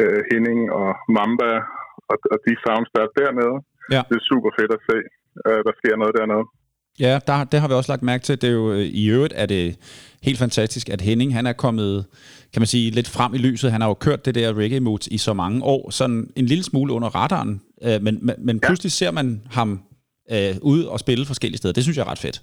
øh, 0.03 0.21
Henning 0.31 0.61
og 0.81 0.89
Mamba 1.17 1.53
og, 2.11 2.17
og 2.33 2.39
de 2.47 2.53
sounds, 2.65 2.91
der 2.95 3.03
er 3.07 3.13
dernede. 3.21 3.57
Ja. 3.95 4.03
Det 4.09 4.15
er 4.21 4.25
super 4.33 4.51
fedt 4.59 4.73
at 4.79 4.83
se, 4.89 4.99
øh, 5.49 5.61
der 5.67 5.75
sker 5.81 5.95
noget 6.03 6.15
dernede. 6.21 6.45
Ja, 7.05 7.15
der, 7.27 7.35
det 7.53 7.61
har 7.61 7.69
vi 7.69 7.75
også 7.75 7.93
lagt 7.93 8.11
mærke 8.13 8.25
til. 8.25 8.41
Det 8.43 8.49
er 8.51 8.57
jo, 8.63 8.67
øh, 8.73 8.85
I 9.03 9.05
øvrigt 9.17 9.35
er 9.37 9.47
det 9.55 9.65
helt 10.23 10.39
fantastisk, 10.39 10.87
at 10.95 11.01
Henning 11.01 11.31
han 11.39 11.47
er 11.47 11.57
kommet 11.65 12.07
kan 12.53 12.61
man 12.61 12.67
sige, 12.67 12.91
lidt 12.91 13.09
frem 13.09 13.35
i 13.35 13.39
lyset. 13.39 13.73
Han 13.73 13.81
har 13.81 13.89
jo 13.89 13.95
kørt 13.95 14.25
det 14.27 14.35
der 14.35 14.59
reggae 14.59 14.81
mood 14.81 15.09
i 15.11 15.19
så 15.19 15.33
mange 15.33 15.65
år, 15.65 15.91
sådan 15.91 16.31
en 16.37 16.47
lille 16.47 16.65
smule 16.65 16.93
under 16.93 17.09
radaren. 17.09 17.61
Øh, 17.83 18.03
men, 18.03 18.19
men, 18.27 18.35
men 18.39 18.61
pludselig 18.61 18.93
ser 18.93 19.11
man 19.11 19.43
ham 19.51 19.83
øh, 20.35 20.53
ud 20.73 20.81
og 20.93 20.99
spille 21.05 21.25
forskellige 21.33 21.59
steder. 21.61 21.75
Det 21.79 21.85
synes 21.85 21.97
jeg 21.97 22.05
er 22.07 22.11
ret 22.15 22.25
fedt. 22.27 22.39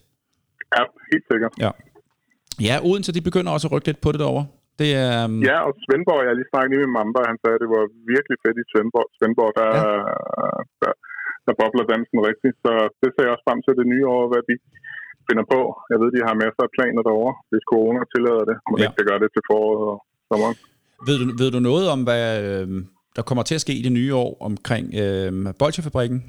Ja, 0.78 0.84
helt 1.12 1.26
sikkert. 1.32 1.54
Ja. 1.66 1.72
Ja, 2.68 2.76
Odense, 2.88 3.12
de 3.18 3.22
begynder 3.30 3.52
også 3.56 3.66
at 3.68 3.74
rykke 3.74 3.88
lidt 3.90 4.02
på 4.06 4.10
det 4.14 4.20
derovre. 4.24 4.46
Det 4.82 4.90
er... 5.06 5.12
Um, 5.26 5.34
Ja, 5.50 5.58
og 5.68 5.72
Svendborg, 5.86 6.20
jeg 6.28 6.34
lige 6.40 6.50
snakket 6.52 6.70
lige 6.74 6.84
med 6.86 6.94
Mamba, 6.98 7.20
han 7.32 7.38
sagde, 7.42 7.56
at 7.58 7.64
det 7.64 7.70
var 7.78 7.84
virkelig 8.14 8.38
fedt 8.46 8.58
i 8.64 8.66
Svendborg. 8.72 9.08
Svendborg, 9.18 9.52
der, 9.60 9.70
Ja. 9.80 9.84
der, 10.82 10.92
der 11.48 11.54
bobler 11.62 11.86
dansen 11.94 12.18
rigtigt. 12.30 12.56
Så 12.66 12.72
det 13.02 13.10
ser 13.14 13.24
jeg 13.26 13.34
også 13.36 13.46
frem 13.48 13.60
til 13.66 13.74
det 13.80 13.88
nye 13.94 14.06
år, 14.18 14.24
hvad 14.32 14.42
de 14.50 14.56
finder 15.28 15.46
på. 15.54 15.60
Jeg 15.92 15.98
ved, 16.02 16.10
de 16.18 16.22
har 16.28 16.34
masser 16.44 16.64
af 16.68 16.72
planer 16.78 17.02
derovre, 17.10 17.34
hvis 17.52 17.64
corona 17.72 18.02
tillader 18.14 18.46
det. 18.50 18.58
Må 18.70 18.74
Ja. 18.76 18.82
ja. 18.82 18.86
ikke 18.88 18.98
det 19.00 19.06
gør 19.10 19.18
det 19.24 19.30
til 19.36 19.44
foråret 19.50 19.84
og 19.92 19.98
sommeren. 20.30 20.56
ved, 21.08 21.16
du, 21.22 21.26
ved 21.42 21.50
du 21.56 21.60
noget 21.72 21.86
om, 21.94 22.00
hvad 22.08 22.24
øh, 22.48 22.66
der 23.16 23.24
kommer 23.30 23.44
til 23.50 23.56
at 23.60 23.64
ske 23.66 23.74
i 23.82 23.84
det 23.88 23.94
nye 24.00 24.14
år 24.24 24.32
omkring 24.50 24.86
øh, 25.04 25.30
Bolsjefabrikken? 25.62 26.20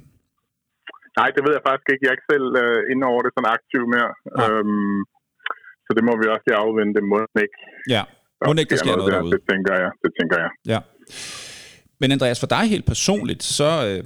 Nej, 1.18 1.28
det 1.34 1.42
ved 1.46 1.52
jeg 1.58 1.64
faktisk 1.68 1.88
ikke. 1.92 2.02
Jeg 2.04 2.10
er 2.10 2.16
ikke 2.18 2.30
selv 2.34 2.48
øh, 2.62 2.80
inde 2.92 3.04
over 3.12 3.20
det 3.24 3.30
sådan 3.32 3.54
aktiv 3.58 3.82
mere. 3.94 4.10
Nej. 4.14 4.46
Øhm, 4.46 4.98
så 5.86 5.90
det 5.96 6.02
må 6.08 6.12
vi 6.20 6.24
også 6.32 6.44
lige 6.46 6.60
afvente. 6.64 6.98
Må 7.10 7.16
ikke. 7.46 7.58
Ja, 7.94 8.02
må 8.46 8.52
ikke, 8.62 8.72
der 8.74 8.80
sker 8.84 8.96
noget 9.00 9.12
der. 9.12 9.18
derude. 9.18 9.32
Det 9.36 9.42
tænker 9.50 9.74
jeg. 9.82 9.90
Det 10.04 10.10
tænker 10.18 10.36
jeg. 10.44 10.50
Ja. 10.72 10.80
Men 12.00 12.08
Andreas, 12.14 12.40
for 12.42 12.50
dig 12.56 12.64
helt 12.74 12.86
personligt, 12.92 13.42
så 13.58 13.70
øh, 13.88 14.02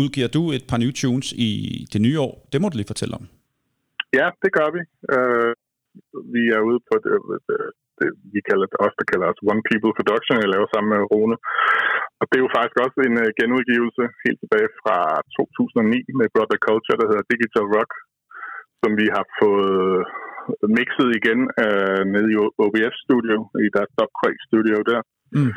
udgiver 0.00 0.30
du 0.36 0.42
et 0.56 0.64
par 0.70 0.78
nye 0.84 0.94
tunes 1.02 1.28
i 1.48 1.50
det 1.92 2.00
nye 2.06 2.18
år. 2.26 2.34
Det 2.52 2.58
må 2.60 2.66
du 2.68 2.76
lige 2.76 2.92
fortælle 2.94 3.14
om. 3.20 3.24
Ja, 4.20 4.26
det 4.42 4.50
gør 4.58 4.68
vi. 4.76 4.80
Øh, 5.14 5.52
vi 6.34 6.42
er 6.56 6.60
ude 6.68 6.80
på 6.88 6.94
det, 7.04 7.16
det, 7.48 7.58
det 8.02 8.10
vi 8.34 8.40
kalder 8.48 8.66
det, 8.70 8.78
også 8.84 8.96
der 9.00 9.10
kalder 9.12 9.26
os 9.32 9.40
One 9.52 9.62
People 9.68 9.92
Production, 9.98 10.42
jeg 10.44 10.52
laver 10.54 10.68
sammen 10.70 10.90
med 10.94 11.02
Rune. 11.12 11.36
Og 12.20 12.24
det 12.28 12.36
er 12.36 12.44
jo 12.46 12.54
faktisk 12.56 12.78
også 12.84 12.98
en 13.08 13.16
uh, 13.24 13.28
genudgivelse 13.40 14.02
helt 14.24 14.38
tilbage 14.42 14.70
fra 14.80 14.96
2009 15.36 16.18
med 16.18 16.26
Brother 16.34 16.60
Culture, 16.68 16.98
der 17.00 17.08
hedder 17.10 17.30
Digital 17.32 17.66
Rock, 17.76 17.90
som 18.82 18.90
vi 19.00 19.06
har 19.16 19.24
fået 19.40 19.72
mixet 20.78 21.08
igen 21.18 21.40
uh, 21.62 22.02
nede 22.14 22.28
i 22.34 22.36
OBS 22.64 22.96
Studio, 23.06 23.36
i 23.66 23.68
deres 23.76 23.92
Dub 23.98 24.12
Studio 24.48 24.78
der. 24.90 25.00
Mm. 25.36 25.52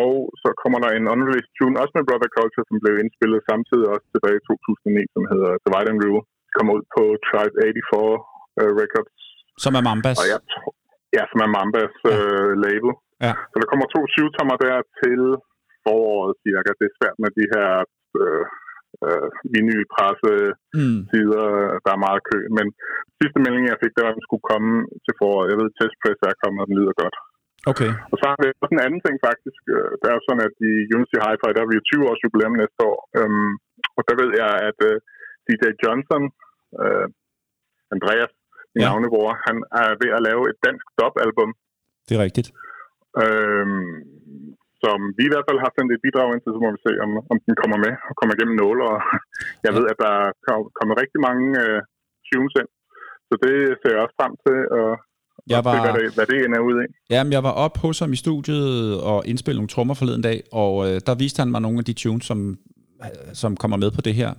Og 0.00 0.12
så 0.42 0.48
kommer 0.62 0.78
der 0.84 0.90
en 0.92 1.06
unreleased 1.14 1.52
tune, 1.58 1.80
også 1.82 1.94
med 1.98 2.04
Brother 2.08 2.30
Culture, 2.38 2.64
som 2.68 2.76
blev 2.82 2.94
indspillet 3.02 3.40
samtidig 3.50 3.86
også 3.94 4.06
tilbage 4.14 4.38
i 4.40 4.44
2009, 4.48 5.14
som 5.14 5.22
hedder 5.32 5.50
Divide 5.64 5.90
and 5.92 6.00
Rule. 6.04 6.22
Kommer 6.56 6.72
ud 6.78 6.84
på 6.96 7.02
Tribe 7.28 7.54
84 7.62 8.02
uh, 8.60 8.70
Records. 8.82 9.22
Som 9.64 9.72
er 9.78 9.82
Mambas. 9.88 10.18
Og 10.20 10.26
jeg 10.34 10.40
tror, 10.52 10.72
ja, 11.16 11.22
som 11.30 11.38
er 11.44 11.50
Mambas 11.56 11.94
øh, 12.14 12.52
label. 12.66 12.90
Ja. 13.24 13.32
Så 13.50 13.56
der 13.60 13.68
kommer 13.70 13.86
to 13.96 14.00
syvtommer 14.14 14.56
der 14.66 14.76
til 15.02 15.20
foråret, 15.84 16.32
cirka. 16.44 16.70
Det 16.80 16.86
er 16.88 16.96
svært 16.98 17.16
med 17.22 17.30
de 17.38 17.44
her 17.54 17.68
øh, 18.20 18.44
øh, 19.04 19.28
vinylpresse 19.54 20.32
Mm. 20.80 20.98
sider, 21.10 21.46
der 21.84 21.92
er 21.94 22.04
meget 22.06 22.20
kø. 22.30 22.38
Men 22.56 22.66
sidste 23.20 23.38
melding, 23.44 23.64
jeg 23.72 23.80
fik, 23.82 23.92
det 23.94 24.02
var, 24.04 24.12
at 24.12 24.18
den 24.18 24.26
skulle 24.28 24.48
komme 24.52 24.72
til 25.04 25.14
foråret. 25.20 25.50
Jeg 25.50 25.58
ved, 25.60 25.68
at 25.70 25.76
testpress 25.80 26.18
er 26.30 26.40
kommet, 26.42 26.60
og 26.62 26.68
den 26.68 26.78
lyder 26.80 26.96
godt. 27.04 27.16
Okay. 27.72 27.90
Og 28.12 28.16
så 28.20 28.24
har 28.30 28.36
vi 28.40 28.46
også 28.62 28.74
en 28.76 28.86
anden 28.86 29.02
ting 29.06 29.16
faktisk. 29.28 29.62
Øh, 29.76 29.90
Det 30.00 30.06
er 30.08 30.14
jo 30.18 30.22
sådan, 30.26 30.46
at 30.48 30.56
i 30.70 30.72
Unity 30.96 31.16
Hi-Fi, 31.24 31.50
der 31.54 31.62
er 31.62 31.70
vi 31.70 31.78
jo 31.78 31.84
20 31.90 32.08
års 32.08 32.22
jubilæum 32.24 32.54
næste 32.62 32.80
år. 32.90 32.98
Øhm, 33.18 33.52
og 33.96 34.02
der 34.08 34.14
ved 34.22 34.30
jeg, 34.42 34.52
at 34.70 34.78
øh, 34.90 34.96
DJ 35.46 35.62
Johnson, 35.82 36.22
øh, 36.82 37.06
Andreas, 37.94 38.32
min 38.74 38.80
Ja. 38.82 38.86
ja. 38.86 38.90
navnebror, 38.90 39.30
han 39.46 39.56
er 39.82 39.88
ved 40.02 40.10
at 40.18 40.22
lave 40.28 40.42
et 40.50 40.58
dansk 40.66 40.86
dub-album, 41.00 41.50
Det 42.08 42.12
er 42.16 42.22
rigtigt. 42.26 42.48
øhm, 43.22 43.92
som 44.84 44.98
vi 45.18 45.22
i 45.26 45.32
hvert 45.32 45.46
fald 45.48 45.58
har 45.64 45.70
sendt 45.76 45.90
et 45.96 46.02
bidrag 46.06 46.28
ind 46.34 46.42
til, 46.42 46.52
så 46.54 46.60
må 46.64 46.68
vi 46.76 46.80
se, 46.86 46.92
om, 47.04 47.10
om 47.32 47.36
den 47.46 47.54
kommer 47.62 47.78
med 47.84 47.92
og 48.08 48.12
kommer 48.18 48.32
igennem 48.36 48.56
nåle. 48.62 48.82
Og 48.92 48.96
jeg 49.66 49.72
ved, 49.76 49.84
at 49.92 49.98
der 50.04 50.12
er 50.22 50.28
kom- 50.46 50.70
kommet 50.78 50.94
rigtig 51.02 51.20
mange 51.28 51.44
øh, 51.64 51.78
tunes 52.30 52.54
ind, 52.60 52.70
så 53.28 53.34
det 53.44 53.54
ser 53.80 53.90
jeg 53.94 54.02
også 54.04 54.16
frem 54.20 54.32
til, 54.44 54.56
og, 54.78 54.88
Jeg 55.52 55.58
og 55.58 55.64
se, 55.64 55.70
hvad 55.84 55.92
var, 55.92 55.98
det, 56.00 56.08
hvad 56.16 56.26
det 56.32 56.38
ender 56.46 56.60
ud 56.68 56.76
i. 56.84 56.86
jamen, 57.14 57.32
jeg 57.36 57.42
var 57.48 57.54
op 57.66 57.74
hos 57.84 57.96
ham 58.02 58.12
i 58.16 58.18
studiet 58.24 58.72
og 59.10 59.18
indspillede 59.30 59.60
nogle 59.60 59.74
trommer 59.74 59.94
forleden 60.00 60.22
dag, 60.30 60.38
og 60.62 60.72
øh, 60.86 60.94
der 61.06 61.14
viste 61.22 61.38
han 61.42 61.50
mig 61.54 61.60
nogle 61.66 61.78
af 61.82 61.86
de 61.90 61.92
tunes, 62.02 62.24
som, 62.30 62.38
øh, 63.04 63.30
som 63.42 63.50
kommer 63.62 63.76
med 63.82 63.90
på 63.96 64.00
det 64.06 64.14
her 64.20 64.30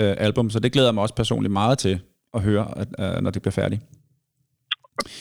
øh, 0.00 0.14
album, 0.26 0.46
så 0.50 0.58
det 0.64 0.72
glæder 0.74 0.88
jeg 0.90 0.94
mig 0.94 1.02
også 1.06 1.16
personligt 1.22 1.52
meget 1.62 1.78
til 1.84 1.94
at 2.36 2.40
høre, 2.48 2.66
at, 2.82 2.88
øh, 3.02 3.16
når 3.22 3.30
det 3.34 3.42
bliver 3.42 3.58
færdigt. 3.62 3.82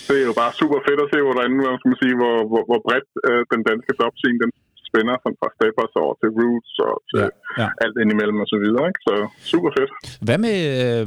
Det 0.07 0.17
er 0.21 0.27
jo 0.31 0.35
bare 0.41 0.53
super 0.61 0.79
fedt 0.87 0.99
at 1.05 1.11
se, 1.13 1.19
hvordan, 1.27 1.49
hvad 1.63 1.77
skal 1.79 1.91
man 1.91 2.01
sige, 2.03 2.15
hvor, 2.21 2.35
hvor, 2.49 2.63
hvor 2.69 2.79
bredt 2.87 3.09
øh, 3.29 3.41
den 3.53 3.61
danske 3.69 3.91
dubscene, 4.01 4.39
den 4.43 4.51
spænder 4.87 5.15
sådan 5.23 5.39
fra 5.41 5.49
Steppers 5.55 5.93
over 6.03 6.13
til 6.21 6.29
Roots 6.37 6.73
og 6.87 6.95
til 7.09 7.21
Ja, 7.21 7.29
ja, 7.61 7.67
alt 7.83 7.97
indimellem 8.03 8.39
og 8.43 8.47
så 8.53 8.57
videre. 8.63 8.85
Ikke? 8.89 9.01
Så 9.07 9.13
super 9.51 9.71
fedt. 9.77 9.91
Hvad 10.27 10.39
med 10.45 10.57
øh, 10.83 11.05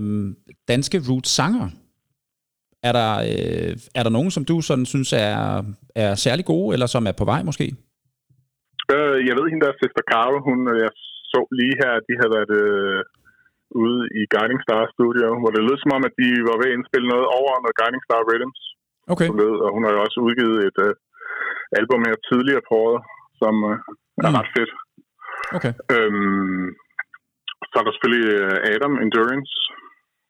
danske 0.73 0.99
roots-sanger? 1.09 1.69
Er 2.89 2.93
der, 3.01 3.13
øh, 3.33 3.73
er 3.99 4.03
der 4.05 4.13
nogen, 4.17 4.31
som 4.37 4.45
du 4.51 4.57
sådan 4.61 4.87
synes 4.95 5.11
er, 5.13 5.39
er 6.05 6.15
særlig 6.15 6.45
gode, 6.53 6.69
eller 6.75 6.87
som 6.95 7.07
er 7.11 7.15
på 7.21 7.25
vej 7.33 7.41
måske? 7.51 7.67
Øh, 8.95 9.19
jeg 9.29 9.35
ved 9.39 9.47
hende 9.51 9.65
der, 9.67 9.73
Sister 9.83 10.05
Caro, 10.13 10.37
hun, 10.49 10.59
øh, 10.73 10.77
jeg 10.85 10.93
så 11.33 11.41
lige 11.61 11.77
her, 11.83 11.93
de 12.07 12.13
havde 12.21 12.33
været 12.37 12.53
øh, 12.63 12.99
ude 13.83 14.01
i 14.21 14.23
Guiding 14.35 14.61
Star 14.67 14.83
Studio, 14.95 15.27
hvor 15.41 15.51
det 15.55 15.63
lød 15.69 15.77
som 15.81 15.95
om, 15.97 16.03
at 16.09 16.15
de 16.21 16.29
var 16.49 16.57
ved 16.61 16.69
at 16.71 16.77
indspille 16.77 17.09
noget 17.13 17.27
over 17.39 17.51
noget 17.65 17.79
Guiding 17.81 18.05
Star 18.07 18.21
Rhythms. 18.29 18.61
Okay. 19.15 19.29
Ved, 19.41 19.53
og 19.65 19.69
hun 19.75 19.83
har 19.85 19.93
jo 19.95 20.01
også 20.07 20.19
udgivet 20.27 20.59
et 20.69 20.79
øh, 20.87 20.93
album 21.81 22.01
her 22.09 22.17
tidligere 22.31 22.65
på 22.69 22.75
året, 22.87 23.01
som 23.41 23.55
øh, 23.71 23.77
er 24.27 24.31
Mm. 24.31 24.39
ret 24.39 24.51
fedt. 24.57 24.73
Okay. 25.57 25.73
Øhm, 25.95 26.67
så 27.71 27.75
er 27.81 27.85
der 27.85 27.93
selvfølgelig 27.95 28.27
øh, 28.39 28.57
Adam 28.73 28.93
Endurance, 29.05 29.55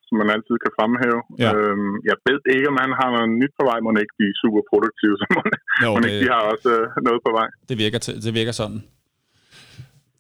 som 0.07 0.15
man 0.21 0.29
altid 0.35 0.57
kan 0.65 0.73
fremhæve. 0.79 1.21
Ja. 1.45 1.51
Øhm, 1.57 1.93
jeg 2.11 2.17
ved 2.27 2.39
ikke, 2.55 2.69
om 2.73 2.79
han 2.85 2.93
har 3.01 3.09
noget 3.15 3.29
nyt 3.43 3.53
på 3.59 3.65
vej, 3.71 3.79
må 3.85 3.89
ikke 4.05 4.17
de 4.21 4.27
er 4.33 4.37
super 4.43 4.63
produktive, 4.71 5.15
så 5.21 5.25
må, 5.35 5.41
Jo, 5.85 5.89
må 5.95 5.99
ikke 6.07 6.21
de 6.23 6.27
det, 6.27 6.33
har 6.35 6.43
også 6.53 6.69
øh, 6.77 6.85
noget 7.09 7.21
på 7.27 7.31
vej. 7.39 7.49
det, 7.69 7.77
virker, 7.85 8.01
det 8.27 8.33
virker 8.41 8.55
sådan. 8.63 8.81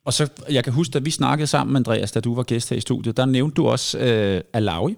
Og 0.08 0.12
så, 0.18 0.24
jeg 0.56 0.62
kan 0.64 0.72
huske, 0.78 0.92
da 0.96 1.00
vi 1.08 1.12
snakkede 1.20 1.48
sammen, 1.56 1.72
Andreas, 1.80 2.10
da 2.16 2.20
du 2.26 2.32
var 2.38 2.42
gæst 2.52 2.66
her 2.70 2.76
i 2.82 2.84
studiet, 2.88 3.16
der 3.20 3.26
nævnte 3.36 3.54
du 3.60 3.64
også 3.74 3.88
øh, 4.06 4.38
Alawi, 4.58 4.92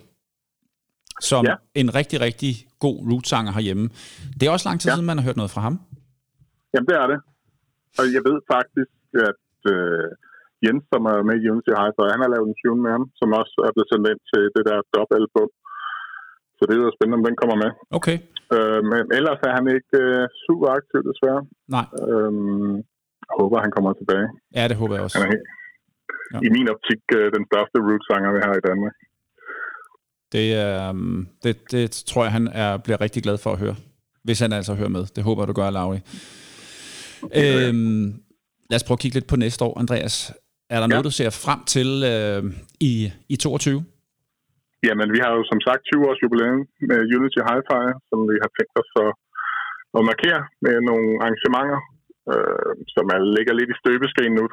som 1.30 1.42
Ja. 1.50 1.54
en 1.82 1.88
rigtig, 1.98 2.18
rigtig 2.26 2.52
god 2.84 2.96
rootsanger 3.10 3.52
herhjemme. 3.56 3.84
Det 4.38 4.42
er 4.46 4.50
også 4.56 4.66
lang 4.68 4.78
tid 4.80 4.88
Ja. 4.90 4.94
siden, 4.94 5.06
man 5.10 5.16
har 5.18 5.24
hørt 5.28 5.38
noget 5.40 5.52
fra 5.54 5.60
ham. 5.66 5.74
Jamen, 6.72 6.86
det 6.90 6.96
er 7.02 7.06
det. 7.12 7.18
Og 7.98 8.04
jeg 8.16 8.22
ved 8.28 8.36
faktisk, 8.54 8.92
at 9.30 9.44
øh, 9.74 10.06
Jens, 10.64 10.84
som 10.92 11.02
er 11.12 11.18
med 11.28 11.36
i 11.42 11.44
Unity 11.52 11.72
High, 11.80 11.92
han 12.14 12.20
har 12.24 12.30
lavet 12.34 12.46
en 12.50 12.56
tune 12.62 12.80
med 12.84 12.90
ham, 12.96 13.04
som 13.20 13.28
også 13.40 13.56
er 13.66 13.70
blevet 13.74 13.88
sendt 13.90 14.06
ind 14.12 14.20
til 14.30 14.42
det 14.56 14.62
der 14.68 14.78
dub-album. 14.94 15.50
Så 16.56 16.62
det 16.68 16.74
er 16.74 16.82
jo 16.86 16.96
spændende, 16.96 17.18
om 17.20 17.26
den 17.28 17.36
kommer 17.40 17.56
med. 17.64 17.70
Okay. 17.98 18.16
Øh, 18.54 18.80
men 18.92 19.02
ellers 19.18 19.40
er 19.48 19.52
han 19.58 19.66
ikke 19.78 19.96
øh, 20.06 20.22
super 20.44 20.68
aktiv, 20.78 20.98
desværre. 21.10 21.42
Nej, 21.76 21.86
Øh, 22.08 22.32
jeg 22.76 22.89
håber, 23.38 23.56
han 23.64 23.72
kommer 23.76 23.90
tilbage. 24.00 24.26
ja, 24.58 24.64
det 24.70 24.76
håber 24.80 24.94
jeg 24.94 25.02
også. 25.04 25.18
Han 25.18 25.26
er 25.28 25.32
helt, 25.34 25.46
Ja. 26.34 26.38
i 26.46 26.48
min 26.56 26.68
optik 26.74 27.02
øh, 27.18 27.26
den 27.36 27.44
største 27.50 27.76
root-sanger, 27.86 28.30
vi 28.36 28.40
har 28.46 28.54
i 28.60 28.64
Danmark. 28.70 28.94
Det, 30.34 30.46
um, 30.90 31.28
det, 31.42 31.54
det 31.72 31.90
tror 32.10 32.22
jeg, 32.24 32.32
han 32.32 32.46
er, 32.62 32.70
bliver 32.84 33.00
rigtig 33.00 33.22
glad 33.22 33.38
for 33.38 33.50
at 33.52 33.58
høre. 33.58 33.76
Hvis 34.24 34.40
han 34.40 34.52
altså 34.52 34.72
hører 34.74 34.88
med. 34.96 35.04
Det 35.16 35.22
håber 35.24 35.46
du 35.46 35.52
gør, 35.52 35.70
Lauri. 35.70 36.00
Øhm, 37.40 38.04
lad 38.70 38.76
os 38.78 38.84
prøve 38.86 38.98
at 38.98 39.02
kigge 39.04 39.16
lidt 39.18 39.28
på 39.32 39.36
næste 39.44 39.60
år, 39.68 39.74
Andreas. 39.82 40.14
Er 40.74 40.78
der 40.80 40.88
ja. 40.88 40.92
noget, 40.94 41.04
du 41.10 41.14
ser 41.20 41.30
frem 41.44 41.60
til 41.74 41.88
øh, 42.12 42.42
i, 42.90 42.92
i 43.34 43.36
22? 43.36 43.84
Jamen, 44.88 45.08
vi 45.14 45.18
har 45.24 45.30
jo 45.36 45.42
som 45.52 45.60
sagt 45.66 45.82
20 45.92 46.08
års 46.08 46.20
jubilæum 46.22 46.60
med 46.90 46.98
Unity 47.16 47.40
Hi-Fi, 47.48 47.84
som 48.08 48.18
vi 48.30 48.36
har 48.44 48.50
tænkt 48.56 48.74
os 48.82 48.90
at, 49.04 49.10
at 49.96 50.02
markere 50.10 50.42
med 50.64 50.74
nogle 50.88 51.06
arrangementer, 51.22 51.80
øh, 52.34 52.72
som 52.94 53.04
er, 53.14 53.18
ligger 53.36 53.54
lidt 53.56 53.72
i 53.74 53.80
støbeskeen 53.82 54.34
nu. 54.40 54.46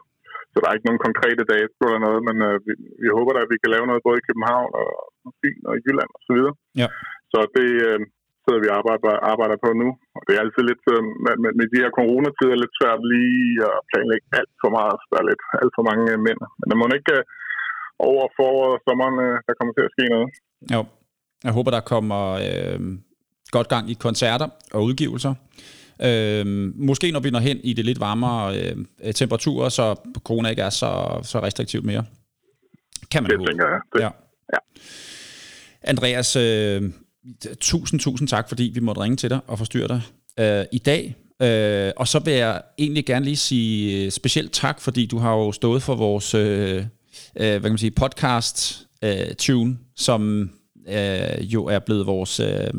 Så 0.52 0.58
der 0.60 0.68
er 0.68 0.76
ikke 0.76 0.90
nogen 0.90 1.06
konkrete 1.08 1.44
dato 1.54 1.82
eller 1.88 2.02
noget, 2.08 2.22
men 2.28 2.38
øh, 2.48 2.56
vi, 2.66 2.74
vi 3.04 3.08
håber 3.18 3.32
da, 3.34 3.40
at 3.44 3.52
vi 3.54 3.62
kan 3.62 3.74
lave 3.76 3.88
noget 3.90 4.06
både 4.08 4.18
i 4.20 4.28
København 4.28 4.72
og 4.82 4.90
Fyn 5.40 5.62
og 5.68 5.74
i 5.76 5.84
Jylland 5.86 6.12
og 6.18 6.22
så 6.28 6.32
videre. 6.38 6.56
Ja. 6.82 6.88
Så 7.34 7.40
det 7.58 7.70
øh, 7.90 7.99
sidder 8.44 8.62
vi 8.64 8.70
og 8.72 8.78
arbejder, 8.80 9.14
arbejder 9.34 9.58
på 9.66 9.70
nu. 9.82 9.90
Og 10.18 10.22
det 10.26 10.34
er 10.34 10.44
altid 10.44 10.64
lidt, 10.72 10.86
øh, 10.94 11.02
med, 11.24 11.36
med, 11.44 11.52
med 11.60 11.66
de 11.74 11.82
her 11.84 11.91
coronatider, 11.99 12.56
lidt 12.64 12.78
svært 12.80 13.02
lige 13.14 13.56
at 13.72 13.78
planlægge 13.90 14.28
alt 14.40 14.54
for 14.64 14.72
meget. 14.78 14.95
Så 14.99 15.08
Der 15.12 15.20
er 15.22 15.30
lidt 15.32 15.44
alt 15.62 15.74
for 15.78 15.84
mange 15.90 16.06
øh, 16.14 16.20
mænd. 16.28 16.40
Men 16.60 16.68
der 16.70 16.78
må 16.80 16.86
ikke 16.99 17.16
øh, 17.20 17.24
over 18.10 18.24
foråret 18.38 18.74
og 18.78 18.82
sommeren, 18.86 19.18
øh, 19.26 19.36
der 19.48 19.54
kommer 19.58 19.74
til 19.74 19.88
at 19.88 19.94
ske 19.95 20.06
noget. 20.16 20.30
Jo. 20.76 20.82
Jeg 21.45 21.54
håber, 21.58 21.72
der 21.78 21.90
kommer 21.94 22.24
øh, 22.48 22.80
godt 23.56 23.68
gang 23.74 23.86
i 23.94 23.95
koncerter 24.06 24.48
og 24.76 24.80
udgivelser. 24.88 25.34
Øh, 26.02 26.45
måske 26.76 27.11
når 27.11 27.19
vi 27.19 27.30
når 27.30 27.40
hen 27.40 27.60
i 27.64 27.74
det 27.74 27.86
lidt 27.86 27.99
varmere 27.99 28.60
øh, 29.03 29.14
temperaturer, 29.14 29.69
så 29.69 29.95
corona 30.24 30.49
ikke 30.49 30.61
er 30.61 30.69
så, 30.69 31.19
så 31.24 31.40
restriktivt 31.44 31.86
mere. 31.86 32.03
Kan 33.11 33.24
man 33.24 33.30
Det 33.32 33.38
håbe. 33.40 33.52
tænker 33.52 33.68
jeg. 33.68 33.80
Det, 33.94 33.99
Ja. 33.99 34.10
Ja. 34.53 34.57
Andreas, 35.84 36.36
øh, 36.36 36.82
tusind, 37.60 37.99
tusind 37.99 38.28
tak, 38.28 38.49
fordi 38.49 38.72
vi 38.74 38.80
måtte 38.80 39.02
ringe 39.02 39.18
til 39.18 39.30
dig 39.30 39.40
og 39.48 39.57
forstyrre 39.57 39.88
dig 39.88 40.02
øh, 40.40 40.65
i 40.72 40.78
dag. 40.78 41.15
Øh, 41.41 41.91
og 41.98 42.07
så 42.07 42.19
vil 42.19 42.34
jeg 42.34 42.61
egentlig 42.78 43.06
gerne 43.06 43.26
lige 43.26 43.36
sige 43.36 44.06
øh, 44.06 44.11
specielt 44.11 44.52
tak, 44.52 44.82
fordi 44.82 45.06
du 45.06 45.18
har 45.18 45.34
jo 45.36 45.52
stået 45.52 45.84
for 45.84 45.95
vores 45.95 46.34
øh, 46.34 46.76
øh, 46.78 46.84
hvad 47.36 47.60
kan 47.61 47.72
man 47.72 47.78
sige, 47.78 47.91
podcast 47.91 48.88
øh, 49.03 49.34
tune, 49.38 49.78
som 49.95 50.49
øh, 50.90 51.53
jo 51.53 51.65
er 51.65 51.80
blevet 51.80 52.06
vores, 52.06 52.40
øh, 52.40 52.74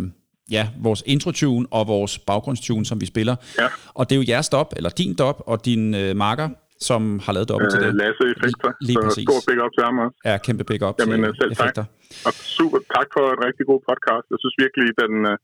ja, 0.57 0.65
vores 0.87 1.01
intro-tune 1.15 1.65
og 1.77 1.83
vores 1.95 2.13
baggrundstune, 2.31 2.85
som 2.91 2.97
vi 3.03 3.07
spiller. 3.15 3.37
Ja. 3.61 3.69
Og 3.99 4.03
det 4.07 4.13
er 4.17 4.21
jo 4.23 4.27
jeres 4.33 4.49
dop, 4.57 4.69
eller 4.79 4.91
din 5.01 5.13
dop, 5.23 5.39
og 5.51 5.57
din 5.69 5.83
øh, 6.03 6.11
marker, 6.27 6.49
som 6.89 7.01
har 7.25 7.33
lavet 7.37 7.49
til 7.49 7.81
Øh, 7.81 7.87
det. 7.87 7.91
Lasse 8.03 8.25
Effekter. 8.35 8.71
Lige 8.89 8.97
så 8.99 9.03
præcis. 9.07 9.27
stor 9.29 9.41
big 9.49 9.59
up 9.65 9.73
til 9.77 9.83
ham 9.89 9.97
også. 10.05 10.17
Ja, 10.29 10.35
kæmpe 10.47 10.65
big 10.71 10.81
up 10.89 10.95
Jamen, 11.01 11.21
til 11.21 11.29
øh, 11.29 11.35
selv 11.41 11.51
tak. 11.53 11.57
effekter. 11.57 11.85
Og 12.27 12.33
super 12.59 12.81
tak 12.97 13.09
for 13.17 13.25
en 13.37 13.41
rigtig 13.49 13.65
god 13.71 13.81
podcast. 13.91 14.25
Jeg 14.33 14.39
synes 14.43 14.57
virkelig, 14.65 14.87
den 15.03 15.13
øh, 15.33 15.37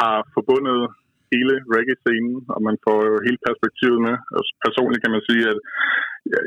har 0.00 0.16
forbundet 0.36 0.78
hele 1.34 1.54
reggae-scenen, 1.74 2.36
og 2.54 2.60
man 2.68 2.76
får 2.86 2.98
jo 3.08 3.14
hele 3.26 3.38
perspektivet 3.48 3.98
med. 4.06 4.14
Og 4.36 4.42
personligt 4.66 5.00
kan 5.04 5.12
man 5.16 5.22
sige, 5.28 5.44
at 5.52 5.58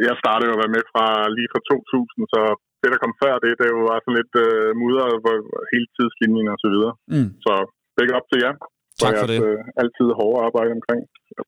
jeg- 0.06 0.20
startede 0.24 0.48
jo 0.50 0.56
at 0.56 0.62
være 0.64 0.76
med 0.78 0.84
fra 0.94 1.06
lige 1.38 1.50
fra 1.54 1.62
2000, 1.70 2.24
så 2.34 2.42
det, 2.82 2.90
der 2.94 3.00
kom 3.04 3.14
før 3.24 3.34
det, 3.44 3.52
det 3.62 3.70
var 3.90 3.98
sådan 4.02 4.18
lidt 4.22 4.34
øh, 4.46 4.70
mudret 4.82 5.14
hvor 5.24 5.38
hele 5.74 5.88
tidslinjen 5.98 6.48
og 6.54 6.60
så 6.64 6.68
videre. 6.74 6.94
Mm. 7.16 7.30
Så 7.46 7.54
big 8.02 8.10
up 8.18 8.26
til 8.32 8.40
jer. 8.46 8.54
Tak 9.02 9.14
for 9.20 9.26
jeres, 9.32 9.32
det. 9.32 9.40
Øh, 9.48 9.82
altid 9.82 10.08
hårde 10.20 10.40
arbejde 10.48 10.72
omkring 10.80 11.02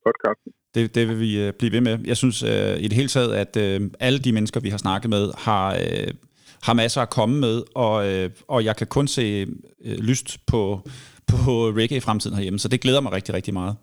podcasten. 0.05 0.49
Det, 0.75 0.95
det 0.95 1.03
vil 1.09 1.19
vi 1.25 1.31
øh, 1.43 1.53
blive 1.59 1.71
ved 1.71 1.81
med. 1.81 1.95
Jeg 2.11 2.17
synes 2.17 2.43
øh, 2.43 2.75
i 2.84 2.88
det 2.89 2.93
hele 2.93 3.07
taget, 3.15 3.31
at 3.43 3.57
øh, 3.65 3.81
alle 3.99 4.19
de 4.19 4.31
mennesker, 4.31 4.59
vi 4.59 4.69
har 4.69 4.77
snakket 4.77 5.09
med, 5.09 5.23
har, 5.38 5.67
øh, 5.73 6.11
har 6.63 6.73
masser 6.73 7.01
at 7.01 7.09
komme 7.09 7.39
med, 7.39 7.61
og, 7.75 7.95
øh, 8.11 8.30
og 8.47 8.65
jeg 8.65 8.75
kan 8.75 8.88
kun 8.88 9.07
se 9.07 9.47
øh, 9.85 9.97
lyst 10.09 10.30
på, 10.51 10.61
på 11.31 11.51
reggae 11.80 11.97
i 11.97 12.05
fremtiden 12.07 12.35
herhjemme, 12.38 12.59
så 12.59 12.67
det 12.67 12.81
glæder 12.81 13.01
mig 13.01 13.11
rigtig, 13.11 13.34
rigtig 13.35 13.53
meget. 13.53 13.75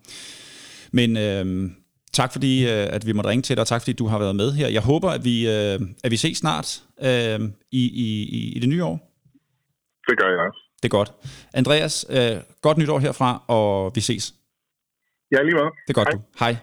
Men 0.91 1.17
øh, 1.17 1.69
tak 2.13 2.31
fordi, 2.31 2.63
øh, 2.63 2.87
at 2.95 3.05
vi 3.07 3.11
måtte 3.13 3.29
ringe 3.29 3.41
til 3.41 3.55
dig, 3.55 3.61
og 3.61 3.67
tak 3.67 3.81
fordi 3.81 3.93
du 3.93 4.07
har 4.07 4.19
været 4.19 4.35
med 4.35 4.51
her. 4.53 4.67
Jeg 4.67 4.81
håber, 4.81 5.09
at 5.09 5.23
vi, 5.23 5.35
øh, 5.49 5.79
at 6.03 6.11
vi 6.11 6.17
ses 6.17 6.37
snart 6.37 6.83
øh, 7.03 7.39
i, 7.71 7.83
i, 8.05 8.07
i- 8.37 8.53
i 8.55 8.59
det 8.59 8.69
nye 8.69 8.83
år. 8.83 8.97
Det 10.09 10.15
gør 10.19 10.29
jeg 10.29 10.39
også. 10.49 10.61
Det 10.83 10.87
er 10.87 10.97
godt. 10.97 11.13
Andreas, 11.53 12.05
øh, 12.09 12.37
godt 12.61 12.77
nytår 12.77 12.99
herfra, 12.99 13.43
og 13.47 13.91
vi 13.95 14.01
ses. 14.01 14.33
Ja, 15.31 15.41
lige 15.43 15.55
meget. 15.55 15.71
Det 15.87 15.97
er 15.97 16.03
godt, 16.03 16.07
Hej. 16.07 16.15
du. 16.17 16.21
Hej. 16.39 16.55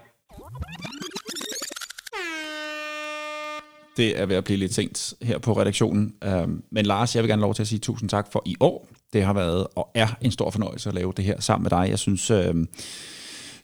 Det 3.97 4.19
er 4.19 4.25
ved 4.25 4.35
at 4.35 4.43
blive 4.43 4.57
lidt 4.57 4.73
sent 4.73 5.13
her 5.21 5.37
på 5.37 5.53
redaktionen. 5.53 6.13
Øhm, 6.23 6.63
Men 6.71 6.85
Lars, 6.85 7.15
jeg 7.15 7.23
vil 7.23 7.29
gerne 7.29 7.41
lov 7.41 7.53
til 7.53 7.63
at 7.63 7.67
sige 7.67 7.79
tusind 7.79 8.09
tak 8.09 8.31
for 8.31 8.43
i 8.45 8.55
år. 8.59 8.87
Det 9.13 9.23
har 9.23 9.33
været 9.33 9.67
og 9.75 9.91
er 9.95 10.07
en 10.21 10.31
stor 10.31 10.49
fornøjelse 10.49 10.89
at 10.89 10.95
lave 10.95 11.13
det 11.17 11.25
her 11.25 11.41
sammen 11.41 11.63
med 11.63 11.69
dig. 11.69 11.89
Jeg 11.89 11.99
synes, 11.99 12.31
øhm, 12.31 12.67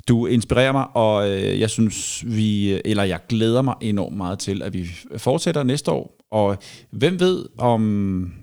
du 0.07 0.25
inspirerer 0.25 0.71
mig, 0.71 0.87
og 0.93 1.29
øh, 1.31 1.59
jeg 1.59 1.69
synes, 1.69 2.23
vi, 2.27 2.81
eller 2.85 3.03
jeg 3.03 3.19
glæder 3.29 3.61
mig 3.61 3.75
enormt 3.81 4.17
meget 4.17 4.39
til, 4.39 4.61
at 4.61 4.73
vi 4.73 4.87
fortsætter 5.17 5.63
næste 5.63 5.91
år. 5.91 6.17
Og 6.31 6.57
hvem 6.91 7.19
ved, 7.19 7.45
om 7.57 8.33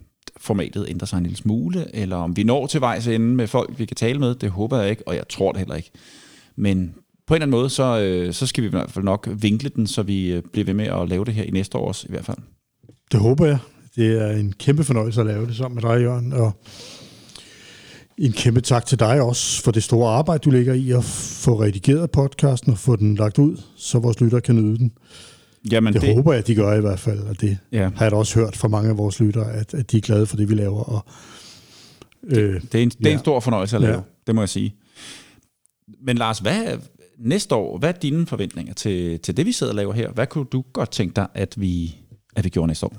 formatet 0.42 0.86
ændrer 0.88 1.06
sig 1.06 1.16
en 1.16 1.22
lille 1.22 1.36
smule, 1.36 1.96
eller 1.96 2.16
om 2.16 2.36
vi 2.36 2.42
når 2.42 2.66
til 2.66 2.80
vejs 2.80 3.06
ende 3.06 3.26
med 3.26 3.46
folk, 3.46 3.78
vi 3.78 3.84
kan 3.84 3.96
tale 3.96 4.18
med. 4.18 4.34
Det 4.34 4.50
håber 4.50 4.80
jeg 4.80 4.90
ikke, 4.90 5.08
og 5.08 5.14
jeg 5.14 5.28
tror 5.28 5.52
det 5.52 5.58
heller 5.58 5.74
ikke. 5.74 5.90
Men 6.56 6.94
på 7.26 7.34
en 7.34 7.42
eller 7.42 7.46
anden 7.46 7.60
måde, 7.60 7.70
så, 7.70 8.00
øh, 8.00 8.32
så 8.32 8.46
skal 8.46 8.62
vi 8.62 8.68
i 8.68 8.70
hvert 8.70 8.90
fald 8.90 9.04
nok 9.04 9.28
vinkle 9.32 9.70
den, 9.76 9.86
så 9.86 10.02
vi 10.02 10.32
øh, 10.32 10.42
bliver 10.52 10.64
ved 10.64 10.74
med 10.74 10.86
at 10.86 11.08
lave 11.08 11.24
det 11.24 11.34
her 11.34 11.42
i 11.42 11.50
næste 11.50 11.78
år 11.78 11.88
også, 11.88 12.06
i 12.08 12.12
hvert 12.12 12.24
fald. 12.24 12.38
Det 13.12 13.20
håber 13.20 13.46
jeg. 13.46 13.58
Det 13.96 14.22
er 14.22 14.30
en 14.30 14.52
kæmpe 14.58 14.84
fornøjelse 14.84 15.20
at 15.20 15.26
lave 15.26 15.46
det 15.46 15.56
sammen 15.56 15.74
med 15.82 15.90
dig, 15.90 16.02
Jørgen. 16.02 16.32
Og 16.32 16.52
en 18.18 18.32
kæmpe 18.32 18.60
tak 18.60 18.86
til 18.86 18.98
dig 18.98 19.20
også 19.20 19.62
for 19.62 19.70
det 19.70 19.82
store 19.82 20.10
arbejde, 20.10 20.38
du 20.38 20.50
lægger 20.50 20.74
i 20.74 20.90
at 20.90 21.04
få 21.04 21.62
redigeret 21.62 22.10
podcasten 22.10 22.72
og 22.72 22.78
få 22.78 22.96
den 22.96 23.14
lagt 23.14 23.38
ud, 23.38 23.56
så 23.76 23.98
vores 23.98 24.20
lyttere 24.20 24.40
kan 24.40 24.54
nyde 24.54 24.78
den. 24.78 24.92
Jamen, 25.70 25.92
Det, 25.92 26.02
det 26.02 26.14
håber 26.14 26.32
jeg, 26.32 26.46
de 26.46 26.54
gør 26.54 26.74
i 26.74 26.80
hvert 26.80 27.00
fald, 27.00 27.18
og 27.18 27.40
det 27.40 27.58
Ja. 27.72 27.90
har 27.96 28.04
jeg 28.04 28.10
da 28.10 28.16
også 28.16 28.38
hørt 28.40 28.56
fra 28.56 28.68
mange 28.68 28.90
af 28.90 28.98
vores 28.98 29.20
lyttere, 29.20 29.52
at, 29.52 29.74
at 29.74 29.90
de 29.92 29.96
er 29.96 30.00
glade 30.00 30.26
for 30.26 30.36
det, 30.36 30.48
vi 30.48 30.54
laver. 30.54 30.82
Og, 30.84 31.04
øh, 32.24 32.60
Det 32.72 32.74
er 32.74 32.82
en, 32.82 32.88
det 32.88 33.06
er 33.06 33.10
en 33.10 33.16
Ja. 33.16 33.18
stor 33.18 33.40
fornøjelse 33.40 33.76
at 33.76 33.82
lave, 33.82 33.92
Ja. 33.92 33.98
ja. 33.98 34.04
det 34.26 34.34
må 34.34 34.40
jeg 34.42 34.48
sige. 34.48 34.74
Men 36.06 36.16
Lars, 36.18 36.38
hvad 36.38 36.64
er, 36.64 36.76
næste 37.18 37.54
år, 37.54 37.78
hvad 37.78 37.88
er 37.88 37.92
dine 37.98 38.26
forventninger 38.26 38.74
til, 38.74 39.18
til 39.20 39.36
det, 39.36 39.46
vi 39.46 39.52
sidder 39.52 39.72
og 39.72 39.76
laver 39.76 39.92
her? 39.92 40.10
Hvad 40.12 40.26
kunne 40.26 40.44
du 40.52 40.64
godt 40.72 40.90
tænke 40.90 41.14
dig, 41.16 41.26
at 41.34 41.54
vi, 41.56 41.96
at 42.36 42.44
vi 42.44 42.48
gjorde 42.48 42.66
næste 42.68 42.86
år? 42.86 42.96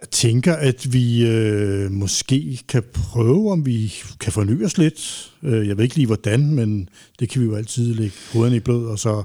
Jeg 0.00 0.10
tænker, 0.10 0.54
at 0.54 0.92
vi 0.92 1.26
øh, 1.28 1.90
måske 1.90 2.60
kan 2.68 2.82
prøve, 2.94 3.52
om 3.52 3.66
vi 3.66 3.92
kan 4.20 4.32
forny 4.32 4.64
os 4.64 4.78
lidt. 4.78 5.32
Øh, 5.42 5.68
jeg 5.68 5.76
ved 5.76 5.84
ikke 5.84 5.96
lige 5.96 6.06
hvordan, 6.06 6.50
men 6.54 6.88
det 7.20 7.28
kan 7.28 7.40
vi 7.42 7.46
jo 7.46 7.54
altid 7.54 7.94
lægge 7.94 8.14
hovederne 8.32 8.56
i 8.56 8.60
blød, 8.60 8.86
og 8.86 8.98
så 8.98 9.22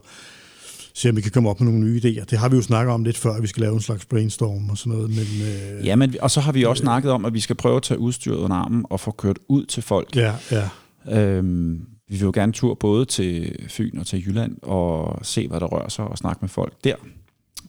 se, 0.94 1.10
om 1.10 1.16
vi 1.16 1.22
kan 1.22 1.32
komme 1.32 1.50
op 1.50 1.62
med 1.62 1.72
nogle 1.72 1.86
nye 1.86 2.00
idéer. 2.04 2.24
Det 2.26 2.38
har 2.40 2.50
vi 2.50 2.56
jo 2.56 2.62
snakket 2.62 2.94
om 2.94 3.04
lidt 3.04 3.18
før, 3.18 3.34
at 3.34 3.42
vi 3.42 3.48
skal 3.48 3.62
lave 3.62 3.74
en 3.74 3.82
slags 3.82 4.06
brainstorm 4.06 4.70
og 4.70 4.78
sådan 4.78 4.94
noget. 4.94 5.10
Men, 5.10 5.26
øh, 5.80 5.86
Ja, 5.86 5.96
men, 5.96 6.16
og 6.22 6.32
så 6.32 6.40
har 6.40 6.52
vi 6.52 6.64
også 6.66 6.82
snakket 6.82 7.12
om, 7.12 7.26
at 7.26 7.34
vi 7.34 7.40
skal 7.40 7.56
prøve 7.56 7.76
at 7.76 7.84
tage 7.84 8.00
udstyret 8.00 8.36
under 8.38 8.56
armen 8.58 8.86
og 8.90 9.00
få 9.00 9.12
kørt 9.12 9.40
ud 9.50 9.66
til 9.66 9.84
folk. 9.84 10.16
ja, 10.16 10.34
ja. 10.52 10.70
Øhm, 11.22 11.82
vi 12.10 12.16
vil 12.16 12.22
jo 12.22 12.32
gerne 12.34 12.52
tur 12.54 12.74
både 12.74 13.06
til 13.06 13.56
Fyn 13.68 13.98
og 13.98 14.06
til 14.06 14.28
Jylland 14.28 14.56
og 14.62 15.20
se, 15.26 15.48
hvad 15.48 15.60
der 15.60 15.66
rører 15.66 15.90
sig 15.90 16.06
og 16.06 16.18
snakke 16.18 16.38
med 16.42 16.50
folk 16.50 16.74
der. 16.84 16.96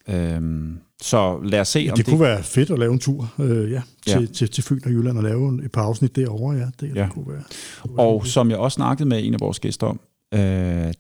Øhm, 0.09 0.79
så 1.03 1.39
lad 1.45 1.61
os 1.61 1.69
se, 1.69 1.87
om 1.91 1.97
Det 1.97 2.07
det, 2.07 2.13
kunne 2.13 2.21
være 2.21 2.43
fedt 2.43 2.71
at 2.71 2.79
lave 2.79 2.93
en 2.93 2.99
tur 2.99 3.33
øh, 3.39 3.71
ja, 3.73 3.83
Ja. 4.07 4.13
til, 4.19 4.29
til, 4.33 4.49
til 4.51 4.65
Fyn 4.65 4.81
og 4.85 4.91
Jylland 4.91 5.17
og 5.19 5.23
lave 5.25 5.65
et 5.65 5.73
par 5.73 5.83
afsnit 5.83 6.17
derovre. 6.17 6.57
Ja, 6.57 6.67
det, 6.81 6.97
Ja. 6.97 7.03
det 7.03 7.11
kunne 7.13 7.29
være. 7.29 7.43
kunne 7.83 7.97
være 7.97 8.07
Og 8.07 8.27
som 8.27 8.51
jeg 8.51 8.59
også 8.59 8.75
snakkede 8.75 9.09
med 9.09 9.25
en 9.25 9.35
af 9.35 9.41
vores 9.41 9.61
gæster 9.61 9.87
om, 9.87 10.01
øh, 10.35 10.41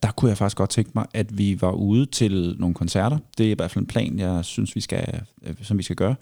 der 0.02 0.11
kunne 0.16 0.28
jeg 0.28 0.36
faktisk 0.39 0.57
godt 0.57 0.70
tænke 0.70 0.90
mig, 0.94 1.07
at 1.15 1.39
vi 1.39 1.59
var 1.61 1.73
ude 1.73 2.07
til 2.07 2.57
nogle 2.59 2.74
koncerter. 2.74 3.19
Det 3.39 3.47
er 3.47 3.51
i 3.51 3.55
hvert 3.55 3.70
fald 3.70 3.82
en 3.82 3.86
plan, 3.86 4.19
jeg 4.19 4.44
synes, 4.44 4.77
vi 4.77 4.81
skal, 4.81 5.20
øh, 5.47 5.55
som 5.62 5.78
vi 5.78 5.82
skal 5.82 5.97
gøre. 5.97 6.15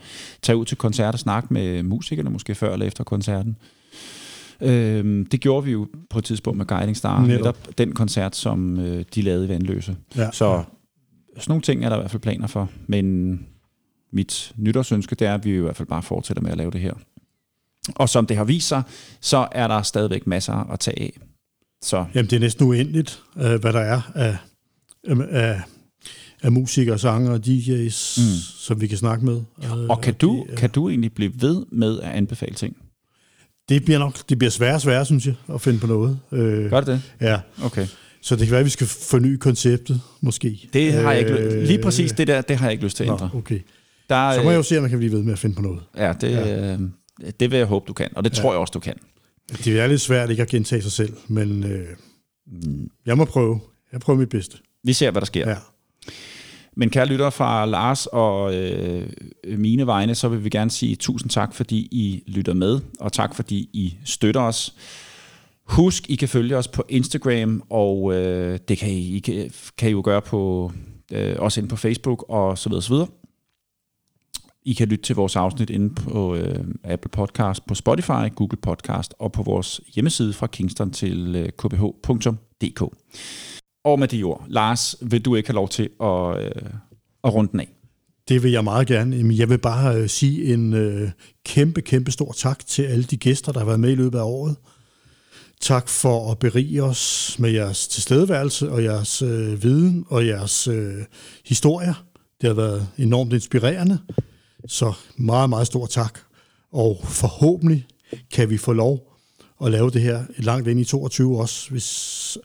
Tage 0.42 0.56
ud 0.56 0.64
til 0.64 0.76
koncerter, 0.76 1.18
snakke 1.18 1.54
med 1.54 1.82
musikerne, 1.82 2.30
måske 2.30 2.54
før 2.54 2.72
eller 2.72 2.86
efter 2.86 3.04
koncerten. 3.04 3.56
Øh, 4.60 5.26
det 5.32 5.40
gjorde 5.40 5.64
vi 5.64 5.72
jo 5.72 5.88
på 6.10 6.18
et 6.18 6.24
tidspunkt 6.24 6.58
med 6.58 6.66
Guiding 6.66 6.96
Star, 6.96 7.20
Netop. 7.20 7.38
netop 7.38 7.78
den 7.78 7.92
koncert, 7.92 8.36
som 8.36 8.80
øh, 8.80 9.04
de 9.14 9.22
lavede 9.22 9.44
i 9.44 9.48
Vandløse. 9.48 9.96
Ja, 10.16 10.30
Så 10.32 10.46
ja. 10.54 10.62
sådan 11.34 11.50
nogle 11.50 11.62
ting 11.62 11.84
er 11.84 11.88
der 11.88 11.96
i 11.96 12.00
hvert 12.00 12.10
fald 12.10 12.22
planer 12.22 12.46
for. 12.46 12.68
Men 12.86 13.32
mit 14.12 14.52
nytårsønske, 14.56 15.14
det 15.14 15.26
er, 15.26 15.34
at 15.34 15.44
vi 15.44 15.50
i 15.54 15.60
hvert 15.60 15.76
fald 15.76 15.88
bare 15.88 16.02
fortsætter 16.02 16.42
med 16.42 16.50
at 16.50 16.56
lave 16.56 16.70
det 16.70 16.80
her. 16.80 16.94
Og 17.94 18.08
som 18.08 18.26
det 18.26 18.36
har 18.36 18.44
vist 18.44 18.68
sig, 18.68 18.82
så 19.20 19.48
er 19.52 19.68
der 19.68 19.82
stadigvæk 19.82 20.26
masser 20.26 20.52
at 20.54 20.80
tage 20.80 21.02
af. 21.02 21.18
Så 21.82 22.04
Jamen, 22.14 22.30
det 22.30 22.36
er 22.36 22.40
næsten 22.40 22.66
uendeligt, 22.66 23.22
øh, 23.36 23.42
hvad 23.60 23.72
der 23.72 23.80
er 23.80 24.00
af, 24.14 24.36
af, 25.30 25.60
af 26.42 26.52
musikere, 26.52 26.98
sanger 26.98 27.30
og 27.30 27.40
DJ's, 27.46 28.20
mm. 28.20 28.38
som 28.58 28.80
vi 28.80 28.86
kan 28.86 28.98
snakke 28.98 29.24
med. 29.24 29.40
Øh, 29.64 29.70
Og 29.88 30.00
kan 30.00 30.14
du, 30.14 30.44
det, 30.46 30.52
er- 30.52 30.56
kan 30.56 30.70
du 30.70 30.88
egentlig 30.88 31.12
blive 31.14 31.32
ved 31.34 31.66
med 31.72 32.00
at 32.00 32.10
anbefale 32.10 32.54
ting? 32.54 32.76
det 33.68 33.84
bliver 33.84 33.98
nok 33.98 34.28
det 34.28 34.38
bliver 34.38 34.50
sværere 34.50 34.74
og 34.74 34.80
sværere, 34.80 35.04
synes 35.04 35.26
jeg, 35.26 35.34
at 35.54 35.60
finde 35.60 35.78
på 35.78 35.86
noget. 35.86 36.18
Øh, 36.32 36.70
Gør 36.70 36.80
det 36.80 36.86
det? 36.86 37.02
ja. 37.20 37.40
Okay. 37.64 37.86
Så 38.22 38.36
det 38.36 38.46
kan 38.46 38.50
være, 38.50 38.60
at 38.60 38.64
vi 38.64 38.70
skal 38.70 38.86
forny 38.86 39.36
konceptet, 39.36 40.00
måske. 40.20 40.68
Det 40.72 40.92
har 40.92 41.12
jeg 41.12 41.20
ikke, 41.20 41.32
Øh, 41.32 41.62
lige 41.62 41.78
præcis 41.82 42.12
det 42.12 42.26
der, 42.26 42.40
det 42.40 42.56
har 42.56 42.66
jeg 42.66 42.72
ikke 42.72 42.84
lyst 42.84 42.96
til 42.96 43.04
at 43.04 43.08
Nå, 43.08 43.14
ændre. 43.14 43.30
okay. 43.34 43.60
Der, 44.08 44.32
Så 44.34 44.42
må 44.42 44.50
jeg 44.50 44.56
jo 44.58 44.62
se, 44.62 44.76
om 44.76 44.82
man 44.82 44.90
kan 44.90 44.98
blive 44.98 45.12
ved 45.12 45.22
med 45.22 45.32
at 45.32 45.38
finde 45.38 45.56
på 45.56 45.62
noget. 45.62 45.80
Ja, 45.96 46.12
det, 46.20 46.30
ja. 46.30 46.72
Øh, 46.72 46.78
det 47.40 47.50
vil 47.50 47.56
jeg 47.56 47.66
håbe, 47.66 47.84
du 47.88 47.92
kan. 47.92 48.08
Og 48.16 48.24
det 48.24 48.36
ja. 48.36 48.42
tror 48.42 48.52
jeg 48.52 48.60
også, 48.60 48.70
du 48.72 48.78
kan. 48.80 48.94
Det 49.48 49.80
er 49.80 49.86
lidt 49.86 50.00
svært 50.00 50.30
ikke 50.30 50.42
at 50.42 50.48
gentage 50.48 50.82
sig 50.82 50.92
selv, 50.92 51.12
men 51.28 51.64
øh, 51.64 51.86
jeg 53.06 53.16
må 53.16 53.24
prøve. 53.24 53.60
Jeg 53.92 54.00
prøver 54.00 54.18
mit 54.18 54.28
bedste. 54.28 54.58
Vi 54.84 54.92
ser, 54.92 55.10
hvad 55.10 55.20
der 55.20 55.26
sker. 55.26 55.48
Ja. 55.48 55.56
Men 56.76 56.90
kære 56.90 57.06
lytter 57.06 57.30
fra 57.30 57.66
Lars 57.66 58.06
og 58.06 58.54
øh, 58.54 59.08
mine 59.44 59.86
vegne, 59.86 60.14
så 60.14 60.28
vil 60.28 60.44
vi 60.44 60.48
gerne 60.48 60.70
sige 60.70 60.96
tusind 60.96 61.30
tak, 61.30 61.54
fordi 61.54 61.78
I 61.78 62.22
lytter 62.26 62.54
med, 62.54 62.80
og 63.00 63.12
tak, 63.12 63.34
fordi 63.34 63.70
I 63.72 63.96
støtter 64.04 64.40
os. 64.40 64.74
Husk, 65.64 66.10
I 66.10 66.14
kan 66.14 66.28
følge 66.28 66.56
os 66.56 66.68
på 66.68 66.84
Instagram, 66.88 67.62
og 67.70 68.14
øh, 68.14 68.58
det 68.68 68.78
kan 68.78 68.88
I, 68.90 69.16
I 69.16 69.18
kan, 69.18 69.50
kan 69.78 69.88
I 69.88 69.92
jo 69.92 70.02
gøre 70.04 70.22
på, 70.22 70.72
øh, 71.12 71.36
også 71.38 71.60
inde 71.60 71.68
på 71.68 71.76
Facebook, 71.76 72.24
og 72.28 72.58
så 72.58 72.68
videre, 72.68 72.82
så 72.82 72.92
videre. 72.92 73.08
I 74.68 74.72
kan 74.72 74.88
lytte 74.88 75.02
til 75.02 75.16
vores 75.16 75.36
afsnit 75.36 75.70
inde 75.70 75.94
på 75.94 76.34
øh, 76.34 76.64
Apple 76.84 77.10
Podcast, 77.10 77.66
på 77.66 77.74
Spotify, 77.74 78.34
Google 78.34 78.58
Podcast 78.62 79.14
og 79.18 79.32
på 79.32 79.42
vores 79.42 79.80
hjemmeside 79.94 80.32
fra 80.32 80.46
Kingston 80.46 80.90
til 80.90 81.36
øh, 81.36 81.48
kbh.dk. 81.48 82.82
Og 83.84 83.98
med 83.98 84.08
de 84.08 84.22
ord, 84.22 84.44
Lars, 84.48 84.96
vil 85.00 85.24
du 85.24 85.34
ikke 85.34 85.48
have 85.48 85.54
lov 85.54 85.68
til 85.68 85.88
at, 86.00 86.44
øh, 86.44 86.70
at 87.24 87.34
runde 87.34 87.52
den 87.52 87.60
af? 87.60 87.68
Det 88.28 88.42
vil 88.42 88.50
jeg 88.50 88.64
meget 88.64 88.86
gerne. 88.86 89.36
Jeg 89.36 89.48
vil 89.48 89.58
bare 89.58 89.96
øh, 89.96 90.08
sige 90.08 90.54
en 90.54 90.74
øh, 90.74 91.10
kæmpe, 91.44 91.80
kæmpe 91.80 92.10
stor 92.10 92.32
tak 92.32 92.66
til 92.66 92.82
alle 92.82 93.04
de 93.04 93.16
gæster, 93.16 93.52
der 93.52 93.58
har 93.58 93.66
været 93.66 93.80
med 93.80 93.90
i 93.90 93.94
løbet 93.94 94.18
af 94.18 94.22
året. 94.22 94.56
Tak 95.60 95.88
for 95.88 96.30
at 96.32 96.38
berige 96.38 96.82
os 96.82 97.36
med 97.38 97.50
jeres 97.50 97.88
tilstedeværelse 97.88 98.70
og 98.70 98.84
jeres 98.84 99.22
øh, 99.22 99.62
viden 99.62 100.04
og 100.08 100.26
jeres 100.26 100.68
øh, 100.68 101.04
historier. 101.46 102.04
Det 102.40 102.46
har 102.46 102.54
været 102.54 102.88
enormt 102.98 103.32
inspirerende. 103.32 103.98
Så 104.66 104.92
meget, 105.16 105.50
meget 105.50 105.66
stor 105.66 105.86
tak. 105.86 106.18
Og 106.72 107.00
forhåbentlig 107.04 107.86
kan 108.32 108.50
vi 108.50 108.58
få 108.58 108.72
lov 108.72 109.12
at 109.64 109.70
lave 109.70 109.90
det 109.90 110.02
her 110.02 110.24
langt 110.38 110.68
ind 110.68 110.80
i 110.80 110.84
22 110.84 111.40
også, 111.40 111.70
hvis 111.70 112.38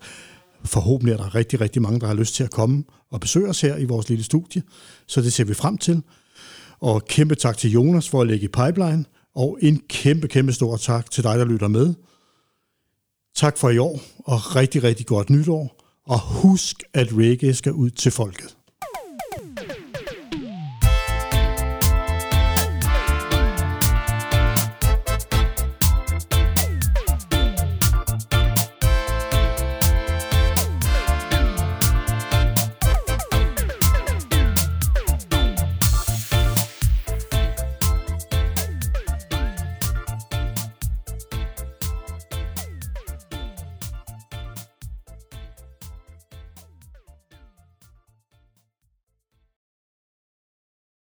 forhåbentlig 0.65 1.13
er 1.13 1.17
der 1.17 1.35
rigtig, 1.35 1.61
rigtig 1.61 1.81
mange, 1.81 1.99
der 1.99 2.07
har 2.07 2.13
lyst 2.13 2.35
til 2.35 2.43
at 2.43 2.51
komme 2.51 2.83
og 3.11 3.19
besøge 3.19 3.49
os 3.49 3.61
her 3.61 3.77
i 3.77 3.85
vores 3.85 4.09
lille 4.09 4.23
studie. 4.23 4.63
Så 5.07 5.21
det 5.21 5.33
ser 5.33 5.43
vi 5.43 5.53
frem 5.53 5.77
til. 5.77 6.01
Og 6.79 7.05
kæmpe 7.05 7.35
tak 7.35 7.57
til 7.57 7.71
Jonas 7.71 8.09
for 8.09 8.21
at 8.21 8.27
lægge 8.27 8.45
i 8.45 8.47
pipeline. 8.47 9.05
Og 9.35 9.57
en 9.61 9.81
kæmpe, 9.89 10.27
kæmpe 10.27 10.53
stor 10.53 10.77
tak 10.77 11.11
til 11.11 11.23
dig, 11.23 11.39
der 11.39 11.45
lytter 11.45 11.67
med. 11.67 11.93
Tak 13.35 13.57
for 13.57 13.69
i 13.69 13.77
år, 13.77 14.01
og 14.25 14.55
rigtig, 14.55 14.83
rigtig 14.83 15.05
godt 15.05 15.29
nytår. 15.29 15.83
Og 16.05 16.19
husk, 16.19 16.83
at 16.93 17.07
reggae 17.11 17.53
skal 17.53 17.73
ud 17.73 17.89
til 17.89 18.11
folket. 18.11 18.57